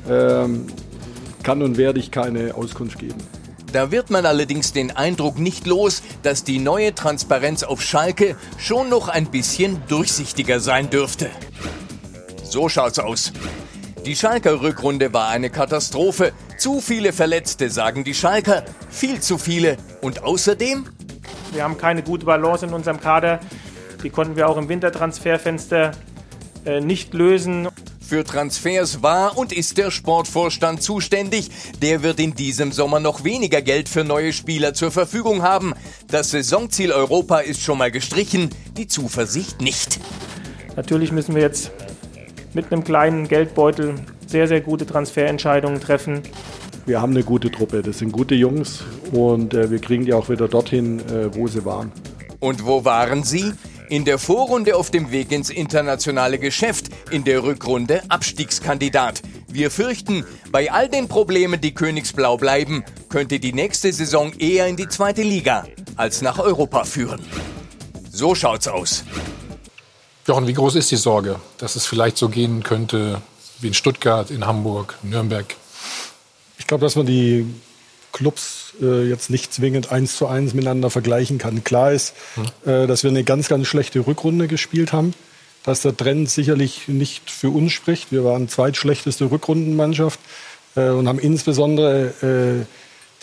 ähm, 0.07 0.67
kann 1.45 1.61
und 1.61 1.77
werde 1.77 1.99
ich 1.99 2.11
keine 2.11 2.55
Auskunft 2.55 2.99
geben. 2.99 3.15
Da 3.71 3.91
wird 3.91 4.09
man 4.09 4.25
allerdings 4.25 4.73
den 4.73 4.91
Eindruck 4.91 5.37
nicht 5.37 5.67
los, 5.67 6.01
dass 6.23 6.43
die 6.43 6.59
neue 6.59 6.95
Transparenz 6.95 7.63
auf 7.63 7.81
Schalke 7.81 8.35
schon 8.57 8.89
noch 8.89 9.09
ein 9.09 9.27
bisschen 9.27 9.81
durchsichtiger 9.87 10.59
sein 10.59 10.89
dürfte. 10.89 11.29
So 12.43 12.67
schaut's 12.69 12.99
aus. 12.99 13.31
Die 14.05 14.15
Schalker 14.15 14.61
Rückrunde 14.61 15.13
war 15.13 15.29
eine 15.29 15.49
Katastrophe. 15.49 16.31
Zu 16.57 16.79
viele 16.79 17.11
Verletzte, 17.11 17.69
sagen 17.69 18.03
die 18.03 18.13
Schalker. 18.13 18.63
Viel 18.89 19.19
zu 19.19 19.37
viele. 19.37 19.77
Und 20.01 20.23
außerdem 20.23 20.85
Wir 21.51 21.63
haben 21.63 21.77
keine 21.77 22.01
gute 22.01 22.25
Balance 22.25 22.65
in 22.65 22.73
unserem 22.73 22.99
Kader. 22.99 23.39
Die 24.03 24.09
konnten 24.09 24.35
wir 24.35 24.47
auch 24.47 24.57
im 24.57 24.69
Wintertransferfenster 24.69 25.91
äh, 26.65 26.81
nicht 26.81 27.13
lösen. 27.13 27.67
Für 28.07 28.23
Transfers 28.23 29.01
war 29.01 29.35
und 29.35 29.51
ist 29.51 29.79
der 29.79 29.89
Sportvorstand 29.89 30.83
zuständig. 30.83 31.49
Der 31.81 32.03
wird 32.03 32.19
in 32.19 32.35
diesem 32.35 32.71
Sommer 32.71 32.99
noch 32.99 33.23
weniger 33.23 33.63
Geld 33.63 33.89
für 33.89 34.03
neue 34.03 34.31
Spieler 34.31 34.75
zur 34.75 34.91
Verfügung 34.91 35.41
haben. 35.41 35.73
Das 36.07 36.29
Saisonziel 36.29 36.91
Europa 36.91 37.39
ist 37.39 37.61
schon 37.61 37.79
mal 37.79 37.89
gestrichen, 37.89 38.49
die 38.77 38.87
Zuversicht 38.87 39.59
nicht. 39.59 39.99
Natürlich 40.75 41.11
müssen 41.11 41.33
wir 41.33 41.41
jetzt 41.41 41.71
mit 42.53 42.71
einem 42.71 42.83
kleinen 42.83 43.27
Geldbeutel 43.27 43.95
sehr, 44.27 44.47
sehr 44.47 44.61
gute 44.61 44.85
Transferentscheidungen 44.85 45.81
treffen. 45.81 46.21
Wir 46.85 47.01
haben 47.01 47.13
eine 47.13 47.23
gute 47.23 47.49
Truppe, 47.49 47.81
das 47.81 47.97
sind 47.97 48.11
gute 48.11 48.35
Jungs 48.35 48.83
und 49.13 49.55
äh, 49.55 49.71
wir 49.71 49.79
kriegen 49.79 50.05
die 50.05 50.13
auch 50.13 50.29
wieder 50.29 50.47
dorthin, 50.47 50.99
äh, 50.99 51.35
wo 51.35 51.47
sie 51.47 51.65
waren. 51.65 51.91
Und 52.39 52.67
wo 52.67 52.85
waren 52.85 53.23
sie? 53.23 53.53
In 53.89 54.03
der 54.05 54.17
Vorrunde 54.17 54.75
auf 54.75 54.89
dem 54.89 55.11
Weg 55.11 55.31
ins 55.31 55.49
internationale 55.49 56.39
Geschäft, 56.39 56.87
in 57.11 57.23
der 57.23 57.43
Rückrunde 57.43 58.01
Abstiegskandidat. 58.09 59.21
Wir 59.47 59.69
fürchten, 59.69 60.25
bei 60.51 60.71
all 60.71 60.89
den 60.89 61.07
Problemen, 61.07 61.61
die 61.61 61.73
Königsblau 61.73 62.37
bleiben, 62.37 62.83
könnte 63.09 63.39
die 63.39 63.53
nächste 63.53 63.93
Saison 63.93 64.33
eher 64.33 64.67
in 64.67 64.75
die 64.75 64.87
zweite 64.87 65.21
Liga 65.21 65.67
als 65.95 66.21
nach 66.21 66.39
Europa 66.39 66.83
führen. 66.83 67.21
So 68.11 68.33
schaut's 68.33 68.67
aus. 68.67 69.03
Jochen, 70.25 70.47
wie 70.47 70.53
groß 70.53 70.75
ist 70.75 70.89
die 70.89 70.95
Sorge, 70.95 71.39
dass 71.59 71.75
es 71.75 71.85
vielleicht 71.85 72.17
so 72.17 72.29
gehen 72.29 72.63
könnte 72.63 73.21
wie 73.59 73.67
in 73.67 73.73
Stuttgart, 73.73 74.31
in 74.31 74.47
Hamburg, 74.47 74.97
Nürnberg? 75.03 75.55
Ich 76.57 76.65
glaube, 76.65 76.83
dass 76.83 76.95
man 76.95 77.05
die 77.05 77.45
Clubs 78.11 78.64
äh, 78.81 79.07
jetzt 79.07 79.29
nicht 79.29 79.53
zwingend 79.53 79.91
eins 79.91 80.17
zu 80.17 80.27
eins 80.27 80.53
miteinander 80.53 80.89
vergleichen 80.89 81.37
kann. 81.37 81.63
Klar 81.63 81.91
ist, 81.91 82.13
äh, 82.65 82.87
dass 82.87 83.03
wir 83.03 83.09
eine 83.09 83.23
ganz, 83.23 83.47
ganz 83.47 83.67
schlechte 83.67 84.05
Rückrunde 84.05 84.47
gespielt 84.47 84.93
haben, 84.93 85.13
dass 85.63 85.81
der 85.81 85.95
Trend 85.95 86.29
sicherlich 86.29 86.87
nicht 86.87 87.29
für 87.29 87.49
uns 87.49 87.71
spricht. 87.71 88.11
Wir 88.11 88.23
waren 88.23 88.47
zweitschlechteste 88.47 89.31
Rückrundenmannschaft 89.31 90.19
äh, 90.75 90.89
und 90.89 91.07
haben 91.07 91.19
insbesondere 91.19 92.65
äh, 92.65 92.65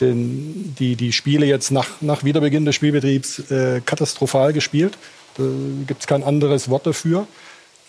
den, 0.00 0.74
die, 0.78 0.96
die 0.96 1.12
Spiele 1.12 1.46
jetzt 1.46 1.70
nach, 1.70 1.88
nach 2.00 2.24
Wiederbeginn 2.24 2.64
des 2.64 2.74
Spielbetriebs 2.74 3.50
äh, 3.50 3.80
katastrophal 3.84 4.52
gespielt. 4.52 4.98
Da 5.36 5.44
gibt 5.86 6.00
es 6.00 6.06
kein 6.06 6.22
anderes 6.22 6.68
Wort 6.68 6.86
dafür. 6.86 7.26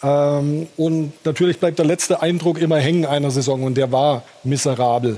Ähm, 0.04 0.68
und 0.78 1.14
natürlich 1.26 1.60
bleibt 1.60 1.80
der 1.80 1.86
letzte 1.86 2.22
Eindruck 2.22 2.60
immer 2.60 2.78
hängen 2.78 3.06
einer 3.06 3.32
Saison 3.32 3.64
und 3.64 3.76
der 3.76 3.92
war 3.92 4.24
miserabel. 4.44 5.18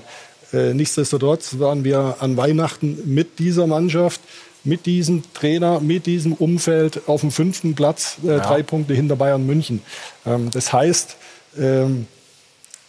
Äh, 0.53 0.73
nichtsdestotrotz 0.73 1.59
waren 1.59 1.83
wir 1.83 2.17
an 2.19 2.37
Weihnachten 2.37 2.97
mit 3.05 3.39
dieser 3.39 3.67
Mannschaft, 3.67 4.21
mit 4.63 4.85
diesem 4.85 5.23
Trainer, 5.33 5.79
mit 5.79 6.05
diesem 6.05 6.33
Umfeld 6.33 7.07
auf 7.07 7.21
dem 7.21 7.31
fünften 7.31 7.75
Platz, 7.75 8.17
äh, 8.23 8.37
drei 8.37 8.63
Punkte 8.63 8.93
hinter 8.93 9.15
Bayern 9.15 9.45
München. 9.45 9.81
Ähm, 10.25 10.49
das 10.51 10.73
heißt, 10.73 11.15
ähm, 11.57 12.07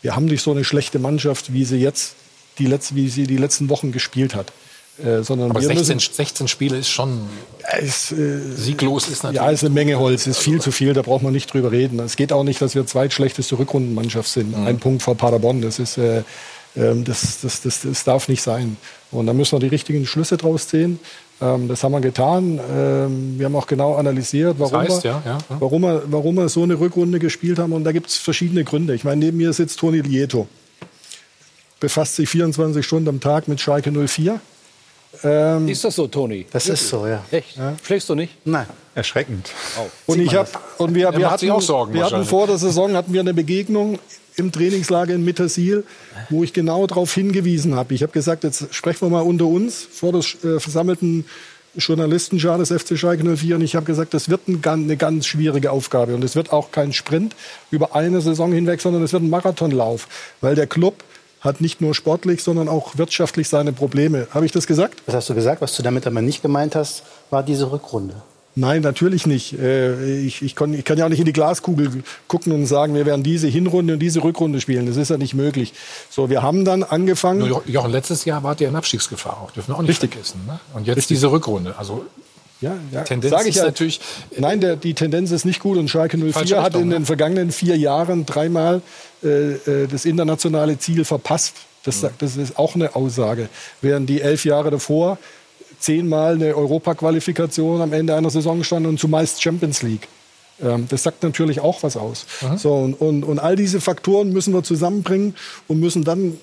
wir 0.03 0.17
haben 0.17 0.27
nicht 0.27 0.43
so 0.43 0.53
eine 0.53 0.65
schlechte 0.65 0.99
Mannschaft, 0.99 1.53
wie 1.53 1.65
sie 1.65 1.79
jetzt 1.79 2.15
die 2.59 2.67
letzte, 2.67 2.95
wie 2.95 3.09
sie 3.09 3.27
die 3.27 3.37
letzten 3.37 3.69
Wochen 3.69 3.93
gespielt 3.93 4.35
hat. 4.35 4.53
Äh, 4.99 5.23
sondern 5.23 5.51
Aber 5.51 5.61
wir 5.61 5.69
16, 5.69 5.97
müssen, 5.97 6.15
16 6.15 6.49
Spiele 6.49 6.79
ist 6.79 6.89
schon 6.89 7.21
ist, 7.83 8.13
äh, 8.13 8.41
sieglos 8.55 9.09
ist 9.09 9.25
natürlich. 9.25 9.43
ja, 9.43 9.51
ist 9.51 9.63
eine 9.63 9.75
Menge 9.75 9.99
Holz, 9.99 10.27
ist 10.27 10.39
viel 10.39 10.59
zu 10.63 10.73
viel, 10.73 10.95
da 10.95 11.03
braucht 11.03 11.23
man 11.23 11.35
nicht 11.35 11.53
drüber 11.53 11.71
reden. 11.71 12.01
Es 12.01 12.17
geht 12.17 12.33
auch 12.33 12.45
nicht, 12.45 12.63
dass 12.63 12.75
wir 12.75 12.87
zweitschlechteste 12.87 13.59
Rückrundenmannschaft 13.59 14.31
sind. 14.31 14.57
Mhm. 14.57 14.67
Ein 14.67 14.79
Punkt 14.79 15.03
vor 15.03 15.15
Paderborn, 15.15 15.61
das 15.61 15.79
ist, 15.79 15.99
äh, 15.99 16.23
das, 16.77 17.41
das, 17.41 17.63
das, 17.63 17.81
das 17.81 18.05
darf 18.05 18.29
nicht 18.29 18.43
sein. 18.43 18.77
Und 19.11 19.27
da 19.27 19.33
müssen 19.33 19.53
wir 19.53 19.61
die 19.61 19.69
richtigen 19.69 20.07
Schlüsse 20.07 20.37
draus 20.37 20.69
ziehen. 20.69 20.99
Ähm, 21.41 21.69
das 21.69 21.83
haben 21.83 21.93
wir 21.93 22.01
getan. 22.01 22.61
Ähm, 22.71 23.39
wir 23.39 23.47
haben 23.47 23.57
auch 23.57 23.67
genau 23.67 23.95
analysiert, 23.95 24.57
warum, 24.59 24.81
heißt, 24.81 25.05
wir, 25.05 25.11
ja, 25.11 25.23
ja, 25.25 25.39
ja. 25.49 25.57
Warum, 25.61 25.83
wir, 25.83 26.03
warum 26.07 26.35
wir 26.37 26.49
so 26.49 26.63
eine 26.63 26.79
Rückrunde 26.79 27.19
gespielt 27.19 27.59
haben. 27.59 27.73
Und 27.73 27.85
da 27.85 27.93
gibt 27.93 28.09
es 28.09 28.17
verschiedene 28.17 28.65
Gründe. 28.65 28.95
Ich 28.95 29.05
meine, 29.05 29.25
neben 29.25 29.37
mir 29.39 29.53
sitzt 29.53 29.79
Toni 29.79 30.01
Lieto. 30.01 30.47
Befasst 31.81 32.17
sich 32.17 32.29
24 32.29 32.85
Stunden 32.85 33.09
am 33.09 33.21
Tag 33.21 33.49
mit 33.49 33.61
Schalke 33.61 33.91
04. 33.93 34.41
Ähm, 35.25 35.69
Ist 35.69 35.85
das 35.85 35.95
so, 35.97 36.07
Toni? 36.07 36.47
Das 36.51 36.69
ist 36.69 36.89
so, 36.89 37.07
ja. 37.07 37.23
Echt? 37.31 37.59
Schläfst 37.83 38.09
du 38.09 38.15
nicht? 38.15 38.35
Nein. 38.45 38.67
Erschreckend. 38.95 39.51
Und 40.07 40.21
ich 40.21 40.35
habe 40.35 40.49
und 40.79 40.95
wir, 40.95 41.15
wir, 41.17 41.31
hatten, 41.31 41.51
auch 41.51 41.61
Sorgen 41.61 41.93
wir 41.93 42.05
hatten 42.05 42.25
vor 42.25 42.47
der 42.47 42.57
Saison 42.57 42.95
hatten 42.95 43.13
wir 43.13 43.21
eine 43.21 43.35
Begegnung 43.35 43.99
im 44.37 44.53
Trainingslager 44.53 45.15
in 45.15 45.25
Mittersil, 45.25 45.85
wo 46.31 46.45
ich 46.45 46.53
genau 46.53 46.87
darauf 46.87 47.15
hingewiesen 47.15 47.75
habe. 47.75 47.95
Ich 47.95 48.03
habe 48.03 48.13
gesagt, 48.13 48.45
jetzt 48.45 48.75
sprechen 48.75 49.03
wir 49.03 49.11
mal 49.11 49.23
unter 49.23 49.47
uns 49.47 49.87
vor 49.91 50.13
der 50.13 50.21
äh, 50.21 50.61
versammelten 50.61 51.25
Journalistenschar 51.75 52.59
des 52.59 52.71
FC 52.71 52.99
Schalke 52.99 53.25
04 53.25 53.57
und 53.57 53.63
ich 53.63 53.77
habe 53.77 53.85
gesagt, 53.85 54.15
das 54.15 54.29
wird 54.29 54.49
ein, 54.49 54.63
eine 54.65 54.97
ganz 54.97 55.27
schwierige 55.27 55.71
Aufgabe 55.71 56.15
und 56.15 56.25
es 56.25 56.37
wird 56.37 56.53
auch 56.53 56.71
kein 56.71 56.93
Sprint 56.93 57.37
über 57.71 57.95
eine 57.95 58.21
Saison 58.21 58.53
hinweg, 58.53 58.81
sondern 58.81 59.03
es 59.03 59.13
wird 59.13 59.23
ein 59.23 59.31
Marathonlauf, 59.31 60.09
weil 60.41 60.55
der 60.55 60.67
Club 60.67 61.05
hat 61.41 61.61
nicht 61.61 61.81
nur 61.81 61.95
sportlich, 61.95 62.43
sondern 62.43 62.69
auch 62.69 62.97
wirtschaftlich 62.97 63.49
seine 63.49 63.73
Probleme. 63.73 64.27
Habe 64.31 64.47
ich 64.47 64.53
das 64.53 64.67
gesagt? 64.67 65.03
Was 65.07 65.15
hast 65.15 65.29
du 65.29 65.35
gesagt? 65.35 65.61
Was 65.61 65.77
du 65.77 65.83
damit 65.83 66.07
aber 66.07 66.23
nicht 66.23 66.43
gemeint 66.43 66.75
hast, 66.75 67.03
war 67.31 67.43
diese 67.43 67.71
Rückrunde. 67.71 68.15
Nein, 68.59 68.81
natürlich 68.81 69.27
nicht. 69.27 69.53
Äh, 69.59 70.21
Ich, 70.21 70.41
ich, 70.43 70.57
kon, 70.57 70.73
ich 70.75 70.85
kann 70.85 70.97
ja 70.99 71.05
auch 71.05 71.11
nicht 71.11 71.19
in 71.21 71.27
die 71.27 71.33
Glaskugel 71.35 72.03
gucken 72.27 72.53
und 72.53 72.65
sagen, 72.67 72.95
wir 72.95 73.05
werden 73.07 73.23
diese 73.23 73.47
Hinrunde 73.49 73.93
und 73.95 73.99
diese 74.01 74.25
Rückrunde 74.25 74.61
spielen. 74.63 74.87
Das 74.87 74.97
ist 74.97 75.11
ja 75.11 75.19
nicht 75.19 75.35
möglich. 75.35 75.75
So, 76.11 76.31
wir 76.31 76.43
haben 76.43 76.65
dann 76.65 76.83
angefangen. 76.83 77.41
Nur 77.41 77.49
Jo- 77.49 77.63
Jochen, 77.67 77.91
letztes 77.93 78.25
Jahr 78.25 78.43
wart 78.43 78.61
ihr 78.63 78.69
in 78.69 78.75
Abstiegsgefahr 78.77 79.41
auch. 79.43 79.51
Dürfen 79.51 79.73
wir 79.73 79.77
auch 79.77 79.83
nicht 79.83 79.91
Richtig. 79.91 80.13
vergessen. 80.13 80.41
Ne? 80.47 80.59
Und 80.75 80.87
jetzt 80.87 81.11
diese 81.11 81.31
Rückrunde. 81.31 81.75
Also 81.79 82.07
Ja, 82.63 82.75
ja. 82.93 83.03
Tendenz 83.03 83.31
Sag 83.31 83.43
ich 83.43 83.49
ist 83.51 83.57
ja. 83.57 83.65
natürlich. 83.67 84.01
Nein, 84.39 84.61
der, 84.63 84.77
die 84.77 84.95
Tendenz 84.95 85.31
ist 85.33 85.45
nicht 85.45 85.61
gut 85.61 85.77
und 85.77 85.89
Schalke 85.91 86.17
04 86.17 86.33
Falsche 86.33 86.63
hat 86.63 86.75
in 86.77 86.89
ne? 86.89 86.95
den 86.95 87.05
vergangenen 87.05 87.53
vier 87.53 87.77
Jahren 87.77 88.25
dreimal 88.25 88.81
äh, 89.23 89.29
äh, 89.53 89.87
das 89.87 90.07
internationale 90.07 90.79
Ziel 90.79 91.05
verpasst. 91.05 91.55
Das, 91.85 92.01
sagt, 92.01 92.23
das 92.23 92.37
ist 92.39 92.59
auch 92.59 92.75
eine 92.75 92.97
Aussage. 92.97 93.49
Während 93.83 94.09
die 94.09 94.21
elf 94.23 94.45
Jahre 94.47 94.71
davor 94.71 95.19
zehnmal 95.79 96.35
eine 96.35 96.57
Europaqualifikation 96.57 97.81
am 97.81 97.93
Ende 97.93 98.15
einer 98.15 98.31
Saison 98.31 98.63
standen 98.65 98.89
und 98.89 99.01
zumeist 99.01 99.43
Champions 99.43 99.83
League. 99.83 100.09
Ähm, 100.63 100.87
das 100.89 101.03
sagt 101.03 101.23
natürlich 101.23 101.61
auch 101.61 101.83
was 101.83 101.97
aus. 101.97 102.27
So, 102.57 102.75
und, 102.75 102.95
und, 102.95 103.25
und 103.25 103.39
all 103.39 103.57
diese 103.57 103.81
Faktoren 103.81 104.33
müssen 104.33 104.55
wir 104.55 104.63
zusammenbringen 104.63 105.35
und 105.69 105.81
müssen 105.81 106.05
dann 106.05 106.39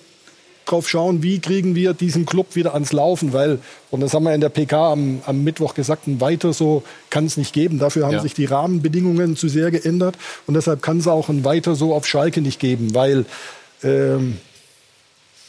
drauf 0.66 0.88
schauen, 0.88 1.24
wie 1.24 1.40
kriegen 1.40 1.76
wir 1.76 1.94
diesen 1.94 2.26
Club 2.26 2.56
wieder 2.56 2.74
ans 2.74 2.94
Laufen, 2.94 3.34
weil, 3.34 3.60
und 3.92 4.00
das 4.00 4.14
haben 4.14 4.24
wir 4.24 4.34
in 4.34 4.40
der 4.40 4.48
PK 4.50 4.94
am, 4.94 5.22
am 5.26 5.44
Mittwoch 5.44 5.74
gesagt, 5.74 6.08
ein 6.08 6.22
weiter 6.22 6.54
so 6.54 6.84
kann 7.10 7.26
es 7.26 7.36
nicht 7.36 7.52
geben. 7.54 7.80
Dafür 7.80 8.06
haben 8.06 8.14
Ja. 8.14 8.22
sich 8.22 8.34
die 8.34 8.46
Rahmenbedingungen 8.46 9.36
zu 9.36 9.50
sehr 9.50 9.72
geändert 9.72 10.16
und 10.48 10.54
deshalb 10.54 10.82
kann 10.82 11.00
es 11.00 11.08
auch 11.08 11.28
ein 11.28 11.44
weiter 11.44 11.76
so 11.76 11.94
auf 11.94 12.06
Schalke 12.08 12.40
nicht 12.42 12.62
geben, 12.62 12.94
weil 12.94 13.26
ähm, 13.84 14.38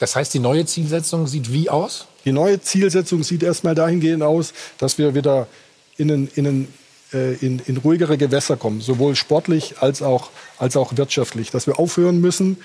Das 0.01 0.17
heißt, 0.17 0.35
die 0.35 0.41
neue 0.41 0.67
Zielsetzung 0.67 1.29
sieht 1.29 1.53
wie 1.53 1.71
aus? 1.71 2.07
Die 2.25 2.33
neue 2.33 2.61
Zielsetzung 2.61 3.23
sieht 3.23 3.43
erstmal 3.43 3.75
dahingehend 3.75 4.23
aus, 4.23 4.53
dass 4.79 4.99
wir 4.99 5.15
wieder 5.15 5.47
in, 5.97 6.11
ein, 6.11 6.29
in, 6.35 6.47
ein, 6.47 6.69
äh, 7.13 7.35
in, 7.35 7.61
in 7.67 7.77
ruhigere 7.77 8.17
Gewässer 8.19 8.57
kommen, 8.57 8.81
sowohl 8.81 9.17
sportlich 9.17 9.77
als 9.81 10.03
auch, 10.03 10.31
als 10.59 10.77
auch 10.77 10.97
wirtschaftlich. 10.97 11.51
Dass 11.51 11.67
wir 11.67 11.79
aufhören 11.79 12.21
müssen, 12.21 12.59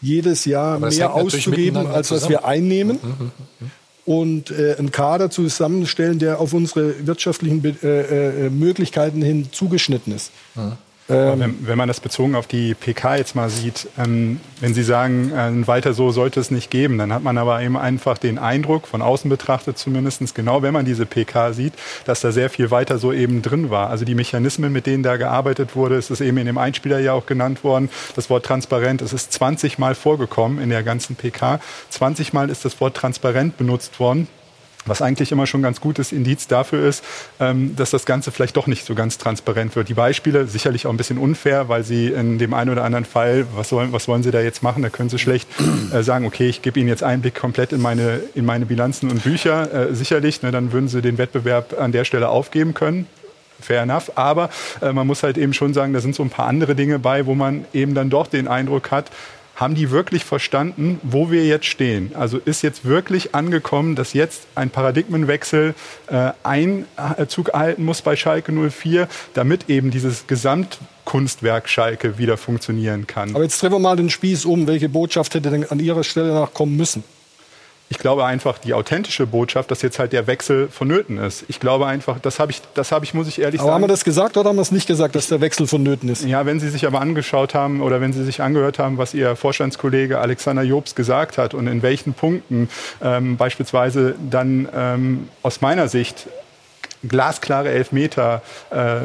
jedes 0.00 0.44
Jahr 0.44 0.78
mehr 0.78 1.12
auszugeben, 1.12 1.86
als 1.86 2.10
was 2.10 2.28
wir 2.28 2.44
einnehmen. 2.44 2.98
Mhm. 3.02 3.70
und 4.04 4.50
äh, 4.50 4.76
einen 4.78 4.90
Kader 4.90 5.28
zusammenstellen, 5.30 6.18
der 6.18 6.40
auf 6.40 6.54
unsere 6.54 7.06
wirtschaftlichen 7.06 7.60
Be 7.60 7.74
äh, 7.82 8.46
äh, 8.46 8.50
Möglichkeiten 8.50 9.20
hin 9.20 9.48
zugeschnitten 9.52 10.14
ist. 10.14 10.30
Aber 10.54 10.78
wenn, 11.14 11.66
wenn 11.66 11.78
man 11.78 11.88
das 11.88 12.00
bezogen 12.00 12.34
auf 12.34 12.46
die 12.46 12.74
PK 12.74 13.16
jetzt 13.16 13.34
mal 13.34 13.48
sieht, 13.48 13.88
ähm, 13.98 14.40
wenn 14.60 14.74
Sie 14.74 14.82
sagen, 14.82 15.32
äh, 15.32 15.66
weiter 15.66 15.94
so 15.94 16.10
sollte 16.10 16.38
es 16.38 16.50
nicht 16.50 16.70
geben, 16.70 16.98
dann 16.98 17.12
hat 17.12 17.22
man 17.22 17.38
aber 17.38 17.62
eben 17.62 17.76
einfach 17.76 18.18
den 18.18 18.38
Eindruck, 18.38 18.86
von 18.86 19.00
außen 19.00 19.30
betrachtet 19.30 19.78
zumindest, 19.78 20.34
genau 20.34 20.62
wenn 20.62 20.74
man 20.74 20.84
diese 20.84 21.06
PK 21.06 21.52
sieht, 21.52 21.72
dass 22.04 22.20
da 22.20 22.30
sehr 22.30 22.50
viel 22.50 22.70
weiter 22.70 22.98
so 22.98 23.12
eben 23.12 23.40
drin 23.40 23.70
war. 23.70 23.88
Also 23.88 24.04
die 24.04 24.14
Mechanismen, 24.14 24.72
mit 24.72 24.86
denen 24.86 25.02
da 25.02 25.16
gearbeitet 25.16 25.74
wurde, 25.76 25.96
es 25.96 26.10
ist 26.10 26.20
eben 26.20 26.36
in 26.36 26.46
dem 26.46 26.58
Einspieler 26.58 26.98
ja 26.98 27.14
auch 27.14 27.26
genannt 27.26 27.64
worden, 27.64 27.88
das 28.14 28.28
Wort 28.28 28.44
transparent, 28.44 29.00
es 29.00 29.12
ist 29.12 29.32
20 29.32 29.78
Mal 29.78 29.94
vorgekommen 29.94 30.60
in 30.60 30.68
der 30.68 30.82
ganzen 30.82 31.16
PK. 31.16 31.60
20 31.90 32.32
Mal 32.32 32.50
ist 32.50 32.64
das 32.64 32.80
Wort 32.80 32.96
transparent 32.96 33.56
benutzt 33.56 33.98
worden. 33.98 34.28
Was 34.88 35.02
eigentlich 35.02 35.32
immer 35.32 35.46
schon 35.46 35.62
ganz 35.62 35.80
gutes 35.80 36.12
Indiz 36.12 36.46
dafür 36.46 36.88
ist, 36.88 37.04
ähm, 37.40 37.76
dass 37.76 37.90
das 37.90 38.06
Ganze 38.06 38.30
vielleicht 38.30 38.56
doch 38.56 38.66
nicht 38.66 38.84
so 38.84 38.94
ganz 38.94 39.18
transparent 39.18 39.76
wird. 39.76 39.88
Die 39.88 39.94
Beispiele 39.94 40.46
sicherlich 40.46 40.86
auch 40.86 40.90
ein 40.90 40.96
bisschen 40.96 41.18
unfair, 41.18 41.68
weil 41.68 41.84
sie 41.84 42.08
in 42.08 42.38
dem 42.38 42.54
einen 42.54 42.70
oder 42.70 42.84
anderen 42.84 43.04
Fall, 43.04 43.46
was 43.54 43.72
wollen, 43.72 43.92
was 43.92 44.08
wollen 44.08 44.22
sie 44.22 44.30
da 44.30 44.40
jetzt 44.40 44.62
machen? 44.62 44.82
Da 44.82 44.88
können 44.88 45.08
sie 45.08 45.18
schlecht 45.18 45.48
äh, 45.92 46.02
sagen, 46.02 46.26
okay, 46.26 46.48
ich 46.48 46.62
gebe 46.62 46.80
Ihnen 46.80 46.88
jetzt 46.88 47.02
Einblick 47.02 47.34
komplett 47.34 47.72
in 47.72 47.80
meine, 47.80 48.20
in 48.34 48.44
meine 48.44 48.66
Bilanzen 48.66 49.10
und 49.10 49.22
Bücher. 49.22 49.90
Äh, 49.90 49.94
sicherlich, 49.94 50.42
ne, 50.42 50.50
dann 50.50 50.72
würden 50.72 50.88
sie 50.88 51.02
den 51.02 51.18
Wettbewerb 51.18 51.78
an 51.78 51.92
der 51.92 52.04
Stelle 52.04 52.28
aufgeben 52.28 52.74
können. 52.74 53.06
Fair 53.60 53.82
enough. 53.82 54.12
Aber 54.14 54.50
äh, 54.80 54.92
man 54.92 55.06
muss 55.06 55.22
halt 55.22 55.36
eben 55.36 55.52
schon 55.52 55.74
sagen, 55.74 55.92
da 55.92 56.00
sind 56.00 56.14
so 56.14 56.22
ein 56.22 56.30
paar 56.30 56.46
andere 56.46 56.74
Dinge 56.74 56.98
bei, 56.98 57.26
wo 57.26 57.34
man 57.34 57.64
eben 57.72 57.94
dann 57.94 58.10
doch 58.10 58.26
den 58.26 58.48
Eindruck 58.48 58.90
hat, 58.90 59.10
haben 59.58 59.74
die 59.74 59.90
wirklich 59.90 60.24
verstanden, 60.24 61.00
wo 61.02 61.32
wir 61.32 61.44
jetzt 61.44 61.66
stehen? 61.66 62.12
Also 62.14 62.38
ist 62.38 62.62
jetzt 62.62 62.84
wirklich 62.84 63.34
angekommen, 63.34 63.96
dass 63.96 64.12
jetzt 64.12 64.46
ein 64.54 64.70
Paradigmenwechsel 64.70 65.74
äh, 66.06 66.30
Einzug 66.44 67.48
erhalten 67.48 67.84
muss 67.84 68.00
bei 68.00 68.14
Schalke 68.14 68.52
04, 68.52 69.08
damit 69.34 69.68
eben 69.68 69.90
dieses 69.90 70.28
Gesamtkunstwerk 70.28 71.68
Schalke 71.68 72.18
wieder 72.18 72.36
funktionieren 72.36 73.08
kann? 73.08 73.34
Aber 73.34 73.42
jetzt 73.42 73.60
drehen 73.60 73.72
wir 73.72 73.80
mal 73.80 73.96
den 73.96 74.10
Spieß 74.10 74.44
um. 74.44 74.68
Welche 74.68 74.88
Botschaft 74.88 75.34
hätte 75.34 75.50
denn 75.50 75.68
an 75.68 75.80
Ihrer 75.80 76.04
Stelle 76.04 76.32
nachkommen 76.32 76.76
müssen? 76.76 77.02
Ich 77.90 77.98
glaube 77.98 78.24
einfach 78.26 78.58
die 78.58 78.74
authentische 78.74 79.26
Botschaft, 79.26 79.70
dass 79.70 79.80
jetzt 79.80 79.98
halt 79.98 80.12
der 80.12 80.26
Wechsel 80.26 80.68
vonnöten 80.68 81.16
ist. 81.16 81.44
Ich 81.48 81.58
glaube 81.58 81.86
einfach, 81.86 82.18
das 82.20 82.38
habe 82.38 82.52
ich, 82.52 82.60
das 82.74 82.92
habe 82.92 83.04
ich, 83.04 83.14
muss 83.14 83.28
ich 83.28 83.40
ehrlich 83.40 83.60
Aber 83.60 83.70
haben 83.70 83.80
sagen. 83.80 83.84
wir 83.84 83.88
das 83.88 84.04
gesagt 84.04 84.36
oder 84.36 84.50
haben 84.50 84.56
wir 84.56 84.62
es 84.62 84.72
nicht 84.72 84.86
gesagt, 84.86 85.14
dass 85.14 85.28
der 85.28 85.40
Wechsel 85.40 85.66
vonnöten 85.66 86.08
ist? 86.08 86.24
Ja, 86.24 86.44
wenn 86.44 86.60
Sie 86.60 86.68
sich 86.68 86.86
aber 86.86 87.00
angeschaut 87.00 87.54
haben 87.54 87.80
oder 87.80 88.00
wenn 88.00 88.12
Sie 88.12 88.24
sich 88.24 88.42
angehört 88.42 88.78
haben, 88.78 88.98
was 88.98 89.14
Ihr 89.14 89.36
Vorstandskollege 89.36 90.18
Alexander 90.18 90.62
Jobs 90.62 90.94
gesagt 90.94 91.38
hat 91.38 91.54
und 91.54 91.66
in 91.66 91.82
welchen 91.82 92.12
Punkten 92.12 92.68
ähm, 93.02 93.36
beispielsweise 93.38 94.14
dann 94.30 94.68
ähm, 94.74 95.28
aus 95.42 95.62
meiner 95.62 95.88
Sicht 95.88 96.28
glasklare 97.06 97.70
Elfmeter 97.70 98.42
äh, 98.70 99.00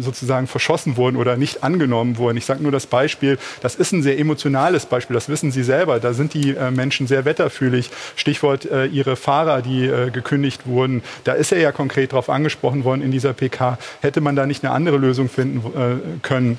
sozusagen 0.00 0.46
verschossen 0.46 0.96
wurden 0.96 1.16
oder 1.16 1.36
nicht 1.36 1.62
angenommen 1.62 2.18
wurden. 2.18 2.36
Ich 2.36 2.46
sage 2.46 2.62
nur 2.62 2.72
das 2.72 2.86
Beispiel, 2.86 3.38
das 3.60 3.74
ist 3.74 3.92
ein 3.92 4.02
sehr 4.02 4.18
emotionales 4.18 4.86
Beispiel, 4.86 5.14
das 5.14 5.28
wissen 5.28 5.50
Sie 5.50 5.62
selber. 5.62 6.00
Da 6.00 6.12
sind 6.12 6.34
die 6.34 6.54
äh, 6.54 6.70
Menschen 6.70 7.06
sehr 7.06 7.24
wetterfühlig. 7.24 7.90
Stichwort 8.16 8.66
äh, 8.66 8.86
Ihre 8.86 9.16
Fahrer, 9.16 9.62
die 9.62 9.86
äh, 9.86 10.10
gekündigt 10.10 10.66
wurden. 10.66 11.02
Da 11.24 11.32
ist 11.32 11.52
er 11.52 11.60
ja 11.60 11.72
konkret 11.72 12.12
darauf 12.12 12.28
angesprochen 12.28 12.84
worden 12.84 13.02
in 13.02 13.10
dieser 13.10 13.32
PK. 13.32 13.78
Hätte 14.00 14.20
man 14.20 14.36
da 14.36 14.46
nicht 14.46 14.64
eine 14.64 14.72
andere 14.72 14.96
Lösung 14.96 15.28
finden 15.28 15.58
äh, 15.58 16.18
können? 16.22 16.58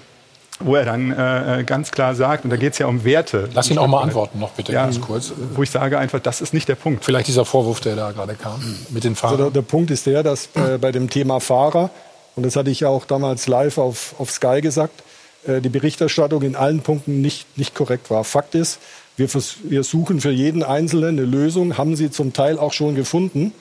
Wo 0.60 0.76
er 0.76 0.86
dann 0.86 1.12
äh, 1.12 1.64
ganz 1.66 1.91
klar 1.91 2.16
sagt, 2.16 2.43
und 2.43 2.49
da 2.49 2.57
geht 2.57 2.74
es 2.74 2.80
ja 2.80 2.88
um 2.88 3.03
Werte. 3.05 3.49
Lass 3.53 3.70
ihn 3.70 3.78
auch 3.78 3.88
mal 3.88 4.01
antworten 4.01 4.39
noch 4.39 4.51
bitte 4.51 4.74
ja, 4.74 4.84
ganz 4.84 4.99
kurz. 4.99 5.32
Wo 5.55 5.64
ich 5.64 5.72
sage 5.72 5.97
einfach, 5.97 6.20
das 6.20 6.41
ist 6.41 6.53
nicht 6.53 6.68
der 6.68 6.76
Punkt. 6.76 7.05
Vielleicht 7.05 7.28
dieser 7.28 7.45
Vorwurf, 7.45 7.80
der 7.80 7.95
da 7.95 8.12
gerade 8.12 8.36
kam 8.36 8.60
mit 8.89 9.03
den 9.03 9.12
Also 9.12 9.22
Fahrern. 9.22 9.38
der, 9.38 9.49
der 9.51 9.62
Punkt 9.62 9.89
ist 9.91 10.05
der, 10.05 10.22
dass 10.22 10.49
äh, 10.55 10.78
bei 10.78 10.91
dem 10.91 11.10
Thema 11.10 11.39
Fahrer, 11.39 11.89
und 12.36 12.45
das 12.45 12.55
hatte 12.55 12.70
ich 12.70 12.82
ja 12.82 12.89
auch 12.89 13.05
damals 13.05 13.47
live 13.47 13.78
auf, 13.78 14.16
auf 14.20 14.32
Sky 14.32 14.60
gesagt, 14.62 15.03
äh, 15.47 15.62
die 15.62 15.70
Berichterstattung 15.70 16.41
in 16.41 16.55
allen 16.55 16.82
Punkten 16.82 17.22
nicht, 17.22 17.57
nicht 17.57 17.74
korrekt 17.74 18.10
war. 18.10 18.26
Fakt 18.26 18.55
ist, 18.55 18.80
wir, 19.16 19.30
vers 19.30 19.57
wir 19.64 19.84
suchen 19.84 20.20
für 20.20 20.32
jeden 20.32 20.64
Einzelnen 20.64 21.18
eine 21.20 21.26
Lösung, 21.26 21.78
haben 21.78 21.95
sie 21.95 22.12
zum 22.12 22.34
Teil 22.34 22.60
auch 22.60 22.74
schon 22.74 22.95
gefunden. 22.95 23.53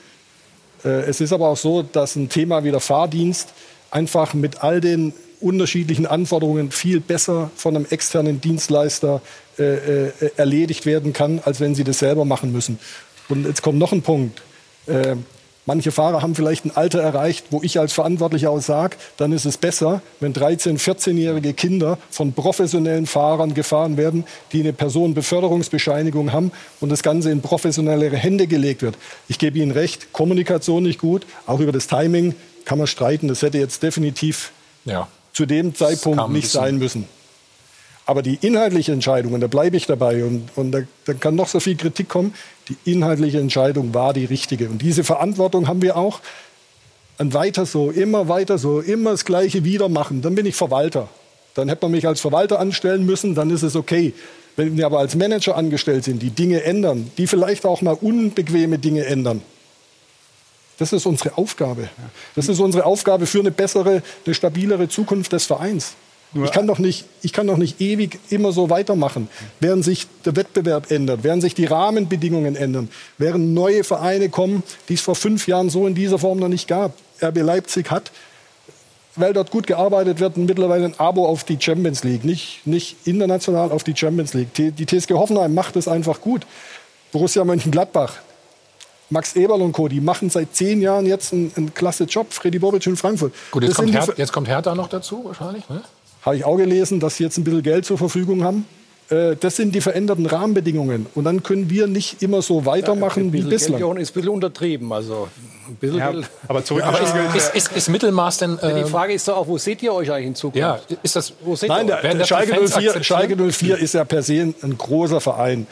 Äh, 0.83 0.89
es 1.01 1.21
ist 1.21 1.31
aber 1.31 1.47
auch 1.47 1.57
so, 1.57 1.81
dass 1.81 2.17
ein 2.17 2.27
Thema 2.27 2.63
wie 2.65 2.71
der 2.71 2.79
Fahrdienst 2.81 3.49
einfach 3.91 4.33
mit 4.33 4.63
all 4.63 4.81
den 4.81 5.13
unterschiedlichen 5.41 6.05
Anforderungen 6.05 6.71
viel 6.71 6.99
besser 6.99 7.51
von 7.55 7.75
einem 7.75 7.85
externen 7.89 8.41
Dienstleister 8.41 9.21
äh, 9.57 10.07
äh, 10.07 10.11
erledigt 10.37 10.85
werden 10.85 11.13
kann, 11.13 11.41
als 11.43 11.59
wenn 11.59 11.75
sie 11.75 11.83
das 11.83 11.99
selber 11.99 12.25
machen 12.25 12.51
müssen. 12.51 12.79
Und 13.29 13.45
jetzt 13.45 13.61
kommt 13.61 13.77
noch 13.77 13.91
ein 13.91 14.01
Punkt. 14.01 14.41
Äh, 14.87 15.15
Manche 15.69 15.91
Fahrer 15.91 16.23
haben 16.23 16.33
vielleicht 16.33 16.65
ein 16.65 16.75
Alter 16.75 16.99
erreicht, 16.99 17.45
wo 17.51 17.61
ich 17.61 17.77
als 17.79 17.93
Verantwortlicher 17.93 18.49
auch 18.49 18.59
sage, 18.59 18.97
dann 19.17 19.31
ist 19.31 19.45
es 19.45 19.55
besser, 19.57 20.01
wenn 20.19 20.33
13-, 20.33 20.79
14-jährige 20.79 21.53
Kinder 21.53 21.99
von 22.09 22.33
professionellen 22.33 23.05
Fahrern 23.05 23.53
gefahren 23.53 23.95
werden, 23.95 24.23
die 24.51 24.61
eine 24.61 24.73
Personenbeförderungsbescheinigung 24.73 26.31
haben 26.31 26.51
und 26.79 26.89
das 26.89 27.03
Ganze 27.03 27.29
in 27.29 27.43
professionellere 27.43 28.15
Hände 28.15 28.47
gelegt 28.47 28.81
wird. 28.81 28.97
Ich 29.27 29.37
gebe 29.37 29.59
Ihnen 29.59 29.69
recht, 29.69 30.11
Kommunikation 30.11 30.81
nicht 30.81 30.97
gut, 30.99 31.27
auch 31.45 31.59
über 31.59 31.71
das 31.71 31.85
Timing 31.85 32.33
kann 32.65 32.79
man 32.79 32.87
streiten. 32.87 33.27
Das 33.27 33.43
hätte 33.43 33.59
jetzt 33.59 33.83
definitiv 33.83 34.51
ja. 34.85 35.07
Zu 35.39 35.45
dem 35.45 35.73
Zeitpunkt 35.73 36.29
nicht 36.31 36.49
sein 36.49 36.79
müssen. 36.79 37.05
Aber 38.05 38.21
die 38.21 38.37
inhaltliche 38.41 38.91
Entscheidung, 38.91 39.31
und 39.31 39.39
da 39.39 39.47
bleibe 39.47 39.77
ich 39.77 39.85
dabei, 39.85 40.25
und, 40.25 40.49
und 40.57 40.73
da, 40.73 40.79
da, 41.05 41.13
kann 41.13 41.35
noch 41.35 41.47
so 41.47 41.61
viel 41.61 41.77
Kritik 41.77 42.09
kommen, 42.09 42.33
die 42.67 42.75
inhaltliche 42.91 43.39
Entscheidung 43.39 43.93
war 43.93 44.13
die 44.13 44.25
richtige. 44.25 44.67
Und 44.67 44.81
diese 44.81 45.05
Verantwortung 45.05 45.69
haben 45.69 45.81
wir 45.81 45.95
auch. 45.95 46.19
Und 47.19 47.33
weiter 47.33 47.65
so, 47.65 47.89
immer 47.89 48.27
weiter 48.27 48.57
so, 48.57 48.81
immer 48.81 49.11
das 49.11 49.23
Gleiche 49.23 49.63
wieder 49.63 49.87
machen. 49.87 50.21
Dann 50.21 50.35
bin 50.35 50.45
ich 50.45 50.55
Verwalter. 50.55 51.07
Dann 51.53 51.69
hätte 51.69 51.85
man 51.85 51.91
mich 51.91 52.05
als 52.05 52.19
Verwalter 52.19 52.59
anstellen 52.59 53.05
müssen, 53.05 53.33
dann 53.33 53.49
ist 53.49 53.63
es 53.63 53.77
okay. 53.77 54.13
Wenn 54.57 54.75
wir 54.75 54.87
aber 54.87 54.99
als 54.99 55.15
Manager 55.15 55.55
angestellt 55.55 56.03
sind, 56.03 56.21
die 56.21 56.31
Dinge 56.31 56.63
ändern, 56.63 57.11
die 57.17 57.27
vielleicht 57.27 57.65
auch 57.65 57.81
mal 57.81 57.97
unbequeme 58.01 58.77
Dinge 58.77 59.05
ändern, 59.05 59.41
das 60.79 60.93
ist 60.93 61.05
unsere 61.05 61.37
Aufgabe. 61.37 61.89
Das 62.35 62.47
ist 62.47 62.59
unsere 62.59 62.85
Aufgabe 62.85 63.25
für 63.25 63.39
eine 63.39 63.51
bessere, 63.51 64.01
eine 64.25 64.33
stabilere 64.33 64.87
Zukunft 64.87 65.33
des 65.33 65.45
Vereins. 65.45 65.93
Ich 66.33 66.51
kann, 66.51 66.67
doch 66.67 66.77
nicht, 66.77 67.05
ich 67.23 67.33
kann 67.33 67.47
doch 67.47 67.57
nicht 67.57 67.81
ewig 67.81 68.19
immer 68.29 68.51
so 68.51 68.69
weitermachen. 68.69 69.29
Während 69.59 69.83
sich 69.83 70.05
der 70.25 70.35
Wettbewerb 70.35 70.91
ändert, 70.91 71.23
während 71.23 71.41
sich 71.41 71.55
die 71.55 71.65
Rahmenbedingungen 71.65 72.55
ändern, 72.55 72.89
während 73.17 73.53
neue 73.55 73.83
Vereine 73.83 74.29
kommen, 74.29 74.61
die 74.89 74.93
es 74.93 75.01
vor 75.01 75.15
fünf 75.15 75.47
Jahren 75.47 75.71
so 75.71 75.87
in 75.87 75.95
dieser 75.95 76.19
Form 76.19 76.37
noch 76.37 76.47
nicht 76.47 76.67
gab. 76.67 76.93
RB 77.21 77.37
Leipzig 77.37 77.89
hat, 77.89 78.11
weil 79.15 79.33
dort 79.33 79.49
gut 79.49 79.65
gearbeitet 79.65 80.19
wird, 80.19 80.37
mittlerweile 80.37 80.85
ein 80.85 80.99
Abo 80.99 81.25
auf 81.25 81.43
die 81.43 81.57
Champions 81.59 82.03
League. 82.03 82.23
Nicht, 82.23 82.65
nicht 82.65 82.95
international 83.05 83.71
auf 83.71 83.83
die 83.83 83.95
Champions 83.95 84.35
League. 84.35 84.53
Die 84.53 84.85
TSG 84.85 85.13
Hoffenheim 85.13 85.55
macht 85.55 85.75
es 85.77 85.87
einfach 85.87 86.21
gut. 86.21 86.45
Borussia 87.11 87.43
Mönchengladbach, 87.43 88.19
Max 89.09 89.35
Eberl 89.35 89.61
und 89.61 89.71
Co., 89.71 89.87
die 89.87 90.01
machen 90.01 90.29
seit 90.29 90.55
zehn 90.55 90.81
Jahren 90.81 91.05
jetzt 91.05 91.33
einen, 91.33 91.51
einen 91.55 91.73
klasse 91.73 92.03
Job. 92.03 92.31
Freddy 92.31 92.59
Bobic 92.59 92.85
in 92.85 92.95
Frankfurt. 92.95 93.33
Gut, 93.51 93.63
jetzt, 93.63 93.75
kommt, 93.75 93.93
Her 93.93 94.07
jetzt 94.17 94.31
kommt 94.31 94.47
Hertha 94.47 94.75
noch 94.75 94.87
dazu 94.87 95.25
wahrscheinlich, 95.25 95.67
ne? 95.69 95.81
Habe 96.21 96.35
ich 96.35 96.43
auch 96.43 96.57
gelesen, 96.57 96.99
dass 96.99 97.15
sie 97.15 97.23
jetzt 97.23 97.37
ein 97.37 97.43
bisschen 97.43 97.63
Geld 97.63 97.85
zur 97.85 97.97
Verfügung 97.97 98.43
haben. 98.43 98.65
Äh, 99.09 99.35
das 99.37 99.55
sind 99.55 99.73
die 99.73 99.81
veränderten 99.81 100.25
Rahmenbedingungen. 100.25 101.07
Und 101.15 101.23
dann 101.23 101.41
können 101.41 101.69
wir 101.69 101.87
nicht 101.87 102.21
immer 102.21 102.41
so 102.41 102.65
weitermachen 102.65 103.27
ja, 103.27 103.33
wie 103.33 103.41
bislang. 103.41 103.79
Geld 103.79 103.99
ist 103.99 104.11
ein 104.11 104.13
bisschen 104.13 104.29
untertrieben. 104.29 104.91
Also 104.91 105.29
ein 105.67 105.75
bisschen 105.75 105.97
ja, 105.97 106.13
aber 106.47 106.63
zurück 106.63 106.83
aber 106.83 107.01
ist, 107.01 107.15
ist, 107.35 107.55
ist, 107.55 107.71
ist, 107.75 107.89
Mittelmaß 107.89 108.37
denn. 108.37 108.59
Äh, 108.59 108.83
die 108.83 108.89
Frage 108.89 109.13
ist 109.13 109.27
doch 109.27 109.37
auch, 109.37 109.47
wo 109.47 109.57
seht 109.57 109.81
ihr 109.81 109.93
euch 109.93 110.11
eigentlich 110.11 110.27
in 110.27 110.35
Zukunft? 110.35 110.59
Ja, 110.59 110.79
ist 111.01 111.15
das. 111.15 111.33
Wo 111.41 111.55
seht 111.55 111.69
Nein, 111.69 111.87
der, 111.87 112.01
der 112.01 112.25
Schalke, 112.25 112.67
04, 112.67 113.03
Schalke 113.03 113.51
04 113.51 113.77
ist 113.79 113.93
ja 113.93 114.03
per 114.03 114.21
se 114.21 114.53
ein 114.61 114.77
großer 114.77 115.21
Verein. 115.21 115.65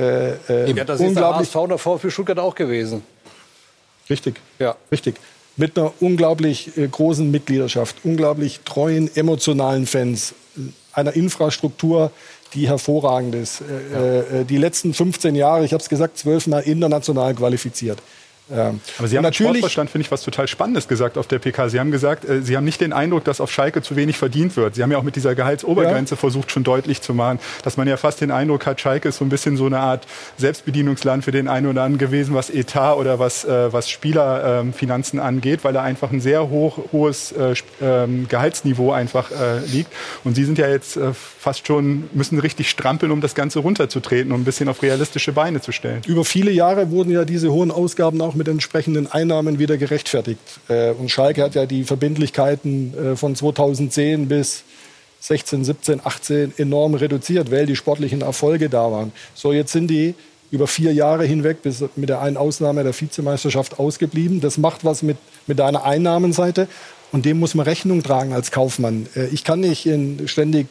Äh, 0.00 0.30
äh, 0.48 0.72
ja, 0.72 0.84
das 0.84 1.00
ist 1.00 1.16
der 1.16 1.36
HSV 1.36 1.56
der 1.68 1.78
VfB 1.78 2.10
Stuttgart 2.10 2.38
auch 2.38 2.54
gewesen. 2.54 3.02
Richtig. 4.08 4.40
Ja. 4.58 4.76
Richtig 4.90 5.16
mit 5.60 5.78
einer 5.78 5.92
unglaublich 6.00 6.76
äh, 6.76 6.88
großen 6.88 7.30
Mitgliedschaft, 7.30 7.96
unglaublich 8.02 8.60
treuen, 8.64 9.14
emotionalen 9.14 9.86
Fans, 9.86 10.34
einer 10.92 11.14
Infrastruktur, 11.14 12.10
die 12.54 12.66
hervorragend 12.66 13.34
ist. 13.34 13.62
Ja. 13.92 14.40
Äh, 14.40 14.44
die 14.44 14.56
letzten 14.56 14.94
15 14.94 15.34
Jahre, 15.36 15.64
ich 15.64 15.72
habe 15.72 15.82
es 15.82 15.88
gesagt, 15.88 16.18
zwölfmal 16.18 16.62
international 16.62 17.34
qualifiziert. 17.34 17.98
Ähm, 18.52 18.80
Aber 18.98 19.08
Sie 19.08 19.16
haben 19.16 19.24
als 19.24 19.36
Sportverstand, 19.36 19.90
finde 19.90 20.04
ich, 20.04 20.10
was 20.10 20.22
total 20.22 20.48
Spannendes 20.48 20.88
gesagt 20.88 21.18
auf 21.18 21.26
der 21.26 21.38
PK. 21.38 21.68
Sie 21.68 21.80
haben 21.80 21.90
gesagt, 21.90 22.28
äh, 22.28 22.42
Sie 22.42 22.56
haben 22.56 22.64
nicht 22.64 22.80
den 22.80 22.92
Eindruck, 22.92 23.24
dass 23.24 23.40
auf 23.40 23.50
Schalke 23.52 23.82
zu 23.82 23.96
wenig 23.96 24.18
verdient 24.18 24.56
wird. 24.56 24.74
Sie 24.74 24.82
haben 24.82 24.90
ja 24.90 24.98
auch 24.98 25.02
mit 25.02 25.16
dieser 25.16 25.34
Gehaltsobergrenze 25.34 26.14
ja. 26.14 26.18
versucht, 26.18 26.50
schon 26.50 26.64
deutlich 26.64 27.02
zu 27.02 27.14
machen, 27.14 27.38
dass 27.62 27.76
man 27.76 27.88
ja 27.88 27.96
fast 27.96 28.20
den 28.20 28.30
Eindruck 28.30 28.66
hat, 28.66 28.80
Schalke 28.80 29.08
ist 29.08 29.18
so 29.18 29.24
ein 29.24 29.28
bisschen 29.28 29.56
so 29.56 29.66
eine 29.66 29.78
Art 29.78 30.06
Selbstbedienungsland 30.38 31.24
für 31.24 31.32
den 31.32 31.48
einen 31.48 31.66
oder 31.66 31.82
anderen 31.82 31.98
gewesen, 31.98 32.34
was 32.34 32.50
Etat 32.50 32.94
oder 32.94 33.18
was, 33.18 33.44
äh, 33.44 33.72
was 33.72 33.88
Spielerfinanzen 33.88 35.18
ähm, 35.18 35.24
angeht, 35.24 35.64
weil 35.64 35.72
da 35.72 35.82
einfach 35.82 36.10
ein 36.10 36.20
sehr 36.20 36.48
hoch, 36.50 36.78
hohes 36.92 37.32
äh, 37.32 37.54
ähm, 37.82 38.26
Gehaltsniveau 38.28 38.92
einfach 38.92 39.30
äh, 39.30 39.64
liegt. 39.66 39.92
Und 40.24 40.34
Sie 40.34 40.44
sind 40.44 40.58
ja 40.58 40.68
jetzt 40.68 40.96
äh, 40.96 41.12
fast 41.12 41.66
schon, 41.66 42.04
müssen 42.12 42.38
richtig 42.38 42.70
strampeln, 42.70 43.12
um 43.12 43.20
das 43.20 43.34
Ganze 43.34 43.60
runterzutreten, 43.60 44.32
um 44.32 44.40
ein 44.40 44.44
bisschen 44.44 44.68
auf 44.68 44.82
realistische 44.82 45.32
Beine 45.32 45.60
zu 45.60 45.72
stellen. 45.72 46.02
Über 46.06 46.24
viele 46.24 46.50
Jahre 46.50 46.90
wurden 46.90 47.10
ja 47.10 47.24
diese 47.24 47.52
hohen 47.52 47.70
Ausgaben 47.70 48.20
auch 48.20 48.34
mit 48.40 48.48
entsprechenden 48.48 49.06
Einnahmen 49.06 49.58
wieder 49.58 49.76
gerechtfertigt. 49.76 50.40
Äh, 50.68 50.92
und 50.92 51.10
Schalke 51.10 51.42
hat 51.42 51.54
ja 51.54 51.66
die 51.66 51.84
Verbindlichkeiten 51.84 53.12
äh, 53.12 53.16
von 53.16 53.36
2010 53.36 54.28
bis 54.28 54.64
16, 55.20 55.64
17, 55.64 56.00
18 56.02 56.54
enorm 56.56 56.94
reduziert, 56.94 57.50
weil 57.50 57.66
die 57.66 57.76
sportlichen 57.76 58.22
Erfolge 58.22 58.70
da 58.70 58.90
waren. 58.90 59.12
So, 59.34 59.52
jetzt 59.52 59.72
sind 59.72 59.88
die 59.88 60.14
über 60.50 60.66
vier 60.66 60.94
Jahre 60.94 61.24
hinweg, 61.24 61.60
bis 61.62 61.84
mit 61.96 62.08
der 62.08 62.22
einen 62.22 62.38
Ausnahme 62.38 62.82
der 62.82 62.98
Vizemeisterschaft 62.98 63.78
ausgeblieben. 63.78 64.40
Das 64.40 64.56
macht 64.56 64.84
was 64.84 65.02
mit, 65.02 65.18
mit 65.46 65.58
deiner 65.58 65.84
Einnahmenseite. 65.84 66.66
Und 67.12 67.26
dem 67.26 67.38
muss 67.38 67.54
man 67.54 67.66
Rechnung 67.66 68.02
tragen 68.02 68.32
als 68.32 68.52
Kaufmann. 68.52 69.06
Äh, 69.14 69.26
ich 69.26 69.44
kann 69.44 69.60
nicht 69.60 69.84
in, 69.84 70.26
ständig 70.28 70.66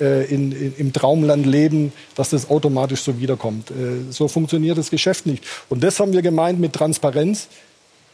äh, 0.00 0.24
in, 0.26 0.52
in, 0.52 0.74
im 0.76 0.92
Traumland 0.92 1.46
leben, 1.46 1.92
dass 2.14 2.30
das 2.30 2.50
automatisch 2.50 3.02
so 3.02 3.18
wiederkommt. 3.18 3.70
Äh, 3.70 4.10
so 4.10 4.28
funktioniert 4.28 4.78
das 4.78 4.90
Geschäft 4.90 5.26
nicht. 5.26 5.44
Und 5.68 5.82
das 5.82 6.00
haben 6.00 6.12
wir 6.12 6.22
gemeint 6.22 6.60
mit 6.60 6.72
Transparenz 6.72 7.48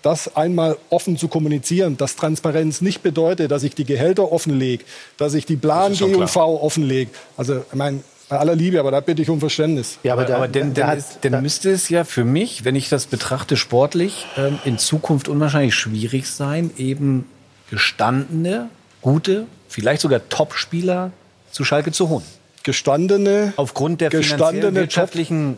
das 0.03 0.35
einmal 0.35 0.77
offen 0.89 1.17
zu 1.19 1.29
kommunizieren, 1.29 1.97
dass 1.97 2.17
Transparenz 2.17 2.81
nicht 2.81 3.03
bedeutet, 3.03 3.51
dass 3.51 3.63
ich 3.63 3.75
die 3.75 3.85
Gehälter 3.85 4.33
offenlege, 4.33 4.85
dass 5.19 5.35
ich 5.35 5.45
die 5.47 5.57
Plan 5.57 5.93
G&V 5.93 6.63
offenlege. 6.63 7.11
Also, 7.37 7.59
ich 7.59 7.75
meine, 7.75 8.01
bei 8.31 8.39
aller 8.39 8.55
Liebe, 8.55 8.79
aber 8.79 8.93
da 8.93 9.01
bitte 9.01 9.23
ich 9.23 9.29
um 9.29 9.41
Verständnis. 9.41 9.99
Ja, 10.03 10.13
aber, 10.15 10.23
aber, 10.23 10.37
aber 10.37 10.49
denn, 10.49 10.73
denn, 10.73 10.89
ist, 10.91 11.25
denn 11.25 11.43
müsste 11.43 11.71
es 11.71 11.89
ja 11.89 12.05
für 12.05 12.25
mich, 12.25 12.65
wenn 12.65 12.77
ich 12.77 12.89
das 12.89 13.07
betrachte 13.07 13.57
sportlich, 13.57 14.27
ähm, 14.37 14.59
in 14.65 14.79
Zukunft 14.79 15.29
unwahrscheinlich 15.29 15.75
schwierig 15.75 16.29
sein, 16.29 16.71
eben 16.79 17.27
gestandene, 17.71 18.71
gute, 19.03 19.47
vielleicht 19.69 20.01
sogar 20.01 20.29
Top-Spieler 20.29 21.11
zu 21.51 21.65
Schalke 21.65 21.93
zu 21.93 22.09
holen. 22.09 22.25
Gestandene. 22.63 23.53
Aufgrund 23.57 24.01
der 24.01 24.11
finanziellen, 24.11 24.75
wirtschaftlichen 24.75 25.57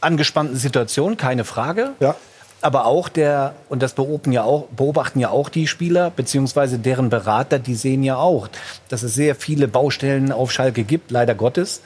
angespannten 0.00 0.56
Situation, 0.56 1.16
keine 1.16 1.44
Frage. 1.44 1.92
Ja. 2.00 2.14
Aber 2.62 2.86
auch 2.86 3.08
der, 3.08 3.54
und 3.68 3.82
das 3.82 3.92
beobachten 3.92 4.32
ja 4.32 4.42
auch, 4.42 4.66
beobachten 4.68 5.20
ja 5.20 5.30
auch 5.30 5.48
die 5.48 5.66
Spieler, 5.66 6.10
beziehungsweise 6.10 6.78
deren 6.78 7.10
Berater, 7.10 7.58
die 7.58 7.74
sehen 7.74 8.02
ja 8.02 8.16
auch, 8.16 8.48
dass 8.88 9.02
es 9.02 9.14
sehr 9.14 9.34
viele 9.34 9.68
Baustellen 9.68 10.32
auf 10.32 10.50
Schalke 10.52 10.84
gibt, 10.84 11.10
leider 11.10 11.34
Gottes. 11.34 11.82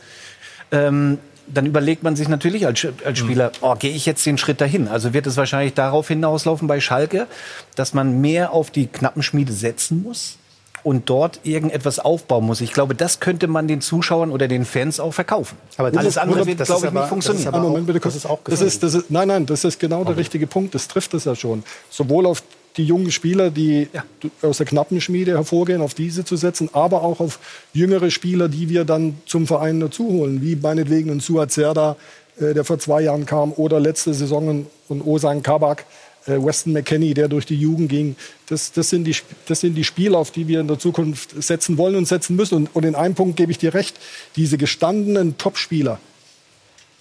Ähm, 0.71 1.19
dann 1.53 1.67
überlegt 1.67 2.05
man 2.05 2.15
sich 2.15 2.29
natürlich 2.29 2.67
als, 2.67 2.87
als 3.05 3.19
Spieler, 3.19 3.51
oh, 3.61 3.75
gehe 3.75 3.91
ich 3.91 4.07
jetzt 4.07 4.25
den 4.25 4.39
Schritt 4.39 4.61
dahin? 4.61 4.87
Also 4.87 5.13
wird 5.13 5.27
es 5.27 5.37
wahrscheinlich 5.37 5.75
darauf 5.75 6.07
hinauslaufen 6.07 6.69
bei 6.69 6.81
Schalke, 6.81 7.27
dass 7.75 7.93
man 7.93 8.21
mehr 8.21 8.53
auf 8.53 8.71
die 8.71 8.87
Knappenschmiede 8.87 9.53
setzen 9.53 10.03
muss, 10.03 10.39
und 10.83 11.09
dort 11.11 11.41
irgendetwas 11.43 11.99
aufbauen 11.99 12.45
muss. 12.45 12.61
Ich 12.61 12.73
glaube, 12.73 12.95
das 12.95 13.21
könnte 13.21 13.47
man 13.47 13.69
den 13.69 13.81
Zuschauern 13.81 14.31
oder 14.31 14.49
den 14.49 14.65
Fans 14.65 15.01
auch 15.01 15.13
verkaufen. 15.13 15.57
Aber 15.77 15.97
alles 15.97 16.19
andere 16.19 16.47
wird, 16.47 16.65
glaube 16.65 16.87
ich, 16.87 16.93
nicht 16.93 17.09
funktionieren. 17.09 17.45
Das 17.53 17.55
ist 17.55 17.69
Moment, 17.69 17.87
bitte, 17.87 18.01
das 18.01 18.17
ist 18.17 18.27
auch 18.27 18.41
das 18.45 18.61
ist, 18.61 18.83
das 18.83 18.95
ist, 18.95 19.11
Nein, 19.11 19.29
nein, 19.29 19.47
das 19.47 19.65
ist 19.65 19.79
genau 19.79 20.05
der 20.05 20.17
richtige 20.17 20.47
Punkt. 20.47 20.75
Das 20.75 20.89
trifft 20.89 21.15
es 21.15 21.25
ja 21.25 21.35
schon. 21.35 21.63
Sowohl 21.91 22.27
auf 22.27 22.43
die 22.77 22.85
jungen 22.85 23.11
Spieler, 23.11 23.51
die 23.51 23.89
ja. 23.93 24.05
aus 24.43 24.59
der 24.59 24.67
knappen 24.67 25.01
Schmiede 25.01 25.33
hervorgehen, 25.33 25.83
auf 25.83 25.95
diese 25.95 26.25
zu 26.25 26.37
setzen, 26.37 26.71
aber 26.73 27.03
auch 27.03 27.21
auf 27.21 27.39
jüngere 27.73 28.11
Spieler, 28.11 28.49
die 28.49 28.69
wir 28.69 28.85
dann 28.85 29.19
zum 29.27 29.47
Verein 29.47 29.81
dazuholen, 29.81 30.41
wie 30.43 30.57
meinetwegen 30.57 31.11
ein 31.11 31.21
Suat 31.21 31.51
Serda, 31.51 31.97
äh, 32.39 32.55
der 32.55 32.65
vor 32.65 32.79
zwei 32.79 33.03
Jahren 33.03 33.27
kam, 33.27 33.53
oder 33.53 33.81
letzte 33.81 34.15
Saison 34.15 34.67
ein 34.89 35.03
Osan 35.03 35.43
Kabak, 35.43 35.85
äh, 36.27 36.33
Weston 36.33 36.73
McKenney, 36.73 37.15
der 37.15 37.29
durch 37.29 37.47
die 37.47 37.57
Jugend 37.57 37.89
ging. 37.89 38.17
Das, 38.47 38.73
das, 38.73 38.91
sind 38.91 39.05
die, 39.05 39.17
das 39.47 39.61
sind 39.61 39.75
die 39.75 39.85
Spiele, 39.85 40.17
auf 40.17 40.31
die 40.31 40.49
wir 40.49 40.61
in 40.61 40.69
der 40.69 40.79
Zukunft 40.79 41.43
setzen 41.43 41.79
wollen 41.79 41.97
und 41.97 42.07
setzen 42.07 42.37
müssen. 42.37 42.55
Und, 42.55 42.77
und 42.77 42.85
in 42.85 42.95
einem 42.95 43.15
Punkt 43.15 43.37
gebe 43.37 43.53
ich 43.53 43.59
dir 43.59 43.75
recht, 43.75 43.99
diese 44.37 44.59
gestandenen 44.59 45.39
Topspieler, 45.39 45.99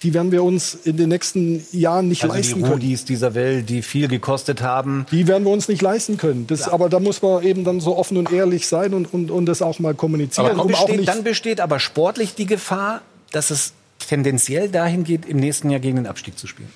die 0.02 0.14
werden 0.14 0.32
wir 0.32 0.42
uns 0.42 0.74
in 0.74 0.96
den 0.96 1.10
nächsten 1.10 1.62
Jahren 1.72 2.08
nicht 2.08 2.22
also 2.22 2.34
leisten 2.34 2.54
die 2.54 2.60
können. 2.62 2.72
Rudis 2.72 3.04
dieser 3.04 3.34
Welt, 3.34 3.68
die 3.68 3.82
viel 3.82 4.08
gekostet 4.08 4.62
haben. 4.62 5.04
Die 5.10 5.26
werden 5.26 5.44
wir 5.44 5.52
uns 5.52 5.68
nicht 5.68 5.82
leisten 5.82 6.16
können. 6.16 6.46
Das, 6.46 6.60
ja. 6.60 6.72
Aber 6.72 6.88
da 6.88 7.00
muss 7.00 7.20
man 7.20 7.42
eben 7.42 7.64
dann 7.64 7.80
so 7.80 7.96
offen 7.96 8.16
und 8.16 8.32
ehrlich 8.32 8.66
sein 8.66 8.94
und, 8.94 9.12
und, 9.12 9.30
und 9.30 9.46
das 9.46 9.60
auch 9.60 9.78
mal 9.78 9.94
kommunizieren. 9.94 10.52
Aber 10.52 10.62
um 10.62 10.68
besteht, 10.68 11.06
dann 11.06 11.22
besteht 11.22 11.60
aber 11.60 11.78
sportlich 11.78 12.34
die 12.34 12.46
Gefahr, 12.46 13.02
dass 13.30 13.50
es 13.50 13.74
tendenziell 13.98 14.70
dahin 14.70 15.04
geht, 15.04 15.26
im 15.26 15.36
nächsten 15.36 15.68
Jahr 15.68 15.80
gegen 15.80 15.96
den 15.96 16.06
Abstieg 16.06 16.38
zu 16.38 16.46
spielen. 16.46 16.70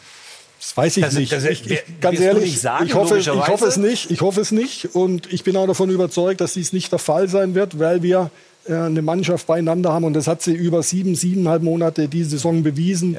Das 0.65 0.75
weiß 0.79 0.97
ich 0.97 1.05
das, 1.05 1.15
nicht. 1.15 1.31
Das, 1.31 1.45
ich, 1.45 1.71
ich, 1.71 1.83
ganz 2.01 2.19
ehrlich, 2.21 2.59
sagen, 2.59 2.87
ich, 2.87 2.95
hoffe, 2.95 3.19
ich 3.19 3.29
hoffe 3.29 3.67
es 3.67 3.77
nicht. 3.77 4.11
Ich 4.11 4.23
hoffe 4.23 4.41
es 4.41 4.51
nicht. 4.51 4.95
Und 4.95 5.31
ich 5.31 5.45
bin 5.45 5.59
auch 5.59 5.67
davon 5.67 5.91
überzeugt, 5.91 6.41
dass 6.41 6.55
dies 6.55 6.73
nicht 6.73 6.91
der 6.91 6.99
Fall 6.99 7.29
sein 7.29 7.55
wird, 7.55 7.79
weil 7.79 8.03
wir 8.03 8.31
äh, 8.67 8.73
eine 8.73 9.03
Mannschaft 9.03 9.47
beieinander 9.47 9.93
haben. 9.93 10.05
Und 10.05 10.15
das 10.15 10.27
hat 10.27 10.41
sie 10.41 10.55
über 10.55 10.83
sieben, 10.83 11.17
siebeneinhalb 11.17 11.63
Monate 11.63 12.09
diese 12.09 12.31
Saison 12.31 12.63
bewiesen. 12.63 13.15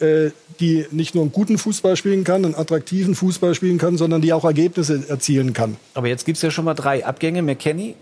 Ja. 0.00 0.06
äh, 0.06 0.30
die 0.60 0.86
nicht 0.92 1.16
nur 1.16 1.24
einen 1.24 1.32
guten 1.32 1.58
Fußball 1.58 1.96
spielen 1.96 2.22
kann, 2.22 2.44
einen 2.44 2.54
attraktiven 2.54 3.16
Fußball 3.16 3.56
spielen 3.56 3.78
kann, 3.78 3.96
sondern 3.96 4.22
die 4.22 4.32
auch 4.32 4.44
Ergebnisse 4.44 5.02
erzielen 5.08 5.52
kann. 5.52 5.76
Aber 5.94 6.06
jetzt 6.06 6.24
gibt 6.24 6.36
es 6.36 6.42
ja 6.42 6.52
schon 6.52 6.64
mal 6.64 6.74
drei 6.74 7.04
Abgänge. 7.04 7.42
McKenny. 7.42 7.96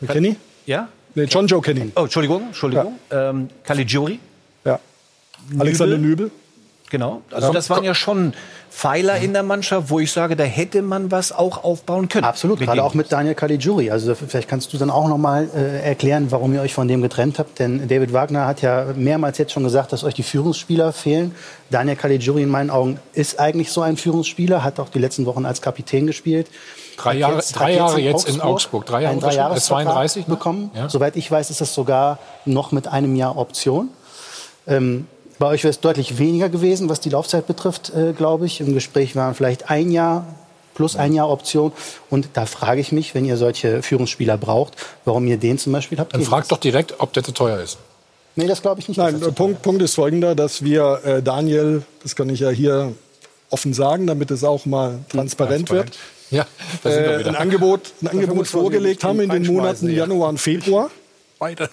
McKenny? 0.00 0.36
Ja? 0.64 0.88
Nee, 1.14 1.24
John 1.24 1.46
Joe 1.46 1.60
Kenny. 1.60 1.92
Oh, 1.96 2.04
Entschuldigung, 2.04 2.44
Entschuldigung. 2.46 2.94
Ja. 3.10 3.28
Ähm, 3.28 3.50
Caligiuri. 3.64 4.18
Ja. 4.64 4.80
Alexander 5.58 5.98
Nübel. 5.98 6.30
Genau. 6.92 7.22
Also 7.32 7.54
das 7.54 7.70
waren 7.70 7.84
ja 7.84 7.94
schon 7.94 8.34
Pfeiler 8.70 9.16
in 9.16 9.32
der 9.32 9.42
Mannschaft, 9.42 9.88
wo 9.88 9.98
ich 9.98 10.12
sage, 10.12 10.36
da 10.36 10.44
hätte 10.44 10.82
man 10.82 11.10
was 11.10 11.32
auch 11.32 11.64
aufbauen 11.64 12.10
können. 12.10 12.26
Absolut, 12.26 12.60
gerade 12.60 12.84
auch 12.84 12.92
mit 12.92 13.10
Daniel 13.10 13.34
Caligiuri. 13.34 13.90
Also 13.90 14.14
vielleicht 14.14 14.46
kannst 14.46 14.74
du 14.74 14.76
dann 14.76 14.90
auch 14.90 15.08
noch 15.08 15.16
mal 15.16 15.48
äh, 15.56 15.80
erklären, 15.88 16.26
warum 16.28 16.52
ihr 16.52 16.60
euch 16.60 16.74
von 16.74 16.86
dem 16.88 17.00
getrennt 17.00 17.38
habt. 17.38 17.58
Denn 17.60 17.88
David 17.88 18.12
Wagner 18.12 18.46
hat 18.46 18.60
ja 18.60 18.88
mehrmals 18.94 19.38
jetzt 19.38 19.52
schon 19.52 19.64
gesagt, 19.64 19.94
dass 19.94 20.04
euch 20.04 20.12
die 20.12 20.22
Führungsspieler 20.22 20.92
fehlen. 20.92 21.34
Daniel 21.70 21.96
Caligiuri 21.96 22.42
in 22.42 22.50
meinen 22.50 22.68
Augen 22.68 23.00
ist 23.14 23.40
eigentlich 23.40 23.72
so 23.72 23.80
ein 23.80 23.96
Führungsspieler, 23.96 24.62
hat 24.62 24.78
auch 24.78 24.90
die 24.90 24.98
letzten 24.98 25.24
Wochen 25.24 25.46
als 25.46 25.62
Kapitän 25.62 26.06
gespielt. 26.06 26.48
Drei 26.98 27.14
Jahre 27.14 27.36
jetzt, 27.36 27.52
drei 27.52 27.74
Jahre 27.74 28.00
jetzt, 28.00 28.28
in 28.28 28.42
Augsburg, 28.42 28.84
drei 28.84 29.04
Jahre, 29.04 29.16
drei 29.16 29.34
Jahre 29.34 29.58
32 29.58 30.28
ne? 30.28 30.34
bekommen. 30.34 30.70
Ja. 30.74 30.90
Soweit 30.90 31.16
ich 31.16 31.30
weiß, 31.30 31.48
ist 31.48 31.62
das 31.62 31.74
sogar 31.74 32.18
noch 32.44 32.70
mit 32.70 32.86
einem 32.86 33.16
Jahr 33.16 33.38
Option. 33.38 33.88
Ähm, 34.66 35.06
bei 35.42 35.48
euch 35.48 35.64
wäre 35.64 35.72
es 35.72 35.80
deutlich 35.80 36.18
weniger 36.18 36.48
gewesen, 36.48 36.88
was 36.88 37.00
die 37.00 37.08
Laufzeit 37.08 37.48
betrifft, 37.48 37.92
äh, 37.96 38.12
glaube 38.12 38.46
ich. 38.46 38.60
Im 38.60 38.74
Gespräch 38.74 39.16
waren 39.16 39.34
vielleicht 39.34 39.70
ein 39.70 39.90
Jahr 39.90 40.24
plus 40.74 40.94
ein 40.94 41.12
Jahr 41.14 41.28
Option. 41.28 41.72
Und 42.10 42.28
da 42.34 42.46
frage 42.46 42.80
ich 42.80 42.92
mich, 42.92 43.12
wenn 43.16 43.24
ihr 43.24 43.36
solche 43.36 43.82
Führungsspieler 43.82 44.38
braucht, 44.38 44.74
warum 45.04 45.26
ihr 45.26 45.38
den 45.38 45.58
zum 45.58 45.72
Beispiel 45.72 45.98
habt. 45.98 46.14
Dann 46.14 46.22
fragt 46.22 46.52
doch 46.52 46.58
direkt, 46.58 46.94
ob 47.00 47.12
der 47.12 47.24
zu 47.24 47.32
teuer 47.32 47.58
ist. 47.58 47.78
Nee, 48.36 48.46
das 48.46 48.62
glaube 48.62 48.80
ich 48.80 48.86
nicht. 48.86 48.98
Nein, 48.98 49.18
Punkt, 49.34 49.62
Punkt 49.62 49.82
ist 49.82 49.96
folgender, 49.96 50.36
dass 50.36 50.62
wir 50.62 51.00
äh, 51.02 51.22
Daniel, 51.24 51.82
das 52.04 52.14
kann 52.14 52.28
ich 52.28 52.38
ja 52.38 52.50
hier 52.50 52.94
offen 53.50 53.74
sagen, 53.74 54.06
damit 54.06 54.30
es 54.30 54.44
auch 54.44 54.64
mal 54.64 55.00
transparent, 55.08 55.70
transparent. 55.70 55.98
wird, 56.30 56.46
ja, 56.84 56.88
äh, 56.88 57.24
ein 57.24 57.34
Angebot, 57.34 57.92
ein 58.00 58.06
Angebot 58.06 58.46
vorgelegt 58.46 59.02
haben 59.02 59.18
in 59.18 59.28
den 59.28 59.44
Monaten 59.48 59.90
Januar 59.90 60.28
und 60.28 60.38
Februar. 60.38 60.88
Beide. 61.40 61.68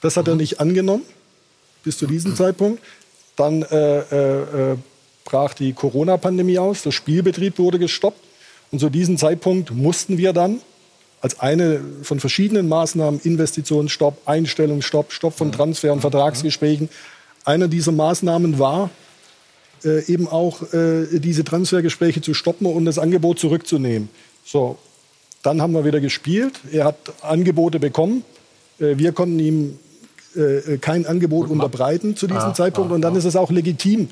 Das 0.00 0.16
hat 0.16 0.26
er 0.26 0.34
nicht 0.34 0.58
angenommen 0.58 1.04
bis 1.86 1.98
zu 1.98 2.06
diesem 2.06 2.34
Zeitpunkt. 2.34 2.82
Dann 3.36 3.62
äh, 3.62 3.98
äh, 4.00 4.72
äh, 4.72 4.76
brach 5.24 5.54
die 5.54 5.72
Corona-Pandemie 5.72 6.58
aus, 6.58 6.82
der 6.82 6.90
Spielbetrieb 6.90 7.58
wurde 7.58 7.78
gestoppt. 7.78 8.20
Und 8.72 8.80
zu 8.80 8.90
diesem 8.90 9.16
Zeitpunkt 9.16 9.70
mussten 9.70 10.18
wir 10.18 10.32
dann 10.32 10.60
als 11.20 11.38
eine 11.38 11.80
von 12.02 12.18
verschiedenen 12.18 12.68
Maßnahmen, 12.68 13.20
Investitionsstopp, 13.22 14.18
Einstellungsstopp, 14.26 15.12
Stopp 15.12 15.34
von 15.38 15.52
Transfer- 15.52 15.92
und 15.92 16.00
Vertragsgesprächen, 16.00 16.88
eine 17.44 17.68
dieser 17.68 17.92
Maßnahmen 17.92 18.58
war, 18.58 18.90
äh, 19.84 20.04
eben 20.12 20.26
auch 20.26 20.62
äh, 20.72 21.20
diese 21.20 21.44
Transfergespräche 21.44 22.20
zu 22.20 22.34
stoppen 22.34 22.66
und 22.66 22.84
das 22.84 22.98
Angebot 22.98 23.38
zurückzunehmen. 23.38 24.08
So, 24.44 24.76
dann 25.44 25.62
haben 25.62 25.72
wir 25.72 25.84
wieder 25.84 26.00
gespielt. 26.00 26.54
Er 26.72 26.86
hat 26.86 26.96
Angebote 27.22 27.78
bekommen. 27.78 28.24
Äh, 28.80 28.98
wir 28.98 29.12
konnten 29.12 29.38
ihm 29.38 29.78
äh, 30.36 30.74
äh, 30.74 30.78
kein 30.78 31.06
Angebot 31.06 31.48
unterbreiten 31.48 32.16
zu 32.16 32.26
diesem 32.26 32.50
ah, 32.50 32.54
Zeitpunkt. 32.54 32.92
Und 32.92 33.02
dann 33.02 33.14
ah, 33.14 33.18
ist 33.18 33.24
es 33.24 33.36
auch 33.36 33.50
legitim, 33.50 34.08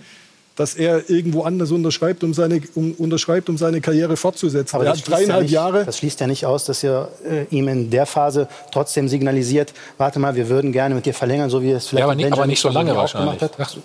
dass 0.56 0.74
er 0.74 1.10
irgendwo 1.10 1.42
anders 1.42 1.72
unterschreibt, 1.72 2.22
um 2.22 2.32
seine, 2.32 2.60
um, 2.74 2.92
unterschreibt, 2.92 3.48
um 3.48 3.58
seine 3.58 3.80
Karriere 3.80 4.16
fortzusetzen. 4.16 4.76
Aber 4.76 4.86
er 4.86 4.92
hat 4.92 5.08
dreieinhalb 5.08 5.28
ja 5.28 5.42
nicht, 5.42 5.50
Jahre. 5.52 5.84
Das 5.84 5.98
schließt 5.98 6.20
ja 6.20 6.26
nicht 6.26 6.46
aus, 6.46 6.64
dass 6.64 6.82
ihr 6.84 7.08
äh, 7.28 7.44
ihm 7.50 7.66
in 7.68 7.90
der 7.90 8.06
Phase 8.06 8.48
trotzdem 8.72 9.08
signalisiert, 9.08 9.74
warte 9.98 10.20
mal, 10.20 10.36
wir 10.36 10.48
würden 10.48 10.72
gerne 10.72 10.94
mit 10.94 11.06
dir 11.06 11.14
verlängern, 11.14 11.50
so 11.50 11.62
wie 11.62 11.72
es 11.72 11.88
vielleicht 11.88 12.00
ja, 12.00 12.04
aber, 12.06 12.14
nicht, 12.14 12.32
aber 12.32 12.46
nicht 12.46 12.60
so 12.60 12.68
lange 12.68 12.94
wahrscheinlich. 12.94 13.40
Hat. 13.40 13.52
Ach, 13.58 13.76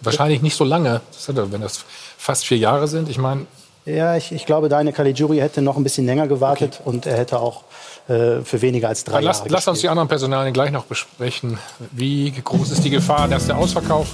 wahrscheinlich 0.00 0.42
nicht 0.42 0.56
so 0.56 0.64
lange, 0.64 1.00
wenn 1.26 1.60
das 1.60 1.84
fast 2.18 2.44
vier 2.44 2.58
Jahre 2.58 2.88
sind. 2.88 3.08
Ich 3.08 3.18
meine, 3.18 3.46
ja, 3.84 4.16
ich, 4.16 4.32
ich 4.32 4.46
glaube, 4.46 4.68
Daniel 4.68 4.92
Caligiuri 4.92 5.38
hätte 5.38 5.62
noch 5.62 5.76
ein 5.76 5.84
bisschen 5.84 6.06
länger 6.06 6.26
gewartet 6.26 6.80
okay. 6.80 6.90
und 6.90 7.06
er 7.06 7.16
hätte 7.16 7.38
auch 7.38 7.62
äh, 8.08 8.42
für 8.42 8.62
weniger 8.62 8.88
als 8.88 9.02
drei 9.02 9.20
lass, 9.20 9.38
Jahre. 9.38 9.50
Lass 9.50 9.68
uns 9.68 9.80
die 9.80 9.88
anderen 9.88 10.08
Personalien 10.08 10.52
gleich 10.54 10.70
noch 10.70 10.84
besprechen. 10.84 11.58
Wie 11.90 12.30
groß 12.30 12.70
ist 12.70 12.84
die 12.84 12.90
Gefahr, 12.90 13.26
dass 13.26 13.46
der 13.46 13.58
Ausverkauf 13.58 14.08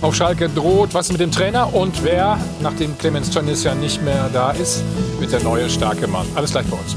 auf 0.00 0.14
Schalke 0.14 0.48
droht? 0.48 0.94
Was 0.94 1.06
ist 1.06 1.12
mit 1.12 1.20
dem 1.20 1.32
Trainer? 1.32 1.74
Und 1.74 2.04
wer, 2.04 2.38
nachdem 2.60 2.96
Clemens 2.98 3.30
Tönnies 3.30 3.64
ja 3.64 3.74
nicht 3.74 4.00
mehr 4.02 4.30
da 4.32 4.52
ist, 4.52 4.84
wird 5.18 5.32
der 5.32 5.42
neue 5.42 5.68
starke 5.68 6.06
Mann? 6.06 6.26
Alles 6.36 6.52
gleich 6.52 6.66
bei 6.66 6.76
uns. 6.76 6.96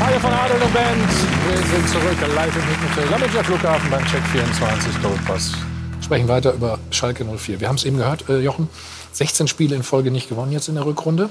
Hallo 0.00 0.18
von 0.18 0.32
Adel 0.32 0.60
und 0.60 0.74
Band. 0.74 1.08
Wir 1.46 1.56
sind 1.56 1.88
zurück 1.88 2.34
live 2.34 2.56
im 2.56 2.62
Hüttenhotel 2.62 3.10
Lammerger 3.10 3.44
Flughafen 3.44 3.90
beim 3.90 4.04
Check 4.06 4.22
24 4.32 4.96
Dollpass. 5.02 5.52
Sprechen 6.00 6.26
weiter 6.26 6.54
über 6.54 6.78
Schalke 6.90 7.24
04. 7.24 7.60
Wir 7.60 7.68
haben 7.68 7.76
es 7.76 7.84
eben 7.84 7.98
gehört, 7.98 8.28
äh, 8.28 8.38
Jochen. 8.38 8.68
16 9.12 9.48
Spiele 9.48 9.74
in 9.74 9.82
Folge 9.82 10.10
nicht 10.10 10.28
gewonnen 10.28 10.52
jetzt 10.52 10.68
in 10.68 10.74
der 10.74 10.86
Rückrunde. 10.86 11.30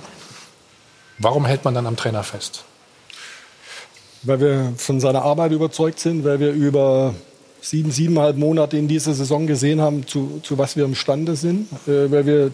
Warum 1.19 1.45
hält 1.45 1.65
man 1.65 1.73
dann 1.73 1.87
am 1.87 1.95
Trainer 1.95 2.23
fest? 2.23 2.63
Weil 4.23 4.39
wir 4.39 4.73
von 4.77 4.99
seiner 4.99 5.23
Arbeit 5.23 5.51
überzeugt 5.51 5.99
sind, 5.99 6.23
weil 6.23 6.39
wir 6.39 6.51
über 6.51 7.15
sieben, 7.61 7.91
siebeneinhalb 7.91 8.37
Monate 8.37 8.77
in 8.77 8.87
dieser 8.87 9.13
Saison 9.13 9.47
gesehen 9.47 9.81
haben, 9.81 10.05
zu, 10.05 10.39
zu 10.43 10.57
was 10.57 10.75
wir 10.75 10.85
imstande 10.85 11.35
sind, 11.35 11.71
äh, 11.87 12.11
weil 12.11 12.25
wir 12.25 12.51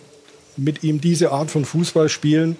mit 0.57 0.83
ihm 0.83 1.01
diese 1.01 1.31
Art 1.31 1.51
von 1.51 1.65
Fußball 1.65 2.09
spielen, 2.09 2.57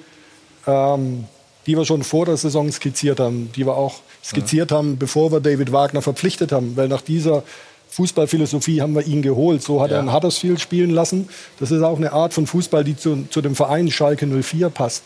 ähm, 0.68 1.26
die 1.66 1.78
wir 1.78 1.86
schon 1.86 2.04
vor 2.04 2.26
der 2.26 2.38
Saison 2.38 2.72
skizziert 2.72 3.20
haben, 3.20 3.52
die 3.56 3.66
wir 3.66 3.76
auch 3.76 3.96
skizziert 4.24 4.72
ja. 4.72 4.78
haben, 4.78 4.98
bevor 4.98 5.32
wir 5.32 5.40
David 5.40 5.72
Wagner 5.72 6.02
verpflichtet 6.02 6.52
haben, 6.52 6.76
weil 6.76 6.88
nach 6.88 7.02
dieser 7.02 7.44
Fußballphilosophie 7.94 8.82
haben 8.82 8.96
wir 8.96 9.06
ihn 9.06 9.22
geholt. 9.22 9.62
So 9.62 9.82
hat 9.82 9.92
ja. 9.92 9.98
er 9.98 10.04
in 10.04 10.12
Huddersfield 10.12 10.60
spielen 10.60 10.90
lassen. 10.90 11.30
Das 11.60 11.70
ist 11.70 11.84
auch 11.84 11.98
eine 11.98 12.12
Art 12.12 12.34
von 12.34 12.48
Fußball, 12.48 12.84
die 12.84 12.98
zu, 12.98 13.26
zu 13.30 13.42
dem 13.42 13.56
Verein 13.56 13.92
Schalke 13.92 14.26
04 14.26 14.70
passt. 14.70 15.04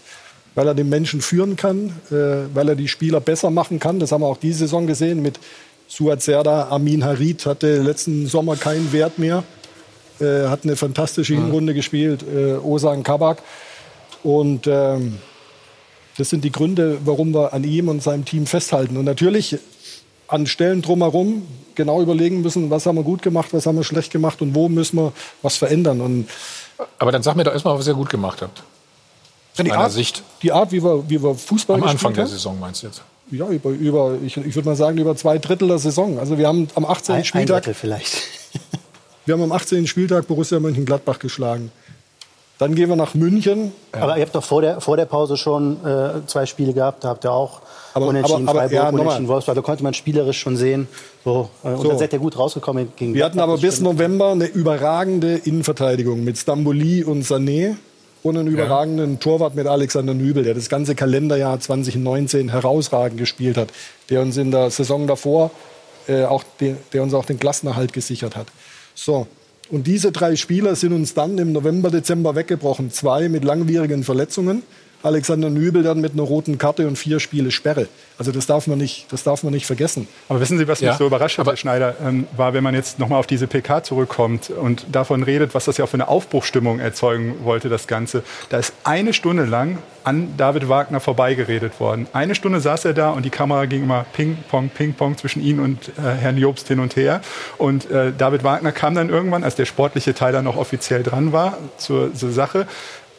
Weil 0.56 0.68
er 0.68 0.74
den 0.74 0.88
Menschen 0.88 1.22
führen 1.22 1.58
kann, 1.58 1.92
äh, 2.10 2.48
weil 2.54 2.70
er 2.70 2.76
die 2.76 2.88
Spieler 2.88 3.20
besser 3.20 3.50
machen 3.50 3.80
kann. 3.80 4.00
Das 4.00 4.14
haben 4.14 4.22
wir 4.22 4.28
auch 4.28 4.38
diese 4.38 4.60
Saison 4.60 4.88
gesehen 4.88 5.22
mit 5.22 5.38
Suat 5.88 6.22
Serda. 6.22 6.70
Amin 6.70 7.04
Harid 7.04 7.46
hatte 7.46 7.82
letzten 7.82 8.26
Sommer 8.28 8.56
keinen 8.56 8.92
Wert 8.94 9.20
mehr. 9.20 9.44
Äh, 10.22 10.48
hat 10.48 10.64
eine 10.64 10.78
fantastische 10.78 11.34
mhm. 11.34 11.44
Hinrunde 11.44 11.74
gespielt. 11.74 12.24
Äh, 12.24 12.54
Osan 12.56 13.04
Kabak. 13.04 13.44
Und 14.24 14.66
ähm, 14.66 15.18
das 16.18 16.30
sind 16.30 16.46
die 16.46 16.52
Gründe, 16.54 17.00
warum 17.04 17.34
wir 17.34 17.54
an 17.54 17.66
ihm 17.66 17.90
und 17.90 18.02
seinem 18.02 18.24
Team 18.24 18.46
festhalten. 18.46 18.96
Und 18.96 19.06
natürlich 19.06 19.58
an 20.28 20.48
Stellen 20.48 20.82
drumherum 20.82 21.44
genau 21.78 22.02
überlegen 22.02 22.42
müssen, 22.42 22.70
was 22.70 22.86
haben 22.86 22.98
wir 22.98 23.04
gut 23.04 23.22
gemacht, 23.22 23.54
was 23.54 23.66
haben 23.66 23.78
wir 23.78 23.86
schlecht 23.86 24.12
gemacht 24.12 24.42
und 24.42 24.54
wo 24.54 24.68
müssen 24.68 24.98
wir 24.98 25.14
was 25.42 25.56
verändern. 25.56 26.02
Und 26.02 26.28
Aber 27.00 27.14
dann 27.14 27.24
sag 27.24 27.38
mir 27.38 27.46
doch 27.46 27.54
erstmal, 27.54 27.80
was 27.80 27.88
ihr 27.88 27.94
gut 27.94 28.10
gemacht 28.10 28.42
habt. 28.42 28.64
Die, 29.58 29.72
Art, 29.72 29.92
Sicht. 29.92 30.22
die 30.44 30.52
Art, 30.52 30.72
wie 30.72 30.84
wir, 30.84 31.10
wie 31.10 31.22
wir 31.24 31.34
Fußball 31.34 31.78
Am 31.78 31.88
Anfang 31.88 32.14
der 32.14 32.28
Saison 32.28 32.60
meinst 32.60 32.84
du 32.84 32.88
jetzt? 32.88 33.02
Ja, 33.32 33.48
über, 33.48 33.72
über 33.72 34.18
ich, 34.24 34.38
ich 34.38 34.56
würde 34.56 34.70
mal 34.70 34.76
sagen, 34.76 34.98
über 34.98 35.16
zwei 35.16 35.38
Drittel 35.38 35.68
der 35.68 35.80
Saison. 35.80 36.20
Also 36.20 36.38
wir 36.38 36.48
haben 36.48 36.68
am 36.76 36.86
18. 36.86 37.16
Ein, 37.16 37.26
Spieltag. 37.26 37.68
Ein 37.68 37.74
vielleicht. 37.74 38.24
wir 39.26 39.34
haben 39.34 39.42
am 39.42 39.52
18. 39.52 39.88
Spieltag 39.88 40.28
Borussia 40.28 40.60
Mönchengladbach 40.60 41.20
geschlagen. 41.20 41.72
Dann 42.60 42.74
gehen 42.74 42.90
wir 42.90 42.96
nach 42.96 43.14
München. 43.14 43.72
Aber 43.92 44.18
ihr 44.18 44.24
habt 44.24 44.34
doch 44.34 44.44
vor 44.44 44.62
der, 44.62 44.82
vor 44.82 44.98
der 44.98 45.06
Pause 45.06 45.38
schon 45.38 45.78
äh, 45.86 46.26
zwei 46.26 46.46
Spiele 46.46 46.74
gehabt. 46.74 47.04
Da 47.04 47.10
habt 47.10 47.24
ihr 47.24 47.32
auch 47.32 47.62
aber, 47.94 48.08
unentschieden 48.08 48.48
aber, 48.48 48.62
aber, 48.62 48.70
Freiburg, 48.70 48.74
ja, 48.74 48.90
unentschieden 48.90 49.28
Wolfsburg. 49.28 49.56
Da 49.56 49.62
konnte 49.62 49.84
man 49.84 49.94
spielerisch 49.94 50.40
schon 50.40 50.58
sehen. 50.58 50.88
So, 51.24 51.50
äh, 51.64 51.70
und 51.70 51.82
so. 51.82 51.88
dann 51.90 52.00
seid 52.00 52.14
ihr 52.14 52.20
gut 52.20 52.38
rausgekommen 52.38 52.92
gegen 52.96 53.14
Wir 53.14 53.26
hatten 53.26 53.40
aber 53.40 53.58
bis 53.58 53.80
November 53.80 54.32
eine 54.32 54.46
überragende 54.46 55.36
Innenverteidigung 55.36 56.24
mit 56.24 56.38
Stamboli 56.38 57.04
und 57.04 57.24
Sané 57.24 57.76
und 58.24 58.38
einen 58.38 58.48
überragenden 58.48 59.14
ja. 59.14 59.20
Torwart 59.20 59.56
mit 59.56 59.68
Alexander 59.68 60.16
Nübel, 60.16 60.44
der 60.44 60.56
das 60.56 60.70
ganze 60.70 60.96
Kalenderjahr 60.96 61.60
2019 61.60 62.50
herausragend 62.50 63.20
gespielt 63.20 63.58
hat, 63.58 63.70
der 64.10 64.22
uns 64.22 64.36
in 64.38 64.50
der 64.50 64.72
Saison 64.72 65.06
davor 65.06 65.52
äh, 66.08 66.26
auch 66.26 66.44
den, 66.60 66.78
der 66.94 67.04
uns 67.04 67.14
auch 67.14 67.26
den 67.26 67.40
Klassenerhalt 67.40 67.94
gesichert 67.94 68.36
hat. 68.36 68.48
So. 68.96 69.28
Und 69.70 69.88
diese 69.88 70.12
drei 70.12 70.36
Spieler 70.36 70.76
sind 70.76 70.94
uns 70.94 71.14
dann 71.14 71.38
im 71.38 71.52
November, 71.52 71.92
Dezember 71.92 72.36
weggebrochen. 72.36 72.92
Zwei 72.92 73.28
mit 73.28 73.44
langwierigen 73.44 74.04
Verletzungen 74.04 74.64
Alexander 75.04 75.50
Nübel 75.50 75.84
dann 75.84 76.02
mit 76.02 76.14
einer 76.14 76.24
roten 76.24 76.58
Karte 76.58 76.88
und 76.88 76.98
vier 76.98 77.20
Spiele 77.20 77.52
Sperre. 77.52 77.88
Also 78.18 78.32
das 78.32 78.48
darf 78.48 78.66
man 78.68 78.80
nicht, 78.80 79.06
das 79.12 79.24
darf 79.24 79.44
man 79.44 79.54
nicht 79.54 79.68
vergessen. 79.68 80.08
Aber 80.28 80.40
wissen 80.40 80.58
Sie, 80.58 80.68
was 80.68 80.80
ja. 80.82 80.90
mich 80.90 80.98
so 80.98 81.06
überrascht 81.06 81.38
hat, 81.38 81.46
Herr 81.46 81.56
Schneider, 81.56 81.96
ähm, 82.04 82.26
war, 82.36 82.54
wenn 82.54 82.64
man 82.64 82.74
jetzt 82.74 82.98
nochmal 82.98 83.20
auf 83.20 83.28
diese 83.28 83.46
PK 83.46 83.84
zurückkommt 83.84 84.50
und 84.50 84.88
davon 84.92 85.22
redet, 85.22 85.54
was 85.54 85.66
das 85.66 85.78
ja 85.78 85.86
auch 85.86 85.90
für 85.90 85.96
eine 85.96 86.08
Aufbruchstimmung 86.08 86.80
erzeugen 86.80 87.36
wollte, 87.44 87.70
das 87.70 87.88
Ganze. 87.88 88.24
Da 88.50 88.58
ist 88.58 88.74
eine 88.84 89.14
Stunde 89.14 89.46
lang 89.46 89.78
an 90.04 90.34
David 90.38 90.70
Wagner 90.70 91.00
vorbeigeredet 91.00 91.80
worden. 91.80 92.08
Eine 92.14 92.34
Stunde 92.34 92.60
saß 92.60 92.86
er 92.86 92.94
da 92.94 93.12
und 93.12 93.24
die 93.24 93.30
Kamera 93.30 93.66
ging 93.66 93.84
immer 93.84 94.06
Ping-Pong, 94.14 94.70
Ping-Pong 94.70 95.18
zwischen 95.18 95.44
ihn 95.44 95.60
und 95.60 95.90
äh, 95.90 96.02
Herrn 96.02 96.38
Jobst 96.38 96.68
hin 96.70 96.80
und 96.80 96.96
her. 96.96 97.22
Und 97.58 97.92
äh, 97.92 98.14
David 98.18 98.44
Wagner 98.44 98.72
kam 98.72 98.96
dann 98.96 99.10
irgendwann, 99.10 99.44
als 99.44 99.56
der 99.56 99.66
sportliche 99.66 100.14
Teil 100.14 100.32
dann 100.34 100.46
noch 100.46 100.58
offiziell 100.58 101.04
dran 101.04 101.34
war, 101.34 101.58
zur, 101.78 102.14
zur 102.14 102.32
Sache 102.32 102.68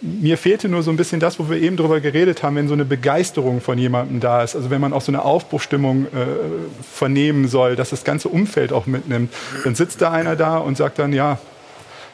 mir 0.01 0.39
fehlte 0.39 0.69
nur 0.69 0.83
so 0.83 0.91
ein 0.91 0.97
bisschen 0.97 1.21
das, 1.21 1.39
wo 1.39 1.49
wir 1.51 1.59
eben 1.59 1.77
drüber 1.77 2.01
geredet 2.01 2.43
haben, 2.43 2.57
wenn 2.57 2.69
so 2.69 2.75
eine 2.75 2.85
Begeisterung 2.85 3.61
von 3.61 3.79
jemandem 3.79 4.21
da 4.21 4.43
ist. 4.43 4.55
Also 4.55 4.71
wenn 4.71 4.81
man 4.81 4.93
auch 4.93 5.03
so 5.03 5.11
eine 5.11 5.25
Aufbruchstimmung 5.25 6.07
äh, 6.07 6.09
vernehmen 6.93 7.49
soll, 7.49 7.77
dass 7.77 7.91
das 7.91 8.05
ganze 8.05 8.29
Umfeld 8.29 8.73
auch 8.73 8.87
mitnimmt. 8.87 9.33
Dann 9.65 9.75
sitzt 9.75 10.01
da 10.01 10.13
einer 10.13 10.37
da 10.37 10.59
und 10.59 10.77
sagt 10.77 10.99
dann, 10.99 11.13
ja, 11.13 11.39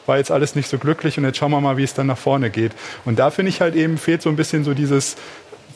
war 0.05 0.17
jetzt 0.17 0.31
alles 0.31 0.55
nicht 0.55 0.69
so 0.69 0.77
glücklich 0.77 1.17
und 1.17 1.25
jetzt 1.25 1.37
schauen 1.37 1.51
wir 1.51 1.61
mal, 1.61 1.77
wie 1.77 1.83
es 1.83 1.93
dann 1.93 2.07
nach 2.07 2.17
vorne 2.17 2.49
geht. 2.49 2.71
Und 3.05 3.19
da 3.19 3.31
finde 3.31 3.49
ich 3.49 3.61
halt 3.61 3.75
eben, 3.75 3.97
fehlt 3.97 4.21
so 4.21 4.29
ein 4.29 4.35
bisschen 4.35 4.63
so 4.63 4.73
dieses, 4.73 5.15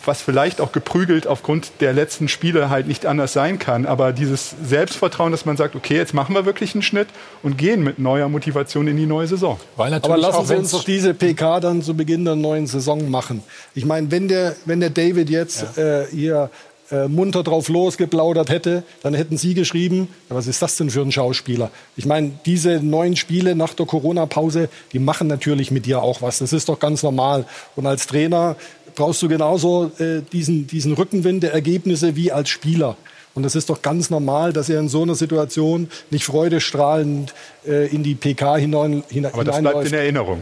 was 0.06 0.22
vielleicht 0.22 0.62
auch 0.62 0.72
geprügelt 0.72 1.28
aufgrund 1.28 1.72
der 1.80 1.94
letzten 1.94 2.28
Spiele 2.28 2.70
halt 2.70 2.88
nicht 2.88 3.06
anders 3.06 3.34
sein 3.34 3.60
kann. 3.60 3.86
Aber 3.86 4.14
dieses 4.14 4.56
Selbstvertrauen, 4.64 5.32
dass 5.32 5.46
man 5.46 5.58
sagt, 5.58 5.76
okay, 5.76 5.96
jetzt 5.96 6.14
machen 6.14 6.36
wir 6.36 6.46
wirklich 6.46 6.74
einen 6.74 6.82
Schnitt 6.82 7.08
und 7.44 7.58
gehen 7.58 7.84
mit 7.84 8.00
neuer 8.00 8.30
Motivation 8.30 8.88
in 8.88 8.98
die 8.98 9.06
neue 9.06 9.28
Saison. 9.28 9.60
Weil 9.76 9.94
Aber 9.94 10.18
lassen 10.18 10.46
Sie 10.46 10.56
uns 10.56 10.72
doch 10.72 10.84
diese 10.84 11.14
PK 11.14 11.60
dann 11.60 11.82
zu 11.82 11.94
Beginn 11.96 12.26
der 12.26 12.36
neuen 12.36 12.68
Saison 12.68 13.10
machen. 13.10 13.44
Ich 13.76 13.86
meine, 13.86 14.12
wenn 14.12 14.28
der, 14.28 14.56
wenn 14.66 14.80
der 14.80 14.90
David 14.90 15.30
jetzt 15.30 15.66
ja. 15.76 16.02
äh, 16.02 16.08
hier 16.12 16.50
äh, 16.92 17.08
munter 17.08 17.44
drauf 17.44 17.70
losgeplaudert 17.70 18.50
hätte, 18.50 18.84
dann 19.04 19.14
hätten 19.14 19.38
Sie 19.38 19.54
geschrieben, 19.54 20.08
ja, 20.30 20.36
was 20.36 20.48
ist 20.48 20.62
das 20.62 20.76
denn 20.78 20.90
für 20.90 21.02
ein 21.02 21.12
Schauspieler? 21.12 21.70
Ich 21.96 22.06
meine, 22.06 22.32
diese 22.46 22.80
neun 22.84 23.16
Spiele 23.16 23.56
nach 23.56 23.76
der 23.76 23.86
Corona-Pause, 23.86 24.70
die 24.92 25.00
machen 25.00 25.28
natürlich 25.28 25.70
mit 25.70 25.86
dir 25.86 26.02
auch 26.02 26.22
was. 26.22 26.40
Das 26.40 26.52
ist 26.52 26.68
doch 26.68 26.80
ganz 26.80 27.04
normal. 27.04 27.46
Und 27.76 27.86
als 27.86 28.08
Trainer 28.08 28.56
brauchst 28.96 29.22
du 29.22 29.28
genauso 29.28 29.92
äh, 30.00 30.22
diesen, 30.32 30.68
diesen 30.68 30.94
Rückenwind 30.94 31.44
der 31.44 31.54
Ergebnisse 31.54 32.16
wie 32.16 32.32
als 32.32 32.50
Spieler. 32.50 32.98
Und 33.36 33.44
das 33.44 33.56
ist 33.56 33.70
doch 33.70 33.82
ganz 33.82 34.10
normal, 34.10 34.54
dass 34.54 34.70
er 34.70 34.80
in 34.80 34.90
so 34.90 35.04
einer 35.04 35.16
Situation 35.16 35.90
nicht 36.10 36.26
freudestrahlend 36.26 37.34
äh, 37.66 37.88
in 37.88 38.04
die 38.04 38.16
PK 38.16 38.58
hinein, 38.58 39.04
hinein 39.10 39.34
Aber 39.34 39.44
das 39.44 39.60
bleibt 39.60 39.86
in 39.86 39.94
Erinnerung. 39.94 40.42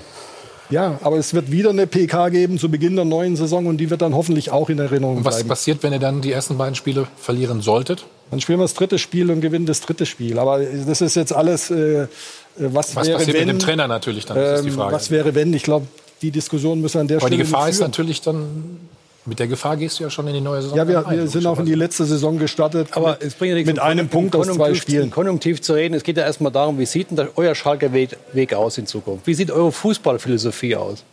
Ja, 0.69 0.99
aber 1.01 1.17
es 1.17 1.33
wird 1.33 1.51
wieder 1.51 1.69
eine 1.69 1.87
PK 1.87 2.29
geben 2.29 2.57
zu 2.57 2.69
Beginn 2.69 2.95
der 2.95 3.05
neuen 3.05 3.35
Saison 3.35 3.67
und 3.67 3.77
die 3.77 3.89
wird 3.89 4.01
dann 4.01 4.13
hoffentlich 4.13 4.51
auch 4.51 4.69
in 4.69 4.79
Erinnerung 4.79 5.17
und 5.17 5.25
was 5.25 5.35
bleiben. 5.35 5.49
Was 5.49 5.59
passiert, 5.59 5.83
wenn 5.83 5.93
ihr 5.93 5.99
dann 5.99 6.21
die 6.21 6.31
ersten 6.31 6.57
beiden 6.57 6.75
Spiele 6.75 7.07
verlieren 7.17 7.61
solltet? 7.61 8.05
Dann 8.31 8.41
spielen 8.41 8.59
wir 8.59 8.65
das 8.65 8.73
dritte 8.73 8.99
Spiel 8.99 9.31
und 9.31 9.39
gewinnen 9.39 9.65
das 9.65 9.79
dritte 9.79 10.05
Spiel. 10.05 10.37
Aber 10.39 10.59
das 10.59 10.99
ist 10.99 11.15
jetzt 11.15 11.33
alles, 11.33 11.71
äh, 11.71 12.07
was, 12.57 12.95
was 12.95 13.07
wäre, 13.07 13.17
passiert 13.17 13.37
wenn, 13.37 13.47
mit 13.47 13.55
dem 13.55 13.59
Trainer 13.59 13.87
natürlich 13.87 14.25
dann, 14.25 14.35
das 14.35 14.59
ist 14.59 14.65
die 14.65 14.69
ähm, 14.69 14.75
Frage. 14.75 14.93
Was 14.93 15.09
wäre, 15.09 15.35
wenn? 15.35 15.53
Ich 15.53 15.63
glaube, 15.63 15.87
die 16.21 16.31
Diskussion 16.31 16.81
müssen 16.81 16.99
an 16.99 17.07
der 17.07 17.17
Aber 17.17 17.27
Stelle 17.27 17.43
die 17.43 17.49
Gefahr 17.49 17.69
ist 17.69 17.79
natürlich 17.79 18.21
dann, 18.21 18.79
mit 19.25 19.39
der 19.39 19.47
Gefahr 19.47 19.75
gehst 19.77 19.99
du 19.99 20.03
ja 20.03 20.09
schon 20.09 20.27
in 20.27 20.33
die 20.33 20.41
neue 20.41 20.61
Saison 20.61 20.77
Ja, 20.77 20.87
wir, 20.87 20.99
rein, 20.99 21.17
wir 21.17 21.27
sind 21.27 21.45
auch 21.45 21.59
in 21.59 21.65
die 21.65 21.75
letzte 21.75 22.05
Saison 22.05 22.39
gestartet. 22.39 22.87
Aber 22.91 23.17
es 23.21 23.35
bringt 23.35 23.49
ja 23.49 23.55
nichts, 23.55 23.69
mit 23.69 23.79
einem 23.79 24.07
Punkt 24.07 24.35
aus 24.35 24.47
zwei 24.47 24.53
konjunktiv- 24.71 24.81
Spielen. 24.81 25.11
Konjunktiv 25.11 25.61
zu 25.61 25.73
reden. 25.73 25.93
Es 25.93 26.03
geht 26.03 26.17
ja 26.17 26.23
erstmal 26.23 26.51
darum, 26.51 26.79
wie 26.79 26.85
sieht 26.85 27.11
denn 27.11 27.27
euer 27.35 27.53
Schalker 27.53 27.91
Weg, 27.93 28.17
Weg 28.33 28.53
aus 28.53 28.77
in 28.77 28.87
Zukunft? 28.87 29.27
Wie 29.27 29.33
sieht 29.33 29.51
eure 29.51 29.71
Fußballphilosophie 29.71 30.75
aus? 30.75 31.03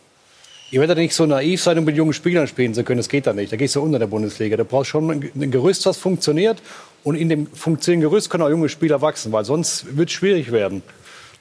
Ihr 0.71 0.79
werdet 0.79 0.97
nicht 0.97 1.13
so 1.13 1.25
naiv 1.25 1.61
sein, 1.61 1.77
um 1.77 1.85
mit 1.85 1.95
jungen 1.95 2.13
Spielern 2.13 2.47
spielen 2.47 2.73
zu 2.73 2.83
können. 2.83 2.97
Das 2.97 3.09
geht 3.09 3.27
da 3.27 3.33
nicht. 3.33 3.51
Da 3.51 3.55
gehst 3.55 3.75
du 3.75 3.81
unter 3.81 3.99
der 3.99 4.07
Bundesliga. 4.07 4.57
Da 4.57 4.63
brauchst 4.63 4.89
schon 4.89 5.09
ein 5.09 5.51
Gerüst, 5.51 5.85
was 5.85 5.97
funktioniert. 5.97 6.57
Und 7.03 7.15
in 7.15 7.29
dem 7.29 7.47
funktionierenden 7.47 8.09
Gerüst 8.09 8.29
können 8.31 8.43
auch 8.43 8.49
junge 8.49 8.67
Spieler 8.67 8.99
wachsen, 9.01 9.31
weil 9.31 9.45
sonst 9.45 9.95
wird 9.95 10.09
es 10.09 10.15
schwierig 10.15 10.51
werden. 10.51 10.81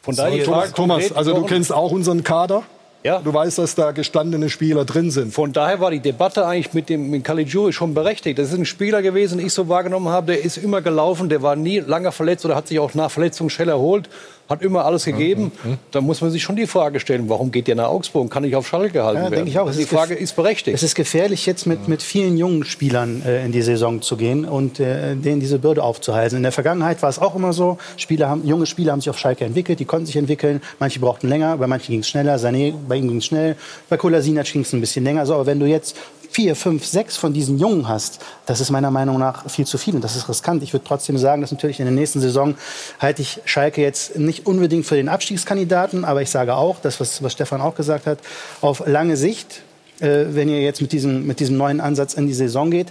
Von 0.02 0.14
daher 0.14 0.36
die 0.36 0.42
Thomas, 0.42 0.72
Thomas, 0.72 1.12
also 1.12 1.32
du 1.32 1.44
kennst 1.44 1.72
auch 1.72 1.90
unseren 1.90 2.22
Kader. 2.22 2.64
Ja. 3.04 3.18
Du 3.18 3.34
weißt, 3.34 3.58
dass 3.58 3.74
da 3.74 3.92
gestandene 3.92 4.48
Spieler 4.48 4.86
drin 4.86 5.10
sind. 5.10 5.34
Von 5.34 5.52
daher 5.52 5.78
war 5.78 5.90
die 5.90 6.00
Debatte 6.00 6.46
eigentlich 6.46 6.72
mit 6.72 6.88
dem 6.88 7.10
mit 7.10 7.22
Caligiuri 7.22 7.70
schon 7.70 7.92
berechtigt. 7.92 8.38
Das 8.38 8.48
ist 8.48 8.58
ein 8.58 8.64
Spieler 8.64 9.02
gewesen, 9.02 9.36
den 9.36 9.46
ich 9.46 9.52
so 9.52 9.68
wahrgenommen 9.68 10.08
habe, 10.08 10.28
der 10.28 10.42
ist 10.42 10.56
immer 10.56 10.80
gelaufen, 10.80 11.28
der 11.28 11.42
war 11.42 11.54
nie 11.54 11.80
lange 11.80 12.12
verletzt 12.12 12.46
oder 12.46 12.56
hat 12.56 12.68
sich 12.68 12.78
auch 12.78 12.94
nach 12.94 13.10
Verletzung 13.10 13.50
schnell 13.50 13.68
erholt, 13.68 14.08
hat 14.48 14.62
immer 14.62 14.84
alles 14.84 15.04
gegeben. 15.04 15.52
Da 15.90 16.00
muss 16.00 16.20
man 16.20 16.30
sich 16.30 16.42
schon 16.42 16.56
die 16.56 16.66
Frage 16.66 17.00
stellen, 17.00 17.28
warum 17.28 17.50
geht 17.50 17.66
der 17.66 17.76
nach 17.76 17.88
Augsburg 17.88 18.30
kann 18.30 18.42
nicht 18.42 18.56
auf 18.56 18.66
Schalke 18.68 18.90
gehalten 18.92 19.16
Ja, 19.18 19.22
werden? 19.30 19.34
denke 19.46 19.50
ich 19.50 19.58
auch. 19.58 19.70
Die 19.70 19.84
Frage 19.84 20.14
ist 20.14 20.36
berechtigt. 20.36 20.74
Es 20.74 20.82
ist 20.82 20.94
gefährlich, 20.94 21.46
jetzt 21.46 21.66
mit, 21.66 21.88
mit 21.88 22.02
vielen 22.02 22.36
jungen 22.36 22.64
Spielern 22.64 23.22
äh, 23.24 23.44
in 23.44 23.52
die 23.52 23.62
Saison 23.62 24.02
zu 24.02 24.16
gehen 24.16 24.44
und 24.44 24.80
äh, 24.80 25.14
denen 25.16 25.40
diese 25.40 25.58
Bürde 25.58 25.82
aufzuhalten. 25.82 26.36
In 26.36 26.42
der 26.42 26.52
Vergangenheit 26.52 27.00
war 27.02 27.08
es 27.08 27.18
auch 27.18 27.34
immer 27.34 27.52
so, 27.52 27.78
Spieler 27.96 28.28
haben, 28.28 28.46
junge 28.46 28.66
Spieler 28.66 28.92
haben 28.92 29.00
sich 29.00 29.10
auf 29.10 29.18
Schalke 29.18 29.44
entwickelt, 29.44 29.80
die 29.80 29.84
konnten 29.84 30.06
sich 30.06 30.16
entwickeln. 30.16 30.60
Manche 30.78 31.00
brauchten 31.00 31.28
länger, 31.28 31.56
bei 31.56 31.66
manchen 31.66 31.92
ging 31.92 32.00
es 32.00 32.08
schneller. 32.08 32.36
Sané, 32.36 32.74
bei 32.88 32.96
ihm 32.96 33.08
ging 33.08 33.18
es 33.18 33.24
schnell. 33.26 33.56
Bei 33.88 33.96
Kolasinac 33.96 34.46
ging 34.52 34.62
es 34.62 34.72
ein 34.72 34.80
bisschen 34.80 35.04
länger. 35.04 35.24
So, 35.26 35.34
aber 35.34 35.46
wenn 35.46 35.60
du 35.60 35.66
jetzt 35.66 35.96
vier, 36.34 36.56
fünf, 36.56 36.84
sechs 36.84 37.16
von 37.16 37.32
diesen 37.32 37.60
Jungen 37.60 37.88
hast, 37.88 38.18
das 38.44 38.60
ist 38.60 38.70
meiner 38.70 38.90
Meinung 38.90 39.20
nach 39.20 39.48
viel 39.48 39.66
zu 39.66 39.78
viel 39.78 39.94
und 39.94 40.02
das 40.02 40.16
ist 40.16 40.28
riskant. 40.28 40.64
Ich 40.64 40.72
würde 40.72 40.84
trotzdem 40.84 41.16
sagen, 41.16 41.40
dass 41.40 41.52
natürlich 41.52 41.78
in 41.78 41.86
der 41.86 41.94
nächsten 41.94 42.20
Saison 42.20 42.56
halte 42.98 43.22
ich 43.22 43.40
Schalke 43.44 43.80
jetzt 43.80 44.18
nicht 44.18 44.44
unbedingt 44.44 44.84
für 44.84 44.96
den 44.96 45.08
Abstiegskandidaten, 45.08 46.04
aber 46.04 46.22
ich 46.22 46.30
sage 46.30 46.56
auch, 46.56 46.80
das, 46.80 46.98
was, 46.98 47.22
was 47.22 47.32
Stefan 47.32 47.60
auch 47.60 47.76
gesagt 47.76 48.06
hat, 48.06 48.18
auf 48.60 48.82
lange 48.84 49.16
Sicht, 49.16 49.62
äh, 50.00 50.24
wenn 50.30 50.48
ihr 50.48 50.60
jetzt 50.60 50.82
mit 50.82 50.90
diesem, 50.90 51.24
mit 51.24 51.38
diesem 51.38 51.56
neuen 51.56 51.80
Ansatz 51.80 52.14
in 52.14 52.26
die 52.26 52.34
Saison 52.34 52.68
geht, 52.68 52.88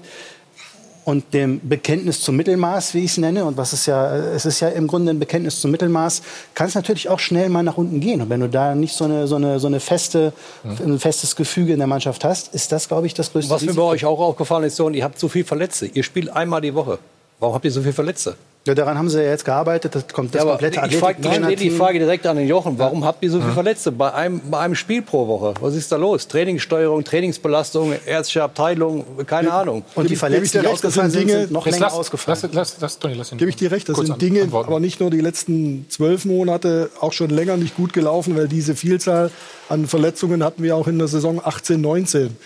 und 1.06 1.34
dem 1.34 1.60
Bekenntnis 1.68 2.22
zum 2.22 2.36
Mittelmaß, 2.36 2.94
wie 2.94 3.00
ich 3.00 3.12
es 3.12 3.18
nenne, 3.18 3.46
und 3.46 3.58
was 3.58 3.74
ist 3.74 3.86
ja, 3.86 4.16
es 4.16 4.46
ist 4.46 4.60
ja 4.60 4.70
im 4.70 4.88
Grunde 4.88 5.12
ein 5.12 5.20
Bekenntnis 5.20 5.60
zum 5.60 5.72
Mittelmaß, 5.72 6.22
kann 6.56 6.68
es 6.68 6.76
natürlich 6.76 7.10
auch 7.10 7.20
schnell 7.20 7.50
mal 7.50 7.64
nach 7.64 7.78
unten 7.78 8.00
gehen. 8.00 8.22
Und 8.22 8.30
wenn 8.30 8.40
du 8.40 8.50
da 8.50 8.76
nicht 8.76 8.96
so 8.96 9.06
eine, 9.06 9.28
so 9.28 9.36
eine, 9.36 9.60
so 9.60 9.68
eine 9.68 9.80
feste, 9.80 10.34
ein 10.64 11.00
festes 11.00 11.36
Gefüge 11.36 11.74
in 11.74 11.80
der 11.80 11.88
Mannschaft 11.88 12.24
hast, 12.24 12.54
ist 12.54 12.72
das, 12.72 12.88
glaube 12.88 13.08
ich, 13.08 13.14
das 13.14 13.32
größte 13.32 13.50
Was 13.50 13.62
mir 13.62 13.68
bei 13.68 13.72
Risiko. 13.72 13.90
euch 13.90 14.06
auch 14.06 14.20
aufgefallen 14.20 14.64
ist, 14.66 14.76
so, 14.76 14.90
ihr 14.90 15.04
habt 15.04 15.20
so 15.20 15.28
viel 15.28 15.44
Verletzte. 15.44 15.88
Ihr 15.88 16.04
spielt 16.04 16.30
einmal 16.30 16.62
die 16.62 16.74
Woche. 16.74 17.00
Warum 17.40 17.56
habt 17.56 17.66
ihr 17.66 17.72
so 17.72 17.82
viel 17.82 17.94
Verletzte? 17.94 18.36
Ja, 18.66 18.74
daran 18.76 18.98
haben 18.98 19.10
sie 19.10 19.22
ja 19.22 19.30
jetzt 19.30 19.44
gearbeitet. 19.44 19.94
Das 19.94 20.08
kommt 20.08 20.34
das 20.34 20.40
Ja, 20.40 20.44
aber 20.44 20.52
komplette 20.52 20.80
ich 20.90 20.96
frage 20.98 21.56
die. 21.58 21.70
Frage 21.70 22.00
direkt 22.00 22.26
an 22.26 22.38
den 22.38 22.48
Jochen. 22.48 22.80
Warum 22.80 23.04
habt 23.04 23.22
ihr 23.22 23.30
so 23.30 23.42
viele 23.42 23.52
Verletzte 23.52 23.92
bei 23.92 24.14
einem, 24.14 24.40
bei 24.50 24.60
einem 24.60 24.76
Spiel 24.76 25.02
pro 25.02 25.28
Woche? 25.28 25.54
Was 25.60 25.76
ist 25.76 25.92
da 25.92 25.98
los? 25.98 26.30
Trainingssteuerung, 26.30 27.04
Trainingsbelastung, 27.04 27.94
ärztliche 28.06 28.42
Abteilung, 28.44 29.04
keine 29.26 29.52
Ahnung. 29.52 29.84
Und 29.96 30.10
die 30.10 30.16
Verletzten, 30.16 30.62
die 30.62 30.68
ausgefallen 30.68 31.12
sind, 31.12 31.30
sind 31.30 31.52
noch 31.52 31.66
länger 31.66 31.78
lass, 31.80 31.94
ausgefallen. 31.94 32.40
lass, 32.42 32.54
lass, 32.54 32.78
lass, 32.80 33.00
Toni, 33.00 33.16
lass 33.16 33.34
ihn 33.34 33.38
Gebe 33.38 33.50
ich 33.50 33.58
dir 33.58 33.70
recht, 33.70 33.90
das 33.90 33.98
sind 33.98 34.12
an- 34.12 34.20
Dinge, 34.20 34.44
antworten. 34.44 34.70
aber 34.70 34.80
nicht 34.80 35.02
nur 35.02 35.10
die 35.12 35.20
letzten 35.20 35.86
zwölf 35.90 36.24
Monate, 36.24 36.90
auch 37.02 37.12
schon 37.12 37.32
länger 37.32 37.58
nicht 37.58 37.76
gut 37.76 37.92
gelaufen, 37.92 38.38
weil 38.38 38.48
diese 38.48 38.76
Vielzahl 38.76 39.30
an 39.68 39.88
Verletzungen 39.88 40.42
hatten 40.42 40.64
wir 40.64 40.78
auch 40.78 40.88
in 40.88 41.00
der 41.00 41.10
Saison 41.10 41.42
18, 41.44 41.82
19. 41.82 42.38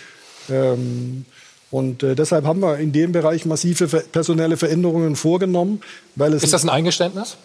Ähm, 0.50 1.26
und 1.70 2.02
äh, 2.02 2.14
deshalb 2.14 2.44
haben 2.46 2.60
wir 2.60 2.78
in 2.78 2.92
dem 2.92 3.12
Bereich 3.12 3.44
massive 3.44 3.88
ver 3.88 4.00
personelle 4.00 4.56
Veränderungen 4.56 5.16
vorgenommen, 5.16 5.80
weil 6.14 6.32
es 6.32 6.42
Ist 6.42 6.52
das 6.52 6.64
ein 6.64 6.70
Eingeständnis? 6.70 7.36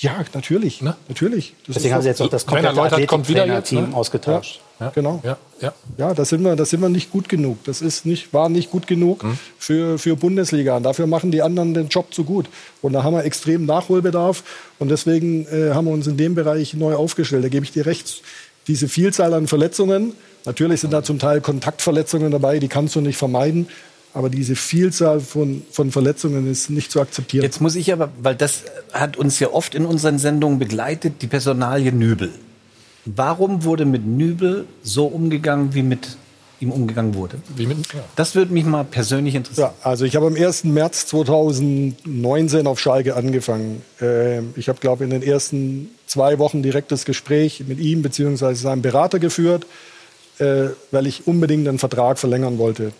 ja 0.00 0.24
natürlich, 0.34 0.80
natürlich. 1.08 1.54
Das 1.66 1.74
Deswegen 1.74 1.94
haben 1.94 2.02
sie 2.02 2.08
jetzt 2.08 2.20
auch 2.22 2.28
das 2.28 2.46
komplette 2.46 2.80
Athletiktrainerteam 2.80 3.90
ne? 3.90 3.96
ausgetauscht. 3.96 4.60
Ja. 4.78 4.90
Genau. 4.94 5.20
Ja, 5.24 5.36
ja. 5.60 5.72
Ja, 5.96 6.14
da 6.14 6.24
sind 6.24 6.44
wir, 6.44 6.54
da 6.54 6.64
sind 6.64 6.80
wir 6.80 6.88
nicht 6.88 7.10
gut 7.10 7.28
genug. 7.28 7.64
Das 7.64 7.82
ist 7.82 8.06
nicht, 8.06 8.32
war 8.32 8.48
nicht 8.48 8.70
gut 8.70 8.86
genug 8.86 9.24
Mhm. 9.24 9.38
für, 9.58 9.98
für 9.98 10.14
Bundesliga. 10.14 10.76
Und 10.76 10.84
dafür 10.84 11.08
machen 11.08 11.32
die 11.32 11.42
anderen 11.42 11.74
den 11.74 11.88
Job 11.88 12.14
zu 12.14 12.22
gut. 12.22 12.46
Und 12.80 12.92
da 12.92 13.02
haben 13.02 13.14
wir 13.14 13.24
extrem 13.24 13.66
Nachholbedarf. 13.66 14.44
Und 14.78 14.88
deswegen 14.90 15.46
äh, 15.46 15.74
haben 15.74 15.86
wir 15.86 15.92
uns 15.92 16.06
in 16.06 16.16
dem 16.16 16.36
Bereich 16.36 16.74
neu 16.74 16.94
aufgestellt. 16.94 17.42
Da 17.42 17.48
gebe 17.48 17.64
ich 17.64 17.72
dir 17.72 17.86
recht. 17.86 18.22
Diese 18.68 18.86
Vielzahl 18.86 19.34
an 19.34 19.48
Verletzungen, 19.48 20.12
natürlich 20.48 20.80
sind 20.80 20.92
da 20.92 21.02
zum 21.02 21.18
Teil 21.18 21.40
Kontaktverletzungen 21.40 22.30
dabei, 22.32 22.58
die 22.58 22.68
kannst 22.68 22.96
du 22.96 23.00
nicht 23.00 23.16
vermeiden. 23.16 23.68
Aber 24.14 24.30
diese 24.30 24.56
Vielzahl 24.56 25.20
von, 25.20 25.62
von 25.70 25.92
Verletzungen 25.92 26.50
ist 26.50 26.70
nicht 26.70 26.90
zu 26.90 27.00
akzeptieren. 27.00 27.44
Jetzt 27.44 27.60
muss 27.60 27.76
ich 27.76 27.92
aber, 27.92 28.08
weil 28.20 28.34
das 28.34 28.64
hat 28.92 29.16
uns 29.16 29.38
ja 29.38 29.52
oft 29.52 29.74
in 29.74 29.84
unseren 29.84 30.18
Sendungen 30.18 30.58
begleitet, 30.58 31.22
die 31.22 31.26
Personalie 31.26 31.92
Nübel. 31.92 32.32
Warum 33.04 33.64
wurde 33.64 33.84
mit 33.84 34.06
Nübel 34.06 34.64
so 34.82 35.06
umgegangen, 35.06 35.74
wie 35.74 35.82
mit 35.82 36.16
ihm 36.60 36.72
umgegangen 36.72 37.14
wurde? 37.14 37.36
Wie 37.54 37.66
mit, 37.66 37.78
ja. 37.92 38.00
Das 38.16 38.34
würde 38.34 38.52
mich 38.52 38.64
mal 38.64 38.84
persönlich 38.84 39.34
interessieren. 39.34 39.70
Ja, 39.82 39.88
also 39.88 40.04
ich 40.04 40.16
habe 40.16 40.26
am 40.26 40.34
1. 40.34 40.64
März 40.64 41.06
2019 41.06 42.66
auf 42.66 42.80
Schalke 42.80 43.14
angefangen. 43.14 43.82
Ähm, 44.00 44.52
ich 44.56 44.68
habe, 44.68 44.80
glaube 44.80 45.04
ich, 45.04 45.12
in 45.12 45.20
den 45.20 45.28
ersten 45.28 45.90
zwei 46.06 46.38
Wochen 46.38 46.62
direkt 46.62 46.90
das 46.92 47.04
Gespräch 47.04 47.62
mit 47.66 47.78
ihm 47.78 48.02
bzw. 48.02 48.54
seinem 48.54 48.82
Berater 48.82 49.18
geführt, 49.18 49.66
äh, 50.38 50.68
weil 50.90 51.06
ich 51.06 51.26
unbedingt 51.26 51.66
den 51.66 51.78
Vertrag 51.78 52.18
verlängern 52.18 52.58
wollte. 52.58 52.92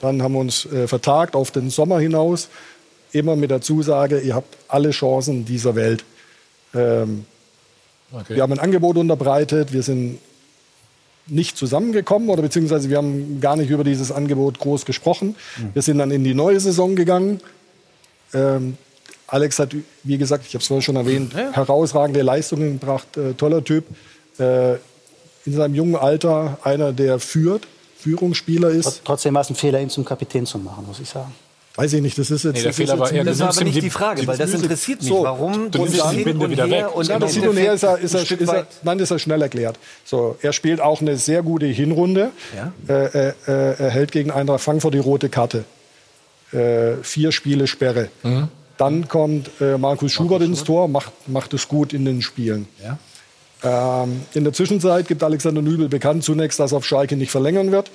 Dann 0.00 0.22
haben 0.22 0.34
wir 0.34 0.40
uns 0.40 0.66
äh, 0.66 0.86
vertagt 0.88 1.34
auf 1.34 1.50
den 1.50 1.70
Sommer 1.70 2.00
hinaus, 2.00 2.48
immer 3.12 3.36
mit 3.36 3.50
der 3.50 3.60
Zusage, 3.60 4.20
ihr 4.20 4.34
habt 4.34 4.56
alle 4.68 4.90
Chancen 4.90 5.44
dieser 5.44 5.74
Welt. 5.74 6.04
Ähm, 6.74 7.24
Okay. 8.12 8.36
Wir 8.36 8.42
haben 8.42 8.52
ein 8.52 8.58
Angebot 8.58 8.96
unterbreitet, 8.96 9.72
wir 9.72 9.82
sind 9.82 10.18
nicht 11.26 11.56
zusammengekommen 11.56 12.28
oder 12.28 12.42
beziehungsweise 12.42 12.88
wir 12.88 12.98
haben 12.98 13.40
gar 13.40 13.56
nicht 13.56 13.68
über 13.68 13.82
dieses 13.82 14.12
Angebot 14.12 14.60
groß 14.60 14.84
gesprochen. 14.84 15.34
Wir 15.74 15.82
sind 15.82 15.98
dann 15.98 16.12
in 16.12 16.22
die 16.22 16.34
neue 16.34 16.60
Saison 16.60 16.94
gegangen. 16.94 17.40
Ähm, 18.32 18.78
Alex 19.26 19.58
hat, 19.58 19.74
wie 20.04 20.18
gesagt, 20.18 20.44
ich 20.46 20.54
habe 20.54 20.62
es 20.62 20.68
vorhin 20.68 20.82
schon 20.82 20.94
erwähnt, 20.94 21.34
herausragende 21.34 22.22
Leistungen 22.22 22.78
gebracht, 22.78 23.16
äh, 23.16 23.34
toller 23.34 23.64
Typ. 23.64 23.86
Äh, 24.38 24.74
in 25.46 25.52
seinem 25.52 25.74
jungen 25.74 25.96
Alter 25.96 26.58
einer, 26.64 26.92
der 26.92 27.18
führt, 27.18 27.66
Führungsspieler 27.98 28.68
ist. 28.70 29.02
Trotzdem 29.04 29.34
war 29.34 29.40
es 29.42 29.50
ein 29.50 29.54
Fehler, 29.56 29.80
ihn 29.80 29.90
zum 29.90 30.04
Kapitän 30.04 30.44
zu 30.46 30.58
machen, 30.58 30.84
muss 30.86 31.00
ich 31.00 31.08
sagen. 31.08 31.32
Weiß 31.78 31.92
ich 31.92 32.00
nicht, 32.00 32.16
das 32.18 32.30
ist 32.30 32.44
jetzt. 32.44 32.54
Nee, 32.54 32.60
der 32.62 32.68
das 32.70 32.76
Fehler 32.76 32.94
ist 32.94 33.00
war 33.00 33.06
jetzt 33.08 33.16
eher, 33.16 33.24
Das 33.24 33.38
war 33.40 33.48
aber 33.50 33.64
nicht 33.64 33.76
die- 33.76 33.80
die 33.82 33.90
Frage, 33.90 34.26
weil 34.26 34.38
das 34.38 34.54
interessiert 34.54 35.00
mich. 35.00 35.08
So, 35.10 35.24
Warum 35.24 35.70
du 35.70 35.78
nimmst 35.84 36.02
die 36.12 36.24
Binde 36.24 36.44
und 36.46 36.50
wieder 36.50 36.64
Her 36.66 36.86
weg. 36.86 36.96
und 36.96 37.06
Ja, 37.06 37.18
das 37.18 37.34
hin 37.34 37.46
und 37.48 37.56
her 37.58 37.74
ist 37.74 37.82
er, 37.82 37.98
ist 37.98 38.14
er, 38.14 38.22
ist 38.22 38.48
er, 38.48 38.66
nein, 38.82 38.98
ist 38.98 39.10
er 39.10 39.18
schnell 39.18 39.42
erklärt. 39.42 39.78
So, 40.04 40.36
er 40.40 40.54
spielt 40.54 40.80
auch 40.80 41.02
eine 41.02 41.18
sehr 41.18 41.42
gute 41.42 41.66
Hinrunde. 41.66 42.30
Ja. 42.56 42.72
Äh, 42.88 43.28
äh, 43.28 43.32
er 43.46 43.90
hält 43.90 44.10
gegen 44.12 44.30
Eintracht 44.30 44.62
Frankfurt 44.62 44.94
die 44.94 44.98
rote 45.00 45.28
Karte. 45.28 45.64
Äh, 46.52 46.94
vier 47.02 47.30
Spiele 47.32 47.66
Sperre. 47.66 48.08
Mhm. 48.22 48.48
Dann 48.78 49.08
kommt 49.08 49.50
äh, 49.60 49.76
Markus 49.76 50.12
Schubert 50.12 50.42
ins 50.42 50.64
Tor, 50.64 50.86
macht, 50.88 51.12
macht 51.28 51.52
es 51.54 51.66
gut 51.68 51.92
in 51.92 52.04
den 52.06 52.22
Spielen. 52.22 52.68
Ja. 52.82 52.98
Ähm, 53.66 54.22
in 54.32 54.44
der 54.44 54.52
Zwischenzeit 54.52 55.08
gibt 55.08 55.24
Alexander 55.24 55.60
Nübel 55.60 55.88
bekannt 55.88 56.22
zunächst, 56.22 56.60
dass 56.60 56.72
er 56.72 56.78
auf 56.78 56.86
Schalke 56.86 57.16
nicht 57.16 57.32
verlängern 57.32 57.72
wird. 57.72 57.90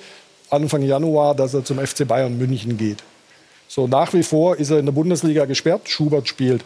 Anfang 0.50 0.82
Januar, 0.82 1.34
dass 1.34 1.54
er 1.54 1.64
zum 1.64 1.78
FC 1.78 2.06
Bayern 2.06 2.36
München 2.36 2.76
geht. 2.76 2.98
So, 3.68 3.86
nach 3.86 4.12
wie 4.12 4.22
vor 4.22 4.56
ist 4.58 4.68
er 4.68 4.78
in 4.78 4.84
der 4.84 4.92
Bundesliga 4.92 5.46
gesperrt. 5.46 5.88
Schubert 5.88 6.28
spielt. 6.28 6.62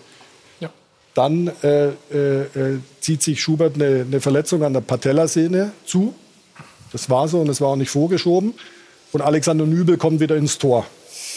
Ja. 0.59 0.71
Dann 1.15 1.53
äh, 1.63 1.87
äh, 1.87 1.91
äh, 2.13 2.79
zieht 3.01 3.23
sich 3.23 3.41
Schubert 3.41 3.77
eine, 3.77 4.05
eine 4.09 4.21
Verletzung 4.21 4.65
an 4.65 4.73
der 4.73 4.81
Patellasehne 4.81 5.71
zu. 5.85 6.13
Das 6.91 7.09
war 7.09 7.29
so 7.29 7.39
und 7.39 7.47
das 7.47 7.61
war 7.61 7.69
auch 7.69 7.77
nicht 7.77 7.91
vorgeschoben. 7.91 8.55
Und 9.13 9.21
Alexander 9.21 9.67
Nübel 9.67 9.99
kommt 9.99 10.19
wieder 10.19 10.35
ins 10.35 10.59
Tor. 10.59 10.85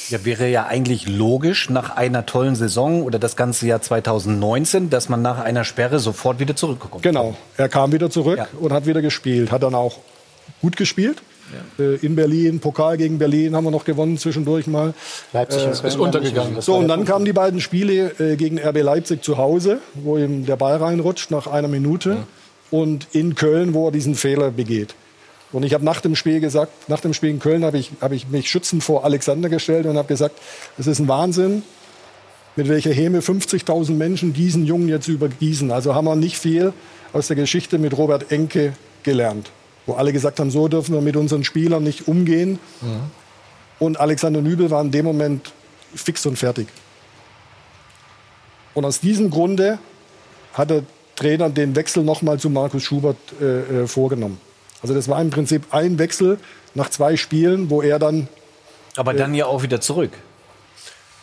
Ja, 0.10 0.26
wäre 0.26 0.48
ja 0.48 0.66
eigentlich 0.66 1.08
logisch 1.08 1.70
nach 1.70 1.96
einer 1.96 2.26
tollen 2.26 2.56
Saison 2.56 3.04
oder 3.04 3.20
das 3.20 3.36
ganze 3.36 3.68
Jahr 3.68 3.82
2019, 3.82 4.90
dass 4.90 5.10
man 5.10 5.22
nach 5.22 5.40
einer 5.40 5.64
Sperre 5.64 6.00
sofort 6.00 6.40
wieder 6.40 6.56
zurückkommt. 6.56 7.04
Genau, 7.04 7.36
er 7.58 7.70
kam 7.70 7.92
wieder 7.92 8.10
zurück 8.10 8.38
Ja. 8.38 8.48
und 8.60 8.74
hat 8.74 8.86
wieder 8.86 9.02
gespielt. 9.02 9.52
Hat 9.52 9.64
dann 9.64 9.76
auch 9.76 9.98
gut 10.62 10.78
gespielt. 10.78 11.22
Äh, 11.80 11.96
in 12.06 12.16
Berlin, 12.16 12.60
Pokal 12.60 12.98
gegen 12.98 13.18
Berlin 13.18 13.56
haben 13.56 13.64
wir 13.64 13.72
noch 13.72 13.86
gewonnen 13.86 14.18
zwischendurch 14.20 14.68
mal. 14.68 14.94
Leipzig 15.34 15.64
und 15.66 15.84
Äh, 15.84 15.88
ist 15.88 15.98
untergegangen. 15.98 16.56
Das 16.56 16.66
So, 16.66 16.76
und 16.76 16.88
dann 16.88 17.06
kamen 17.06 17.26
die 17.26 17.34
beiden 17.34 17.60
Spiele 17.60 18.12
äh, 18.20 18.36
gegen 18.36 18.60
RB 18.60 18.82
Leipzig 18.84 19.24
zu 19.24 19.38
Hause, 19.38 19.80
wo 19.96 20.18
ihm 20.18 20.46
der 20.46 20.58
Ball 20.58 20.78
reinrutscht 20.78 21.32
nach 21.32 21.48
einer 21.48 21.68
Minute. 21.68 22.18
Und 22.72 23.08
in 23.14 23.34
Köln, 23.34 23.74
wo 23.74 23.88
er 23.88 23.92
diesen 23.92 24.14
Fehler 24.14 24.52
begeht. 24.52 24.94
Und 25.52 25.64
ich 25.64 25.74
habe 25.74 25.84
nach 25.84 26.02
dem 26.02 26.16
Spiel 26.16 26.40
gesagt, 26.40 26.90
nach 26.90 27.00
dem 27.00 27.14
Spiel 27.14 27.30
in 27.30 27.40
Köln 27.40 27.64
habe 27.64 27.78
ich, 27.78 27.92
hab 28.02 28.12
ich 28.12 28.28
mich 28.28 28.50
schützend 28.50 28.84
vor 28.84 29.04
Alexander 29.04 29.50
gestellt 29.50 29.86
und 29.88 29.98
habe 29.98 30.08
gesagt, 30.08 30.40
es 30.78 30.86
ist 30.86 31.00
ein 31.00 31.08
Wahnsinn, 31.08 31.64
mit 32.56 32.68
welcher 32.68 32.92
Häme 32.92 33.22
50.000 33.22 33.92
Menschen 33.94 34.34
diesen 34.34 34.66
Jungen 34.66 34.90
jetzt 34.90 35.08
übergießen. 35.08 35.72
Also 35.72 35.96
haben 35.96 36.06
wir 36.06 36.16
nicht 36.16 36.38
viel 36.38 36.74
aus 37.14 37.28
der 37.28 37.36
Geschichte 37.36 37.80
mit 37.80 37.98
Robert 37.98 38.32
Enke 38.32 38.74
gelernt. 39.04 39.52
Wo 39.86 39.94
alle 39.94 40.14
gesagt 40.14 40.40
haben, 40.40 40.52
so 40.52 40.68
dürfen 40.68 40.94
wir 40.94 41.02
mit 41.02 41.16
unseren 41.16 41.44
Spielern 41.44 41.84
nicht 41.84 42.08
umgehen. 42.08 42.60
Und 43.80 44.00
Alexander 44.00 44.42
Nübel 44.42 44.70
war 44.70 44.82
in 44.82 44.92
dem 44.92 45.06
Moment 45.06 45.52
fix 45.96 46.26
und 46.26 46.38
fertig. 46.38 46.68
Und 48.76 48.86
aus 48.86 49.00
diesem 49.00 49.30
Grunde 49.32 49.80
hat 50.54 50.70
der 50.70 50.84
Trainer 51.16 51.50
den 51.50 51.76
Wechsel 51.76 52.04
nochmal 52.04 52.40
zu 52.40 52.50
Markus 52.50 52.84
Schubert 52.84 53.18
äh, 53.42 53.84
äh, 53.84 53.88
vorgenommen. 53.88 54.40
Also 54.82 54.94
das 54.94 55.08
war 55.08 55.22
im 55.22 55.30
Prinzip 55.30 55.68
ein 55.72 56.00
Wechsel 56.00 56.38
nach 56.74 56.90
zwei 56.90 57.18
Spielen, 57.18 57.70
wo 57.70 57.82
er 57.82 58.00
dann 58.00 58.28
Aber 58.96 59.14
dann 59.14 59.34
ja 59.34 59.46
auch 59.46 59.64
wieder 59.64 59.82
zurück. 59.82 60.12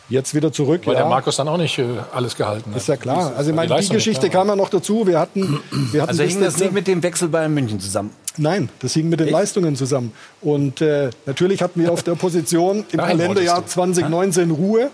jetzt 0.09 0.33
wieder 0.35 0.51
zurück. 0.51 0.81
Weil 0.85 0.93
ja. 0.93 1.01
der 1.01 1.09
Markus 1.09 1.37
dann 1.37 1.47
auch 1.47 1.57
nicht 1.57 1.77
äh, 1.79 1.85
alles 2.13 2.35
gehalten 2.35 2.71
hat. 2.71 2.77
Ist 2.77 2.87
ja 2.87 2.97
klar. 2.97 3.33
Also 3.35 3.49
ich 3.49 3.55
meine, 3.55 3.73
die 3.73 3.79
nicht, 3.79 3.91
Geschichte 3.91 4.29
kam 4.29 4.47
ja 4.47 4.55
noch 4.55 4.69
dazu. 4.69 5.07
Wir 5.07 5.19
hatten, 5.19 5.59
wir 5.91 6.01
hatten 6.01 6.11
Also 6.11 6.23
hing 6.23 6.39
das 6.39 6.57
nicht 6.57 6.71
mit 6.71 6.87
dem 6.87 7.01
Wechsel 7.03 7.29
Bayern 7.29 7.53
München 7.53 7.79
zusammen. 7.79 8.11
Nein, 8.37 8.69
das 8.79 8.93
hing 8.93 9.09
mit 9.09 9.19
den 9.19 9.29
Leistungen 9.29 9.75
zusammen. 9.75 10.13
Und 10.41 10.81
äh, 10.81 11.09
natürlich 11.25 11.61
hatten 11.61 11.81
wir 11.81 11.91
auf 11.91 12.03
der 12.03 12.15
Position 12.15 12.85
im 12.91 12.97
Nein, 12.97 13.17
Kalenderjahr 13.17 13.57
wolltest 13.57 13.75
du. 13.75 13.81
2019 13.81 14.51
Ruhe. 14.51 14.91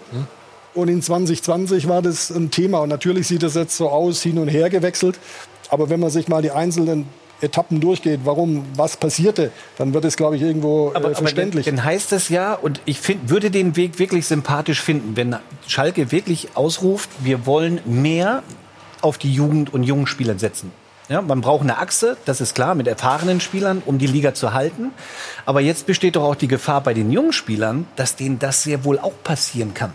Und 0.74 0.88
in 0.88 1.02
2020 1.02 1.88
war 1.88 2.02
das 2.02 2.32
ein 2.32 2.50
Thema. 2.50 2.80
Und 2.80 2.90
natürlich 2.90 3.28
sieht 3.28 3.44
das 3.44 3.56
jetzt 3.56 3.76
so 3.76 3.90
aus, 3.90 4.22
hin 4.22 4.38
und 4.40 4.48
her 4.48 4.70
gewechselt. 4.70 5.20
Aber 5.70 5.90
wenn 5.90 6.00
man 6.00 6.10
sich 6.10 6.28
mal 6.28 6.42
die 6.42 6.52
einzelnen 6.52 7.08
Etappen 7.44 7.80
durchgeht, 7.80 8.22
warum, 8.24 8.66
was 8.76 8.98
passierte, 8.98 9.52
dann 9.78 9.94
wird 9.94 10.06
es, 10.06 10.18
glaube 10.18 10.36
ich, 10.36 10.42
irgendwo 10.42 10.92
äh, 10.94 11.14
verständlich. 11.14 11.66
dann, 11.66 11.76
dann 11.76 11.86
heißt 11.86 12.14
es 12.14 12.30
ja, 12.30 12.54
und 12.54 12.82
ich 12.86 13.00
find, 13.00 13.30
würde 13.30 13.52
den 13.52 13.76
Weg 13.76 14.00
wirklich 14.00 14.26
sympathisch 14.26 14.82
finden, 14.82 15.16
wenn 15.16 15.36
Schalke 15.68 16.12
wirklich 16.12 16.50
ausruft, 16.56 17.10
wir 17.20 17.46
wollen 17.46 17.82
mehr 17.86 18.44
auf 19.02 19.18
die 19.18 19.34
Jugend 19.34 19.74
und 19.74 19.84
jungen 19.84 20.08
Spieler 20.08 20.40
setzen. 20.40 20.72
Ja, 21.10 21.22
man 21.22 21.42
braucht 21.42 21.64
eine 21.64 21.78
Achse, 21.78 22.16
das 22.26 22.40
ist 22.40 22.56
klar, 22.56 22.76
mit 22.76 22.88
erfahrenen 22.88 23.42
Spielern, 23.42 23.84
um 23.86 23.98
die 23.98 24.08
Liga 24.08 24.34
zu 24.34 24.54
halten. 24.54 24.92
Aber 25.46 25.60
jetzt 25.60 25.86
besteht 25.86 26.16
doch 26.16 26.24
auch 26.24 26.36
die 26.36 26.48
Gefahr 26.48 26.82
bei 26.82 26.94
den 26.94 27.12
jungen 27.12 27.34
Spielern, 27.34 27.86
dass 27.98 28.16
denen 28.16 28.40
das 28.40 28.64
sehr 28.64 28.86
wohl 28.86 28.98
auch 29.00 29.14
passieren 29.24 29.74
kann. 29.74 29.94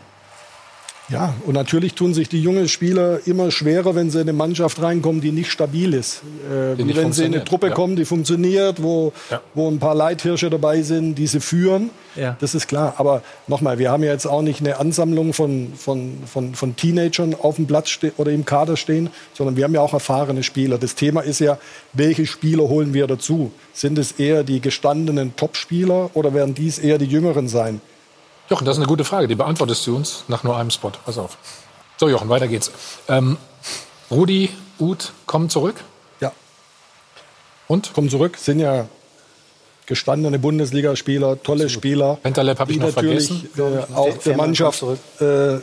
Ja, 1.10 1.34
und 1.46 1.54
natürlich 1.54 1.94
tun 1.94 2.12
sich 2.12 2.28
die 2.28 2.42
jungen 2.42 2.68
Spieler 2.68 3.20
immer 3.26 3.50
schwerer, 3.50 3.94
wenn 3.94 4.10
sie 4.10 4.18
in 4.18 4.28
eine 4.28 4.34
Mannschaft 4.34 4.82
reinkommen, 4.82 5.22
die 5.22 5.32
nicht 5.32 5.50
stabil 5.50 5.94
ist. 5.94 6.20
Äh, 6.52 6.82
nicht 6.82 6.96
wenn 6.96 7.12
sie 7.12 7.24
in 7.24 7.34
eine 7.34 7.44
Truppe 7.44 7.68
ja. 7.68 7.74
kommen, 7.74 7.96
die 7.96 8.04
funktioniert, 8.04 8.82
wo, 8.82 9.14
Ja. 9.30 9.40
wo 9.54 9.70
ein 9.70 9.78
paar 9.78 9.94
Leithirsche 9.94 10.50
dabei 10.50 10.82
sind, 10.82 11.14
die 11.14 11.26
sie 11.26 11.40
führen. 11.40 11.88
Ja. 12.14 12.36
Das 12.40 12.54
ist 12.54 12.68
klar. 12.68 12.94
Aber 12.98 13.22
nochmal, 13.46 13.78
wir 13.78 13.90
haben 13.90 14.02
ja 14.02 14.12
jetzt 14.12 14.26
auch 14.26 14.42
nicht 14.42 14.60
eine 14.60 14.78
Ansammlung 14.78 15.32
von, 15.32 15.72
von, 15.76 16.18
von, 16.26 16.54
von 16.54 16.76
Teenagern 16.76 17.34
auf 17.40 17.56
dem 17.56 17.66
Platz 17.66 17.98
oder 18.18 18.30
im 18.30 18.44
Kader 18.44 18.76
stehen, 18.76 19.08
sondern 19.32 19.56
wir 19.56 19.64
haben 19.64 19.74
ja 19.74 19.80
auch 19.80 19.94
erfahrene 19.94 20.42
Spieler. 20.42 20.76
Das 20.76 20.94
Thema 20.94 21.22
ist 21.22 21.38
ja, 21.38 21.56
welche 21.94 22.26
Spieler 22.26 22.68
holen 22.68 22.92
wir 22.92 23.06
dazu? 23.06 23.50
Sind 23.72 23.96
es 23.96 24.12
eher 24.12 24.44
die 24.44 24.60
gestandenen 24.60 25.34
Topspieler 25.36 26.10
oder 26.12 26.34
werden 26.34 26.54
dies 26.54 26.78
eher 26.78 26.98
die 26.98 27.06
Jüngeren 27.06 27.48
sein? 27.48 27.80
Jochen, 28.50 28.64
das 28.64 28.76
ist 28.76 28.80
eine 28.80 28.88
gute 28.88 29.04
Frage. 29.04 29.28
Die 29.28 29.34
beantwortest 29.34 29.86
du 29.86 29.96
uns 29.96 30.24
nach 30.28 30.42
nur 30.44 30.56
einem 30.56 30.70
Spot. 30.70 30.92
Pass 31.04 31.18
auf. 31.18 31.36
So, 31.98 32.08
Jochen, 32.08 32.28
weiter 32.28 32.48
geht's. 32.48 32.70
Ähm, 33.08 33.36
Rudi, 34.10 34.50
Uth 34.78 35.12
kommen 35.26 35.50
zurück. 35.50 35.76
Ja. 36.20 36.32
Und? 37.66 37.92
Kommen 37.92 38.08
zurück, 38.08 38.36
sind 38.38 38.60
ja 38.60 38.86
gestandene 39.84 40.38
Bundesligaspieler, 40.38 41.42
tolle 41.42 41.68
Spieler. 41.70 42.18
Bentaleb 42.22 42.58
habe 42.58 42.70
ich 42.72 42.78
noch 42.78 42.94
natürlich 42.94 43.28
vergessen. 43.28 43.88
äh, 43.90 43.94
auch 43.94 44.16
der 44.18 44.36
Mannschaft, 44.36 44.82
äh, 44.82 45.58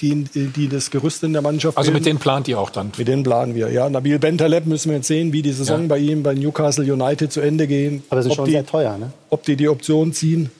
die, 0.00 0.24
die 0.24 0.68
das 0.68 0.90
Gerüst 0.92 1.24
in 1.24 1.32
der 1.32 1.42
Mannschaft 1.42 1.76
Also 1.76 1.90
mit 1.90 2.04
bilden. 2.04 2.04
denen 2.04 2.18
plant 2.20 2.46
ihr 2.48 2.58
auch 2.58 2.70
dann. 2.70 2.92
Mit 2.96 3.08
denen 3.08 3.24
planen 3.24 3.54
wir. 3.56 3.70
Ja, 3.70 3.88
Nabil 3.90 4.20
Bentaleb 4.20 4.66
müssen 4.66 4.90
wir 4.90 4.98
jetzt 4.98 5.08
sehen, 5.08 5.32
wie 5.32 5.42
die 5.42 5.52
Saison 5.52 5.82
Ja. 5.82 5.86
bei 5.88 5.98
ihm 5.98 6.22
bei 6.22 6.34
Newcastle 6.34 6.84
United 6.92 7.32
zu 7.32 7.40
Ende 7.40 7.66
gehen. 7.66 8.04
Aber 8.10 8.22
sie 8.22 8.28
sind 8.28 8.32
ob 8.32 8.36
schon 8.36 8.44
die, 8.46 8.52
sehr 8.52 8.64
teuer, 8.66 8.96
ne? 8.96 9.12
Ob 9.30 9.42
die 9.42 9.56
die 9.56 9.68
Option 9.68 10.12
ziehen. 10.12 10.50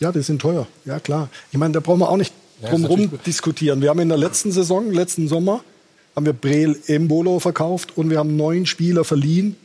Ja, 0.00 0.12
die 0.12 0.22
sind 0.22 0.40
teuer. 0.40 0.66
Ja, 0.84 1.00
klar. 1.00 1.28
Ich 1.52 1.58
meine, 1.58 1.72
da 1.74 1.80
brauchen 1.80 2.00
wir 2.00 2.08
auch 2.08 2.16
nicht 2.16 2.32
Ja, 2.62 2.70
drum 2.70 2.84
ist 2.84 2.90
rum 2.90 3.00
natürlich- 3.02 3.22
diskutieren. 3.22 3.80
Wir 3.82 3.90
haben 3.90 4.00
in 4.00 4.08
der 4.08 4.18
letzten 4.18 4.52
Saison, 4.52 4.90
letzten 4.92 5.28
Sommer, 5.28 5.62
haben 6.14 6.26
wir 6.26 6.32
Breel 6.32 6.76
Embolo 6.86 7.38
verkauft 7.40 7.96
und 7.96 8.10
wir 8.10 8.18
haben 8.18 8.36
neun 8.36 8.66
Spieler 8.66 9.04
verliehen, 9.04 9.56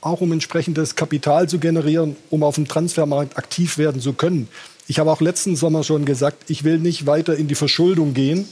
auch 0.00 0.20
um 0.20 0.32
entsprechendes 0.32 0.96
Kapital 0.96 1.48
zu 1.48 1.58
generieren, 1.58 2.16
um 2.30 2.42
auf 2.42 2.54
dem 2.54 2.66
Transfermarkt 2.66 3.36
aktiv 3.36 3.76
werden 3.78 4.00
zu 4.00 4.14
können. 4.14 4.48
Ich 4.86 4.98
habe 4.98 5.10
auch 5.10 5.20
letzten 5.20 5.56
Sommer 5.56 5.84
schon 5.84 6.04
gesagt, 6.04 6.44
ich 6.50 6.64
will 6.64 6.78
nicht 6.78 7.06
weiter 7.06 7.36
in 7.36 7.48
die 7.48 7.54
Verschuldung 7.54 8.14
gehen, 8.14 8.46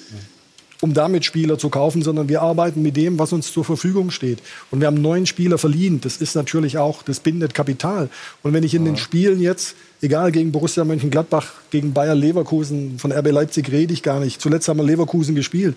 um 0.81 0.95
damit 0.95 1.25
Spieler 1.25 1.59
zu 1.59 1.71
kaufen, 1.71 2.03
sondern 2.03 2.29
wir 2.29 2.43
arbeiten 2.43 2.83
mit 2.83 2.97
dem, 2.97 3.19
was 3.19 3.33
uns 3.33 3.53
zur 3.53 3.65
Verfügung 3.65 4.11
steht. 4.13 4.39
Und 4.71 4.81
wir 4.81 4.87
haben 4.87 5.01
neun 5.03 5.27
Spieler 5.27 5.59
verliehen. 5.59 6.01
Das 6.01 6.19
ist 6.19 6.37
natürlich 6.37 6.79
auch, 6.79 7.03
das 7.03 7.19
bindet 7.21 7.55
Kapital. 7.55 8.09
Und 8.43 8.53
wenn 8.53 8.63
ich 8.63 8.75
in 8.75 8.85
den 8.85 8.97
Spielen 8.97 9.41
jetzt, 9.41 9.75
egal 10.01 10.33
gegen 10.33 10.53
Borussia 10.53 10.85
Mönchengladbach, 10.85 11.53
gegen 11.71 11.93
Bayer 11.93 12.15
Leverkusen, 12.15 12.99
von 12.99 13.13
RB 13.13 13.31
Leipzig 13.31 13.71
rede 13.71 13.93
ich 13.93 14.03
gar 14.03 14.21
nicht. 14.21 14.41
Zuletzt 14.41 14.69
haben 14.69 14.79
wir 14.79 14.85
Leverkusen 14.85 15.35
gespielt. 15.35 15.77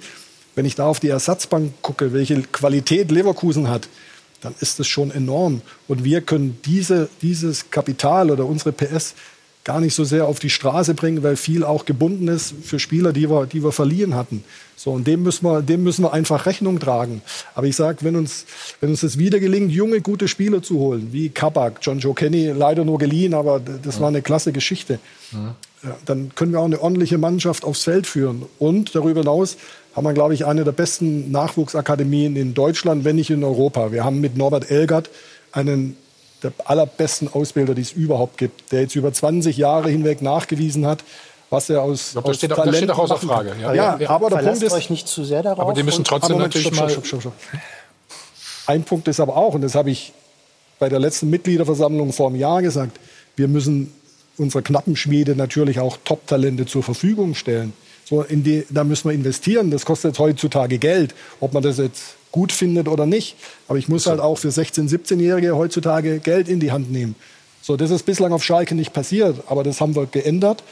Wenn 0.56 0.66
ich 0.66 0.76
da 0.76 0.86
auf 0.86 1.00
die 1.00 1.10
Ersatzbank 1.10 1.74
gucke, 1.82 2.14
welche 2.14 2.42
Qualität 2.42 3.12
Leverkusen 3.12 3.70
hat, 3.70 3.88
dann 4.42 4.54
ist 4.60 4.80
das 4.80 4.88
schon 4.88 5.12
enorm. 5.12 5.62
Und 5.88 6.04
wir 6.04 6.22
können 6.22 6.58
diese, 6.66 7.10
dieses 7.22 7.70
Kapital 7.70 8.32
oder 8.32 8.46
unsere 8.46 8.72
PS 8.72 9.14
gar 9.64 9.80
nicht 9.80 9.94
so 9.94 10.04
sehr 10.04 10.26
auf 10.28 10.40
die 10.40 10.50
Straße 10.50 10.94
bringen, 10.96 11.22
weil 11.24 11.36
viel 11.36 11.64
auch 11.64 11.86
gebunden 11.86 12.28
ist 12.28 12.54
für 12.64 12.80
Spieler, 12.80 13.14
die 13.14 13.30
wir, 13.30 13.46
die 13.46 13.64
wir 13.64 13.72
verliehen 13.72 14.16
hatten. 14.16 14.44
So, 14.76 14.92
und 14.92 15.06
dem 15.06 15.22
müssen 15.22 15.46
wir, 15.46 15.62
dem 15.62 15.84
müssen 15.84 16.04
wir 16.04 16.14
einfach 16.14 16.48
Rechnung 16.48 16.80
tragen. 16.80 17.22
Aber 17.54 17.68
ich 17.68 17.76
sage, 17.76 18.00
wenn 18.02 18.16
uns, 18.16 18.46
wenn 18.80 18.90
uns 18.90 19.04
es 19.04 19.20
wieder 19.20 19.40
gelingt, 19.40 19.72
junge, 19.72 20.02
gute 20.02 20.28
Spieler 20.28 20.64
zu 20.64 20.80
holen, 20.80 21.10
wie 21.12 21.30
Kabak, 21.30 21.80
John 21.82 22.00
Joe 22.00 22.16
Kenny, 22.16 22.48
leider 22.48 22.84
nur 22.84 22.98
geliehen, 22.98 23.36
aber 23.36 23.60
das 23.60 24.00
war 24.00 24.08
eine 24.08 24.24
klasse 24.24 24.52
Geschichte. 24.52 25.00
Ja, 25.84 25.98
dann 26.06 26.34
können 26.34 26.52
wir 26.52 26.60
auch 26.60 26.66
eine 26.66 26.82
ordentliche 26.82 27.20
Mannschaft 27.20 27.64
aufs 27.64 27.84
Feld 27.84 28.08
führen. 28.08 28.44
Und 28.58 28.96
darüber 28.96 29.22
hinaus 29.22 29.58
haben 29.96 30.06
wir, 30.06 30.14
glaube 30.14 30.34
ich, 30.34 30.46
eine 30.46 30.64
der 30.64 30.72
besten 30.72 31.32
Nachwuchsakademien 31.32 32.36
in 32.36 32.54
Deutschland, 32.56 33.04
wenn 33.04 33.18
nicht 33.18 33.30
in 33.30 33.44
Europa. 33.44 33.92
Wir 33.92 34.04
haben 34.04 34.22
mit 34.22 34.38
Norbert 34.38 34.72
Elgert 34.72 35.10
einen 35.52 35.98
der 36.44 36.52
allerbesten 36.66 37.32
Ausbilder, 37.34 37.74
die 37.76 37.82
es 37.82 37.92
überhaupt 37.92 38.38
gibt, 38.38 38.72
der 38.72 38.82
jetzt 38.82 38.96
über 38.96 39.14
20 39.14 39.58
Jahre 39.58 39.90
hinweg 39.90 40.22
nachgewiesen 40.22 40.86
hat, 40.88 41.04
was 41.50 41.70
er 41.70 41.82
aus, 41.82 42.14
glaube, 42.14 42.28
das 42.30 42.32
aus 42.32 42.38
steht- 42.38 42.52
das 42.52 42.78
steht 42.78 42.90
auch 42.92 42.98
außer. 43.00 43.18
Frage, 43.18 43.54
Ja, 43.62 43.74
ja. 43.74 43.98
ja, 44.00 44.10
aber 44.10 44.30
der 44.30 44.38
Punkt 44.38 44.64
ist, 44.64 44.72
euch 44.74 44.90
nicht 44.90 45.08
zu 45.08 45.24
sehr 45.24 45.44
darauf. 45.44 45.60
Aber 45.60 45.74
die 45.74 45.84
müssen 45.84 46.04
trotzdem 46.04 46.34
Moment, 46.38 46.54
natürlich 46.56 46.68
stopp, 46.68 46.80
mal. 46.80 46.90
stopp, 46.90 47.06
stopp, 47.06 47.22
stopp, 47.22 47.34
stopp. 47.52 47.62
Ein 48.68 48.84
Punkt 48.84 49.08
ist 49.08 49.20
aber 49.20 49.36
auch, 49.38 49.54
und 49.54 49.62
das 49.62 49.76
habe 49.76 49.90
ich 49.92 50.14
bei 50.80 50.90
der 50.90 51.00
letzten 51.00 51.30
Mitgliederversammlung 51.30 52.14
vor 52.14 52.28
einem 52.28 52.38
Jahr 52.38 52.62
gesagt, 52.62 53.00
wir 53.36 53.48
müssen 53.48 53.94
unserer 54.38 54.62
knappen 54.62 54.96
Schmiede 54.96 55.36
natürlich 55.36 55.80
auch 55.80 55.98
Top-Talente 56.06 56.66
zur 56.66 56.82
Verfügung 56.84 57.36
stellen. 57.36 57.74
So 58.06 58.22
in 58.24 58.44
die, 58.44 58.66
da 58.70 58.84
müssen 58.84 59.10
wir 59.10 59.14
investieren. 59.16 59.72
Das 59.72 59.86
kostet 59.86 60.18
heutzutage 60.20 60.78
Geld, 60.80 61.14
ob 61.40 61.54
man 61.54 61.62
das 61.64 61.78
jetzt 61.78 62.16
gut 62.32 62.52
findet 62.52 62.88
oder 62.88 63.06
nicht. 63.06 63.36
Aber 63.68 63.78
ich 63.78 63.88
muss 63.90 64.06
halt 64.08 64.20
auch 64.20 64.38
für 64.38 64.50
16-, 64.50 64.90
17-Jährige 64.90 65.56
heutzutage 65.56 66.20
Geld 66.20 66.48
in 66.50 66.60
die 66.60 66.72
Hand 66.72 66.92
nehmen. 66.92 67.16
So, 67.62 67.78
das 67.78 67.92
ist 67.92 68.04
bislang 68.06 68.34
auf 68.34 68.44
Schalke 68.44 68.74
nicht 68.76 68.94
passiert, 68.94 69.44
aber 69.48 69.64
das 69.64 69.82
haben 69.82 69.96
wir 69.96 70.06
geändert. 70.08 70.64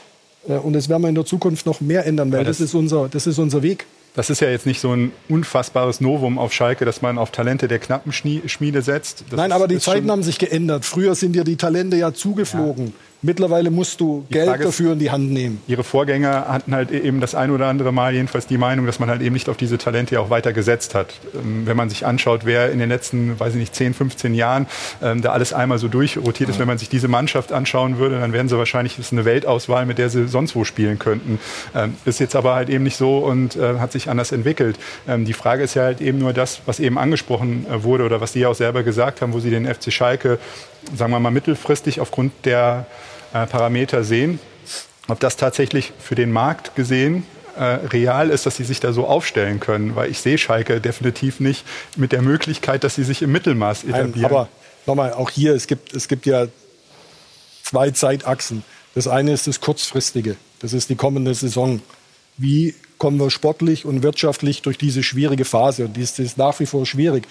Äh, 0.48 0.54
Und 0.54 0.72
das 0.72 0.88
werden 0.88 1.02
wir 1.02 1.08
in 1.08 1.14
der 1.14 1.24
Zukunft 1.26 1.66
noch 1.66 1.80
mehr 1.80 2.06
ändern, 2.06 2.32
weil 2.32 2.44
das, 2.44 2.58
das- 2.58 2.66
ist 2.68 2.74
unser, 2.74 3.08
das 3.08 3.26
ist 3.26 3.38
unser 3.38 3.62
Weg. 3.62 3.86
Das 4.14 4.28
ist 4.28 4.40
ja 4.40 4.50
jetzt 4.50 4.66
nicht 4.66 4.80
so 4.80 4.92
ein 4.92 5.12
unfassbares 5.28 6.00
Novum 6.00 6.36
auf 6.40 6.52
Schalke, 6.52 6.84
dass 6.84 7.00
man 7.00 7.16
auf 7.16 7.30
Talente 7.30 7.68
der 7.68 7.78
knappen 7.78 8.10
Schmiede 8.12 8.82
setzt. 8.82 9.22
Das 9.30 9.36
Nein, 9.36 9.52
aber 9.52 9.68
die 9.68 9.78
Zeiten 9.78 10.10
haben 10.10 10.24
sich 10.24 10.40
geändert. 10.40 10.84
Früher 10.84 11.14
sind 11.14 11.34
dir 11.34 11.44
die 11.44 11.54
Talente 11.54 11.96
ja 11.96 12.12
zugeflogen. 12.12 12.92
Mittlerweile 13.22 13.70
musst 13.70 14.00
du 14.00 14.24
Geld 14.30 14.48
Frage 14.48 14.62
ist- 14.62 14.66
dafür 14.68 14.92
in 14.94 14.98
die 14.98 15.10
Hand 15.10 15.30
nehmen. 15.30 15.60
Ihre 15.66 15.84
Vorgänger 15.84 16.46
hatten 16.48 16.74
halt 16.74 16.90
eben 16.90 17.20
das 17.20 17.34
ein 17.34 17.50
oder 17.50 17.66
andere 17.66 17.92
Mal 17.92 18.14
jedenfalls 18.14 18.46
die 18.46 18.56
Meinung, 18.56 18.86
dass 18.86 18.98
man 18.98 19.10
halt 19.10 19.20
eben 19.20 19.34
nicht 19.34 19.50
auf 19.50 19.58
diese 19.58 19.76
Talente 19.76 20.14
ja 20.14 20.20
auch 20.20 20.30
weiter 20.30 20.54
gesetzt 20.54 20.94
hat. 20.94 21.08
Ähm, 21.34 21.66
Wenn 21.66 21.76
man 21.76 21.90
sich 21.90 22.06
anschaut, 22.06 22.40
wer 22.44 22.70
in 22.72 22.78
den 22.78 22.88
letzten, 22.88 23.38
weiß 23.38 23.52
ich 23.54 23.60
nicht, 23.60 23.74
10, 23.74 23.92
15 23.92 24.34
Jahren 24.34 24.66
ähm, 25.02 25.20
da 25.20 25.32
alles 25.32 25.52
einmal 25.52 25.78
so 25.78 25.88
durchrotiert 25.88 26.48
ist, 26.48 26.58
wenn 26.58 26.66
man 26.66 26.78
sich 26.78 26.88
diese 26.88 27.08
Mannschaft 27.08 27.52
anschauen 27.52 27.98
würde, 27.98 28.18
dann 28.20 28.32
wären 28.32 28.48
sie 28.48 28.56
wahrscheinlich 28.56 28.96
das 28.96 29.06
ist 29.06 29.12
eine 29.12 29.26
Weltauswahl, 29.26 29.84
mit 29.84 29.98
der 29.98 30.08
sie 30.08 30.26
sonst 30.26 30.56
wo 30.56 30.64
spielen 30.64 30.98
könnten. 30.98 31.38
Ähm, 31.74 31.94
Ist 32.06 32.20
jetzt 32.20 32.34
aber 32.34 32.54
halt 32.54 32.70
eben 32.70 32.84
nicht 32.84 32.96
so 32.96 33.18
und 33.18 33.54
äh, 33.56 33.78
hat 33.80 33.92
sich 33.92 34.08
anders 34.08 34.32
entwickelt. 34.32 34.78
Ähm, 35.06 35.26
Die 35.26 35.34
Frage 35.34 35.62
ist 35.62 35.74
ja 35.74 35.82
halt 35.82 36.00
eben 36.00 36.16
nur 36.18 36.32
das, 36.32 36.62
was 36.64 36.80
eben 36.80 36.96
angesprochen 36.98 37.66
äh, 37.70 37.82
wurde 37.82 38.04
oder 38.04 38.20
was 38.22 38.32
Sie 38.32 38.40
ja 38.40 38.48
auch 38.48 38.54
selber 38.54 38.82
gesagt 38.82 39.20
haben, 39.20 39.34
wo 39.34 39.40
Sie 39.40 39.50
den 39.50 39.66
FC 39.66 39.92
Schalke, 39.92 40.38
sagen 40.96 41.12
wir 41.12 41.20
mal, 41.20 41.30
mittelfristig 41.30 42.00
aufgrund 42.00 42.32
der 42.46 42.86
äh, 43.32 43.46
Parameter 43.46 44.04
sehen 44.04 44.38
ob 45.10 45.20
das 45.20 45.36
tatsächlich 45.36 45.92
für 45.98 46.14
den 46.14 46.32
Markt 46.32 46.76
gesehen 46.76 47.24
äh, 47.56 47.64
real 47.64 48.30
ist, 48.30 48.46
dass 48.46 48.56
sie 48.56 48.64
sich 48.64 48.80
da 48.80 48.92
so 48.92 49.06
aufstellen 49.06 49.60
können. 49.60 49.96
Weil 49.96 50.10
ich 50.10 50.20
sehe 50.20 50.38
Schalke 50.38 50.80
definitiv 50.80 51.40
nicht 51.40 51.64
mit 51.96 52.12
der 52.12 52.22
Möglichkeit, 52.22 52.84
dass 52.84 52.94
sie 52.94 53.04
sich 53.04 53.22
im 53.22 53.32
Mittelmaß 53.32 53.84
Nein, 53.84 53.94
etablieren. 53.94 54.30
aber 54.30 54.48
nochmal, 54.86 55.12
auch 55.12 55.30
hier, 55.30 55.54
es 55.54 55.66
gibt, 55.66 55.92
es 55.94 56.08
gibt 56.08 56.26
ja 56.26 56.46
zwei 57.62 57.90
Zeitachsen. 57.90 58.62
Das 58.94 59.08
eine 59.08 59.32
ist 59.32 59.46
das 59.46 59.60
kurzfristige, 59.60 60.36
das 60.60 60.72
ist 60.72 60.90
die 60.90 60.96
kommende 60.96 61.34
Saison. 61.34 61.82
Wie 62.36 62.74
kommen 62.98 63.18
wir 63.18 63.30
sportlich 63.30 63.84
und 63.84 64.02
wirtschaftlich 64.02 64.62
durch 64.62 64.78
diese 64.78 65.02
schwierige 65.02 65.44
Phase? 65.44 65.84
Und 65.86 65.96
die 65.96 66.02
ist, 66.02 66.18
die 66.18 66.22
ist 66.22 66.38
nach 66.38 66.58
wie 66.60 66.66
vor 66.66 66.86
schwierig. 66.86 67.24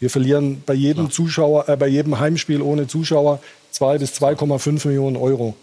Wir 0.00 0.10
verlieren 0.10 0.62
bei 0.64 0.74
jedem 0.74 1.10
Zuschauer, 1.10 1.68
äh, 1.68 1.76
bei 1.76 1.88
jedem 1.88 2.18
Heimspiel 2.18 2.62
ohne 2.62 2.86
Zuschauer 2.86 3.40
2 3.72 3.98
bis 3.98 4.12
2,5 4.20 4.86
Millionen 4.86 5.16
Euro. 5.16 5.54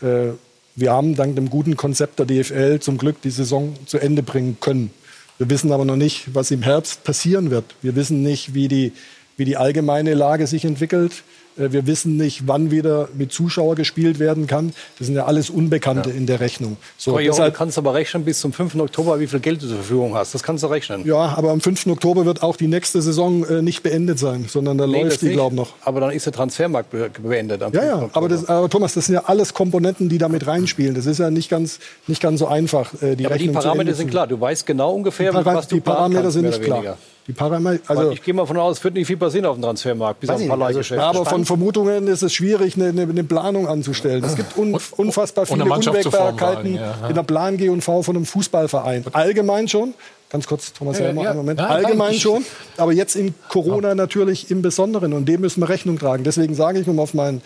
Äh, 0.00 0.32
wir 0.76 0.92
haben 0.92 1.16
dank 1.16 1.34
dem 1.34 1.50
guten 1.50 1.76
Konzept 1.76 2.18
der 2.20 2.26
DFL 2.26 2.78
zum 2.78 2.98
Glück 2.98 3.20
die 3.22 3.30
Saison 3.30 3.74
zu 3.86 3.98
Ende 3.98 4.22
bringen 4.22 4.58
können. 4.60 4.90
Wir 5.38 5.50
wissen 5.50 5.72
aber 5.72 5.84
noch 5.84 5.96
nicht, 5.96 6.34
was 6.34 6.50
im 6.50 6.62
Herbst 6.62 7.04
passieren 7.04 7.50
wird. 7.50 7.64
Wir 7.82 7.96
wissen 7.96 8.22
nicht, 8.22 8.54
wie 8.54 8.68
die, 8.68 8.92
wie 9.36 9.44
die 9.44 9.56
allgemeine 9.56 10.14
Lage 10.14 10.46
sich 10.46 10.64
entwickelt. 10.64 11.24
Äh, 11.58 11.72
Wir 11.72 11.86
wissen 11.86 12.16
nicht, 12.16 12.46
wann 12.46 12.70
wieder 12.70 13.08
mit 13.14 13.32
Zuschauer 13.32 13.74
gespielt 13.74 14.18
werden 14.18 14.46
kann. 14.46 14.72
Das 14.98 15.06
sind 15.06 15.16
ja 15.16 15.24
alles 15.26 15.50
Unbekannte 15.50 16.10
in 16.10 16.26
der 16.26 16.40
Rechnung. 16.40 16.76
So, 16.96 17.12
So, 17.12 17.18
deshalb, 17.18 17.54
du 17.54 17.58
kannst 17.58 17.78
aber 17.78 17.94
rechnen 17.94 18.24
bis 18.24 18.40
zum 18.40 18.52
5. 18.52 18.76
Oktober, 18.76 19.20
wie 19.20 19.26
viel 19.26 19.40
Geld 19.40 19.62
du 19.62 19.66
zur 19.66 19.76
Verfügung 19.76 20.14
hast. 20.14 20.34
Das 20.34 20.42
kannst 20.42 20.62
du 20.64 20.68
rechnen. 20.68 21.06
ja, 21.06 21.16
aber 21.36 21.50
am 21.50 21.60
5. 21.60 21.86
Oktober 21.88 22.24
wird 22.24 22.42
auch 22.42 22.56
die 22.56 22.68
nächste 22.68 23.02
Saison 23.02 23.44
äh, 23.46 23.62
nicht 23.62 23.82
beendet 23.82 24.18
sein, 24.18 24.46
sondern 24.48 24.78
da 24.78 24.86
Nee, 24.86 25.02
läuft 25.02 25.22
die, 25.22 25.30
glaube 25.30 25.54
ich, 25.54 25.60
noch. 25.60 25.74
Aber 25.84 26.00
dann 26.00 26.10
ist 26.10 26.26
der 26.26 26.32
Transfermarkt 26.32 26.90
be 26.90 27.10
beendet. 27.22 27.60
Ja, 27.60 27.68
5. 27.70 27.82
ja, 27.84 28.10
aber, 28.12 28.28
das, 28.28 28.44
aber 28.48 28.68
Thomas, 28.68 28.94
das 28.94 29.06
sind 29.06 29.14
ja 29.14 29.22
alles 29.26 29.54
Komponenten, 29.54 30.08
die 30.08 30.18
da 30.18 30.28
mit 30.28 30.46
reinspielen. 30.46 30.94
Das 30.94 31.06
ist 31.06 31.18
ja 31.18 31.30
nicht 31.30 31.48
ganz, 31.50 31.78
nicht 32.06 32.22
ganz 32.22 32.38
so 32.40 32.46
einfach, 32.46 32.92
äh, 33.02 33.16
die 33.16 33.24
Ja, 33.24 33.28
aber 33.30 33.38
die 33.38 33.46
Rechnung 33.46 33.54
Parameter 33.62 33.94
sind 33.94 34.10
klar. 34.10 34.26
Du 34.26 34.40
weißt 34.40 34.66
genau 34.66 34.92
ungefähr, 34.94 35.32
Die, 35.32 35.44
was 35.44 35.68
du 35.68 35.76
die 35.76 35.80
Parameter 35.80 36.22
kannst, 36.22 36.34
sind 36.34 36.46
nicht 36.46 36.62
klar. 36.62 36.96
Die 37.28 37.34
Parameter, 37.34 37.82
Also 37.86 38.00
also 38.00 38.12
ich 38.12 38.22
gehe 38.22 38.32
mal 38.32 38.46
von 38.46 38.56
aus, 38.56 38.78
es 38.78 38.84
wird 38.84 38.94
nicht 38.94 39.06
viel 39.06 39.18
passieren 39.18 39.44
auf 39.44 39.56
dem 39.56 39.62
Transfermarkt, 39.62 40.20
bis 40.20 40.30
auf 40.30 40.40
ein 40.40 40.48
paar. 40.48 40.60
Also, 40.62 40.78
Leihgeschäfte. 40.78 41.04
aber 41.04 41.26
von 41.26 41.44
Vermutungen 41.44 42.08
ist 42.08 42.22
es 42.22 42.32
schwierig, 42.32 42.76
eine, 42.76 42.86
eine, 42.88 43.02
eine 43.02 43.22
Planung 43.22 43.68
anzustellen. 43.68 44.24
Es 44.24 44.34
gibt 44.34 44.56
un, 44.56 44.78
unfassbar 44.96 45.44
viele 45.44 45.64
Unwägbarkeiten 45.64 46.76
ja. 46.76 47.06
in 47.06 47.14
der 47.14 47.22
Plan 47.22 47.58
G 47.58 47.68
und 47.68 47.82
V 47.82 48.02
von 48.02 48.16
einem 48.16 48.24
Fußballverein. 48.24 49.04
Allgemein 49.12 49.68
schon. 49.68 49.92
Ganz 50.30 50.46
kurz, 50.46 50.72
Thomas 50.72 50.98
Ja, 50.98 51.06
Helmer, 51.06 51.22
ja. 51.22 51.30
einen 51.30 51.38
Moment. 51.38 51.60
Ja, 51.60 51.66
Allgemein 51.66 52.10
nein, 52.10 52.18
schon, 52.18 52.44
aber 52.76 52.92
jetzt 52.92 53.14
in 53.14 53.34
Corona 53.48 53.94
natürlich 53.94 54.50
im 54.50 54.60
Besonderen 54.60 55.12
und 55.12 55.26
dem 55.26 55.40
müssen 55.40 55.60
wir 55.60 55.68
Rechnung 55.68 55.98
tragen. 55.98 56.24
Deswegen 56.24 56.54
sage 56.54 56.80
ich, 56.80 56.88
um 56.88 56.98
auf 56.98 57.14
meinen 57.14 57.40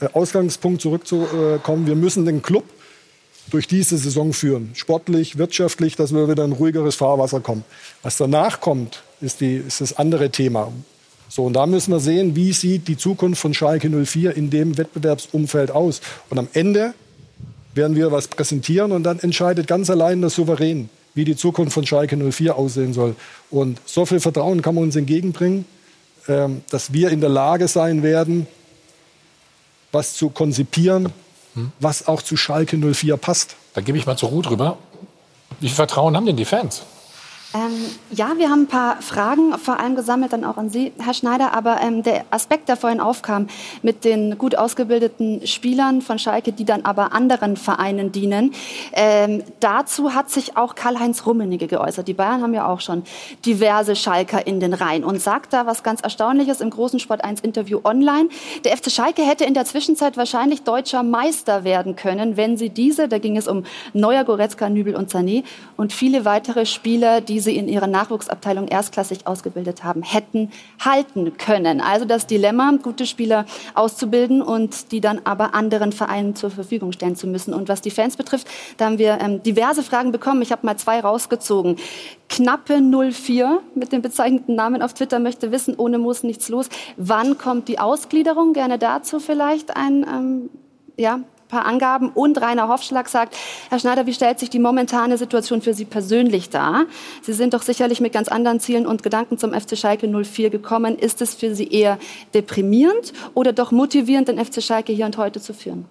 äh, 0.00 0.08
Ausgangspunkt 0.12 0.80
zurückzukommen, 0.80 1.86
wir 1.86 1.94
müssen 1.94 2.24
den 2.24 2.42
Club 2.42 2.64
durch 3.50 3.66
diese 3.66 3.98
Saison 3.98 4.32
führen. 4.32 4.70
Sportlich, 4.74 5.36
wirtschaftlich, 5.36 5.96
dass 5.96 6.14
wir 6.14 6.28
wieder 6.28 6.44
in 6.44 6.52
ruhigeres 6.52 6.94
Fahrwasser 6.94 7.40
kommen. 7.40 7.64
Was 8.02 8.16
danach 8.16 8.60
kommt, 8.60 9.02
ist, 9.22 9.40
die, 9.40 9.56
ist 9.56 9.80
das 9.80 9.96
andere 9.96 10.30
Thema. 10.30 10.72
So, 11.28 11.44
und 11.44 11.54
da 11.54 11.66
müssen 11.66 11.92
wir 11.92 12.00
sehen, 12.00 12.36
wie 12.36 12.52
sieht 12.52 12.88
die 12.88 12.96
Zukunft 12.96 13.40
von 13.40 13.54
Schalke 13.54 13.88
04 13.88 14.36
in 14.36 14.50
dem 14.50 14.76
Wettbewerbsumfeld 14.76 15.70
aus. 15.70 16.02
Und 16.28 16.38
am 16.38 16.48
Ende 16.52 16.92
werden 17.74 17.96
wir 17.96 18.12
was 18.12 18.28
präsentieren 18.28 18.92
und 18.92 19.04
dann 19.04 19.18
entscheidet 19.18 19.66
ganz 19.66 19.88
allein 19.88 20.20
der 20.20 20.28
Souverän, 20.28 20.90
wie 21.14 21.24
die 21.24 21.36
Zukunft 21.36 21.72
von 21.72 21.86
Schalke 21.86 22.16
04 22.18 22.56
aussehen 22.56 22.92
soll. 22.92 23.16
Und 23.50 23.80
so 23.86 24.04
viel 24.04 24.20
Vertrauen 24.20 24.60
kann 24.60 24.74
man 24.74 24.84
uns 24.84 24.96
entgegenbringen, 24.96 25.64
ähm, 26.28 26.62
dass 26.68 26.92
wir 26.92 27.10
in 27.10 27.20
der 27.20 27.30
Lage 27.30 27.66
sein 27.66 28.02
werden, 28.02 28.46
was 29.90 30.14
zu 30.14 30.28
konzipieren, 30.28 31.12
was 31.80 32.08
auch 32.08 32.22
zu 32.22 32.36
Schalke 32.36 32.76
04 32.76 33.16
passt. 33.16 33.56
Da 33.74 33.80
gebe 33.80 33.98
ich 33.98 34.06
mal 34.06 34.16
zur 34.16 34.30
Ruhe 34.30 34.42
drüber. 34.42 34.78
Wie 35.60 35.68
viel 35.68 35.76
Vertrauen 35.76 36.16
haben 36.16 36.26
denn 36.26 36.36
die 36.36 36.44
Fans? 36.44 36.82
Ähm, 37.54 37.84
ja, 38.10 38.32
wir 38.38 38.48
haben 38.48 38.62
ein 38.62 38.66
paar 38.66 39.02
Fragen, 39.02 39.52
vor 39.58 39.78
allem 39.78 39.94
gesammelt 39.94 40.32
dann 40.32 40.44
auch 40.44 40.56
an 40.56 40.70
Sie, 40.70 40.92
Herr 40.98 41.12
Schneider. 41.12 41.52
Aber 41.52 41.80
ähm, 41.82 42.02
der 42.02 42.24
Aspekt, 42.30 42.68
der 42.70 42.76
vorhin 42.76 42.98
aufkam, 43.00 43.48
mit 43.82 44.04
den 44.04 44.38
gut 44.38 44.56
ausgebildeten 44.56 45.46
Spielern 45.46 46.00
von 46.00 46.18
Schalke, 46.18 46.52
die 46.52 46.64
dann 46.64 46.86
aber 46.86 47.12
anderen 47.12 47.58
Vereinen 47.58 48.10
dienen, 48.10 48.54
ähm, 48.94 49.42
dazu 49.60 50.14
hat 50.14 50.30
sich 50.30 50.56
auch 50.56 50.74
Karl-Heinz 50.74 51.26
Rummenigge 51.26 51.66
geäußert. 51.66 52.08
Die 52.08 52.14
Bayern 52.14 52.42
haben 52.42 52.54
ja 52.54 52.66
auch 52.66 52.80
schon 52.80 53.02
diverse 53.44 53.96
Schalker 53.96 54.46
in 54.46 54.58
den 54.58 54.72
Reihen 54.72 55.04
und 55.04 55.20
sagt 55.20 55.52
da 55.52 55.66
was 55.66 55.82
ganz 55.82 56.00
Erstaunliches 56.00 56.62
im 56.62 56.70
großen 56.70 57.00
Sport 57.00 57.22
1 57.22 57.40
Interview 57.40 57.80
online. 57.84 58.30
Der 58.64 58.74
FC 58.76 58.90
Schalke 58.90 59.22
hätte 59.22 59.44
in 59.44 59.52
der 59.52 59.66
Zwischenzeit 59.66 60.16
wahrscheinlich 60.16 60.62
deutscher 60.62 61.02
Meister 61.02 61.64
werden 61.64 61.96
können, 61.96 62.38
wenn 62.38 62.56
sie 62.56 62.70
diese, 62.70 63.08
da 63.08 63.18
ging 63.18 63.36
es 63.36 63.46
um 63.46 63.64
Neuer, 63.92 64.24
Goretzka, 64.24 64.70
Nübel 64.70 64.96
und 64.96 65.10
Sané 65.10 65.44
und 65.76 65.92
viele 65.92 66.24
weitere 66.24 66.64
Spieler, 66.64 67.20
die 67.20 67.41
sie 67.42 67.56
in 67.56 67.68
ihrer 67.68 67.86
Nachwuchsabteilung 67.86 68.68
erstklassig 68.68 69.26
ausgebildet 69.26 69.84
haben, 69.84 70.02
hätten 70.02 70.50
halten 70.80 71.36
können. 71.36 71.80
Also 71.80 72.04
das 72.04 72.26
Dilemma, 72.26 72.72
gute 72.82 73.06
Spieler 73.06 73.44
auszubilden 73.74 74.40
und 74.40 74.92
die 74.92 75.00
dann 75.00 75.20
aber 75.24 75.54
anderen 75.54 75.92
Vereinen 75.92 76.34
zur 76.34 76.50
Verfügung 76.50 76.92
stellen 76.92 77.16
zu 77.16 77.26
müssen. 77.26 77.52
Und 77.52 77.68
was 77.68 77.80
die 77.80 77.90
Fans 77.90 78.16
betrifft, 78.16 78.46
da 78.76 78.86
haben 78.86 78.98
wir 78.98 79.18
ähm, 79.20 79.42
diverse 79.42 79.82
Fragen 79.82 80.12
bekommen. 80.12 80.42
Ich 80.42 80.52
habe 80.52 80.64
mal 80.64 80.76
zwei 80.76 81.00
rausgezogen. 81.00 81.76
Knappe 82.28 82.80
04 82.80 83.60
mit 83.74 83.92
dem 83.92 84.00
bezeichneten 84.00 84.54
Namen 84.54 84.80
auf 84.80 84.94
Twitter 84.94 85.18
möchte 85.18 85.52
wissen, 85.52 85.74
ohne 85.76 85.98
Muss 85.98 86.22
nichts 86.22 86.48
los. 86.48 86.68
Wann 86.96 87.36
kommt 87.36 87.68
die 87.68 87.78
Ausgliederung? 87.78 88.54
Gerne 88.54 88.78
dazu 88.78 89.20
vielleicht 89.20 89.76
ein 89.76 90.06
ähm, 90.08 90.50
ja, 90.96 91.20
paar 91.52 91.66
Angaben. 91.66 92.08
Und 92.08 92.40
Rainer 92.40 92.68
Hofschlag 92.68 93.08
sagt, 93.08 93.36
Herr 93.68 93.78
Schneider, 93.78 94.06
wie 94.06 94.14
stellt 94.14 94.40
sich 94.40 94.50
die 94.50 94.58
momentane 94.58 95.18
Situation 95.18 95.60
für 95.60 95.74
Sie 95.74 95.84
persönlich 95.84 96.48
dar? 96.48 96.86
Sie 97.20 97.34
sind 97.34 97.54
doch 97.54 97.62
sicherlich 97.62 98.00
mit 98.00 98.12
ganz 98.12 98.28
anderen 98.28 98.58
Zielen 98.58 98.86
und 98.86 99.02
Gedanken 99.02 99.38
zum 99.38 99.52
FC 99.52 99.76
Schalke 99.76 100.08
04 100.08 100.50
gekommen. 100.50 100.98
Ist 100.98 101.20
es 101.20 101.34
für 101.34 101.54
Sie 101.54 101.68
eher 101.68 101.98
deprimierend 102.34 103.12
oder 103.34 103.52
doch 103.52 103.70
motivierend, 103.70 104.28
den 104.28 104.42
FC 104.42 104.62
Schalke 104.62 104.92
hier 104.92 105.04
und 105.04 105.18
heute 105.18 105.40
zu 105.40 105.52
führen? 105.52 105.84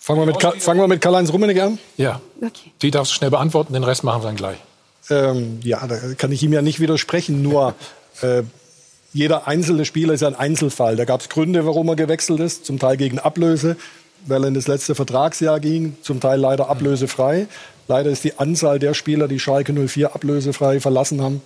Fangen 0.00 0.20
wir 0.20 0.26
mit, 0.26 0.62
fangen 0.62 0.80
wir 0.80 0.88
mit 0.88 1.00
Karl-Heinz 1.00 1.32
Rummenigge 1.32 1.64
an. 1.64 1.78
Ja. 1.96 2.20
Okay. 2.38 2.72
Die 2.80 2.90
darfst 2.90 3.12
du 3.12 3.16
schnell 3.16 3.30
beantworten, 3.30 3.72
den 3.72 3.84
Rest 3.84 4.04
machen 4.04 4.22
wir 4.22 4.26
dann 4.26 4.36
gleich. 4.36 4.58
Ähm, 5.10 5.60
ja, 5.62 5.86
da 5.86 5.98
kann 6.16 6.32
ich 6.32 6.42
ihm 6.42 6.52
ja 6.52 6.62
nicht 6.62 6.80
widersprechen. 6.80 7.42
Nur 7.42 7.74
äh, 8.22 8.42
jeder 9.12 9.48
einzelne 9.48 9.84
Spieler 9.84 10.14
ist 10.14 10.22
ein 10.22 10.34
Einzelfall. 10.34 10.96
Da 10.96 11.04
gab 11.04 11.20
es 11.20 11.28
Gründe, 11.28 11.64
warum 11.64 11.88
er 11.88 11.96
gewechselt 11.96 12.40
ist. 12.40 12.66
Zum 12.66 12.78
Teil 12.78 12.96
gegen 12.96 13.18
Ablöse, 13.18 13.76
weil 14.26 14.44
er 14.44 14.48
in 14.48 14.54
das 14.54 14.68
letzte 14.68 14.94
Vertragsjahr 14.94 15.60
ging. 15.60 15.96
Zum 16.02 16.20
Teil 16.20 16.38
leider 16.38 16.68
ablösefrei. 16.68 17.46
Leider 17.88 18.10
ist 18.10 18.24
die 18.24 18.38
Anzahl 18.38 18.78
der 18.78 18.92
Spieler, 18.92 19.28
die 19.28 19.38
Schalke 19.38 19.72
04 19.72 20.14
ablösefrei 20.14 20.78
verlassen 20.78 21.22
haben, 21.22 21.40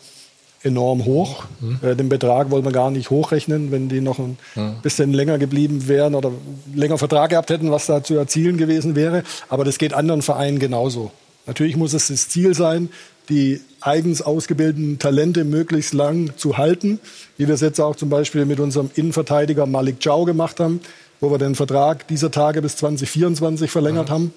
enorm 0.64 1.04
hoch. 1.04 1.44
Äh, 1.82 1.94
den 1.94 2.08
Betrag 2.08 2.50
wollen 2.50 2.64
wir 2.64 2.72
gar 2.72 2.90
nicht 2.90 3.10
hochrechnen, 3.10 3.70
wenn 3.70 3.88
die 3.88 4.00
noch 4.00 4.18
ein 4.18 4.36
bisschen 4.82 5.12
länger 5.12 5.38
geblieben 5.38 5.86
wären 5.86 6.16
oder 6.16 6.32
länger 6.74 6.98
Vertrag 6.98 7.30
gehabt 7.30 7.50
hätten, 7.50 7.70
was 7.70 7.86
da 7.86 8.02
zu 8.02 8.16
erzielen 8.16 8.56
gewesen 8.56 8.96
wäre. 8.96 9.22
Aber 9.48 9.64
das 9.64 9.78
geht 9.78 9.94
anderen 9.94 10.22
Vereinen 10.22 10.58
genauso. 10.58 11.12
Natürlich 11.46 11.76
muss 11.76 11.92
es 11.92 12.08
das 12.08 12.28
Ziel 12.28 12.54
sein, 12.54 12.88
die 13.28 13.60
eigens 13.80 14.22
ausgebildeten 14.22 14.98
Talente 14.98 15.44
möglichst 15.44 15.94
lang 15.94 16.32
zu 16.36 16.58
halten, 16.58 17.00
wie 17.36 17.46
wir 17.46 17.54
es 17.54 17.60
jetzt 17.60 17.80
auch 17.80 17.96
zum 17.96 18.08
Beispiel 18.08 18.44
mit 18.44 18.60
unserem 18.60 18.90
Innenverteidiger 18.94 19.66
Malik 19.66 19.96
Jau 20.00 20.24
gemacht 20.24 20.60
haben, 20.60 20.80
wo 21.20 21.30
wir 21.30 21.38
den 21.38 21.54
Vertrag 21.54 22.06
dieser 22.08 22.30
Tage 22.30 22.62
bis 22.62 22.76
2024 22.76 23.70
verlängert 23.70 24.10
haben. 24.10 24.32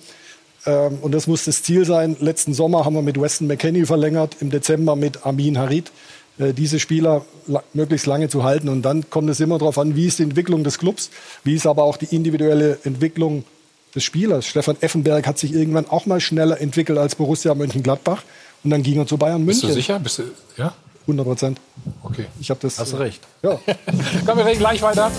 Ähm, 0.65 0.99
und 1.01 1.13
das 1.13 1.27
muss 1.27 1.45
das 1.45 1.63
Ziel 1.63 1.85
sein. 1.85 2.15
Letzten 2.19 2.53
Sommer 2.53 2.85
haben 2.85 2.95
wir 2.95 3.01
mit 3.01 3.19
Weston 3.19 3.47
McKenney 3.47 3.85
verlängert, 3.85 4.37
im 4.39 4.49
Dezember 4.49 4.95
mit 4.95 5.25
Amin 5.25 5.57
Harid. 5.57 5.91
Äh, 6.37 6.53
diese 6.53 6.79
Spieler 6.79 7.25
la 7.47 7.63
möglichst 7.73 8.07
lange 8.07 8.29
zu 8.29 8.43
halten. 8.43 8.69
Und 8.69 8.83
dann 8.83 9.09
kommt 9.09 9.29
es 9.29 9.39
immer 9.39 9.57
darauf 9.57 9.77
an, 9.77 9.95
wie 9.95 10.07
ist 10.07 10.19
die 10.19 10.23
Entwicklung 10.23 10.63
des 10.63 10.77
Clubs, 10.79 11.09
wie 11.43 11.55
ist 11.55 11.67
aber 11.67 11.83
auch 11.83 11.97
die 11.97 12.13
individuelle 12.15 12.79
Entwicklung 12.83 13.45
des 13.93 14.03
Spielers. 14.03 14.45
Stefan 14.45 14.75
Effenberg 14.81 15.25
hat 15.25 15.39
sich 15.39 15.53
irgendwann 15.53 15.87
auch 15.87 16.05
mal 16.05 16.19
schneller 16.19 16.59
entwickelt 16.59 16.99
als 16.99 17.15
Borussia 17.15 17.55
Mönchengladbach. 17.55 18.23
Und 18.65 18.71
dann 18.71 18.81
ging 18.81 18.97
er 18.97 19.05
zu 19.05 19.15
Bayern 19.15 19.45
München. 19.45 19.61
Bist 19.61 19.63
du 19.63 19.73
sicher? 19.73 19.99
Bist 19.99 20.17
du, 20.17 20.23
ja? 20.57 20.73
100 21.03 21.25
Prozent. 21.25 21.61
Okay. 22.01 22.25
Ich 22.39 22.49
habe 22.49 22.59
das. 22.61 22.79
Hast 22.79 22.93
du 22.93 22.97
recht. 22.97 23.21
Ja. 23.43 23.51
Kommen 24.25 24.39
wir 24.39 24.45
reden 24.45 24.57
gleich 24.57 24.81
weiter. 24.81 25.11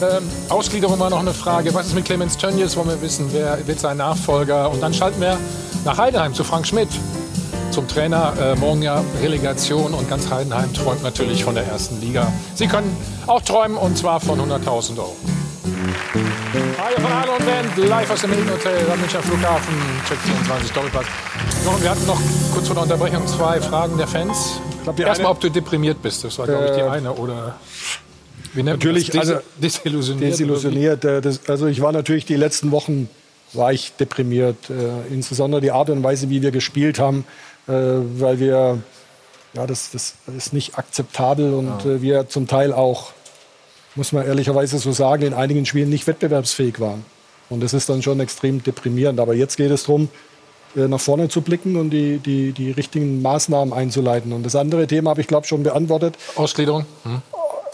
Ähm, 0.00 0.22
Ausgliederung 0.48 1.00
war 1.00 1.10
noch 1.10 1.18
eine 1.18 1.34
Frage. 1.34 1.74
Was 1.74 1.88
ist 1.88 1.94
mit 1.94 2.04
Clemens 2.04 2.36
Tönnies? 2.36 2.76
Wollen 2.76 2.88
wir 2.88 3.02
wissen, 3.02 3.26
wer 3.32 3.66
wird 3.66 3.80
sein 3.80 3.96
Nachfolger? 3.96 4.70
Und 4.70 4.80
dann 4.80 4.94
schalten 4.94 5.20
wir 5.20 5.36
nach 5.84 5.98
Heidenheim 5.98 6.32
zu 6.32 6.44
Frank 6.44 6.64
Schmidt, 6.64 6.88
zum 7.72 7.88
Trainer. 7.88 8.34
Äh, 8.40 8.54
morgen 8.54 8.82
ja 8.82 9.02
Relegation 9.20 9.94
und 9.94 10.08
ganz 10.08 10.30
Heidenheim 10.30 10.72
träumt 10.72 11.02
natürlich 11.02 11.42
von 11.42 11.56
der 11.56 11.66
ersten 11.66 12.00
Liga. 12.00 12.32
Sie 12.54 12.68
können 12.68 12.96
auch 13.26 13.42
träumen 13.42 13.76
und 13.76 13.98
zwar 13.98 14.20
von 14.20 14.38
100.000 14.38 14.98
Euro. 14.98 15.16
Hi 15.64 16.94
von 17.00 17.14
Hallo 17.20 17.36
und 17.38 17.46
Band, 17.46 17.76
live 17.76 18.10
aus 18.10 18.20
dem 18.22 18.30
Medienhotel 18.30 18.90
am 18.90 18.98
Münchner 18.98 19.22
Flughafen, 19.22 19.74
Check 20.08 20.18
24 20.18 20.72
Doppelpass. 20.72 21.06
Wir 21.80 21.90
hatten 21.90 22.04
noch 22.06 22.20
kurz 22.52 22.66
vor 22.66 22.74
der 22.74 22.82
Unterbrechung 22.82 23.24
zwei 23.28 23.60
Fragen 23.60 23.96
der 23.96 24.08
Fans. 24.08 24.60
Erstmal, 24.96 25.30
ob 25.30 25.38
du 25.38 25.50
deprimiert 25.50 26.02
bist. 26.02 26.24
Das 26.24 26.36
war, 26.40 26.46
glaube 26.46 26.64
ich, 26.66 26.72
die 26.72 26.82
eine. 26.82 27.12
Oder 27.12 27.60
wie 28.54 28.64
nennt 28.64 28.80
Natürlich, 28.82 29.14
man 29.14 29.20
das? 29.20 29.30
also 29.30 29.42
Des 29.60 29.74
desillusioniert. 29.74 30.32
desillusioniert. 30.32 31.04
Äh, 31.04 31.20
das, 31.20 31.48
also 31.48 31.68
ich 31.68 31.80
war 31.80 31.92
natürlich 31.92 32.24
die 32.24 32.34
letzten 32.34 32.72
Wochen 32.72 33.08
war 33.52 33.72
ich 33.72 33.92
deprimiert, 33.92 34.68
äh, 34.68 35.14
insbesondere 35.14 35.60
die 35.60 35.70
Art 35.70 35.90
und 35.90 36.02
Weise, 36.02 36.28
wie 36.28 36.42
wir 36.42 36.50
gespielt 36.50 36.98
haben, 36.98 37.24
äh, 37.68 37.72
weil 37.72 38.40
wir 38.40 38.78
ja 39.54 39.66
das, 39.68 39.92
das 39.92 40.14
ist 40.36 40.52
nicht 40.52 40.76
akzeptabel 40.76 41.54
und 41.54 41.84
äh, 41.86 42.02
wir 42.02 42.28
zum 42.28 42.48
Teil 42.48 42.72
auch 42.72 43.12
muss 43.94 44.12
man 44.12 44.26
ehrlicherweise 44.26 44.78
so 44.78 44.92
sagen 44.92 45.22
in 45.22 45.34
einigen 45.34 45.66
Spielen 45.66 45.90
nicht 45.90 46.06
wettbewerbsfähig 46.06 46.80
waren 46.80 47.04
und 47.52 47.62
das 47.62 47.74
ist 47.74 47.88
dann 47.88 48.02
schon 48.02 48.18
extrem 48.20 48.62
deprimierend. 48.62 49.20
Aber 49.20 49.34
jetzt 49.34 49.56
geht 49.56 49.70
es 49.70 49.84
darum 49.84 50.08
äh, 50.74 50.88
nach 50.88 51.00
vorne 51.00 51.28
zu 51.28 51.42
blicken 51.42 51.76
und 51.76 51.90
die, 51.90 52.18
die, 52.18 52.52
die 52.52 52.70
richtigen 52.70 53.20
Maßnahmen 53.20 53.74
einzuleiten. 53.74 54.32
Und 54.32 54.44
das 54.44 54.56
andere 54.56 54.86
Thema 54.86 55.10
habe 55.10 55.20
ich, 55.20 55.26
glaube 55.26 55.46
schon 55.46 55.62
beantwortet. 55.62 56.16
Ausgliederung? 56.34 56.86
Hm. 57.04 57.20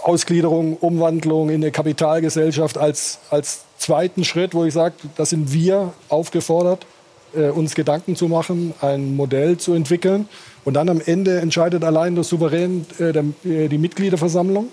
Ausgliederung, 0.02 0.76
Umwandlung 0.76 1.48
in 1.50 1.56
eine 1.56 1.70
Kapitalgesellschaft 1.70 2.78
als, 2.78 3.18
als 3.30 3.60
zweiten 3.78 4.24
Schritt, 4.24 4.54
wo 4.54 4.64
ich 4.64 4.74
sage, 4.74 4.94
da 5.16 5.24
sind 5.24 5.52
wir 5.52 5.92
aufgefordert, 6.08 6.86
äh, 7.34 7.48
uns 7.48 7.74
Gedanken 7.74 8.16
zu 8.16 8.26
machen, 8.26 8.74
ein 8.80 9.14
Modell 9.14 9.58
zu 9.58 9.74
entwickeln. 9.74 10.28
Und 10.64 10.74
dann 10.74 10.88
am 10.88 11.00
Ende 11.00 11.40
entscheidet 11.40 11.84
allein 11.84 12.14
der 12.14 12.24
Souverän 12.24 12.84
äh, 12.98 13.12
der, 13.12 13.24
äh, 13.44 13.68
die 13.68 13.78
Mitgliederversammlung. 13.78 14.68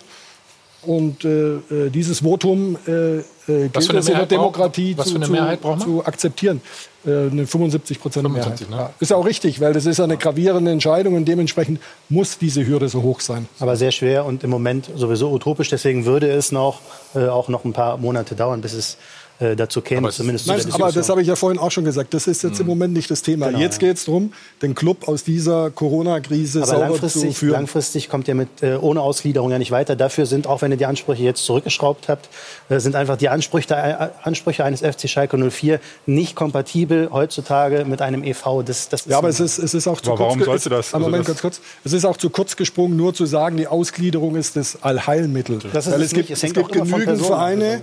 Und 0.85 1.25
äh, 1.25 1.55
äh, 1.55 1.89
dieses 1.89 2.19
Votum 2.21 2.77
äh, 2.87 2.91
äh, 2.91 3.23
gilt 3.47 3.75
Was 3.75 3.85
für 3.87 3.91
eine 3.91 3.99
es 3.99 4.07
in 4.07 4.13
der 4.13 4.15
Mehrheit 4.15 4.29
braucht- 4.29 4.31
Demokratie 4.31 4.93
was 4.97 5.05
zu, 5.07 5.11
für 5.11 5.15
eine 5.17 5.25
zu, 5.25 5.31
Mehrheit 5.31 5.61
braucht 5.61 5.79
man? 5.79 5.87
zu 5.87 6.05
akzeptieren. 6.05 6.61
Äh, 7.05 7.09
eine 7.31 7.45
75 7.47 7.99
Prozent 8.01 8.25
75, 8.25 8.69
Mehrheit. 8.69 8.89
Ja. 8.89 8.93
Ist 8.99 9.13
auch 9.13 9.25
richtig, 9.25 9.61
weil 9.61 9.73
das 9.73 9.85
ist 9.85 9.99
eine 9.99 10.17
gravierende 10.17 10.71
Entscheidung 10.71 11.15
und 11.15 11.25
dementsprechend 11.25 11.79
muss 12.09 12.37
diese 12.37 12.65
Hürde 12.65 12.89
so 12.89 13.01
hoch 13.03 13.19
sein. 13.19 13.47
Aber 13.59 13.75
sehr 13.75 13.91
schwer 13.91 14.25
und 14.25 14.43
im 14.43 14.49
Moment 14.49 14.89
sowieso 14.95 15.31
utopisch. 15.31 15.69
Deswegen 15.69 16.05
würde 16.05 16.29
es 16.31 16.51
noch, 16.51 16.79
äh, 17.13 17.27
auch 17.27 17.47
noch 17.49 17.65
ein 17.65 17.73
paar 17.73 17.97
Monate 17.97 18.35
dauern, 18.35 18.61
bis 18.61 18.73
es 18.73 18.97
äh, 19.39 19.55
dazu 19.55 19.81
käme, 19.81 20.09
zumindest 20.11 20.45
zu 20.45 20.51
Nein, 20.51 20.61
der 20.65 20.73
aber 20.75 20.91
das 20.91 21.09
habe 21.09 21.21
ich 21.21 21.27
ja 21.27 21.35
vorhin 21.35 21.59
auch 21.59 21.71
schon 21.71 21.83
gesagt. 21.83 22.13
Das 22.13 22.25
ist 22.27 22.43
jetzt 22.43 22.59
im 22.59 22.67
Moment 22.67 22.93
nicht 22.93 23.11
das 23.11 23.21
Thema. 23.21 23.47
Genau, 23.47 23.59
jetzt 23.59 23.81
ja. 23.81 23.87
geht 23.89 23.97
es 23.97 24.05
darum, 24.05 24.31
den 24.61 24.75
Club 24.75 25.07
aus 25.07 25.23
dieser 25.23 25.71
Corona-Krise 25.71 26.59
Aber 26.59 26.67
sauber 26.67 26.85
zu 26.85 26.91
langfristig, 26.91 27.37
führen. 27.37 27.51
langfristig 27.53 28.09
kommt 28.09 28.27
ihr 28.27 28.35
mit 28.35 28.47
äh, 28.63 28.75
ohne 28.79 29.01
Ausgliederung 29.01 29.51
ja 29.51 29.57
nicht 29.59 29.71
weiter. 29.71 29.95
Dafür 29.95 30.25
sind, 30.25 30.47
auch 30.47 30.61
wenn 30.61 30.71
ihr 30.71 30.77
die 30.77 30.85
Ansprüche 30.85 31.23
jetzt 31.23 31.43
zurückgeschraubt 31.45 32.07
habt, 32.07 32.29
äh, 32.69 32.79
sind 32.79 32.95
einfach 32.95 33.17
die 33.17 33.29
Ansprüche, 33.29 33.73
äh, 33.73 34.07
Ansprüche 34.23 34.63
eines 34.63 34.81
FC 34.81 35.09
Schalke 35.09 35.37
04 35.37 35.79
nicht 36.05 36.35
kompatibel 36.35 37.09
heutzutage 37.11 37.83
mit 37.85 38.01
einem 38.01 38.23
EV. 38.23 38.63
Das, 38.65 38.89
das 38.89 39.01
ist 39.01 39.07
Ja, 39.11 39.17
aber 39.17 39.29
es 39.29 39.39
ist, 39.39 39.57
es 39.57 39.73
ist 39.73 39.87
auch 39.87 39.99
zu 39.99 40.11
Aber 40.11 40.19
warum 40.19 40.37
kurz. 40.39 40.45
sollte 40.63 40.69
das? 40.69 40.87
es- 40.87 40.93
Aber 40.93 41.05
Also 41.05 41.11
Moment, 41.11 41.27
das- 41.27 41.41
ganz 41.41 41.41
kurz. 41.41 41.61
Es 41.83 41.93
ist 41.93 42.05
auch 42.05 42.17
zu 42.17 42.29
kurz 42.29 42.55
gesprungen, 42.55 42.95
nur 42.95 43.13
zu 43.13 43.25
sagen, 43.25 43.57
die 43.57 43.67
Ausgliederung 43.67 44.35
ist 44.35 44.55
das 44.55 44.81
Allheilmittel. 44.81 45.59
Das 45.73 45.87
ist 45.87 45.93
Weil 45.93 46.01
es 46.01 46.07
es 46.07 46.13
gibt, 46.13 46.29
nicht. 46.29 46.37
Es 46.37 46.43
es 46.43 46.53
gibt 46.53 46.71
genügend 46.71 47.21
Vereine. 47.21 47.81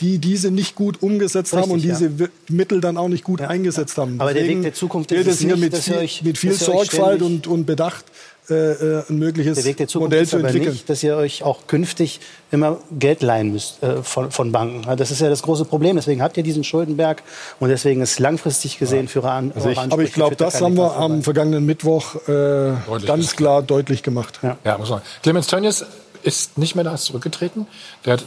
Die 0.00 0.18
diese 0.18 0.50
nicht 0.50 0.74
gut 0.74 1.02
umgesetzt 1.02 1.52
haben 1.52 1.70
und 1.70 1.76
Richtig, 1.84 1.98
diese 2.08 2.24
ja. 2.24 2.28
Mittel 2.48 2.80
dann 2.80 2.96
auch 2.96 3.08
nicht 3.08 3.24
gut 3.24 3.40
eingesetzt 3.40 3.96
haben. 3.96 4.20
Aber 4.20 4.32
der 4.34 4.42
Weg 4.42 4.48
Deswegen 4.48 4.62
der 4.62 4.74
Zukunft 4.74 5.12
ist 5.12 5.26
es 5.26 5.38
hier 5.40 5.52
nicht, 5.54 5.60
mit 5.60 5.72
dass 5.72 5.86
ihr 5.88 5.94
viel, 5.94 6.02
euch- 6.02 6.22
mit 6.22 6.38
viel 6.38 6.52
Sorgfalt 6.52 7.22
und, 7.22 7.46
und 7.46 7.64
Bedacht 7.64 8.04
äh, 8.50 8.54
äh, 8.72 9.02
ein 9.08 9.18
mögliches 9.18 9.54
Der 9.56 9.64
Weg 9.64 9.76
der 9.78 9.88
Zukunft 9.88 10.10
Modell 10.10 10.22
ist 10.24 10.30
zu 10.30 10.36
aber 10.36 10.48
entwickeln. 10.48 10.72
nicht, 10.72 10.90
dass 10.90 11.02
ihr 11.02 11.16
euch 11.16 11.42
auch 11.44 11.66
künftig 11.66 12.20
immer 12.50 12.78
Geld 12.98 13.22
leihen 13.22 13.52
müsst 13.52 13.82
äh, 13.82 14.02
von, 14.02 14.30
von 14.32 14.52
Banken. 14.52 14.82
Ja, 14.86 14.96
Das 14.96 15.10
ist 15.10 15.20
ja 15.22 15.30
das 15.30 15.42
große 15.42 15.64
Problem. 15.64 15.96
Deswegen 15.96 16.20
habt 16.20 16.36
ihr 16.36 16.42
diesen 16.42 16.62
Schuldenberg 16.64 17.22
und 17.60 17.70
deswegen 17.70 18.02
ist 18.02 18.18
langfristig 18.18 18.78
gesehen 18.78 19.08
für 19.08 19.24
An 19.24 19.50
Also 19.54 19.70
ich, 19.70 19.78
aber 19.78 20.02
ich 20.02 20.12
glaube, 20.12 20.36
das 20.36 20.60
haben 20.60 20.76
wir 20.76 20.94
am 20.96 21.22
vergangenen 21.22 21.64
Mittwoch 21.64 22.16
äh, 22.28 22.72
ganz 23.06 23.34
klar 23.36 23.62
deutlich 23.62 24.02
gemacht. 24.02 24.40
Ja, 24.64 24.76
muss 24.76 24.90
man. 24.90 25.00
Clemens 25.22 25.46
Tönnies 25.46 25.84
ist 26.22 26.58
nicht 26.58 26.74
mehr 26.74 26.84
da, 26.84 26.94
ist 26.94 27.04
zurückgetreten. 27.06 27.66
Der 28.04 28.14
hat 28.14 28.24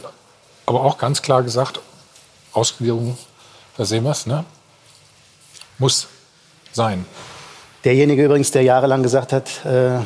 aber 0.68 0.82
auch 0.84 0.98
ganz 0.98 1.22
klar 1.22 1.42
gesagt, 1.42 1.80
Ausgliederung, 2.52 3.16
da 3.76 3.84
sehen 3.84 4.04
wir 4.04 4.10
es, 4.10 4.26
ne? 4.26 4.44
Muss 5.78 6.08
sein. 6.72 7.04
Derjenige 7.84 8.24
übrigens, 8.24 8.50
der 8.50 8.62
jahrelang 8.62 9.02
gesagt 9.02 9.32
hat, 9.32 9.64
äh, 9.64 10.00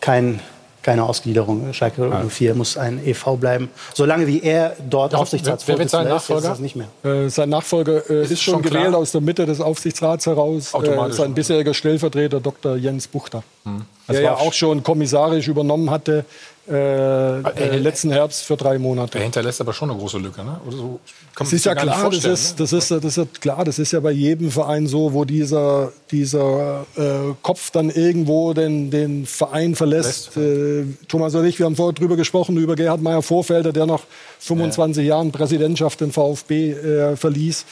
kein, 0.00 0.40
keine 0.82 1.04
Ausgliederung. 1.04 1.72
Schalke 1.72 2.10
04 2.28 2.54
muss 2.56 2.76
ein 2.76 2.98
EV 3.06 3.36
bleiben. 3.36 3.70
Solange 3.94 4.26
wie 4.26 4.42
er 4.42 4.74
dort 4.90 5.12
Ja, 5.12 5.18
Aufsichtsratsvorsitzender 5.20 5.68
wer 5.68 5.78
wird 5.78 5.90
sein 5.90 6.06
ist, 6.06 6.22
ist 6.24 6.28
Nachfolger? 6.28 6.48
das 6.48 6.58
nicht 6.58 6.76
mehr. 6.76 6.88
Äh, 7.04 7.30
sein 7.30 7.48
Nachfolger 7.50 8.10
äh, 8.10 8.22
ist, 8.24 8.42
schon 8.42 8.54
schon 8.54 8.62
klar? 8.62 8.82
gewählt 8.82 8.94
aus 8.96 9.12
der 9.12 9.20
Mitte 9.20 9.46
des 9.46 9.60
Aufsichtsrats 9.60 10.26
heraus. 10.26 10.74
Äh, 10.74 10.76
Automatisch. 10.78 11.16
sein 11.16 11.32
bisheriger 11.34 11.72
Stellvertreter 11.74 12.40
Dr. 12.40 12.74
Jens 12.76 13.06
Buchter, 13.06 13.44
Hm. 13.64 13.84
der 14.08 14.20
ja 14.20 14.34
auch 14.34 14.52
schon 14.52 14.82
kommissarisch 14.82 15.46
übernommen 15.46 15.88
hatte 15.90 16.24
äh, 16.68 17.40
äh, 17.40 17.76
letzten 17.76 18.12
Herbst 18.12 18.44
für 18.44 18.56
drei 18.56 18.78
Monate. 18.78 19.18
Er 19.18 19.24
hinterlässt 19.24 19.60
aber 19.60 19.72
schon 19.72 19.90
eine 19.90 19.98
große 19.98 20.18
Lücke, 20.18 20.44
ne? 20.44 20.60
Oder 20.64 20.76
so 20.76 20.82
man 20.84 21.00
Das 21.38 21.52
ist 21.52 21.64
ja 21.64 21.74
klar, 21.74 22.10
das 22.10 22.24
ist, 22.24 22.50
ne? 22.50 22.56
das, 22.58 22.72
ist, 22.72 22.90
das 22.90 23.18
ist 23.18 23.40
klar, 23.40 23.64
das 23.64 23.78
ist 23.80 23.92
ja 23.92 24.00
bei 24.00 24.12
jedem 24.12 24.50
Verein 24.50 24.86
so, 24.86 25.12
wo 25.12 25.24
dieser, 25.24 25.92
dieser 26.10 26.86
äh, 26.96 27.34
Kopf 27.42 27.70
dann 27.72 27.90
irgendwo 27.90 28.54
den, 28.54 28.90
den 28.90 29.26
Verein 29.26 29.74
verlässt. 29.74 30.36
Äh, 30.36 30.84
Thomas 31.08 31.34
und 31.34 31.46
ich, 31.46 31.58
wir 31.58 31.66
haben 31.66 31.74
vorher 31.74 31.94
drüber 31.94 32.16
gesprochen, 32.16 32.56
über 32.56 32.76
Gerhard 32.76 33.02
Meyer 33.02 33.22
Vorfelder, 33.22 33.72
der 33.72 33.86
nach 33.86 34.02
25 34.40 35.04
Jahren 35.06 35.32
Präsidentschaft 35.32 36.00
den 36.00 36.12
VfB 36.12 36.72
äh, 36.72 37.16
verließ. 37.16 37.64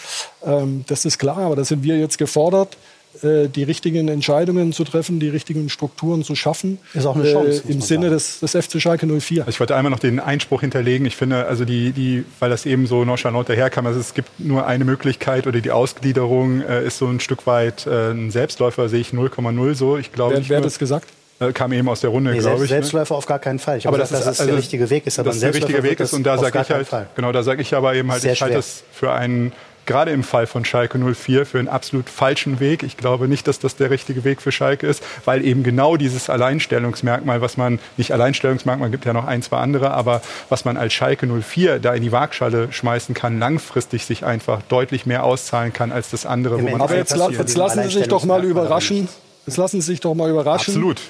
Ähm, 0.44 0.84
das 0.88 1.04
ist 1.04 1.18
klar, 1.18 1.38
aber 1.38 1.56
da 1.56 1.64
sind 1.64 1.84
wir 1.84 1.96
jetzt 1.96 2.18
gefordert, 2.18 2.76
äh, 3.22 3.48
die 3.48 3.62
richtigen 3.62 4.08
Entscheidungen 4.08 4.72
zu 4.72 4.84
treffen, 4.84 5.20
die 5.20 5.28
richtigen 5.28 5.68
Strukturen 5.68 6.24
zu 6.24 6.34
schaffen. 6.34 6.78
Ist 6.94 7.06
auch 7.06 7.14
eine 7.16 7.24
Chance, 7.30 7.62
muss 7.64 7.64
Äh, 7.64 7.72
Im 7.72 7.80
Sinne 7.80 8.10
des, 8.10 8.40
des 8.40 8.52
FC 8.52 8.80
Schalke 8.80 9.06
04. 9.06 9.46
Ich 9.48 9.60
wollte 9.60 9.76
einmal 9.76 9.90
noch 9.90 9.98
den 9.98 10.20
Einspruch 10.20 10.60
hinterlegen. 10.60 11.06
Ich 11.06 11.16
finde, 11.16 11.46
also 11.46 11.64
die, 11.64 11.92
die, 11.92 12.24
weil 12.38 12.50
das 12.50 12.66
eben 12.66 12.86
so 12.86 13.04
nonchalant 13.04 13.48
daherkam, 13.48 13.86
also 13.86 14.00
es 14.00 14.14
gibt 14.14 14.28
nur 14.38 14.66
eine 14.66 14.84
Möglichkeit 14.84 15.46
oder 15.46 15.60
die 15.60 15.70
Ausgliederung 15.70 16.62
äh, 16.62 16.84
ist 16.86 16.98
so 16.98 17.06
ein 17.06 17.20
Stück 17.20 17.46
weit 17.46 17.86
äh, 17.86 18.10
ein 18.10 18.30
Selbstläufer, 18.30 18.88
sehe 18.88 19.00
ich 19.00 19.10
0,0 19.10 19.74
so. 19.74 19.96
Ich 19.98 20.12
glaube, 20.12 20.36
Wer, 20.36 20.48
wer 20.48 20.56
hat 20.58 20.64
das 20.64 20.78
gesagt? 20.78 21.08
äh, 21.40 21.52
kam 21.52 21.72
eben 21.72 21.88
aus 21.88 22.00
der 22.00 22.10
Runde, 22.10 22.32
Nee, 22.32 22.38
glaube 22.38 22.56
ich. 22.56 22.70
ne? 22.70 22.76
Selbstläufer 22.76 23.14
auf 23.14 23.26
gar 23.26 23.38
keinen 23.38 23.58
Fall. 23.58 23.78
Ich 23.78 23.86
aber 23.88 23.96
gesagt, 23.96 24.12
das 24.12 24.20
ist, 24.20 24.26
dass 24.26 24.34
es 24.36 24.40
also, 24.40 24.50
der 24.52 24.58
richtige 24.58 24.90
Weg 24.90 25.06
ist. 25.06 25.18
Aber 25.18 25.30
dass 25.30 25.40
der 25.40 25.48
richtige 25.54 25.72
Selbstläufer 25.72 25.90
Weg 25.92 26.00
ist 26.00 26.12
und 26.12 26.24
da 26.24 26.36
sage 26.38 26.52
gar 26.52 26.62
ich 26.62 26.68
halt, 26.70 26.88
keinen 26.88 27.04
Fall. 27.04 27.06
genau, 27.16 27.32
da 27.32 27.42
sage 27.42 27.62
ich 27.62 27.74
aber 27.74 27.94
eben 27.94 28.10
halt, 28.12 28.22
Sehr 28.22 28.32
ich 28.32 28.42
halte 28.42 28.56
das 28.56 28.82
für 28.92 29.12
einen 29.12 29.52
gerade 29.90 30.12
im 30.12 30.22
Fall 30.22 30.46
von 30.46 30.64
Schalke 30.64 30.98
04 30.98 31.44
für 31.46 31.58
einen 31.58 31.66
absolut 31.68 32.08
falschen 32.08 32.60
Weg. 32.60 32.84
Ich 32.84 32.96
glaube 32.96 33.26
nicht, 33.26 33.48
dass 33.48 33.58
das 33.58 33.74
der 33.74 33.90
richtige 33.90 34.22
Weg 34.22 34.40
für 34.40 34.52
Schalke 34.52 34.86
ist, 34.86 35.02
weil 35.24 35.44
eben 35.44 35.64
genau 35.64 35.96
dieses 35.96 36.30
Alleinstellungsmerkmal, 36.30 37.40
was 37.40 37.56
man, 37.56 37.80
nicht 37.96 38.12
Alleinstellungsmerkmal, 38.12 38.90
gibt 38.90 39.04
ja 39.04 39.12
noch 39.12 39.26
ein, 39.26 39.42
zwei 39.42 39.56
andere, 39.58 39.90
aber 39.90 40.22
was 40.48 40.64
man 40.64 40.76
als 40.76 40.92
Schalke 40.92 41.26
04 41.26 41.80
da 41.80 41.92
in 41.94 42.02
die 42.02 42.12
Waagschale 42.12 42.72
schmeißen 42.72 43.14
kann, 43.14 43.38
langfristig 43.40 44.04
sich 44.04 44.24
einfach 44.24 44.62
deutlich 44.68 45.06
mehr 45.06 45.24
auszahlen 45.24 45.72
kann 45.72 45.90
als 45.90 46.10
das 46.10 46.24
andere, 46.26 46.62
wo 46.62 46.68
man 46.68 46.80
Aber 46.80 46.96
jetzt, 46.96 47.16
la- 47.16 47.30
jetzt 47.30 47.56
lassen 47.56 47.82
Sie 47.82 47.98
sich 47.98 48.08
doch 48.08 48.24
mal 48.24 48.44
überraschen. 48.44 49.08
Jetzt 49.46 49.56
lassen 49.56 49.80
Sie 49.80 49.86
sich 49.88 50.00
doch 50.00 50.14
mal 50.14 50.30
überraschen. 50.30 50.74
Absolut. 50.74 51.00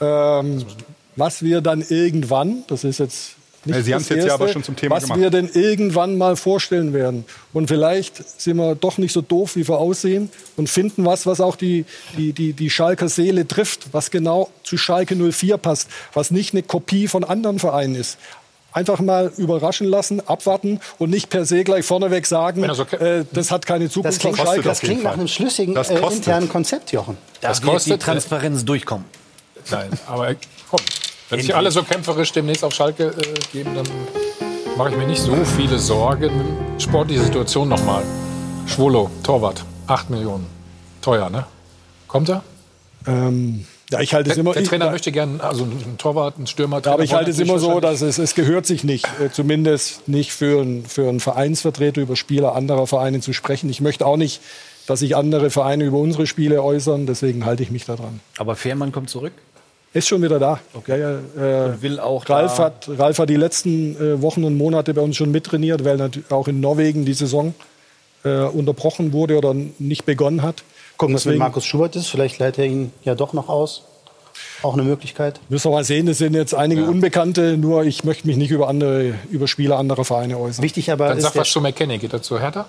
Ähm, 0.00 0.64
was 1.16 1.42
wir 1.42 1.60
dann 1.60 1.82
irgendwann, 1.88 2.62
das 2.68 2.84
ist 2.84 2.98
jetzt 3.00 3.32
nicht 3.64 3.76
Ja, 3.76 3.82
Sie 3.82 3.90
das 3.90 3.94
haben's 3.96 4.08
jetzt 4.08 4.18
ja 4.18 4.24
Erste, 4.24 4.34
aber 4.34 4.48
schon 4.52 4.62
zum 4.64 4.76
Thema 4.76 4.96
was 4.96 5.04
gemacht. 5.04 5.20
wir 5.20 5.30
denn 5.30 5.48
irgendwann 5.52 6.16
mal 6.18 6.36
vorstellen 6.36 6.92
werden. 6.92 7.24
Und 7.52 7.68
vielleicht 7.68 8.40
sind 8.40 8.56
wir 8.56 8.74
doch 8.74 8.98
nicht 8.98 9.12
so 9.12 9.20
doof, 9.20 9.56
wie 9.56 9.66
wir 9.68 9.78
aussehen 9.78 10.30
und 10.56 10.68
finden 10.68 11.04
was, 11.04 11.26
was 11.26 11.40
auch 11.40 11.56
die, 11.56 11.84
die, 12.16 12.32
die, 12.32 12.52
die 12.52 12.70
Schalker 12.70 13.08
Seele 13.08 13.46
trifft, 13.46 13.88
was 13.92 14.10
genau 14.10 14.50
zu 14.64 14.76
Schalke 14.76 15.16
04 15.16 15.56
passt, 15.58 15.88
was 16.14 16.30
nicht 16.30 16.54
eine 16.54 16.62
Kopie 16.62 17.08
von 17.08 17.24
anderen 17.24 17.58
Vereinen 17.58 17.94
ist. 17.94 18.18
einfach 18.72 19.00
mal 19.00 19.32
überraschen 19.38 19.88
lassen, 19.88 20.20
abwarten 20.28 20.78
und 20.98 21.10
nicht 21.10 21.30
per 21.30 21.44
se 21.44 21.64
gleich 21.64 21.84
vorneweg 21.84 22.26
sagen, 22.26 22.62
äh, 22.62 23.24
das 23.32 23.50
hat 23.50 23.66
keine 23.66 23.86
Das 23.86 23.94
Zukunft 23.94 24.20
klingt, 24.20 24.38
auf 24.38 24.46
Schalke. 24.46 24.62
das 24.62 24.80
klingt 24.80 25.02
nach 25.02 25.14
einem 25.14 25.26
schlüssigen 25.26 25.74
Das 25.74 25.90
äh, 25.90 25.96
kostet. 25.96 26.18
internen 26.26 26.48
Konzept, 26.48 26.92
Jochen. 26.92 27.16
Das 27.40 27.60
wird 27.62 27.72
kostet- 27.72 27.94
die 27.94 27.98
Transparenz 28.04 28.64
durchkommen. 28.64 29.04
Nein, 29.70 29.88
aber 30.06 30.34
komm, 30.70 30.80
wenn 31.30 31.40
sich 31.40 31.54
alle 31.54 31.70
so 31.70 31.82
kämpferisch 31.82 32.32
demnächst 32.32 32.64
auf 32.64 32.74
Schalke 32.74 33.08
äh, 33.08 33.34
geben, 33.52 33.74
dann 33.74 33.86
mache 34.76 34.90
ich 34.90 34.96
mir 34.96 35.06
nicht 35.06 35.20
so 35.20 35.34
viele 35.56 35.78
Sorgen. 35.78 36.30
Sportliche 36.78 37.22
Situation 37.22 37.68
nochmal. 37.68 38.02
Schwolo, 38.66 39.10
Torwart, 39.22 39.64
8 39.86 40.10
Millionen. 40.10 40.46
Teuer, 41.02 41.30
ne? 41.30 41.46
Kommt 42.06 42.28
er? 42.30 42.42
Ähm, 43.06 43.66
ja, 43.90 44.00
ich 44.00 44.12
halte 44.12 44.30
es 44.30 44.34
Der, 44.34 44.42
immer. 44.42 44.52
der 44.52 44.62
ich, 44.62 44.68
Trainer 44.68 44.90
möchte 44.90 45.12
gerne, 45.12 45.42
also 45.42 45.64
einen 45.64 45.96
Torwart, 45.98 46.36
einen 46.36 46.46
Stürmer. 46.46 46.82
Ja, 46.84 46.92
aber 46.92 47.02
ich 47.02 47.10
Trainer 47.10 47.18
halte 47.18 47.30
es 47.30 47.38
immer 47.38 47.58
so, 47.58 47.80
dass 47.80 48.02
es, 48.02 48.18
es 48.18 48.34
gehört 48.34 48.66
sich 48.66 48.84
nicht, 48.84 49.06
äh, 49.20 49.30
zumindest 49.30 50.08
nicht 50.08 50.32
für, 50.32 50.60
ein, 50.62 50.84
für 50.84 51.08
einen 51.08 51.20
Vereinsvertreter 51.20 52.00
über 52.00 52.16
Spieler 52.16 52.54
anderer 52.54 52.86
Vereine 52.86 53.20
zu 53.20 53.32
sprechen. 53.32 53.70
Ich 53.70 53.80
möchte 53.80 54.04
auch 54.04 54.16
nicht, 54.16 54.40
dass 54.86 55.00
sich 55.00 55.16
andere 55.16 55.50
Vereine 55.50 55.84
über 55.84 55.98
unsere 55.98 56.26
Spiele 56.26 56.62
äußern, 56.62 57.06
deswegen 57.06 57.44
halte 57.44 57.62
ich 57.62 57.70
mich 57.70 57.84
da 57.84 57.96
dran. 57.96 58.20
Aber 58.38 58.56
Fährmann 58.56 58.92
kommt 58.92 59.10
zurück? 59.10 59.32
Ist 59.94 60.08
schon 60.08 60.22
wieder 60.22 60.38
da. 60.38 60.60
Ja, 60.86 60.96
ja, 60.96 61.12
äh, 61.70 61.82
will 61.82 61.98
auch 61.98 62.28
Ralf, 62.28 62.56
da- 62.56 62.64
hat, 62.64 62.88
Ralf 62.98 63.18
hat 63.18 63.30
die 63.30 63.36
letzten 63.36 63.96
äh, 63.96 64.20
Wochen 64.22 64.44
und 64.44 64.56
Monate 64.56 64.92
bei 64.94 65.00
uns 65.00 65.16
schon 65.16 65.30
mittrainiert, 65.30 65.84
weil 65.84 65.96
natürlich 65.96 66.30
auch 66.30 66.46
in 66.46 66.60
Norwegen 66.60 67.04
die 67.06 67.14
Saison 67.14 67.54
äh, 68.24 68.42
unterbrochen 68.42 69.12
wurde 69.12 69.38
oder 69.38 69.54
nicht 69.78 70.04
begonnen 70.04 70.42
hat. 70.42 70.62
Gucken, 70.98 71.14
was 71.14 71.24
mit 71.24 71.38
Markus 71.38 71.64
Schubert 71.64 71.96
ist. 71.96 72.08
Vielleicht 72.08 72.38
leitet 72.38 72.58
er 72.58 72.64
ihn 72.66 72.92
ja 73.04 73.14
doch 73.14 73.32
noch 73.32 73.48
aus. 73.48 73.84
Auch 74.62 74.74
eine 74.74 74.82
Möglichkeit. 74.82 75.40
Müssen 75.48 75.70
wir 75.70 75.76
mal 75.76 75.84
sehen, 75.84 76.06
es 76.08 76.18
sind 76.18 76.34
jetzt 76.34 76.54
einige 76.54 76.84
Unbekannte, 76.84 77.56
nur 77.56 77.84
ich 77.84 78.04
möchte 78.04 78.26
mich 78.26 78.36
nicht 78.36 78.50
über 78.50 78.68
andere, 78.68 79.14
über 79.30 79.48
Spieler 79.48 79.78
anderer 79.78 80.04
Vereine 80.04 80.38
äußern. 80.38 80.62
Wichtig 80.62 80.92
aber 80.92 81.08
Dann 81.08 81.20
sag 81.20 81.34
was 81.34 81.50
zu 81.50 81.60
McKenny. 81.60 81.98
Geht 81.98 82.12
er 82.12 82.22
zu 82.22 82.38
Hertha? 82.38 82.66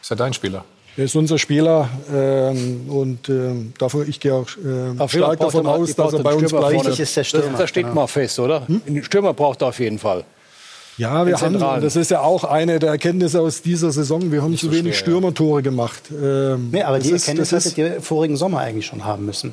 Ist 0.00 0.10
er 0.10 0.16
dein 0.16 0.32
Spieler? 0.32 0.64
Er 0.98 1.04
ist 1.04 1.14
unser 1.14 1.38
Spieler 1.38 1.90
ähm, 2.12 2.88
und 2.88 3.28
ähm, 3.28 3.74
dafür, 3.78 4.08
ich 4.08 4.18
gehe 4.18 4.32
auch 4.34 4.48
Fall 4.48 5.08
stark 5.08 5.40
davon 5.40 5.66
aus, 5.66 5.94
dass 5.94 6.12
er 6.14 6.20
bei 6.20 6.34
uns 6.34 6.48
Stürmer 6.48 6.68
bleibt. 6.68 6.82
vorne. 6.84 6.96
Das, 6.96 7.14
das 7.58 7.68
steht 7.68 7.94
mal 7.94 8.06
fest, 8.06 8.38
oder? 8.38 8.66
Einen 8.86 9.02
Stürmer 9.04 9.34
braucht 9.34 9.60
er 9.62 9.68
auf 9.68 9.78
jeden 9.78 9.98
Fall. 9.98 10.24
Ja, 10.96 11.26
wir 11.26 11.34
Den 11.34 11.40
haben, 11.42 11.52
Zentralen. 11.52 11.82
das 11.82 11.94
ist 11.96 12.10
ja 12.10 12.20
auch 12.22 12.44
eine 12.44 12.78
der 12.78 12.88
Erkenntnisse 12.90 13.42
aus 13.42 13.60
dieser 13.60 13.92
Saison. 13.92 14.32
Wir 14.32 14.40
haben 14.42 14.56
zu 14.56 14.70
wenig 14.72 14.96
schwer, 14.96 15.04
Stürmertore 15.12 15.62
gemacht. 15.62 16.04
Ähm, 16.10 16.70
Nee, 16.72 16.82
aber 16.82 16.96
das 16.96 17.06
die 17.06 17.12
ist- 17.12 17.22
Erkenntnis 17.28 17.50
das 17.50 17.64
hättet 17.66 17.78
ihr 17.78 18.00
vorigen 18.00 18.38
Sommer 18.38 18.60
eigentlich 18.60 18.86
schon 18.86 19.04
haben 19.04 19.26
müssen. 19.26 19.52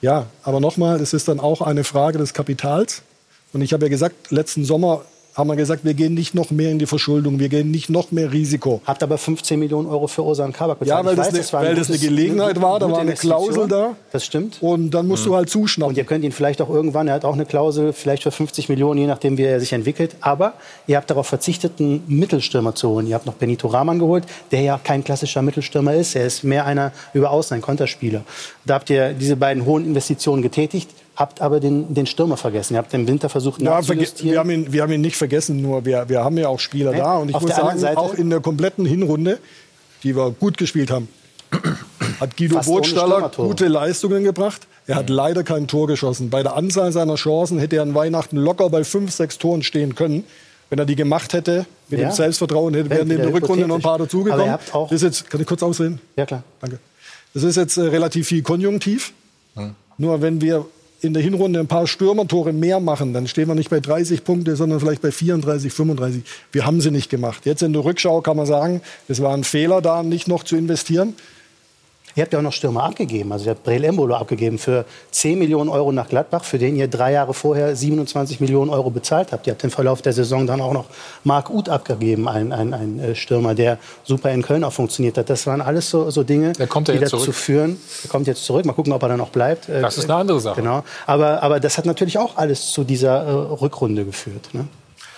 Ja, 0.00 0.26
aber 0.44 0.60
nochmal, 0.60 0.98
es 1.02 1.12
ist 1.12 1.28
dann 1.28 1.40
auch 1.40 1.60
eine 1.60 1.84
Frage 1.84 2.16
des 2.16 2.32
Kapitals. 2.32 3.02
Und 3.52 3.60
ich 3.60 3.74
habe 3.74 3.84
ja 3.84 3.90
gesagt, 3.90 4.30
letzten 4.30 4.64
Sommer 4.64 5.02
haben 5.38 5.46
wir 5.48 5.56
gesagt, 5.56 5.84
wir 5.84 5.94
gehen 5.94 6.14
nicht 6.14 6.34
noch 6.34 6.50
mehr 6.50 6.72
in 6.72 6.80
die 6.80 6.86
Verschuldung, 6.86 7.38
wir 7.38 7.48
gehen 7.48 7.70
nicht 7.70 7.90
noch 7.90 8.10
mehr 8.10 8.32
Risiko. 8.32 8.80
Habt 8.84 9.04
aber 9.04 9.18
15 9.18 9.56
Millionen 9.56 9.88
Euro 9.88 10.08
für 10.08 10.24
Osan 10.24 10.52
Kabak 10.52 10.80
bezahlt. 10.80 11.04
Ja, 11.04 11.08
weil 11.08 11.14
das, 11.14 11.28
weiß, 11.28 11.34
eine, 11.34 11.52
war 11.52 11.60
ein 11.60 11.66
weil 11.68 11.74
das 11.76 11.88
eine 11.88 11.98
Gelegenheit 11.98 12.60
war, 12.60 12.80
da 12.80 12.90
war 12.90 12.98
eine 12.98 13.14
Klausel 13.14 13.68
da. 13.68 13.94
Das 14.10 14.24
stimmt. 14.24 14.58
Und 14.60 14.90
dann 14.90 15.06
musst 15.06 15.24
du 15.24 15.36
halt 15.36 15.48
zuschnappen. 15.48 15.94
Und 15.94 15.96
ihr 15.96 16.02
könnt 16.02 16.24
ihn 16.24 16.32
vielleicht 16.32 16.60
auch 16.60 16.68
irgendwann, 16.68 17.06
er 17.06 17.14
hat 17.14 17.24
auch 17.24 17.34
eine 17.34 17.46
Klausel, 17.46 17.92
vielleicht 17.92 18.24
für 18.24 18.32
50 18.32 18.68
Millionen, 18.68 18.98
je 18.98 19.06
nachdem, 19.06 19.38
wie 19.38 19.44
er 19.44 19.60
sich 19.60 19.72
entwickelt. 19.72 20.16
Aber 20.20 20.54
ihr 20.88 20.96
habt 20.96 21.08
darauf 21.08 21.28
verzichtet, 21.28 21.74
einen 21.78 22.02
Mittelstürmer 22.08 22.74
zu 22.74 22.88
holen. 22.88 23.06
Ihr 23.06 23.14
habt 23.14 23.26
noch 23.26 23.34
Benito 23.34 23.68
Rahman 23.68 24.00
geholt, 24.00 24.24
der 24.50 24.62
ja 24.62 24.80
kein 24.82 25.04
klassischer 25.04 25.42
Mittelstürmer 25.42 25.94
ist. 25.94 26.16
Er 26.16 26.26
ist 26.26 26.42
mehr 26.42 26.66
einer 26.66 26.90
über 27.14 27.30
Außen, 27.30 27.54
ein 27.54 27.62
Konterspieler. 27.62 28.22
Da 28.66 28.74
habt 28.74 28.90
ihr 28.90 29.12
diese 29.12 29.36
beiden 29.36 29.64
hohen 29.64 29.86
Investitionen 29.86 30.42
getätigt, 30.42 30.90
habt 31.18 31.40
aber 31.40 31.58
den, 31.60 31.92
den 31.94 32.06
Stürmer 32.06 32.36
vergessen. 32.36 32.74
Ihr 32.74 32.78
habt 32.78 32.94
im 32.94 33.08
Winter 33.08 33.28
versucht, 33.28 33.60
Ja, 33.60 33.80
wir, 33.88 34.38
haben 34.38 34.50
ihn, 34.50 34.72
wir 34.72 34.82
haben 34.82 34.92
ihn 34.92 35.00
nicht 35.00 35.16
vergessen, 35.16 35.60
nur 35.60 35.84
wir, 35.84 36.08
wir 36.08 36.22
haben 36.24 36.38
ja 36.38 36.48
auch 36.48 36.60
Spieler 36.60 36.92
Nee, 36.92 36.98
da. 36.98 37.16
Und 37.16 37.28
ich 37.30 37.34
auf 37.34 37.42
muss 37.42 37.54
sagen, 37.56 37.78
Seite- 37.78 37.98
auch 37.98 38.14
in 38.14 38.30
der 38.30 38.40
kompletten 38.40 38.84
Hinrunde, 38.86 39.38
die 40.04 40.14
wir 40.14 40.30
gut 40.30 40.56
gespielt 40.58 40.90
haben, 40.92 41.08
hat 42.20 42.36
Guido 42.36 42.60
Burgstaller 42.60 43.30
gute 43.36 43.66
Leistungen 43.68 44.22
gebracht. 44.22 44.66
Er 44.86 44.94
hat 44.96 45.10
leider 45.10 45.42
kein 45.42 45.66
Tor 45.66 45.86
geschossen. 45.86 46.30
Bei 46.30 46.42
der 46.42 46.54
Anzahl 46.56 46.92
seiner 46.92 47.16
Chancen 47.16 47.58
hätte 47.58 47.76
er 47.76 47.82
an 47.82 47.94
Weihnachten 47.94 48.36
locker 48.36 48.70
bei 48.70 48.84
fünf, 48.84 49.10
sechs 49.12 49.38
Toren 49.38 49.62
stehen 49.62 49.94
können. 49.94 50.24
Wenn 50.70 50.78
er 50.78 50.84
die 50.86 50.96
gemacht 50.96 51.32
hätte, 51.32 51.66
mit 51.88 52.00
Ja. 52.00 52.08
dem 52.10 52.14
Selbstvertrauen, 52.14 52.74
hätte, 52.74 52.90
wären 52.90 53.10
in 53.10 53.16
der 53.18 53.32
Rückrunde 53.32 53.66
noch 53.66 53.76
ein 53.76 53.82
paar 53.82 53.98
dazugekommen. 53.98 54.40
Aber 54.40 54.48
ihr 54.50 54.52
habt 54.52 54.74
auch- 54.74 54.88
Das 54.88 54.96
ist 54.96 55.02
jetzt, 55.02 55.30
kann 55.30 55.40
ich 55.40 55.46
kurz 55.46 55.62
ausreden? 55.62 56.00
Ja, 56.16 56.26
klar. 56.26 56.42
Danke. 56.60 56.78
Das 57.34 57.42
ist 57.42 57.56
jetzt 57.56 57.76
äh, 57.78 57.82
relativ 57.82 58.28
viel 58.28 58.42
Konjunktiv. 58.42 59.12
Nur 59.96 60.22
wenn 60.22 60.40
wir 60.40 60.64
in 61.00 61.14
der 61.14 61.22
Hinrunde 61.22 61.60
ein 61.60 61.68
paar 61.68 61.86
Stürmertore 61.86 62.52
mehr 62.52 62.80
machen, 62.80 63.12
dann 63.12 63.28
stehen 63.28 63.48
wir 63.48 63.54
nicht 63.54 63.70
bei 63.70 63.80
30 63.80 64.24
Punkte, 64.24 64.56
sondern 64.56 64.80
vielleicht 64.80 65.02
bei 65.02 65.12
34, 65.12 65.72
35. 65.72 66.22
Wir 66.50 66.66
haben 66.66 66.80
sie 66.80 66.90
nicht 66.90 67.08
gemacht. 67.08 67.46
Jetzt 67.46 67.62
in 67.62 67.72
der 67.72 67.84
Rückschau 67.84 68.20
kann 68.20 68.36
man 68.36 68.46
sagen, 68.46 68.80
es 69.06 69.22
war 69.22 69.34
ein 69.34 69.44
Fehler, 69.44 69.80
da 69.80 70.02
nicht 70.02 70.26
noch 70.26 70.42
zu 70.42 70.56
investieren. 70.56 71.14
Ihr 72.16 72.22
habt 72.22 72.32
ja 72.32 72.38
auch 72.38 72.42
noch 72.42 72.52
Stürmer 72.52 72.84
abgegeben. 72.84 73.32
Also 73.32 73.46
ihr 73.46 73.50
habt 73.50 73.62
Breel 73.64 73.84
Embolo 73.84 74.14
abgegeben 74.16 74.58
für 74.58 74.84
10 75.12 75.38
Millionen 75.38 75.68
Euro 75.70 75.92
nach 75.92 76.08
Gladbach, 76.08 76.44
für 76.44 76.58
den 76.58 76.76
ihr 76.76 76.88
drei 76.88 77.12
Jahre 77.12 77.34
vorher 77.34 77.76
27 77.76 78.40
Millionen 78.40 78.70
Euro 78.70 78.90
bezahlt 78.90 79.32
habt. 79.32 79.46
Ihr 79.46 79.52
habt 79.52 79.62
im 79.64 79.70
Verlauf 79.70 80.02
der 80.02 80.12
Saison 80.12 80.46
dann 80.46 80.60
auch 80.60 80.72
noch 80.72 80.86
Marc 81.24 81.50
Uth 81.50 81.68
abgegeben, 81.68 82.28
ein, 82.28 82.52
ein, 82.52 82.74
ein 82.74 82.98
äh, 83.00 83.14
Stürmer, 83.14 83.54
der 83.54 83.78
super 84.04 84.30
in 84.32 84.42
Köln 84.42 84.64
auch 84.64 84.72
funktioniert 84.72 85.16
hat. 85.18 85.30
Das 85.30 85.46
waren 85.46 85.60
alles 85.60 85.88
so, 85.90 86.10
so 86.10 86.22
Dinge, 86.24 86.52
kommt 86.68 86.88
ja 86.88 86.94
die 86.94 87.00
jetzt 87.00 87.12
dazu 87.12 87.24
zurück. 87.24 87.36
führen. 87.36 87.76
Er 88.04 88.08
kommt 88.10 88.26
jetzt 88.26 88.44
zurück. 88.44 88.64
Mal 88.64 88.72
gucken, 88.72 88.92
ob 88.92 89.02
er 89.02 89.08
dann 89.10 89.18
noch 89.18 89.30
bleibt. 89.30 89.68
Äh, 89.68 89.80
Das 89.82 89.98
ist 89.98 90.04
eine 90.04 90.14
andere 90.16 90.40
Sache. 90.40 90.60
Genau. 90.60 90.82
Aber, 91.06 91.42
aber 91.42 91.60
das 91.60 91.78
hat 91.78 91.86
natürlich 91.86 92.18
auch 92.18 92.36
alles 92.36 92.70
zu 92.72 92.84
dieser 92.84 93.22
äh, 93.26 93.30
Rückrunde 93.30 94.04
geführt. 94.04 94.48
Ne? 94.52 94.66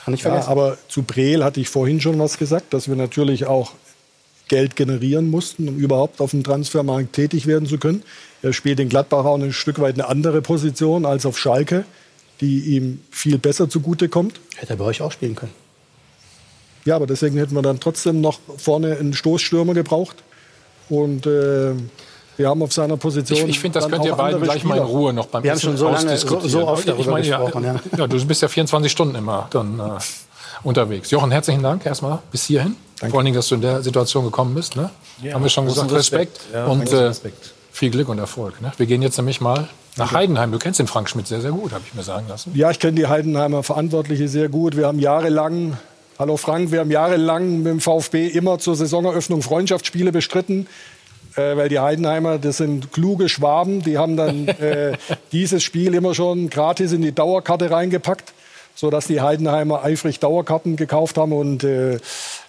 Kann 0.04 0.14
ich 0.14 0.22
Ja, 0.22 0.30
vergessen. 0.30 0.50
aber 0.50 0.76
zu 0.88 1.02
Breel 1.02 1.44
hatte 1.44 1.60
ich 1.60 1.68
vorhin 1.68 2.00
schon 2.00 2.18
was 2.18 2.36
gesagt, 2.38 2.72
dass 2.74 2.88
wir 2.88 2.96
natürlich 2.96 3.46
auch 3.46 3.72
Geld 4.50 4.76
generieren 4.76 5.30
mussten, 5.30 5.68
um 5.68 5.76
überhaupt 5.78 6.20
auf 6.20 6.32
dem 6.32 6.42
Transfermarkt 6.44 7.12
tätig 7.14 7.46
werden 7.46 7.66
zu 7.66 7.78
können. 7.78 8.02
Er 8.42 8.52
spielt 8.52 8.80
in 8.80 8.88
Gladbach 8.88 9.24
auch 9.24 9.38
ein 9.40 9.52
Stück 9.52 9.78
weit 9.80 9.94
eine 9.94 10.08
andere 10.08 10.42
Position 10.42 11.06
als 11.06 11.24
auf 11.24 11.38
Schalke, 11.38 11.84
die 12.40 12.60
ihm 12.76 13.00
viel 13.10 13.38
besser 13.38 13.68
zugutekommt. 13.70 14.40
Hätte 14.56 14.72
er 14.74 14.76
bei 14.76 14.84
euch 14.84 15.02
auch 15.02 15.12
spielen 15.12 15.36
können. 15.36 15.52
Ja, 16.84 16.96
aber 16.96 17.06
deswegen 17.06 17.36
hätten 17.38 17.54
wir 17.54 17.62
dann 17.62 17.78
trotzdem 17.78 18.20
noch 18.20 18.40
vorne 18.56 18.96
einen 18.98 19.12
Stoßstürmer 19.14 19.72
gebraucht. 19.74 20.16
Und 20.88 21.26
äh, 21.26 21.72
wir 22.36 22.48
haben 22.48 22.62
auf 22.62 22.72
seiner 22.72 22.96
Position. 22.96 23.38
Ich, 23.44 23.50
ich 23.50 23.60
finde, 23.60 23.74
das 23.78 23.84
dann 23.84 23.92
könnt 23.92 24.04
ihr 24.06 24.14
beiden 24.16 24.34
andere 24.36 24.44
gleich 24.50 24.64
mal 24.64 24.78
in 24.78 24.82
Spieler. 24.84 24.98
Ruhe 24.98 25.12
noch 25.12 25.26
beim 25.26 25.44
Wir 25.44 25.52
haben 25.52 25.60
schon 25.60 25.76
so 25.76 25.84
lange, 25.90 25.96
ausdiskutieren. 26.12 26.50
so- 26.50 26.60
so 26.60 26.66
oft 26.68 26.80
Ich 26.80 26.86
darüber 26.86 27.10
meine, 27.12 27.26
gesprochen, 27.28 27.64
ja, 27.64 27.74
ja. 27.74 27.98
ja, 27.98 28.06
du 28.08 28.26
bist 28.26 28.42
ja 28.42 28.48
24 28.48 28.90
Stunden 28.90 29.14
immer 29.14 29.46
dann 29.50 29.78
äh, 29.78 29.82
unterwegs. 30.62 31.10
Jochen, 31.10 31.30
herzlichen 31.30 31.62
Dank 31.62 31.86
erstmal 31.86 32.20
bis 32.30 32.44
hierhin. 32.44 32.76
Vor 33.08 33.18
allen 33.18 33.24
Dingen, 33.24 33.36
dass 33.36 33.48
du 33.48 33.54
in 33.54 33.62
der 33.62 33.82
Situation 33.82 34.24
gekommen 34.24 34.54
bist. 34.54 34.76
Ne? 34.76 34.90
Ja, 35.22 35.34
haben 35.34 35.42
wir 35.42 35.48
schon 35.48 35.64
gesagt, 35.64 35.90
Respekt, 35.90 36.32
Respekt. 36.32 36.54
Ja, 36.54 36.66
und 36.66 36.92
äh, 36.92 36.96
Respekt. 36.96 37.54
viel 37.72 37.90
Glück 37.90 38.08
und 38.08 38.18
Erfolg. 38.18 38.60
Ne? 38.60 38.72
Wir 38.76 38.86
gehen 38.86 39.00
jetzt 39.00 39.16
nämlich 39.16 39.40
mal 39.40 39.68
nach 39.96 40.12
Heidenheim. 40.12 40.52
Du 40.52 40.58
kennst 40.58 40.78
den 40.78 40.86
Frank 40.86 41.08
Schmidt 41.08 41.26
sehr, 41.26 41.40
sehr 41.40 41.52
gut, 41.52 41.72
habe 41.72 41.82
ich 41.86 41.94
mir 41.94 42.02
sagen 42.02 42.26
lassen. 42.28 42.52
Ja, 42.54 42.70
ich 42.70 42.78
kenne 42.78 42.94
die 42.94 43.06
Heidenheimer 43.06 43.62
Verantwortliche 43.62 44.28
sehr 44.28 44.48
gut. 44.48 44.76
Wir 44.76 44.86
haben 44.86 44.98
jahrelang, 44.98 45.78
hallo 46.18 46.36
Frank, 46.36 46.72
wir 46.72 46.80
haben 46.80 46.90
jahrelang 46.90 47.58
mit 47.58 47.66
dem 47.66 47.80
VfB 47.80 48.26
immer 48.26 48.58
zur 48.58 48.76
Saisoneröffnung 48.76 49.42
Freundschaftsspiele 49.42 50.12
bestritten. 50.12 50.66
Äh, 51.36 51.56
weil 51.56 51.68
die 51.68 51.78
Heidenheimer, 51.78 52.38
das 52.38 52.56
sind 52.56 52.92
kluge 52.92 53.28
Schwaben, 53.28 53.82
die 53.82 53.98
haben 53.98 54.16
dann 54.16 54.48
äh, 54.48 54.96
dieses 55.32 55.62
Spiel 55.62 55.94
immer 55.94 56.14
schon 56.14 56.50
gratis 56.50 56.92
in 56.92 57.02
die 57.02 57.12
Dauerkarte 57.12 57.70
reingepackt, 57.70 58.32
sodass 58.80 59.06
die 59.06 59.20
Heidenheimer 59.20 59.84
eifrig 59.84 60.20
Dauerkarten 60.20 60.76
gekauft 60.76 61.18
haben. 61.18 61.34
Und 61.34 61.64
äh, 61.64 61.98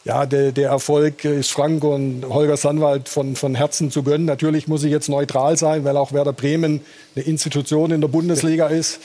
ja, 0.06 0.26
der, 0.26 0.54
der 0.54 0.70
Erfolg 0.70 1.26
ist 1.26 1.52
Frank 1.52 1.84
und 1.84 2.24
Holger 2.30 2.56
Sandwald 2.56 3.10
von, 3.10 3.36
von 3.36 3.54
Herzen 3.54 3.92
zu 3.92 4.02
gönnen. 4.02 4.28
Natürlich 4.28 4.70
muss 4.70 4.86
ich 4.86 4.92
jetzt 4.92 5.10
neutral 5.10 5.58
sein, 5.58 5.84
weil 5.84 5.98
auch 5.98 6.14
Werder 6.14 6.32
Bremen 6.32 6.86
eine 7.18 7.26
Institution 7.26 7.92
in 7.92 8.00
der 8.00 8.08
Bundesliga 8.08 8.68
ist. 8.68 9.02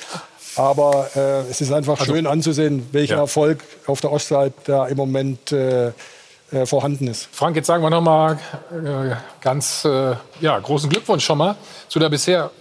Aber 0.54 1.08
äh, 1.16 1.50
es 1.50 1.60
ist 1.60 1.72
einfach 1.72 1.98
Also, 1.98 2.14
schön 2.14 2.28
anzusehen, 2.28 2.88
welcher 2.92 3.16
ja. 3.16 3.22
Erfolg 3.22 3.58
auf 3.88 4.00
der 4.00 4.12
Ostseite 4.12 4.54
da 4.64 4.86
im 4.86 4.96
Moment 4.96 5.50
äh, 5.50 5.88
äh, 5.88 6.64
vorhanden 6.64 7.08
ist. 7.08 7.28
Frank, 7.32 7.56
jetzt 7.56 7.66
sagen 7.66 7.82
wir 7.82 7.90
noch 7.90 8.02
mal 8.02 8.38
äh, 8.70 9.16
ganz 9.40 9.84
äh, 9.84 10.14
ja, 10.40 10.60
großen 10.60 10.88
Glückwunsch 10.88 11.24
schon 11.24 11.38
mal 11.38 11.56
zu 11.88 11.98
der 11.98 12.08
bisher 12.08 12.52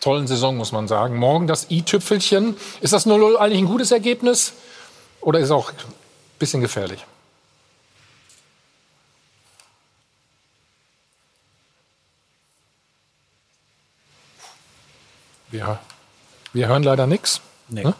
tollen 0.00 0.26
Saison, 0.26 0.56
muss 0.56 0.72
man 0.72 0.88
sagen. 0.88 1.16
Morgen 1.16 1.46
das 1.46 1.70
i-Tüpfelchen. 1.70 2.56
Ist 2.80 2.92
das 2.92 3.06
0-0 3.06 3.36
eigentlich 3.36 3.60
ein 3.60 3.66
gutes 3.66 3.92
Ergebnis 3.92 4.54
oder 5.20 5.38
ist 5.38 5.46
es 5.46 5.50
auch 5.50 5.70
ein 5.70 5.76
bisschen 6.38 6.60
gefährlich? 6.60 7.04
Wir, 15.50 15.78
wir 16.52 16.68
hören 16.68 16.82
leider 16.82 17.06
nichts. 17.06 17.40
Nee. 17.68 17.82
Ne? 17.82 17.94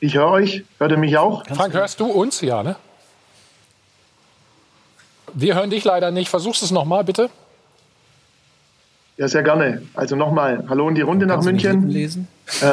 Ich 0.00 0.14
höre 0.14 0.28
euch. 0.28 0.64
Hört 0.78 0.92
ihr 0.92 0.96
mich 0.96 1.18
auch? 1.18 1.44
Frank, 1.46 1.74
hörst 1.74 2.00
du 2.00 2.06
uns? 2.06 2.40
Ja, 2.40 2.62
ne? 2.62 2.76
Wir 5.34 5.54
hören 5.54 5.70
dich 5.70 5.84
leider 5.84 6.10
nicht. 6.10 6.28
Versuchst 6.28 6.62
es 6.62 6.70
noch 6.70 6.84
mal, 6.84 7.04
bitte. 7.04 7.30
Ja, 9.16 9.26
sehr 9.28 9.42
gerne. 9.42 9.82
Also 9.94 10.14
nochmal, 10.16 10.64
hallo 10.68 10.88
in 10.88 10.94
die 10.94 11.00
Runde 11.02 11.26
nach 11.26 11.42
München. 11.42 11.88
Lesen? 11.88 12.28
Äh, 12.60 12.72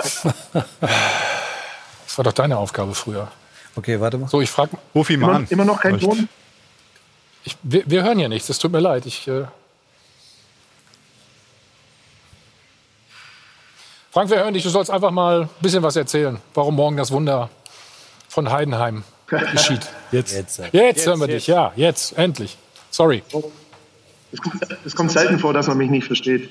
Das 2.05 2.17
war 2.17 2.23
doch 2.23 2.33
deine 2.33 2.57
Aufgabe 2.57 2.93
früher. 2.95 3.27
Okay, 3.75 3.99
warte 3.99 4.17
mal. 4.17 4.29
So, 4.29 4.39
ich 4.39 4.49
frage. 4.49 4.77
Ruf 4.93 5.09
ihn 5.09 5.21
immer, 5.21 5.43
immer 5.49 5.65
noch 5.65 5.81
kein 5.81 5.99
Ton? 5.99 6.29
Ich, 7.43 7.57
wir, 7.61 7.83
wir 7.85 8.03
hören 8.03 8.19
ja 8.19 8.29
nichts, 8.29 8.47
es 8.47 8.57
tut 8.57 8.71
mir 8.71 8.79
leid. 8.79 9.05
Ich, 9.05 9.27
äh 9.27 9.45
Frank, 14.11 14.29
wir 14.29 14.37
hören 14.37 14.53
dich. 14.53 14.63
Du 14.63 14.69
sollst 14.69 14.89
einfach 14.89 15.11
mal 15.11 15.41
ein 15.41 15.49
bisschen 15.59 15.83
was 15.83 15.97
erzählen, 15.97 16.39
warum 16.53 16.75
morgen 16.75 16.95
das 16.95 17.11
Wunder 17.11 17.49
von 18.29 18.49
Heidenheim 18.49 19.03
geschieht. 19.27 19.87
Jetzt. 20.11 20.33
Jetzt, 20.33 20.61
jetzt 20.71 21.07
hören 21.07 21.19
wir 21.19 21.27
dich, 21.27 21.47
ja, 21.47 21.73
jetzt, 21.75 22.17
endlich. 22.17 22.57
Sorry. 22.89 23.23
Es 24.31 24.39
kommt, 24.41 24.55
es 24.85 24.95
kommt 24.95 25.11
selten 25.11 25.39
vor, 25.39 25.53
dass 25.53 25.67
man 25.67 25.77
mich 25.77 25.89
nicht 25.89 26.07
versteht. 26.07 26.49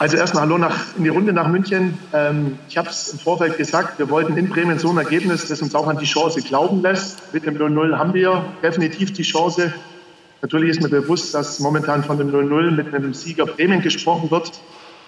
Also 0.00 0.16
erstmal 0.16 0.44
Hallo 0.44 0.56
nach, 0.56 0.96
in 0.96 1.04
die 1.04 1.10
Runde 1.10 1.34
nach 1.34 1.46
München. 1.46 1.98
Ähm, 2.14 2.58
ich 2.70 2.78
habe 2.78 2.88
es 2.88 3.12
im 3.12 3.18
Vorfeld 3.18 3.58
gesagt, 3.58 3.98
wir 3.98 4.08
wollten 4.08 4.36
in 4.38 4.48
Bremen 4.48 4.78
so 4.78 4.88
ein 4.88 4.96
Ergebnis, 4.96 5.48
das 5.48 5.60
uns 5.60 5.74
auch 5.74 5.86
an 5.88 5.98
die 5.98 6.06
Chance 6.06 6.40
glauben 6.40 6.80
lässt. 6.80 7.34
Mit 7.34 7.44
dem 7.44 7.58
0-0 7.58 7.98
haben 7.98 8.14
wir 8.14 8.42
definitiv 8.62 9.12
die 9.12 9.24
Chance. 9.24 9.74
Natürlich 10.40 10.70
ist 10.70 10.82
mir 10.82 10.88
bewusst, 10.88 11.34
dass 11.34 11.58
momentan 11.60 12.02
von 12.02 12.16
dem 12.16 12.32
0-0 12.32 12.70
mit 12.70 12.94
einem 12.94 13.12
Sieger 13.12 13.44
Bremen 13.44 13.82
gesprochen 13.82 14.30
wird. 14.30 14.52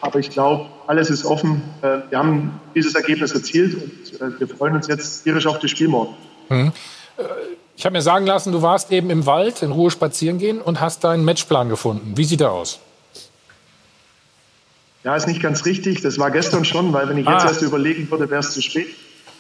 Aber 0.03 0.19
ich 0.19 0.29
glaube, 0.31 0.67
alles 0.87 1.09
ist 1.11 1.25
offen. 1.25 1.63
Äh, 1.81 1.99
wir 2.11 2.19
haben 2.19 2.61
dieses 2.75 2.95
Ergebnis 2.95 3.33
erzielt 3.33 3.75
und 3.83 4.21
äh, 4.21 4.39
wir 4.39 4.49
freuen 4.49 4.75
uns 4.75 4.89
jetzt 4.89 5.23
tierisch 5.23 5.47
auf 5.47 5.59
das 5.61 5.71
Spiel 5.71 5.89
morgen. 5.89 6.15
Mhm. 6.51 6.73
Äh, 7.17 7.23
Ich 7.77 7.85
habe 7.87 7.95
mir 7.95 8.03
sagen 8.03 8.27
lassen, 8.27 8.53
du 8.53 8.61
warst 8.63 8.91
eben 8.93 9.09
im 9.11 9.25
Wald 9.27 9.63
in 9.63 9.71
Ruhe 9.73 9.91
spazieren 9.91 10.39
gehen 10.39 10.61
und 10.61 10.81
hast 10.81 11.05
deinen 11.05 11.25
Matchplan 11.25 11.69
gefunden. 11.71 12.13
Wie 12.17 12.25
sieht 12.25 12.41
er 12.43 12.53
aus? 12.53 12.81
Ja, 15.05 15.17
ist 15.17 15.27
nicht 15.27 15.43
ganz 15.43 15.65
richtig. 15.65 16.01
Das 16.03 16.19
war 16.19 16.31
gestern 16.31 16.65
schon, 16.65 16.93
weil 16.93 17.09
wenn 17.09 17.19
ich 17.19 17.27
jetzt 17.27 17.45
Ah. 17.45 17.49
erst 17.49 17.63
überlegen 17.63 18.09
würde, 18.11 18.29
wäre 18.31 18.41
es 18.41 18.53
zu 18.53 18.61
spät. 18.63 18.89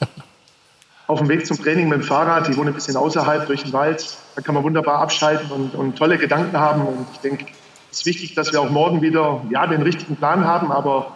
Auf 1.06 1.18
dem 1.18 1.28
Weg 1.28 1.46
zum 1.46 1.60
Training 1.62 1.88
mit 1.88 1.98
dem 2.00 2.04
Fahrrad, 2.04 2.48
ich 2.48 2.56
wohne 2.56 2.70
ein 2.70 2.74
bisschen 2.74 2.96
außerhalb 2.96 3.46
durch 3.46 3.64
den 3.64 3.72
Wald, 3.72 4.16
da 4.34 4.40
kann 4.42 4.54
man 4.54 4.64
wunderbar 4.64 4.98
abschalten 5.00 5.50
und, 5.50 5.74
und 5.74 5.96
tolle 5.96 6.16
Gedanken 6.18 6.56
haben. 6.58 6.86
Und 6.86 7.06
ich 7.12 7.18
denke, 7.18 7.46
es 7.92 7.98
ist 7.98 8.06
wichtig, 8.06 8.34
dass 8.34 8.52
wir 8.52 8.60
auch 8.62 8.70
morgen 8.70 9.02
wieder 9.02 9.42
ja, 9.50 9.66
den 9.66 9.82
richtigen 9.82 10.16
Plan 10.16 10.46
haben, 10.46 10.72
aber 10.72 11.14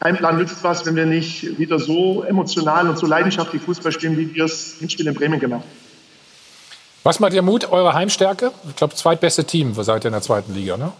kein 0.00 0.16
Plan 0.16 0.38
nützt 0.38 0.64
was, 0.64 0.86
wenn 0.86 0.96
wir 0.96 1.06
nicht 1.06 1.58
wieder 1.58 1.78
so 1.78 2.22
emotional 2.22 2.88
und 2.88 2.98
so 2.98 3.06
leidenschaftlich 3.06 3.62
Fußball 3.62 3.92
spielen, 3.92 4.16
wie 4.16 4.34
wir 4.34 4.46
es 4.46 4.80
im 4.80 4.88
Spiel 4.88 5.06
in 5.06 5.14
Bremen 5.14 5.38
gemacht 5.38 5.62
haben. 5.62 5.86
Was 7.02 7.20
macht 7.20 7.34
ihr 7.34 7.42
Mut, 7.42 7.70
eure 7.70 7.92
Heimstärke? 7.92 8.50
Ich 8.68 8.76
glaube, 8.76 8.94
zweitbeste 8.94 9.44
Team 9.44 9.74
seid 9.74 10.04
ihr 10.04 10.08
in 10.08 10.12
der 10.12 10.22
zweiten 10.22 10.54
Liga, 10.54 10.76
ne? 10.76 10.92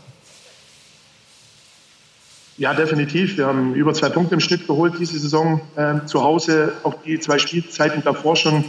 Ja, 2.58 2.74
definitiv. 2.74 3.36
Wir 3.36 3.46
haben 3.46 3.74
über 3.74 3.92
zwei 3.92 4.08
Punkte 4.08 4.34
im 4.34 4.40
Schnitt 4.40 4.66
geholt 4.66 4.94
diese 4.98 5.18
Saison 5.18 5.60
ähm, 5.76 6.06
zu 6.06 6.22
Hause. 6.22 6.74
Auch 6.84 6.94
die 7.04 7.18
zwei 7.20 7.38
Spielzeiten 7.38 8.02
davor 8.02 8.36
schon 8.36 8.64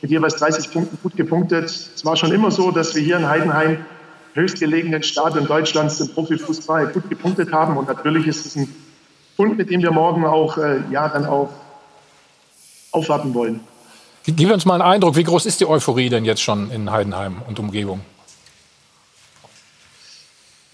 mit 0.00 0.10
jeweils 0.10 0.36
30 0.36 0.70
Punkten 0.70 0.98
gut 1.02 1.16
gepunktet. 1.16 1.64
Es 1.64 2.04
war 2.04 2.16
schon 2.16 2.30
immer 2.30 2.50
so, 2.50 2.70
dass 2.70 2.94
wir 2.94 3.02
hier 3.02 3.16
in 3.16 3.28
Heidenheim, 3.28 3.84
höchstgelegenen 4.34 5.02
Stadion 5.02 5.46
Deutschlands, 5.46 6.00
im 6.00 6.08
Profifußball 6.08 6.88
gut 6.88 7.08
gepunktet 7.08 7.52
haben. 7.52 7.76
Und 7.76 7.88
natürlich 7.88 8.26
ist 8.26 8.46
es 8.46 8.56
ein 8.56 8.74
Punkt, 9.36 9.58
mit 9.58 9.70
dem 9.70 9.82
wir 9.82 9.92
morgen 9.92 10.24
auch, 10.24 10.58
äh, 10.58 10.80
ja, 10.90 11.08
dann 11.08 11.26
auch 11.26 11.50
aufwarten 12.92 13.34
wollen. 13.34 13.60
Gib 14.24 14.52
uns 14.52 14.64
mal 14.64 14.74
einen 14.74 14.82
Eindruck, 14.82 15.16
wie 15.16 15.24
groß 15.24 15.46
ist 15.46 15.60
die 15.60 15.66
Euphorie 15.66 16.08
denn 16.08 16.24
jetzt 16.24 16.42
schon 16.42 16.70
in 16.70 16.90
Heidenheim 16.90 17.42
und 17.48 17.58
Umgebung? 17.58 18.00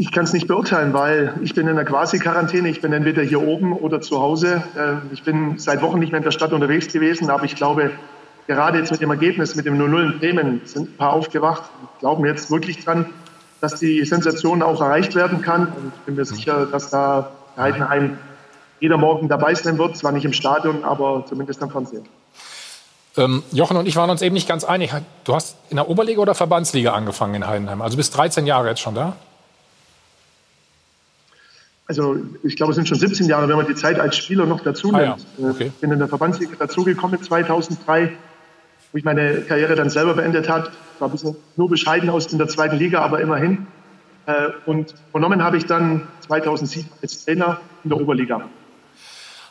Ich 0.00 0.12
kann 0.12 0.24
es 0.24 0.32
nicht 0.32 0.46
beurteilen, 0.46 0.92
weil 0.92 1.34
ich 1.42 1.54
bin 1.54 1.66
in 1.66 1.74
der 1.74 1.84
Quasi-Quarantäne. 1.84 2.68
Ich 2.68 2.80
bin 2.80 2.92
entweder 2.92 3.22
hier 3.22 3.42
oben 3.42 3.72
oder 3.72 4.00
zu 4.00 4.20
Hause. 4.20 4.62
Äh, 4.76 5.12
Ich 5.12 5.24
bin 5.24 5.58
seit 5.58 5.82
Wochen 5.82 5.98
nicht 5.98 6.12
mehr 6.12 6.18
in 6.18 6.24
der 6.24 6.30
Stadt 6.30 6.52
unterwegs 6.52 6.92
gewesen, 6.92 7.30
aber 7.30 7.44
ich 7.44 7.56
glaube, 7.56 7.90
gerade 8.46 8.78
jetzt 8.78 8.92
mit 8.92 9.00
dem 9.00 9.10
Ergebnis, 9.10 9.56
mit 9.56 9.66
dem 9.66 9.76
0-0 9.76 10.12
in 10.12 10.18
Bremen, 10.20 10.60
sind 10.64 10.90
ein 10.90 10.96
paar 10.96 11.14
aufgewacht 11.14 11.64
und 11.80 11.88
glauben 11.98 12.24
jetzt 12.26 12.50
wirklich 12.50 12.84
dran, 12.84 13.06
dass 13.60 13.76
die 13.76 14.04
Sensation 14.04 14.62
auch 14.62 14.80
erreicht 14.80 15.14
werden 15.14 15.42
kann. 15.42 15.66
Und 15.66 15.92
ich 15.96 16.00
bin 16.02 16.14
mir 16.14 16.24
sicher, 16.24 16.66
dass 16.66 16.90
da 16.90 17.30
Heidenheim 17.56 18.18
jeder 18.80 18.96
Morgen 18.96 19.28
dabei 19.28 19.54
sein 19.54 19.78
wird. 19.78 19.96
Zwar 19.96 20.12
nicht 20.12 20.24
im 20.24 20.32
Stadion, 20.32 20.84
aber 20.84 21.24
zumindest 21.28 21.62
am 21.62 21.70
Fernseher. 21.70 22.02
Ähm, 23.16 23.42
Jochen 23.50 23.76
und 23.76 23.86
ich 23.86 23.96
waren 23.96 24.10
uns 24.10 24.22
eben 24.22 24.34
nicht 24.34 24.48
ganz 24.48 24.64
einig. 24.64 24.92
Du 25.24 25.34
hast 25.34 25.56
in 25.70 25.76
der 25.76 25.88
Oberliga 25.88 26.20
oder 26.20 26.34
Verbandsliga 26.34 26.92
angefangen 26.92 27.34
in 27.34 27.46
Heidenheim? 27.46 27.82
Also 27.82 27.96
bist 27.96 28.16
13 28.16 28.46
Jahre 28.46 28.68
jetzt 28.68 28.80
schon 28.80 28.94
da? 28.94 29.16
Also 31.88 32.16
ich 32.44 32.54
glaube, 32.54 32.72
es 32.72 32.76
sind 32.76 32.86
schon 32.86 32.98
17 32.98 33.26
Jahre, 33.26 33.48
wenn 33.48 33.56
man 33.56 33.66
die 33.66 33.74
Zeit 33.74 33.98
als 33.98 34.16
Spieler 34.16 34.44
noch 34.44 34.60
dazu 34.60 34.92
Ah 34.92 35.00
ja, 35.00 35.16
nimmt. 35.38 35.60
Ich 35.60 35.72
bin 35.72 35.90
in 35.90 35.98
der 35.98 36.06
Verbandsliga 36.06 36.52
dazugekommen 36.58 37.20
2003, 37.20 38.12
wo 38.92 38.98
ich 38.98 39.04
meine 39.04 39.42
Karriere 39.42 39.74
dann 39.74 39.90
selber 39.90 40.14
beendet 40.14 40.48
habe. 40.48 40.68
War 40.98 41.08
ein 41.08 41.12
bisschen 41.12 41.36
nur 41.56 41.68
bescheiden 41.68 42.10
aus 42.10 42.26
in 42.32 42.38
der 42.38 42.48
zweiten 42.48 42.76
Liga, 42.76 43.00
aber 43.00 43.20
immerhin. 43.20 43.66
Äh, 44.26 44.50
Und 44.66 44.94
übernommen 45.10 45.42
habe 45.42 45.56
ich 45.56 45.66
dann 45.66 46.06
2007 46.26 46.88
als 47.02 47.24
Trainer 47.24 47.60
in 47.84 47.90
der 47.90 48.00
Oberliga. 48.00 48.42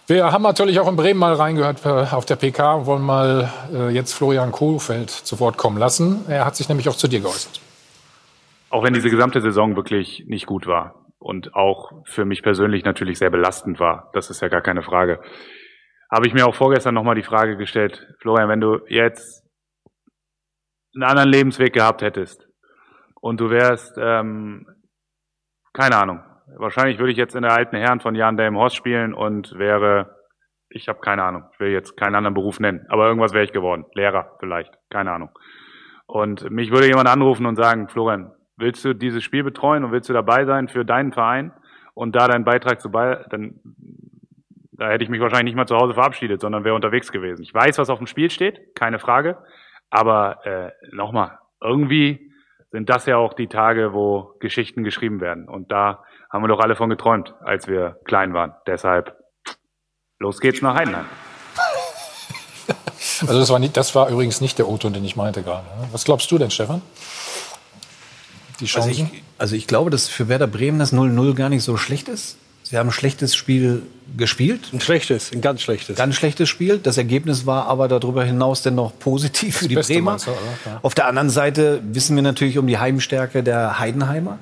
Wir 0.07 0.31
haben 0.31 0.43
natürlich 0.43 0.79
auch 0.79 0.87
in 0.87 0.95
Bremen 0.95 1.19
mal 1.19 1.33
reingehört 1.33 1.85
äh, 1.85 1.89
auf 1.89 2.25
der 2.25 2.37
PK 2.37 2.75
und 2.75 2.85
wollen 2.85 3.01
mal 3.03 3.51
äh, 3.73 3.89
jetzt 3.89 4.13
Florian 4.13 4.51
Kohlfeld 4.51 5.09
zu 5.09 5.39
Wort 5.39 5.57
kommen 5.57 5.77
lassen. 5.77 6.21
Er 6.29 6.45
hat 6.45 6.55
sich 6.55 6.69
nämlich 6.69 6.87
auch 6.87 6.95
zu 6.95 7.07
dir 7.07 7.19
geäußert. 7.19 7.59
auch 8.69 8.83
wenn 8.83 8.93
diese 8.93 9.09
gesamte 9.09 9.41
Saison 9.41 9.75
wirklich 9.75 10.23
nicht 10.27 10.45
gut 10.45 10.67
war 10.67 10.95
und 11.19 11.55
auch 11.55 11.91
für 12.05 12.25
mich 12.25 12.41
persönlich 12.43 12.85
natürlich 12.85 13.17
sehr 13.17 13.29
belastend 13.29 13.79
war, 13.79 14.09
das 14.13 14.29
ist 14.29 14.41
ja 14.41 14.47
gar 14.47 14.61
keine 14.61 14.81
Frage, 14.83 15.19
habe 16.11 16.27
ich 16.27 16.33
mir 16.33 16.47
auch 16.47 16.55
vorgestern 16.55 16.93
nochmal 16.93 17.15
die 17.15 17.23
Frage 17.23 17.57
gestellt, 17.57 18.07
Florian, 18.19 18.49
wenn 18.49 18.61
du 18.61 18.79
jetzt 18.87 19.45
einen 20.95 21.03
anderen 21.03 21.29
Lebensweg 21.29 21.73
gehabt 21.73 22.01
hättest 22.01 22.47
und 23.21 23.39
du 23.39 23.49
wärst, 23.49 23.97
ähm, 23.99 24.65
keine 25.73 25.97
Ahnung, 25.97 26.23
wahrscheinlich 26.57 26.97
würde 26.97 27.11
ich 27.11 27.17
jetzt 27.17 27.35
in 27.35 27.43
der 27.43 27.53
alten 27.53 27.75
Herren 27.75 27.99
von 27.99 28.15
Jan 28.15 28.37
Delmenhorst 28.37 28.75
spielen 28.75 29.13
und 29.13 29.57
wäre, 29.57 30.15
ich 30.69 30.87
habe 30.87 30.99
keine 30.99 31.23
Ahnung, 31.23 31.43
ich 31.53 31.59
will 31.59 31.71
jetzt 31.71 31.97
keinen 31.97 32.15
anderen 32.15 32.33
Beruf 32.33 32.59
nennen, 32.59 32.85
aber 32.89 33.07
irgendwas 33.07 33.33
wäre 33.33 33.43
ich 33.43 33.51
geworden, 33.51 33.85
Lehrer 33.93 34.37
vielleicht, 34.39 34.73
keine 34.89 35.11
Ahnung. 35.11 35.29
Und 36.07 36.49
mich 36.49 36.71
würde 36.71 36.87
jemand 36.87 37.09
anrufen 37.09 37.45
und 37.45 37.57
sagen, 37.57 37.89
Florian, 37.89 38.31
willst 38.55 38.83
du 38.85 38.93
dieses 38.93 39.23
Spiel 39.23 39.43
betreuen 39.43 39.83
und 39.83 39.91
willst 39.91 40.09
du 40.09 40.13
dabei 40.13 40.45
sein 40.45 40.69
für 40.69 40.85
deinen 40.85 41.11
Verein 41.11 41.51
und 41.93 42.15
da 42.15 42.27
deinen 42.27 42.45
Beitrag 42.45 42.79
zu 42.79 42.89
bei, 42.89 43.25
dann 43.29 43.59
da 44.77 44.89
hätte 44.89 45.03
ich 45.03 45.09
mich 45.09 45.21
wahrscheinlich 45.21 45.45
nicht 45.53 45.55
mal 45.55 45.67
zu 45.67 45.75
Hause 45.75 45.93
verabschiedet, 45.93 46.41
sondern 46.41 46.63
wäre 46.63 46.75
unterwegs 46.75 47.11
gewesen. 47.11 47.41
Ich 47.43 47.53
weiß, 47.53 47.77
was 47.77 47.89
auf 47.89 47.97
dem 47.97 48.07
Spiel 48.07 48.29
steht, 48.29 48.75
keine 48.75 48.99
Frage. 48.99 49.37
Aber 49.89 50.45
äh, 50.45 50.71
nochmal, 50.91 51.37
irgendwie 51.61 52.31
sind 52.71 52.89
das 52.89 53.05
ja 53.05 53.17
auch 53.17 53.33
die 53.33 53.47
Tage, 53.47 53.93
wo 53.93 54.35
Geschichten 54.39 54.83
geschrieben 54.83 55.21
werden. 55.21 55.47
Und 55.47 55.71
da 55.71 56.03
haben 56.29 56.43
wir 56.43 56.49
doch 56.49 56.59
alle 56.59 56.75
von 56.75 56.89
geträumt, 56.89 57.33
als 57.41 57.67
wir 57.67 57.99
klein 58.05 58.33
waren. 58.33 58.53
Deshalb, 58.67 59.15
los 60.19 60.39
geht's 60.39 60.61
nach 60.61 60.75
Heidenheim. 60.75 61.05
Also 63.21 63.39
das 63.39 63.49
war, 63.49 63.57
nicht, 63.57 63.75
das 63.75 63.95
war 63.95 64.09
übrigens 64.09 64.41
nicht 64.41 64.59
der 64.59 64.67
O-Ton, 64.67 64.93
den 64.93 65.03
ich 65.03 65.15
meinte 65.15 65.41
gerade. 65.41 65.65
ne? 65.79 65.87
Was 65.91 66.03
glaubst 66.05 66.29
du 66.29 66.37
denn, 66.37 66.51
Stefan? 66.51 66.83
Die 68.59 68.65
Also 68.65 68.81
Chancen? 68.81 69.09
ich, 69.11 69.23
also 69.39 69.55
ich 69.55 69.65
glaube, 69.65 69.89
dass 69.89 70.07
für 70.07 70.27
Werder 70.27 70.45
Bremen 70.45 70.77
das 70.77 70.93
0-0 70.93 71.33
gar 71.33 71.49
nicht 71.49 71.63
so 71.63 71.77
schlecht 71.77 72.09
ist. 72.09 72.37
Sie 72.69 72.77
haben 72.77 72.89
ein 72.89 72.91
schlechtes 72.91 73.33
Spiel 73.33 73.83
gespielt. 74.17 74.73
Ein 74.73 74.81
schlechtes, 74.81 75.31
ein 75.31 75.39
ganz 75.39 75.61
schlechtes. 75.61 75.95
Ganz 75.95 76.15
schlechtes 76.15 76.49
Spiel. 76.49 76.79
Das 76.79 76.97
Ergebnis 76.97 77.45
war 77.45 77.67
aber 77.67 77.87
darüber 77.87 78.25
hinaus 78.25 78.61
dennoch 78.61 78.91
positiv 78.99 79.59
für 79.59 79.69
die 79.69 79.75
Beste 79.75 79.93
Bremer. 79.93 80.17
du? 80.17 80.31
Ja. 80.31 80.79
Auf 80.81 80.93
der 80.93 81.07
anderen 81.07 81.29
Seite 81.29 81.79
wissen 81.83 82.17
wir 82.17 82.23
natürlich 82.23 82.57
um 82.57 82.67
die 82.67 82.77
Heimstärke 82.77 83.41
der 83.41 83.79
Heidenheimer. 83.79 84.39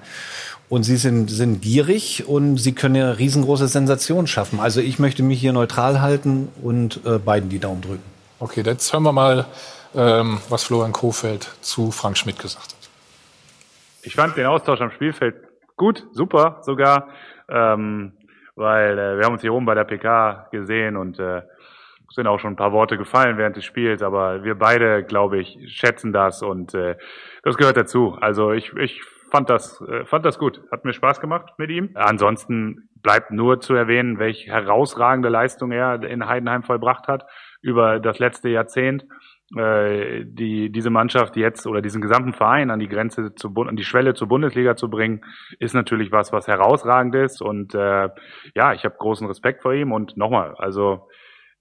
Und 0.70 0.82
sie 0.82 0.98
sind, 0.98 1.30
sind 1.30 1.62
gierig 1.62 2.28
und 2.28 2.58
sie 2.58 2.74
können 2.74 2.96
ja 2.96 3.12
riesengroße 3.12 3.68
Sensationen 3.68 4.26
schaffen. 4.26 4.60
Also 4.60 4.82
ich 4.82 4.98
möchte 4.98 5.22
mich 5.22 5.40
hier 5.40 5.54
neutral 5.54 6.02
halten 6.02 6.48
und 6.64 7.02
äh, 7.06 7.20
beiden 7.20 7.50
die 7.50 7.60
Daumen 7.60 7.82
drücken. 7.84 8.04
Okay, 8.40 8.64
jetzt 8.66 8.92
hören 8.92 9.04
wir 9.04 9.12
mal, 9.12 9.46
ähm, 9.94 10.40
was 10.50 10.64
Florian 10.64 10.94
Kofeld 10.94 11.48
zu 11.62 11.92
Frank 11.92 12.18
Schmidt 12.18 12.40
gesagt 12.40 12.70
hat. 12.70 12.90
Ich 14.02 14.16
fand 14.16 14.36
den 14.36 14.48
Austausch 14.48 14.82
am 14.82 14.90
Spielfeld 14.90 15.36
gut, 15.78 16.08
super 16.12 16.62
sogar, 16.64 17.10
ähm, 17.50 18.14
weil 18.56 18.98
äh, 18.98 19.18
wir 19.18 19.26
haben 19.26 19.34
uns 19.34 19.42
hier 19.42 19.54
oben 19.54 19.66
bei 19.66 19.76
der 19.76 19.84
PK 19.84 20.48
gesehen 20.52 20.98
und 20.98 21.20
äh, 21.20 21.42
sind 22.16 22.28
auch 22.28 22.40
schon 22.40 22.54
ein 22.54 22.58
paar 22.58 22.72
Worte 22.72 22.98
gefallen 22.98 23.38
während 23.38 23.58
des 23.58 23.66
Spiels, 23.66 24.02
aber 24.02 24.44
wir 24.44 24.56
beide, 24.56 25.04
glaube 25.04 25.40
ich, 25.40 25.58
schätzen 25.68 26.14
das 26.14 26.42
und 26.42 26.74
äh, 26.74 26.96
das 27.44 27.58
gehört 27.58 27.78
dazu. 27.78 28.18
Also 28.20 28.54
ich, 28.54 28.74
ich 28.78 29.04
fand 29.30 29.50
das, 29.50 29.82
äh, 29.82 30.06
fand 30.06 30.26
das 30.26 30.40
gut, 30.40 30.62
hat 30.72 30.86
mir 30.86 30.94
Spaß 30.94 31.20
gemacht 31.20 31.54
mit 31.58 31.70
ihm. 31.70 31.90
Ansonsten 31.94 32.90
bleibt 33.02 33.32
nur 33.32 33.60
zu 33.60 33.76
erwähnen, 33.76 34.18
welche 34.18 34.50
herausragende 34.50 35.30
Leistung 35.30 35.72
er 35.72 36.02
in 36.04 36.28
Heidenheim 36.28 36.64
vollbracht 36.64 37.08
hat 37.08 37.26
über 37.62 38.00
das 38.00 38.20
letzte 38.20 38.50
Jahrzehnt. 38.50 39.06
Äh, 39.56 40.24
die, 40.26 40.72
diese 40.72 40.90
Mannschaft 40.90 41.36
jetzt 41.36 41.68
oder 41.68 41.82
diesen 41.82 42.02
gesamten 42.02 42.34
Verein 42.34 42.72
an 42.72 42.80
die 42.80 42.88
Grenze, 42.88 43.36
zu, 43.36 43.54
an 43.56 43.76
die 43.76 43.84
Schwelle 43.84 44.16
zur 44.16 44.28
Bundesliga 44.28 44.76
zu 44.76 44.90
bringen, 44.90 45.24
ist 45.60 45.76
natürlich 45.76 46.12
was, 46.12 46.32
was 46.32 46.48
herausragend 46.48 47.14
ist. 47.16 47.42
Und 47.42 47.76
äh, 47.76 48.10
ja, 48.56 48.74
ich 48.74 48.84
habe 48.84 48.96
großen 48.98 49.28
Respekt 49.28 49.62
vor 49.62 49.74
ihm. 49.74 49.92
Und 49.92 50.18
nochmal, 50.18 50.56
also 50.58 51.08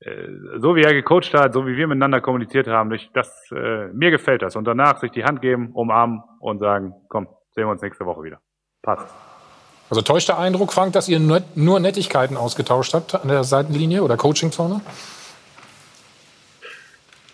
äh, 0.01 0.29
so 0.59 0.77
wie 0.77 0.83
er 0.83 0.95
gecoacht 0.95 1.35
hat, 1.35 1.53
so 1.53 1.67
wie 1.67 1.77
wir 1.77 1.87
miteinander 1.87 2.23
kommuniziert 2.23 2.69
haben, 2.69 2.91
ich, 2.93 3.11
das, 3.13 3.51
äh, 3.53 3.89
mir 3.89 4.11
gefällt 4.11 4.41
das. 4.41 4.57
Und 4.57 4.65
danach 4.65 4.99
sich 4.99 5.11
die 5.11 5.25
Hand 5.25 5.43
geben, 5.43 5.71
umarmen 5.75 6.23
und 6.41 6.61
sagen, 6.61 6.95
komm, 7.09 7.29
sehen 7.51 7.65
wir 7.65 7.71
uns 7.71 7.83
nächste 7.83 8.07
Woche 8.07 8.23
wieder. 8.23 8.39
Passt. 8.83 9.15
Also 9.91 10.01
täuscht 10.01 10.29
der 10.29 10.39
Eindruck, 10.39 10.73
Frank, 10.73 10.95
dass 10.95 11.09
ihr 11.09 11.21
nur 11.21 11.81
Nettigkeiten 11.81 12.39
ausgetauscht 12.39 12.95
habt 12.95 13.15
an 13.15 13.29
der 13.29 13.45
Seitenlinie 13.45 14.03
oder 14.03 14.17
Coachingzone? 14.17 14.81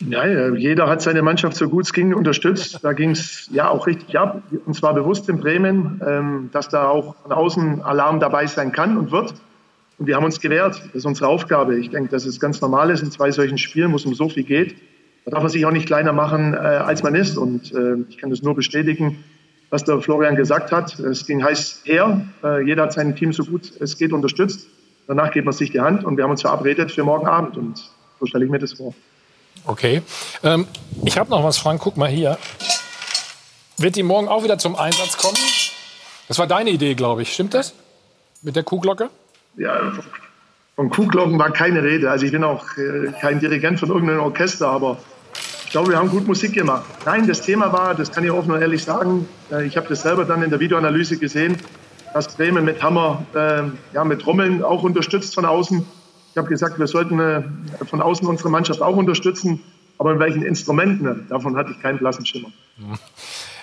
Ja, 0.08 0.48
jeder 0.54 0.88
hat 0.88 1.02
seine 1.02 1.20
Mannschaft 1.20 1.56
so 1.56 1.68
gut 1.68 1.84
es 1.84 1.92
ging 1.92 2.14
unterstützt. 2.14 2.78
Da 2.82 2.94
ging 2.94 3.10
es 3.10 3.50
ja 3.52 3.68
auch 3.68 3.86
richtig 3.86 4.18
ab. 4.18 4.42
Und 4.64 4.74
zwar 4.74 4.94
bewusst 4.94 5.28
in 5.28 5.38
Bremen, 5.38 6.00
ähm, 6.06 6.48
dass 6.52 6.70
da 6.70 6.88
auch 6.88 7.16
von 7.16 7.32
außen 7.32 7.82
Alarm 7.82 8.18
dabei 8.18 8.46
sein 8.46 8.72
kann 8.72 8.96
und 8.96 9.12
wird. 9.12 9.34
Und 9.98 10.06
wir 10.06 10.16
haben 10.16 10.24
uns 10.24 10.40
gewehrt. 10.40 10.80
Das 10.86 10.94
ist 10.94 11.04
unsere 11.04 11.28
Aufgabe. 11.28 11.78
Ich 11.78 11.90
denke, 11.90 12.08
dass 12.10 12.24
es 12.24 12.40
ganz 12.40 12.62
normal 12.62 12.90
ist 12.90 13.02
in 13.02 13.10
zwei 13.10 13.30
solchen 13.30 13.58
Spielen, 13.58 13.92
wo 13.92 13.96
es 13.96 14.06
um 14.06 14.14
so 14.14 14.30
viel 14.30 14.44
geht. 14.44 14.74
Da 15.26 15.32
darf 15.32 15.42
man 15.42 15.50
sich 15.50 15.66
auch 15.66 15.70
nicht 15.70 15.86
kleiner 15.86 16.14
machen, 16.14 16.54
äh, 16.54 16.56
als 16.56 17.02
man 17.02 17.14
ist. 17.14 17.36
Und 17.36 17.70
äh, 17.74 17.96
ich 18.08 18.16
kann 18.16 18.30
das 18.30 18.42
nur 18.42 18.54
bestätigen, 18.54 19.22
was 19.68 19.84
der 19.84 20.00
Florian 20.00 20.34
gesagt 20.34 20.72
hat. 20.72 20.98
Es 20.98 21.26
ging 21.26 21.44
heiß 21.44 21.82
her. 21.84 22.22
Äh, 22.42 22.64
jeder 22.64 22.84
hat 22.84 22.94
sein 22.94 23.14
Team 23.16 23.34
so 23.34 23.44
gut 23.44 23.72
es 23.80 23.98
geht 23.98 24.14
unterstützt. 24.14 24.66
Danach 25.06 25.30
gibt 25.30 25.44
man 25.44 25.52
sich 25.52 25.70
die 25.70 25.80
Hand 25.80 26.04
und 26.04 26.16
wir 26.16 26.24
haben 26.24 26.30
uns 26.30 26.40
verabredet 26.40 26.90
für 26.90 27.04
morgen 27.04 27.26
Abend. 27.26 27.58
Und 27.58 27.90
so 28.18 28.24
stelle 28.24 28.46
ich 28.46 28.50
mir 28.50 28.58
das 28.58 28.72
vor. 28.72 28.94
Okay. 29.66 30.02
Ähm, 30.42 30.66
ich 31.04 31.18
habe 31.18 31.30
noch 31.30 31.44
was, 31.44 31.58
Frank. 31.58 31.80
Guck 31.82 31.96
mal 31.96 32.08
hier. 32.08 32.38
Wird 33.76 33.96
die 33.96 34.02
morgen 34.02 34.28
auch 34.28 34.44
wieder 34.44 34.58
zum 34.58 34.76
Einsatz 34.76 35.16
kommen? 35.16 35.38
Das 36.28 36.38
war 36.38 36.46
deine 36.46 36.70
Idee, 36.70 36.94
glaube 36.94 37.22
ich. 37.22 37.32
Stimmt 37.32 37.54
das? 37.54 37.72
Mit 38.42 38.56
der 38.56 38.62
Kuhglocke? 38.62 39.10
Ja, 39.56 39.92
von 40.76 40.88
Kuhglocken 40.90 41.38
war 41.38 41.50
keine 41.50 41.82
Rede. 41.82 42.10
Also 42.10 42.24
ich 42.24 42.32
bin 42.32 42.44
auch 42.44 42.64
äh, 42.78 43.12
kein 43.20 43.40
Dirigent 43.40 43.80
von 43.80 43.90
irgendeinem 43.90 44.20
Orchester, 44.20 44.68
aber 44.68 44.98
ich 45.64 45.70
glaube, 45.70 45.90
wir 45.90 45.98
haben 45.98 46.08
gut 46.08 46.26
Musik 46.26 46.54
gemacht. 46.54 46.84
Nein, 47.04 47.26
das 47.26 47.42
Thema 47.42 47.72
war, 47.72 47.94
das 47.94 48.10
kann 48.10 48.24
ich 48.24 48.30
offen 48.30 48.50
und 48.50 48.62
ehrlich 48.62 48.82
sagen, 48.82 49.28
äh, 49.52 49.66
ich 49.66 49.76
habe 49.76 49.88
das 49.88 50.02
selber 50.02 50.24
dann 50.24 50.42
in 50.42 50.50
der 50.50 50.58
Videoanalyse 50.58 51.18
gesehen, 51.18 51.56
dass 52.14 52.34
Bremen 52.34 52.64
mit 52.64 52.82
Hammer, 52.82 53.24
äh, 53.34 53.62
ja, 53.94 54.04
mit 54.04 54.22
Trommeln 54.22 54.64
auch 54.64 54.82
unterstützt 54.82 55.34
von 55.34 55.44
außen. 55.44 55.86
Ich 56.32 56.36
habe 56.36 56.48
gesagt, 56.48 56.78
wir 56.78 56.86
sollten 56.86 57.18
äh, 57.18 57.42
von 57.84 58.00
außen 58.00 58.26
unsere 58.26 58.50
Mannschaft 58.50 58.82
auch 58.82 58.96
unterstützen, 58.96 59.62
aber 59.98 60.12
in 60.12 60.18
welchen 60.20 60.42
Instrumenten, 60.42 61.26
davon 61.28 61.56
hatte 61.56 61.72
ich 61.72 61.82
keinen 61.82 61.98
blassen 61.98 62.24
Schimmer. 62.24 62.48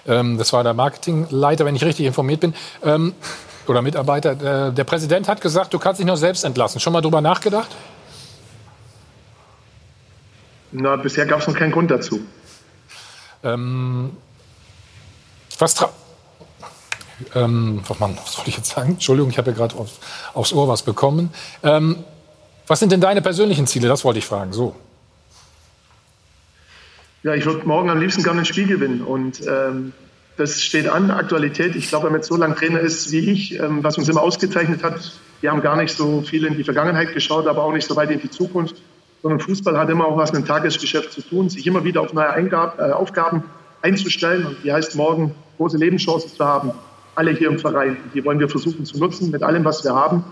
Ähm, 0.05 0.37
das 0.37 0.53
war 0.53 0.63
der 0.63 0.73
Marketingleiter, 0.73 1.65
wenn 1.65 1.75
ich 1.75 1.83
richtig 1.83 2.05
informiert 2.05 2.41
bin. 2.41 2.53
Ähm, 2.83 3.13
oder 3.67 3.81
Mitarbeiter. 3.81 4.35
Der, 4.35 4.71
der 4.71 4.83
Präsident 4.83 5.27
hat 5.27 5.41
gesagt, 5.41 5.73
du 5.73 5.79
kannst 5.79 5.99
dich 5.99 6.07
nur 6.07 6.17
selbst 6.17 6.45
entlassen. 6.45 6.79
Schon 6.79 6.93
mal 6.93 7.01
drüber 7.01 7.21
nachgedacht? 7.21 7.75
Na, 10.71 10.95
bisher 10.95 11.25
gab 11.25 11.39
es 11.41 11.47
noch 11.47 11.55
keinen 11.55 11.71
Grund 11.71 11.91
dazu. 11.91 12.21
Ähm, 13.43 14.11
was, 15.59 15.75
tra 15.75 15.89
ähm, 17.35 17.81
was, 17.87 17.99
man, 17.99 18.17
was 18.17 18.33
soll 18.33 18.45
ich 18.47 18.57
jetzt 18.57 18.69
sagen? 18.69 18.91
Entschuldigung, 18.91 19.31
ich 19.31 19.37
habe 19.37 19.51
ja 19.51 19.57
gerade 19.57 19.75
auf, 19.75 19.91
aufs 20.33 20.53
Ohr 20.53 20.67
was 20.67 20.83
bekommen. 20.83 21.31
Ähm, 21.63 22.03
was 22.67 22.79
sind 22.79 22.91
denn 22.91 23.01
deine 23.01 23.21
persönlichen 23.21 23.65
Ziele? 23.65 23.87
Das 23.87 24.03
wollte 24.03 24.19
ich 24.19 24.25
fragen. 24.25 24.53
So. 24.53 24.75
Ja, 27.23 27.33
ich 27.33 27.45
würde 27.45 27.65
morgen 27.67 27.89
am 27.89 27.99
liebsten 27.99 28.23
gerne 28.23 28.41
ein 28.41 28.45
Spiel 28.45 28.67
gewinnen. 28.67 29.01
Und 29.01 29.41
ähm, 29.47 29.93
das 30.37 30.61
steht 30.61 30.87
an, 30.87 31.09
Aktualität. 31.09 31.75
Ich 31.75 31.89
glaube, 31.89 32.05
wenn 32.05 32.11
man 32.11 32.21
jetzt 32.21 32.27
so 32.27 32.35
lange 32.35 32.55
Trainer 32.55 32.79
ist 32.79 33.11
wie 33.11 33.31
ich, 33.31 33.59
ähm, 33.59 33.83
was 33.83 33.97
uns 33.97 34.07
immer 34.07 34.21
ausgezeichnet 34.21 34.83
hat, 34.83 35.13
wir 35.41 35.51
haben 35.51 35.61
gar 35.61 35.75
nicht 35.75 35.95
so 35.95 36.21
viel 36.21 36.45
in 36.45 36.57
die 36.57 36.63
Vergangenheit 36.63 37.13
geschaut, 37.13 37.47
aber 37.47 37.63
auch 37.63 37.73
nicht 37.73 37.87
so 37.87 37.95
weit 37.95 38.11
in 38.11 38.19
die 38.19 38.29
Zukunft, 38.29 38.75
sondern 39.21 39.39
Fußball 39.39 39.77
hat 39.77 39.89
immer 39.89 40.05
auch 40.05 40.17
was 40.17 40.31
mit 40.31 40.43
dem 40.43 40.47
Tagesgeschäft 40.47 41.11
zu 41.11 41.21
tun, 41.21 41.49
sich 41.49 41.65
immer 41.65 41.83
wieder 41.83 42.01
auf 42.01 42.13
neue 42.13 42.29
Eingab, 42.29 42.79
äh, 42.79 42.91
Aufgaben 42.91 43.43
einzustellen. 43.81 44.45
Und 44.45 44.57
die 44.63 44.71
heißt 44.71 44.95
morgen, 44.95 45.33
große 45.57 45.77
Lebenschancen 45.77 46.31
zu 46.31 46.45
haben. 46.45 46.71
Alle 47.15 47.31
hier 47.31 47.49
im 47.49 47.57
Verein. 47.59 47.97
Die 48.13 48.23
wollen 48.23 48.39
wir 48.39 48.49
versuchen 48.49 48.85
zu 48.85 48.99
nutzen 48.99 49.31
mit 49.31 49.41
allem, 49.41 49.65
was 49.65 49.83
wir 49.83 49.95
haben. 49.95 50.23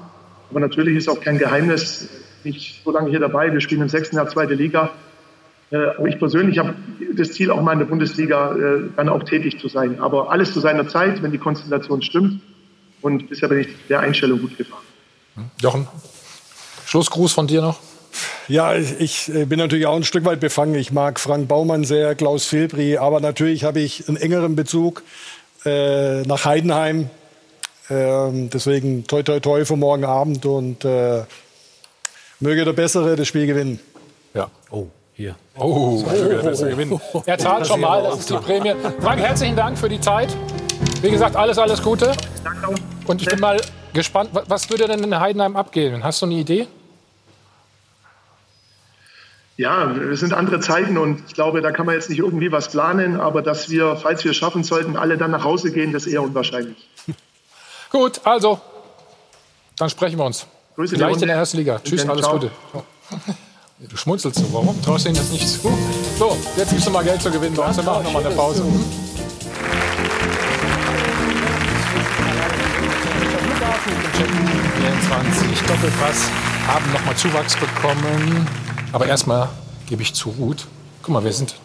Aber 0.52 0.60
natürlich 0.60 0.98
ist 0.98 1.10
auch 1.10 1.20
kein 1.20 1.40
Geheimnis, 1.40 2.08
nicht 2.46 2.84
so 2.84 2.92
lange 2.92 3.10
hier 3.10 3.20
dabei. 3.20 3.52
Wir 3.52 3.62
spielen 3.62 3.82
im 3.82 3.90
sechsten 3.90 4.16
Jahr 4.16 4.28
zweite 4.28 4.54
Liga. 4.54 4.92
Äh, 5.72 5.78
aber 5.98 6.08
ich 6.08 6.20
persönlich 6.20 6.60
habe 6.60 6.76
das 7.16 7.32
Ziel, 7.32 7.52
auch 7.52 7.62
mal 7.62 7.74
in 7.74 7.80
der 7.80 7.86
Bundesliga 7.86 8.56
äh, 8.56 8.82
dann 8.96 9.10
auch 9.10 9.24
tätig 9.24 9.60
zu 9.60 9.68
sein. 9.68 10.00
Aber 10.00 10.32
alles 10.32 10.54
zu 10.54 10.60
seiner 10.60 10.88
Zeit, 10.88 11.22
wenn 11.24 11.32
die 11.32 11.38
Konstellation 11.38 12.02
stimmt. 12.02 12.42
Und 13.02 13.30
bisher 13.30 13.50
bin 13.50 13.60
ich 13.60 13.68
der 13.90 14.00
Einstellung 14.00 14.42
gut 14.42 14.58
gefahren. 14.58 14.84
Jochen, 15.62 15.88
Schlussgruß 16.86 17.34
von 17.34 17.48
dir 17.48 17.62
noch? 17.62 17.80
Ja, 18.48 18.76
ich, 18.76 19.00
ich 19.00 19.50
bin 19.50 19.60
natürlich 19.60 19.86
auch 19.86 19.96
ein 19.96 20.04
Stück 20.04 20.24
weit 20.26 20.40
befangen. 20.40 20.76
Ich 20.76 20.92
mag 20.92 21.20
Frank 21.20 21.48
Baumann 21.48 21.84
sehr, 21.84 22.16
Klaus 22.16 22.46
Filbri, 22.46 22.98
aber 22.98 23.20
natürlich 23.20 23.64
habe 23.64 23.80
ich 23.80 24.08
einen 24.08 24.18
engeren 24.18 24.56
Bezug 24.56 25.04
äh, 25.66 26.22
nach 26.22 26.46
Heidenheim. 26.46 27.10
Ähm, 27.90 28.50
deswegen 28.50 29.06
toi 29.06 29.24
toi 29.24 29.40
toi 29.40 29.66
für 29.66 29.76
morgen 29.76 30.06
Abend 30.06 30.46
und 30.46 30.86
äh, 30.86 31.24
möge 32.40 32.66
der 32.66 32.74
Bessere 32.74 33.16
das 33.16 33.28
Spiel 33.28 33.48
gewinnen. 33.48 33.80
Ja. 34.34 34.50
Oh. 34.70 34.88
Hier. 35.14 35.36
Oh, 35.58 36.04
möge 36.04 36.36
der 36.36 36.50
Bessere 36.50 36.70
gewinnen. 36.72 37.00
Er 37.26 37.38
tat 37.38 37.66
schon 37.66 37.80
mal, 37.80 38.04
das 38.04 38.20
ist 38.20 38.30
die 38.30 38.38
Prämie. 38.38 38.76
Frank, 39.00 39.22
herzlichen 39.22 39.56
Dank 39.56 39.78
für 39.78 39.88
die 39.88 40.00
Zeit. 40.00 40.36
Wie 41.02 41.10
gesagt, 41.10 41.36
alles, 41.38 41.58
alles 41.58 41.82
Gute. 41.82 42.12
Und 43.08 43.22
ich 43.22 43.30
bin 43.30 43.40
mal 43.40 43.62
gespannt, 43.94 44.32
was 44.34 44.70
würde 44.70 44.88
denn 44.88 45.04
in 45.04 45.20
Heidenheim 45.20 45.56
abgehen? 45.56 46.04
Hast 46.04 46.22
du 46.22 46.26
eine 46.26 46.36
Idee? 46.36 46.68
Ja, 49.58 49.90
es 49.92 50.20
sind 50.20 50.34
andere 50.34 50.60
Zeiten 50.60 50.98
und 50.98 51.24
ich 51.28 51.34
glaube, 51.34 51.62
da 51.62 51.72
kann 51.72 51.86
man 51.86 51.96
jetzt 51.96 52.10
nicht 52.10 52.20
irgendwie 52.20 52.52
was 52.52 52.70
planen, 52.70 53.22
aber 53.22 53.42
dass 53.42 53.70
wir, 53.70 53.96
falls 53.96 54.22
wir 54.26 54.32
es 54.32 54.38
schaffen 54.38 54.66
sollten, 54.66 54.98
alle 54.98 55.18
dann 55.18 55.32
nach 55.32 55.46
Hause 55.46 55.72
gehen, 55.72 55.94
das 55.94 56.06
ist 56.06 56.12
eher 56.12 56.24
unwahrscheinlich. 56.24 56.90
Gut, 57.90 58.20
also, 58.26 58.60
dann 59.78 59.90
sprechen 59.90 60.20
wir 60.20 60.26
uns. 60.26 60.46
Grüße 60.76 60.96
Vielleicht 60.96 61.22
in 61.22 61.28
der 61.28 61.38
ersten 61.38 61.58
Liga. 61.58 61.80
Tschüss, 61.80 62.08
alles 62.08 62.26
ciao. 62.26 62.34
Gute. 62.34 62.52
Du 63.90 63.96
schmunzelst 63.96 64.40
so, 64.40 64.54
warum? 64.54 64.82
Traust 64.82 65.06
du 65.06 65.10
ihnen 65.10 65.18
das 65.18 65.30
nicht 65.30 65.48
zu? 65.48 65.72
So, 66.20 66.38
jetzt 66.58 66.70
gibst 66.72 66.88
du 66.88 66.92
mal 66.92 67.04
Geld 67.04 67.22
zu 67.22 67.32
gewinnen 67.32 67.56
bei 67.56 67.66
uns. 67.66 67.78
Wir 67.78 67.84
machen 67.84 68.04
nochmal 68.04 68.26
eine 68.26 68.36
Pause. 68.36 68.64
24 74.80 75.60
Doppelpass 75.68 76.30
haben 76.68 76.92
nochmal 76.92 77.16
Zuwachs 77.16 77.56
bekommen. 77.56 78.48
Aber 78.92 79.08
erstmal 79.08 79.50
gebe 79.88 80.02
ich 80.02 80.14
zu 80.14 80.30
Ruth. 80.30 80.68
Guck 81.04 81.14
mal, 81.14 81.24
wir 81.24 81.34
sind. 81.34 81.56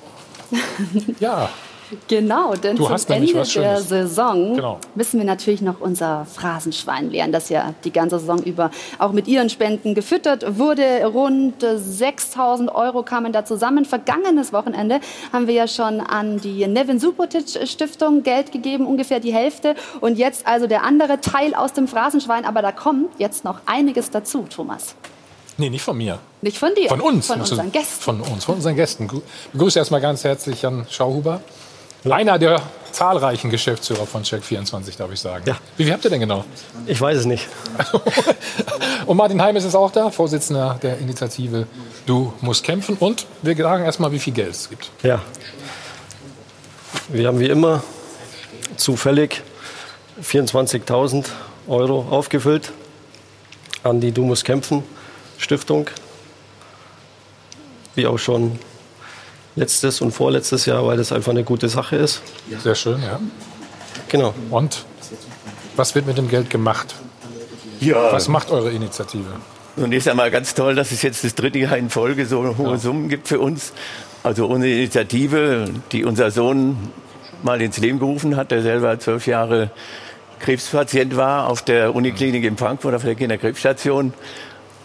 Ja, 1.21 1.49
Genau, 2.09 2.55
denn 2.55 2.77
Du 2.77 2.85
zum 2.87 3.15
Ende 3.17 3.33
der 3.33 3.45
Schönes. 3.45 3.89
Saison 3.89 4.55
Genau. 4.55 4.79
müssen 4.95 5.19
wir 5.19 5.25
natürlich 5.27 5.61
noch 5.61 5.81
unser 5.81 6.25
Phrasenschwein 6.25 7.11
lernen, 7.11 7.33
das 7.33 7.49
ja 7.49 7.75
die 7.85 7.93
ganze 7.93 8.19
Saison 8.19 8.43
über 8.43 8.71
auch 8.99 9.13
mit 9.13 9.27
ihren 9.29 9.51
Spenden 9.51 9.95
gefüttert 9.95 10.59
wurde. 10.59 11.05
Rund 11.07 11.63
äh, 11.63 11.79
6000 11.79 12.73
Euro 12.75 13.03
kamen 13.03 13.33
da 13.33 13.45
zusammen. 13.45 13.85
Vergangenes 13.85 14.53
Wochenende 14.53 15.01
haben 15.33 15.47
wir 15.47 15.55
ja 15.55 15.67
schon 15.69 16.01
an 16.01 16.41
die 16.41 16.67
Nevin 16.67 16.99
Subotic 17.01 17.45
Stiftung 17.69 18.23
Geld 18.23 18.53
gegeben, 18.53 18.87
ungefähr 18.87 19.21
die 19.21 19.33
Hälfte. 19.33 19.75
Und 20.01 20.19
jetzt 20.19 20.47
also 20.47 20.67
der 20.67 20.85
andere 20.85 21.21
Teil 21.21 21.55
aus 21.55 21.73
dem 21.73 21.89
Phrasenschwein. 21.89 22.45
Aber 22.45 22.63
da 22.63 22.73
kommt 22.73 23.09
jetzt 23.19 23.45
noch 23.45 23.61
einiges 23.67 24.11
dazu, 24.11 24.47
Thomas. 24.49 24.95
nee, 25.59 25.69
nicht 25.71 25.83
von 25.83 25.97
mir. 25.97 26.19
Nicht 26.43 26.57
von 26.59 26.71
dir, 26.75 26.89
Von 26.89 27.01
uns. 27.01 27.27
von 27.27 27.41
unseren 27.41 27.71
Gästen. 27.71 28.03
Von 28.03 28.21
uns, 28.23 28.45
von 28.45 28.55
unseren 28.55 28.77
Gästen. 28.77 29.09
Gru- 29.09 29.21
Begrüße 29.53 29.79
erstmal 29.79 30.01
ganz 30.01 30.25
herzlich 30.25 30.63
Jan 30.63 30.87
Schauhuber. 30.89 31.41
Einer 32.09 32.39
der 32.39 32.63
zahlreichen 32.93 33.51
Geschäftsführer 33.51 34.07
von 34.07 34.25
Check24, 34.25 34.97
darf 34.97 35.13
ich 35.13 35.21
sagen. 35.21 35.45
Wie 35.77 35.85
viel 35.85 35.93
habt 35.93 36.05
ihr 36.05 36.11
denn 36.11 36.21
genau? 36.21 36.45
Ich 36.87 37.01
weiß 37.01 37.19
es 37.19 37.25
nicht. 37.27 37.47
Und 39.07 39.17
Martin 39.17 39.41
Heim 39.41 39.57
ist 39.57 39.65
es 39.65 39.75
auch 39.75 39.91
da, 39.91 40.11
Vorsitzender 40.11 40.79
der 40.83 40.99
Initiative 40.99 41.67
Du 42.07 42.33
musst 42.41 42.65
kämpfen. 42.65 42.97
Und 42.99 43.27
wir 43.43 43.57
sagen 43.57 43.85
erstmal, 43.85 44.13
wie 44.13 44.19
viel 44.19 44.33
Geld 44.33 44.51
es 44.51 44.69
gibt. 44.69 44.91
Ja. 45.03 45.21
Wir 47.09 47.29
haben 47.29 47.39
wie 47.39 47.49
immer 47.49 47.83
zufällig 48.77 49.43
24.000 50.23 51.27
Euro 51.69 52.07
aufgefüllt 52.11 52.73
an 53.83 54.01
die 54.01 54.13
Du 54.13 54.25
musst 54.25 54.45
kämpfen 54.45 54.83
Stiftung. 55.39 55.89
Wie 57.95 58.07
auch 58.07 58.19
schon 58.19 58.59
letztes 59.61 60.01
und 60.01 60.11
vorletztes 60.13 60.67
Jahr, 60.67 60.87
weil 60.87 60.97
das 60.97 61.13
einfach 61.13 61.31
eine 61.31 61.45
gute 61.45 61.69
Sache 61.69 61.97
ist. 61.97 62.23
Sehr 62.63 62.75
schön, 62.75 63.03
ja. 63.03 63.21
Genau. 64.09 64.35
Und 64.51 64.85
was 65.77 65.95
wird 65.95 66.07
mit 66.07 66.19
dem 66.19 66.29
Geld 66.29 66.51
gemacht? 66.51 66.95
Ja. 67.79 68.13
Was 68.13 68.29
macht 68.29 68.51
eure 68.51 68.71
Initiative? 68.71 69.29
Zunächst 69.77 70.09
einmal 70.09 70.31
ganz 70.31 70.55
toll, 70.55 70.75
dass 70.75 70.91
es 70.93 71.03
jetzt 71.03 71.25
das 71.25 71.35
dritte 71.35 71.59
Jahr 71.59 71.77
in 71.77 71.91
Folge 71.91 72.27
so 72.27 72.57
hohe 72.59 72.79
Summen 72.79 73.09
gibt 73.09 73.29
für 73.29 73.39
uns. 73.39 73.73
Also 74.23 74.47
unsere 74.47 74.73
Initiative, 74.73 75.69
die 75.93 76.05
unser 76.05 76.31
Sohn 76.31 76.77
mal 77.43 77.61
ins 77.63 77.79
Leben 77.79 77.99
gerufen 77.99 78.37
hat, 78.37 78.51
der 78.51 78.63
selber 78.63 78.99
zwölf 78.99 79.27
Jahre 79.27 79.71
Krebspatient 80.41 81.17
war 81.17 81.49
auf 81.49 81.63
der 81.63 81.95
Uniklinik 81.95 82.45
in 82.45 82.57
Frankfurt, 82.57 82.95
auf 82.95 83.05
der 83.05 83.15
Kinderkrebsstation. 83.15 84.15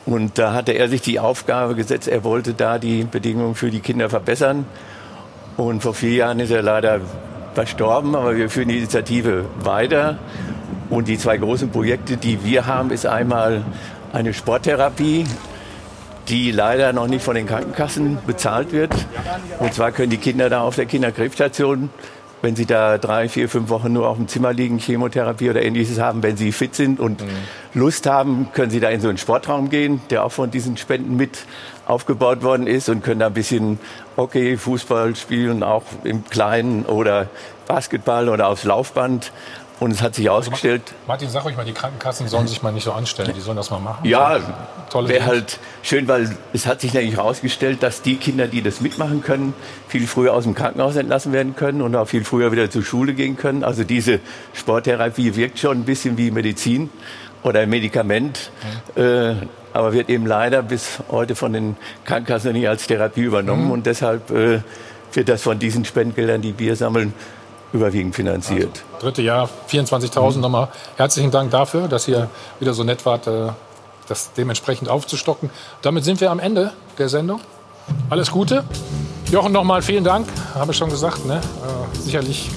Und 0.06 0.38
da 0.38 0.54
hatte 0.54 0.74
er 0.74 0.88
sich 0.88 1.02
die 1.02 1.20
Aufgabe 1.20 1.76
gesetzt, 1.76 2.08
er 2.08 2.24
wollte 2.24 2.54
da 2.54 2.78
die 2.78 3.04
Bedingungen 3.04 3.56
für 3.56 3.72
die 3.72 3.80
Kinder 3.80 4.10
verbessern. 4.10 4.66
Und 5.58 5.82
vor 5.82 5.94
vier 5.94 6.14
Jahren 6.14 6.40
ist 6.40 6.52
er 6.52 6.62
leider 6.62 7.02
verstorben, 7.56 8.16
aber 8.16 8.36
wir 8.36 8.50
führen 8.50 8.68
die 8.68 8.78
Initiative 8.78 9.46
weiter. 9.62 10.20
Und 10.90 11.08
die 11.08 11.18
zwei 11.18 11.38
großen 11.38 11.70
Projekte, 11.70 12.18
die 12.18 12.44
wir 12.44 12.68
haben, 12.68 12.92
ist 12.92 13.08
einmal 13.08 13.64
eine 14.14 14.34
Sporttherapie, 14.34 15.26
die 16.28 16.52
leider 16.52 16.94
noch 16.94 17.08
nicht 17.08 17.24
von 17.24 17.36
den 17.36 17.48
Krankenkassen 17.48 18.20
bezahlt 18.28 18.72
wird. 18.72 18.94
Und 19.60 19.74
zwar 19.74 19.92
können 19.92 20.10
die 20.10 20.18
Kinder 20.18 20.50
da 20.50 20.62
auf 20.62 20.76
der 20.76 20.86
Kinderkrebsstation, 20.86 21.90
wenn 22.46 22.56
sie 22.56 22.68
da 22.68 23.00
drei, 23.00 23.28
vier, 23.28 23.50
fünf 23.50 23.70
Wochen 23.70 23.92
nur 23.92 24.08
auf 24.08 24.18
dem 24.18 24.28
Zimmer 24.28 24.54
liegen, 24.54 24.78
Chemotherapie 24.78 25.50
oder 25.50 25.64
ähnliches 25.64 26.00
haben, 26.00 26.22
wenn 26.22 26.38
sie 26.38 26.52
fit 26.52 26.76
sind 26.76 27.00
und 27.00 27.22
mhm. 27.22 27.28
Lust 27.74 28.06
haben, 28.06 28.50
können 28.54 28.70
sie 28.70 28.80
da 28.80 28.90
in 28.90 29.02
so 29.02 29.10
einen 29.10 29.18
Sportraum 29.18 29.72
gehen, 29.72 30.00
der 30.12 30.24
auch 30.24 30.32
von 30.32 30.52
diesen 30.52 30.78
Spenden 30.78 31.18
mit 31.18 31.40
aufgebaut 31.88 32.44
worden 32.44 32.68
ist 32.68 32.88
und 32.88 33.04
können 33.04 33.20
da 33.20 33.28
ein 33.28 33.34
bisschen 33.34 33.80
Hockey, 34.16 34.58
Fußball 34.58 35.16
spielen, 35.16 35.64
auch 35.64 35.84
im 36.04 36.24
Kleinen 36.24 36.86
oder 36.86 37.30
Basketball 37.68 38.30
oder 38.30 38.48
aufs 38.48 38.64
Laufband. 38.64 39.32
Und 39.80 39.92
es 39.92 40.02
hat 40.02 40.16
sich 40.16 40.30
ausgestellt. 40.30 40.82
Martin, 41.06 41.30
sag 41.30 41.46
euch 41.46 41.58
mal, 41.58 41.66
die 41.66 41.74
Krankenkassen 41.74 42.28
sollen 42.30 42.48
sich 42.48 42.64
mal 42.64 42.72
nicht 42.72 42.86
so 42.86 42.94
anstellen. 42.94 43.34
Die 43.36 43.42
sollen 43.42 43.58
das 43.58 43.70
mal 43.70 43.80
machen. 43.80 44.06
Ja, 44.08 44.40
wäre 44.94 45.26
halt 45.26 45.60
schön, 45.84 46.08
weil 46.08 46.38
es 46.54 46.66
hat 46.66 46.80
sich 46.80 46.94
nämlich 46.94 47.18
herausgestellt, 47.18 47.84
dass 47.84 48.02
die 48.02 48.16
Kinder, 48.16 48.48
die 48.48 48.62
das 48.62 48.80
mitmachen 48.80 49.22
können, 49.22 49.54
viel 49.90 50.08
früher 50.08 50.34
aus 50.34 50.44
dem 50.44 50.56
Krankenhaus 50.56 50.96
entlassen 50.96 51.34
werden 51.34 51.58
können 51.58 51.82
und 51.82 51.94
auch 51.96 52.08
viel 52.08 52.24
früher 52.24 52.54
wieder 52.54 52.70
zur 52.70 52.84
Schule 52.84 53.14
gehen 53.14 53.36
können. 53.36 53.66
Also 53.66 53.84
diese 53.84 54.22
Sporttherapie 54.54 55.36
wirkt 55.36 55.60
schon 55.60 55.80
ein 55.80 55.84
bisschen 55.84 56.18
wie 56.18 56.32
Medizin 56.32 56.90
oder 57.44 57.60
ein 57.60 57.70
Medikament. 57.70 58.52
Mhm. 58.96 59.02
Äh, 59.02 59.36
aber 59.74 59.92
wird 59.92 60.10
eben 60.10 60.26
leider 60.26 60.64
bis 60.64 61.00
heute 61.12 61.36
von 61.36 61.52
den 61.52 61.76
Krankenkassen 62.06 62.54
nicht 62.54 62.70
als 62.70 62.88
Therapie 62.88 63.24
übernommen. 63.24 63.66
Mhm. 63.66 63.72
Und 63.72 63.86
deshalb 63.86 64.32
äh, 64.32 64.62
wird 65.12 65.28
das 65.28 65.42
von 65.42 65.60
diesen 65.60 65.84
Spendgeldern, 65.84 66.42
die 66.42 66.58
wir 66.58 66.78
sammeln, 66.78 67.14
überwiegend 67.76 68.16
finanziert. 68.16 68.84
Also, 68.94 69.06
dritte 69.06 69.22
Jahr, 69.22 69.50
24.000 69.70 70.36
mhm. 70.36 70.42
nochmal. 70.42 70.68
Herzlichen 70.98 71.32
Dank 71.32 71.52
dafür, 71.52 71.88
dass 71.88 72.08
ihr 72.08 72.30
wieder 72.60 72.74
so 72.74 72.84
nett 72.84 73.06
wart, 73.06 73.28
äh, 73.28 73.50
das 74.08 74.32
dementsprechend 74.34 74.90
aufzustocken. 74.90 75.50
Damit 75.82 76.04
sind 76.04 76.22
wir 76.22 76.32
am 76.32 76.40
Ende 76.40 76.74
der 76.98 77.10
Sendung. 77.10 77.42
Alles 78.10 78.32
Gute. 78.32 78.64
Jochen, 79.32 79.52
nochmal 79.52 79.82
vielen 79.82 80.04
Dank. 80.04 80.28
Habe 80.54 80.72
ich 80.72 80.78
schon 80.78 80.90
gesagt. 80.90 81.26
Ne? 81.26 81.36
Äh, 81.38 81.98
sicherlich 82.00 82.50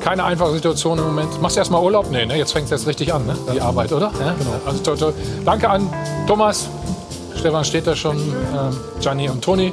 keine 0.00 0.24
einfache 0.24 0.52
Situation 0.52 0.98
im 0.98 1.04
Moment. 1.04 1.40
Machst 1.40 1.56
du 1.56 1.60
erstmal 1.60 1.82
Urlaub? 1.82 2.10
Nee, 2.10 2.26
ne? 2.26 2.36
jetzt 2.36 2.52
fängt 2.52 2.66
es 2.66 2.70
jetzt 2.70 2.86
richtig 2.86 3.14
an, 3.14 3.24
ne? 3.26 3.36
die 3.54 3.60
Arbeit, 3.60 3.92
oder? 3.92 4.10
Ja, 4.18 4.34
genau. 4.36 4.60
Also 4.66 4.82
toll, 4.82 4.98
toll. 4.98 5.14
Danke 5.44 5.70
an 5.70 5.88
Thomas, 6.26 6.68
Stefan 7.36 7.64
steht 7.64 7.86
da 7.86 7.96
schon, 7.96 8.16
äh, 8.16 9.00
Gianni 9.00 9.28
und 9.28 9.42
Toni. 9.42 9.72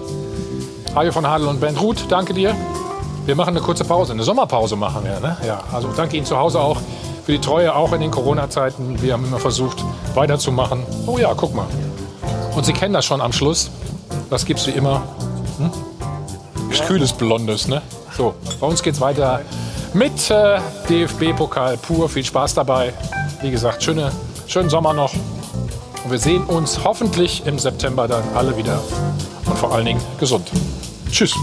Hajo 0.95 1.11
von 1.11 1.27
Hadel 1.27 1.47
und 1.47 1.59
Ben 1.59 1.77
Ruth, 1.77 2.05
danke 2.09 2.33
dir. 2.33 2.55
Wir 3.30 3.35
machen 3.35 3.49
eine 3.49 3.61
kurze 3.61 3.84
Pause, 3.84 4.14
eine 4.14 4.23
Sommerpause 4.23 4.76
machen 4.76 5.03
wir. 5.03 5.19
Ne? 5.19 5.38
Ja, 5.45 5.60
also 5.72 5.89
danke 5.95 6.18
Ihnen 6.18 6.26
zu 6.26 6.35
Hause 6.35 6.60
auch 6.60 6.77
für 7.27 7.31
die 7.31 7.38
Treue, 7.38 7.76
auch 7.76 7.93
in 7.93 8.01
den 8.01 8.10
Corona-Zeiten. 8.10 8.99
Wir 9.03 9.14
haben 9.14 9.23
immer 9.23 9.38
versucht, 9.38 9.85
weiterzumachen. 10.15 10.81
Oh 11.06 11.19
ja, 11.19 11.31
guck 11.35 11.53
mal. 11.53 11.68
Und 12.56 12.65
Sie 12.65 12.73
kennen 12.73 12.95
das 12.95 13.06
schon 13.06 13.22
am 13.22 13.31
Schluss. 13.31 13.69
Das 14.31 14.45
gibt's 14.45 14.65
wie 14.65 14.72
immer. 14.72 15.03
Hm? 15.60 15.69
Kühles 16.88 17.14
Blondes, 17.14 17.68
ne? 17.68 17.84
So, 18.18 18.34
bei 18.60 18.65
uns 18.65 18.81
geht's 18.81 18.99
weiter 18.99 19.41
mit 19.93 20.31
äh, 20.31 20.57
DFB-Pokal 20.89 21.77
pur. 21.77 22.10
Viel 22.10 22.23
Spaß 22.26 22.56
dabei. 22.56 22.93
Wie 23.43 23.51
gesagt, 23.51 23.84
schöne, 23.84 24.11
schönen 24.47 24.72
Sommer 24.72 24.93
noch. 24.93 25.14
Und 26.03 26.10
wir 26.10 26.18
sehen 26.18 26.45
uns 26.45 26.84
hoffentlich 26.84 27.45
im 27.45 27.60
September 27.60 28.07
dann 28.07 28.23
alle 28.34 28.57
wieder. 28.57 28.81
Und 29.45 29.56
vor 29.56 29.72
allen 29.72 29.85
Dingen 29.85 30.01
gesund. 30.19 30.49
Tschüss. 31.11 31.35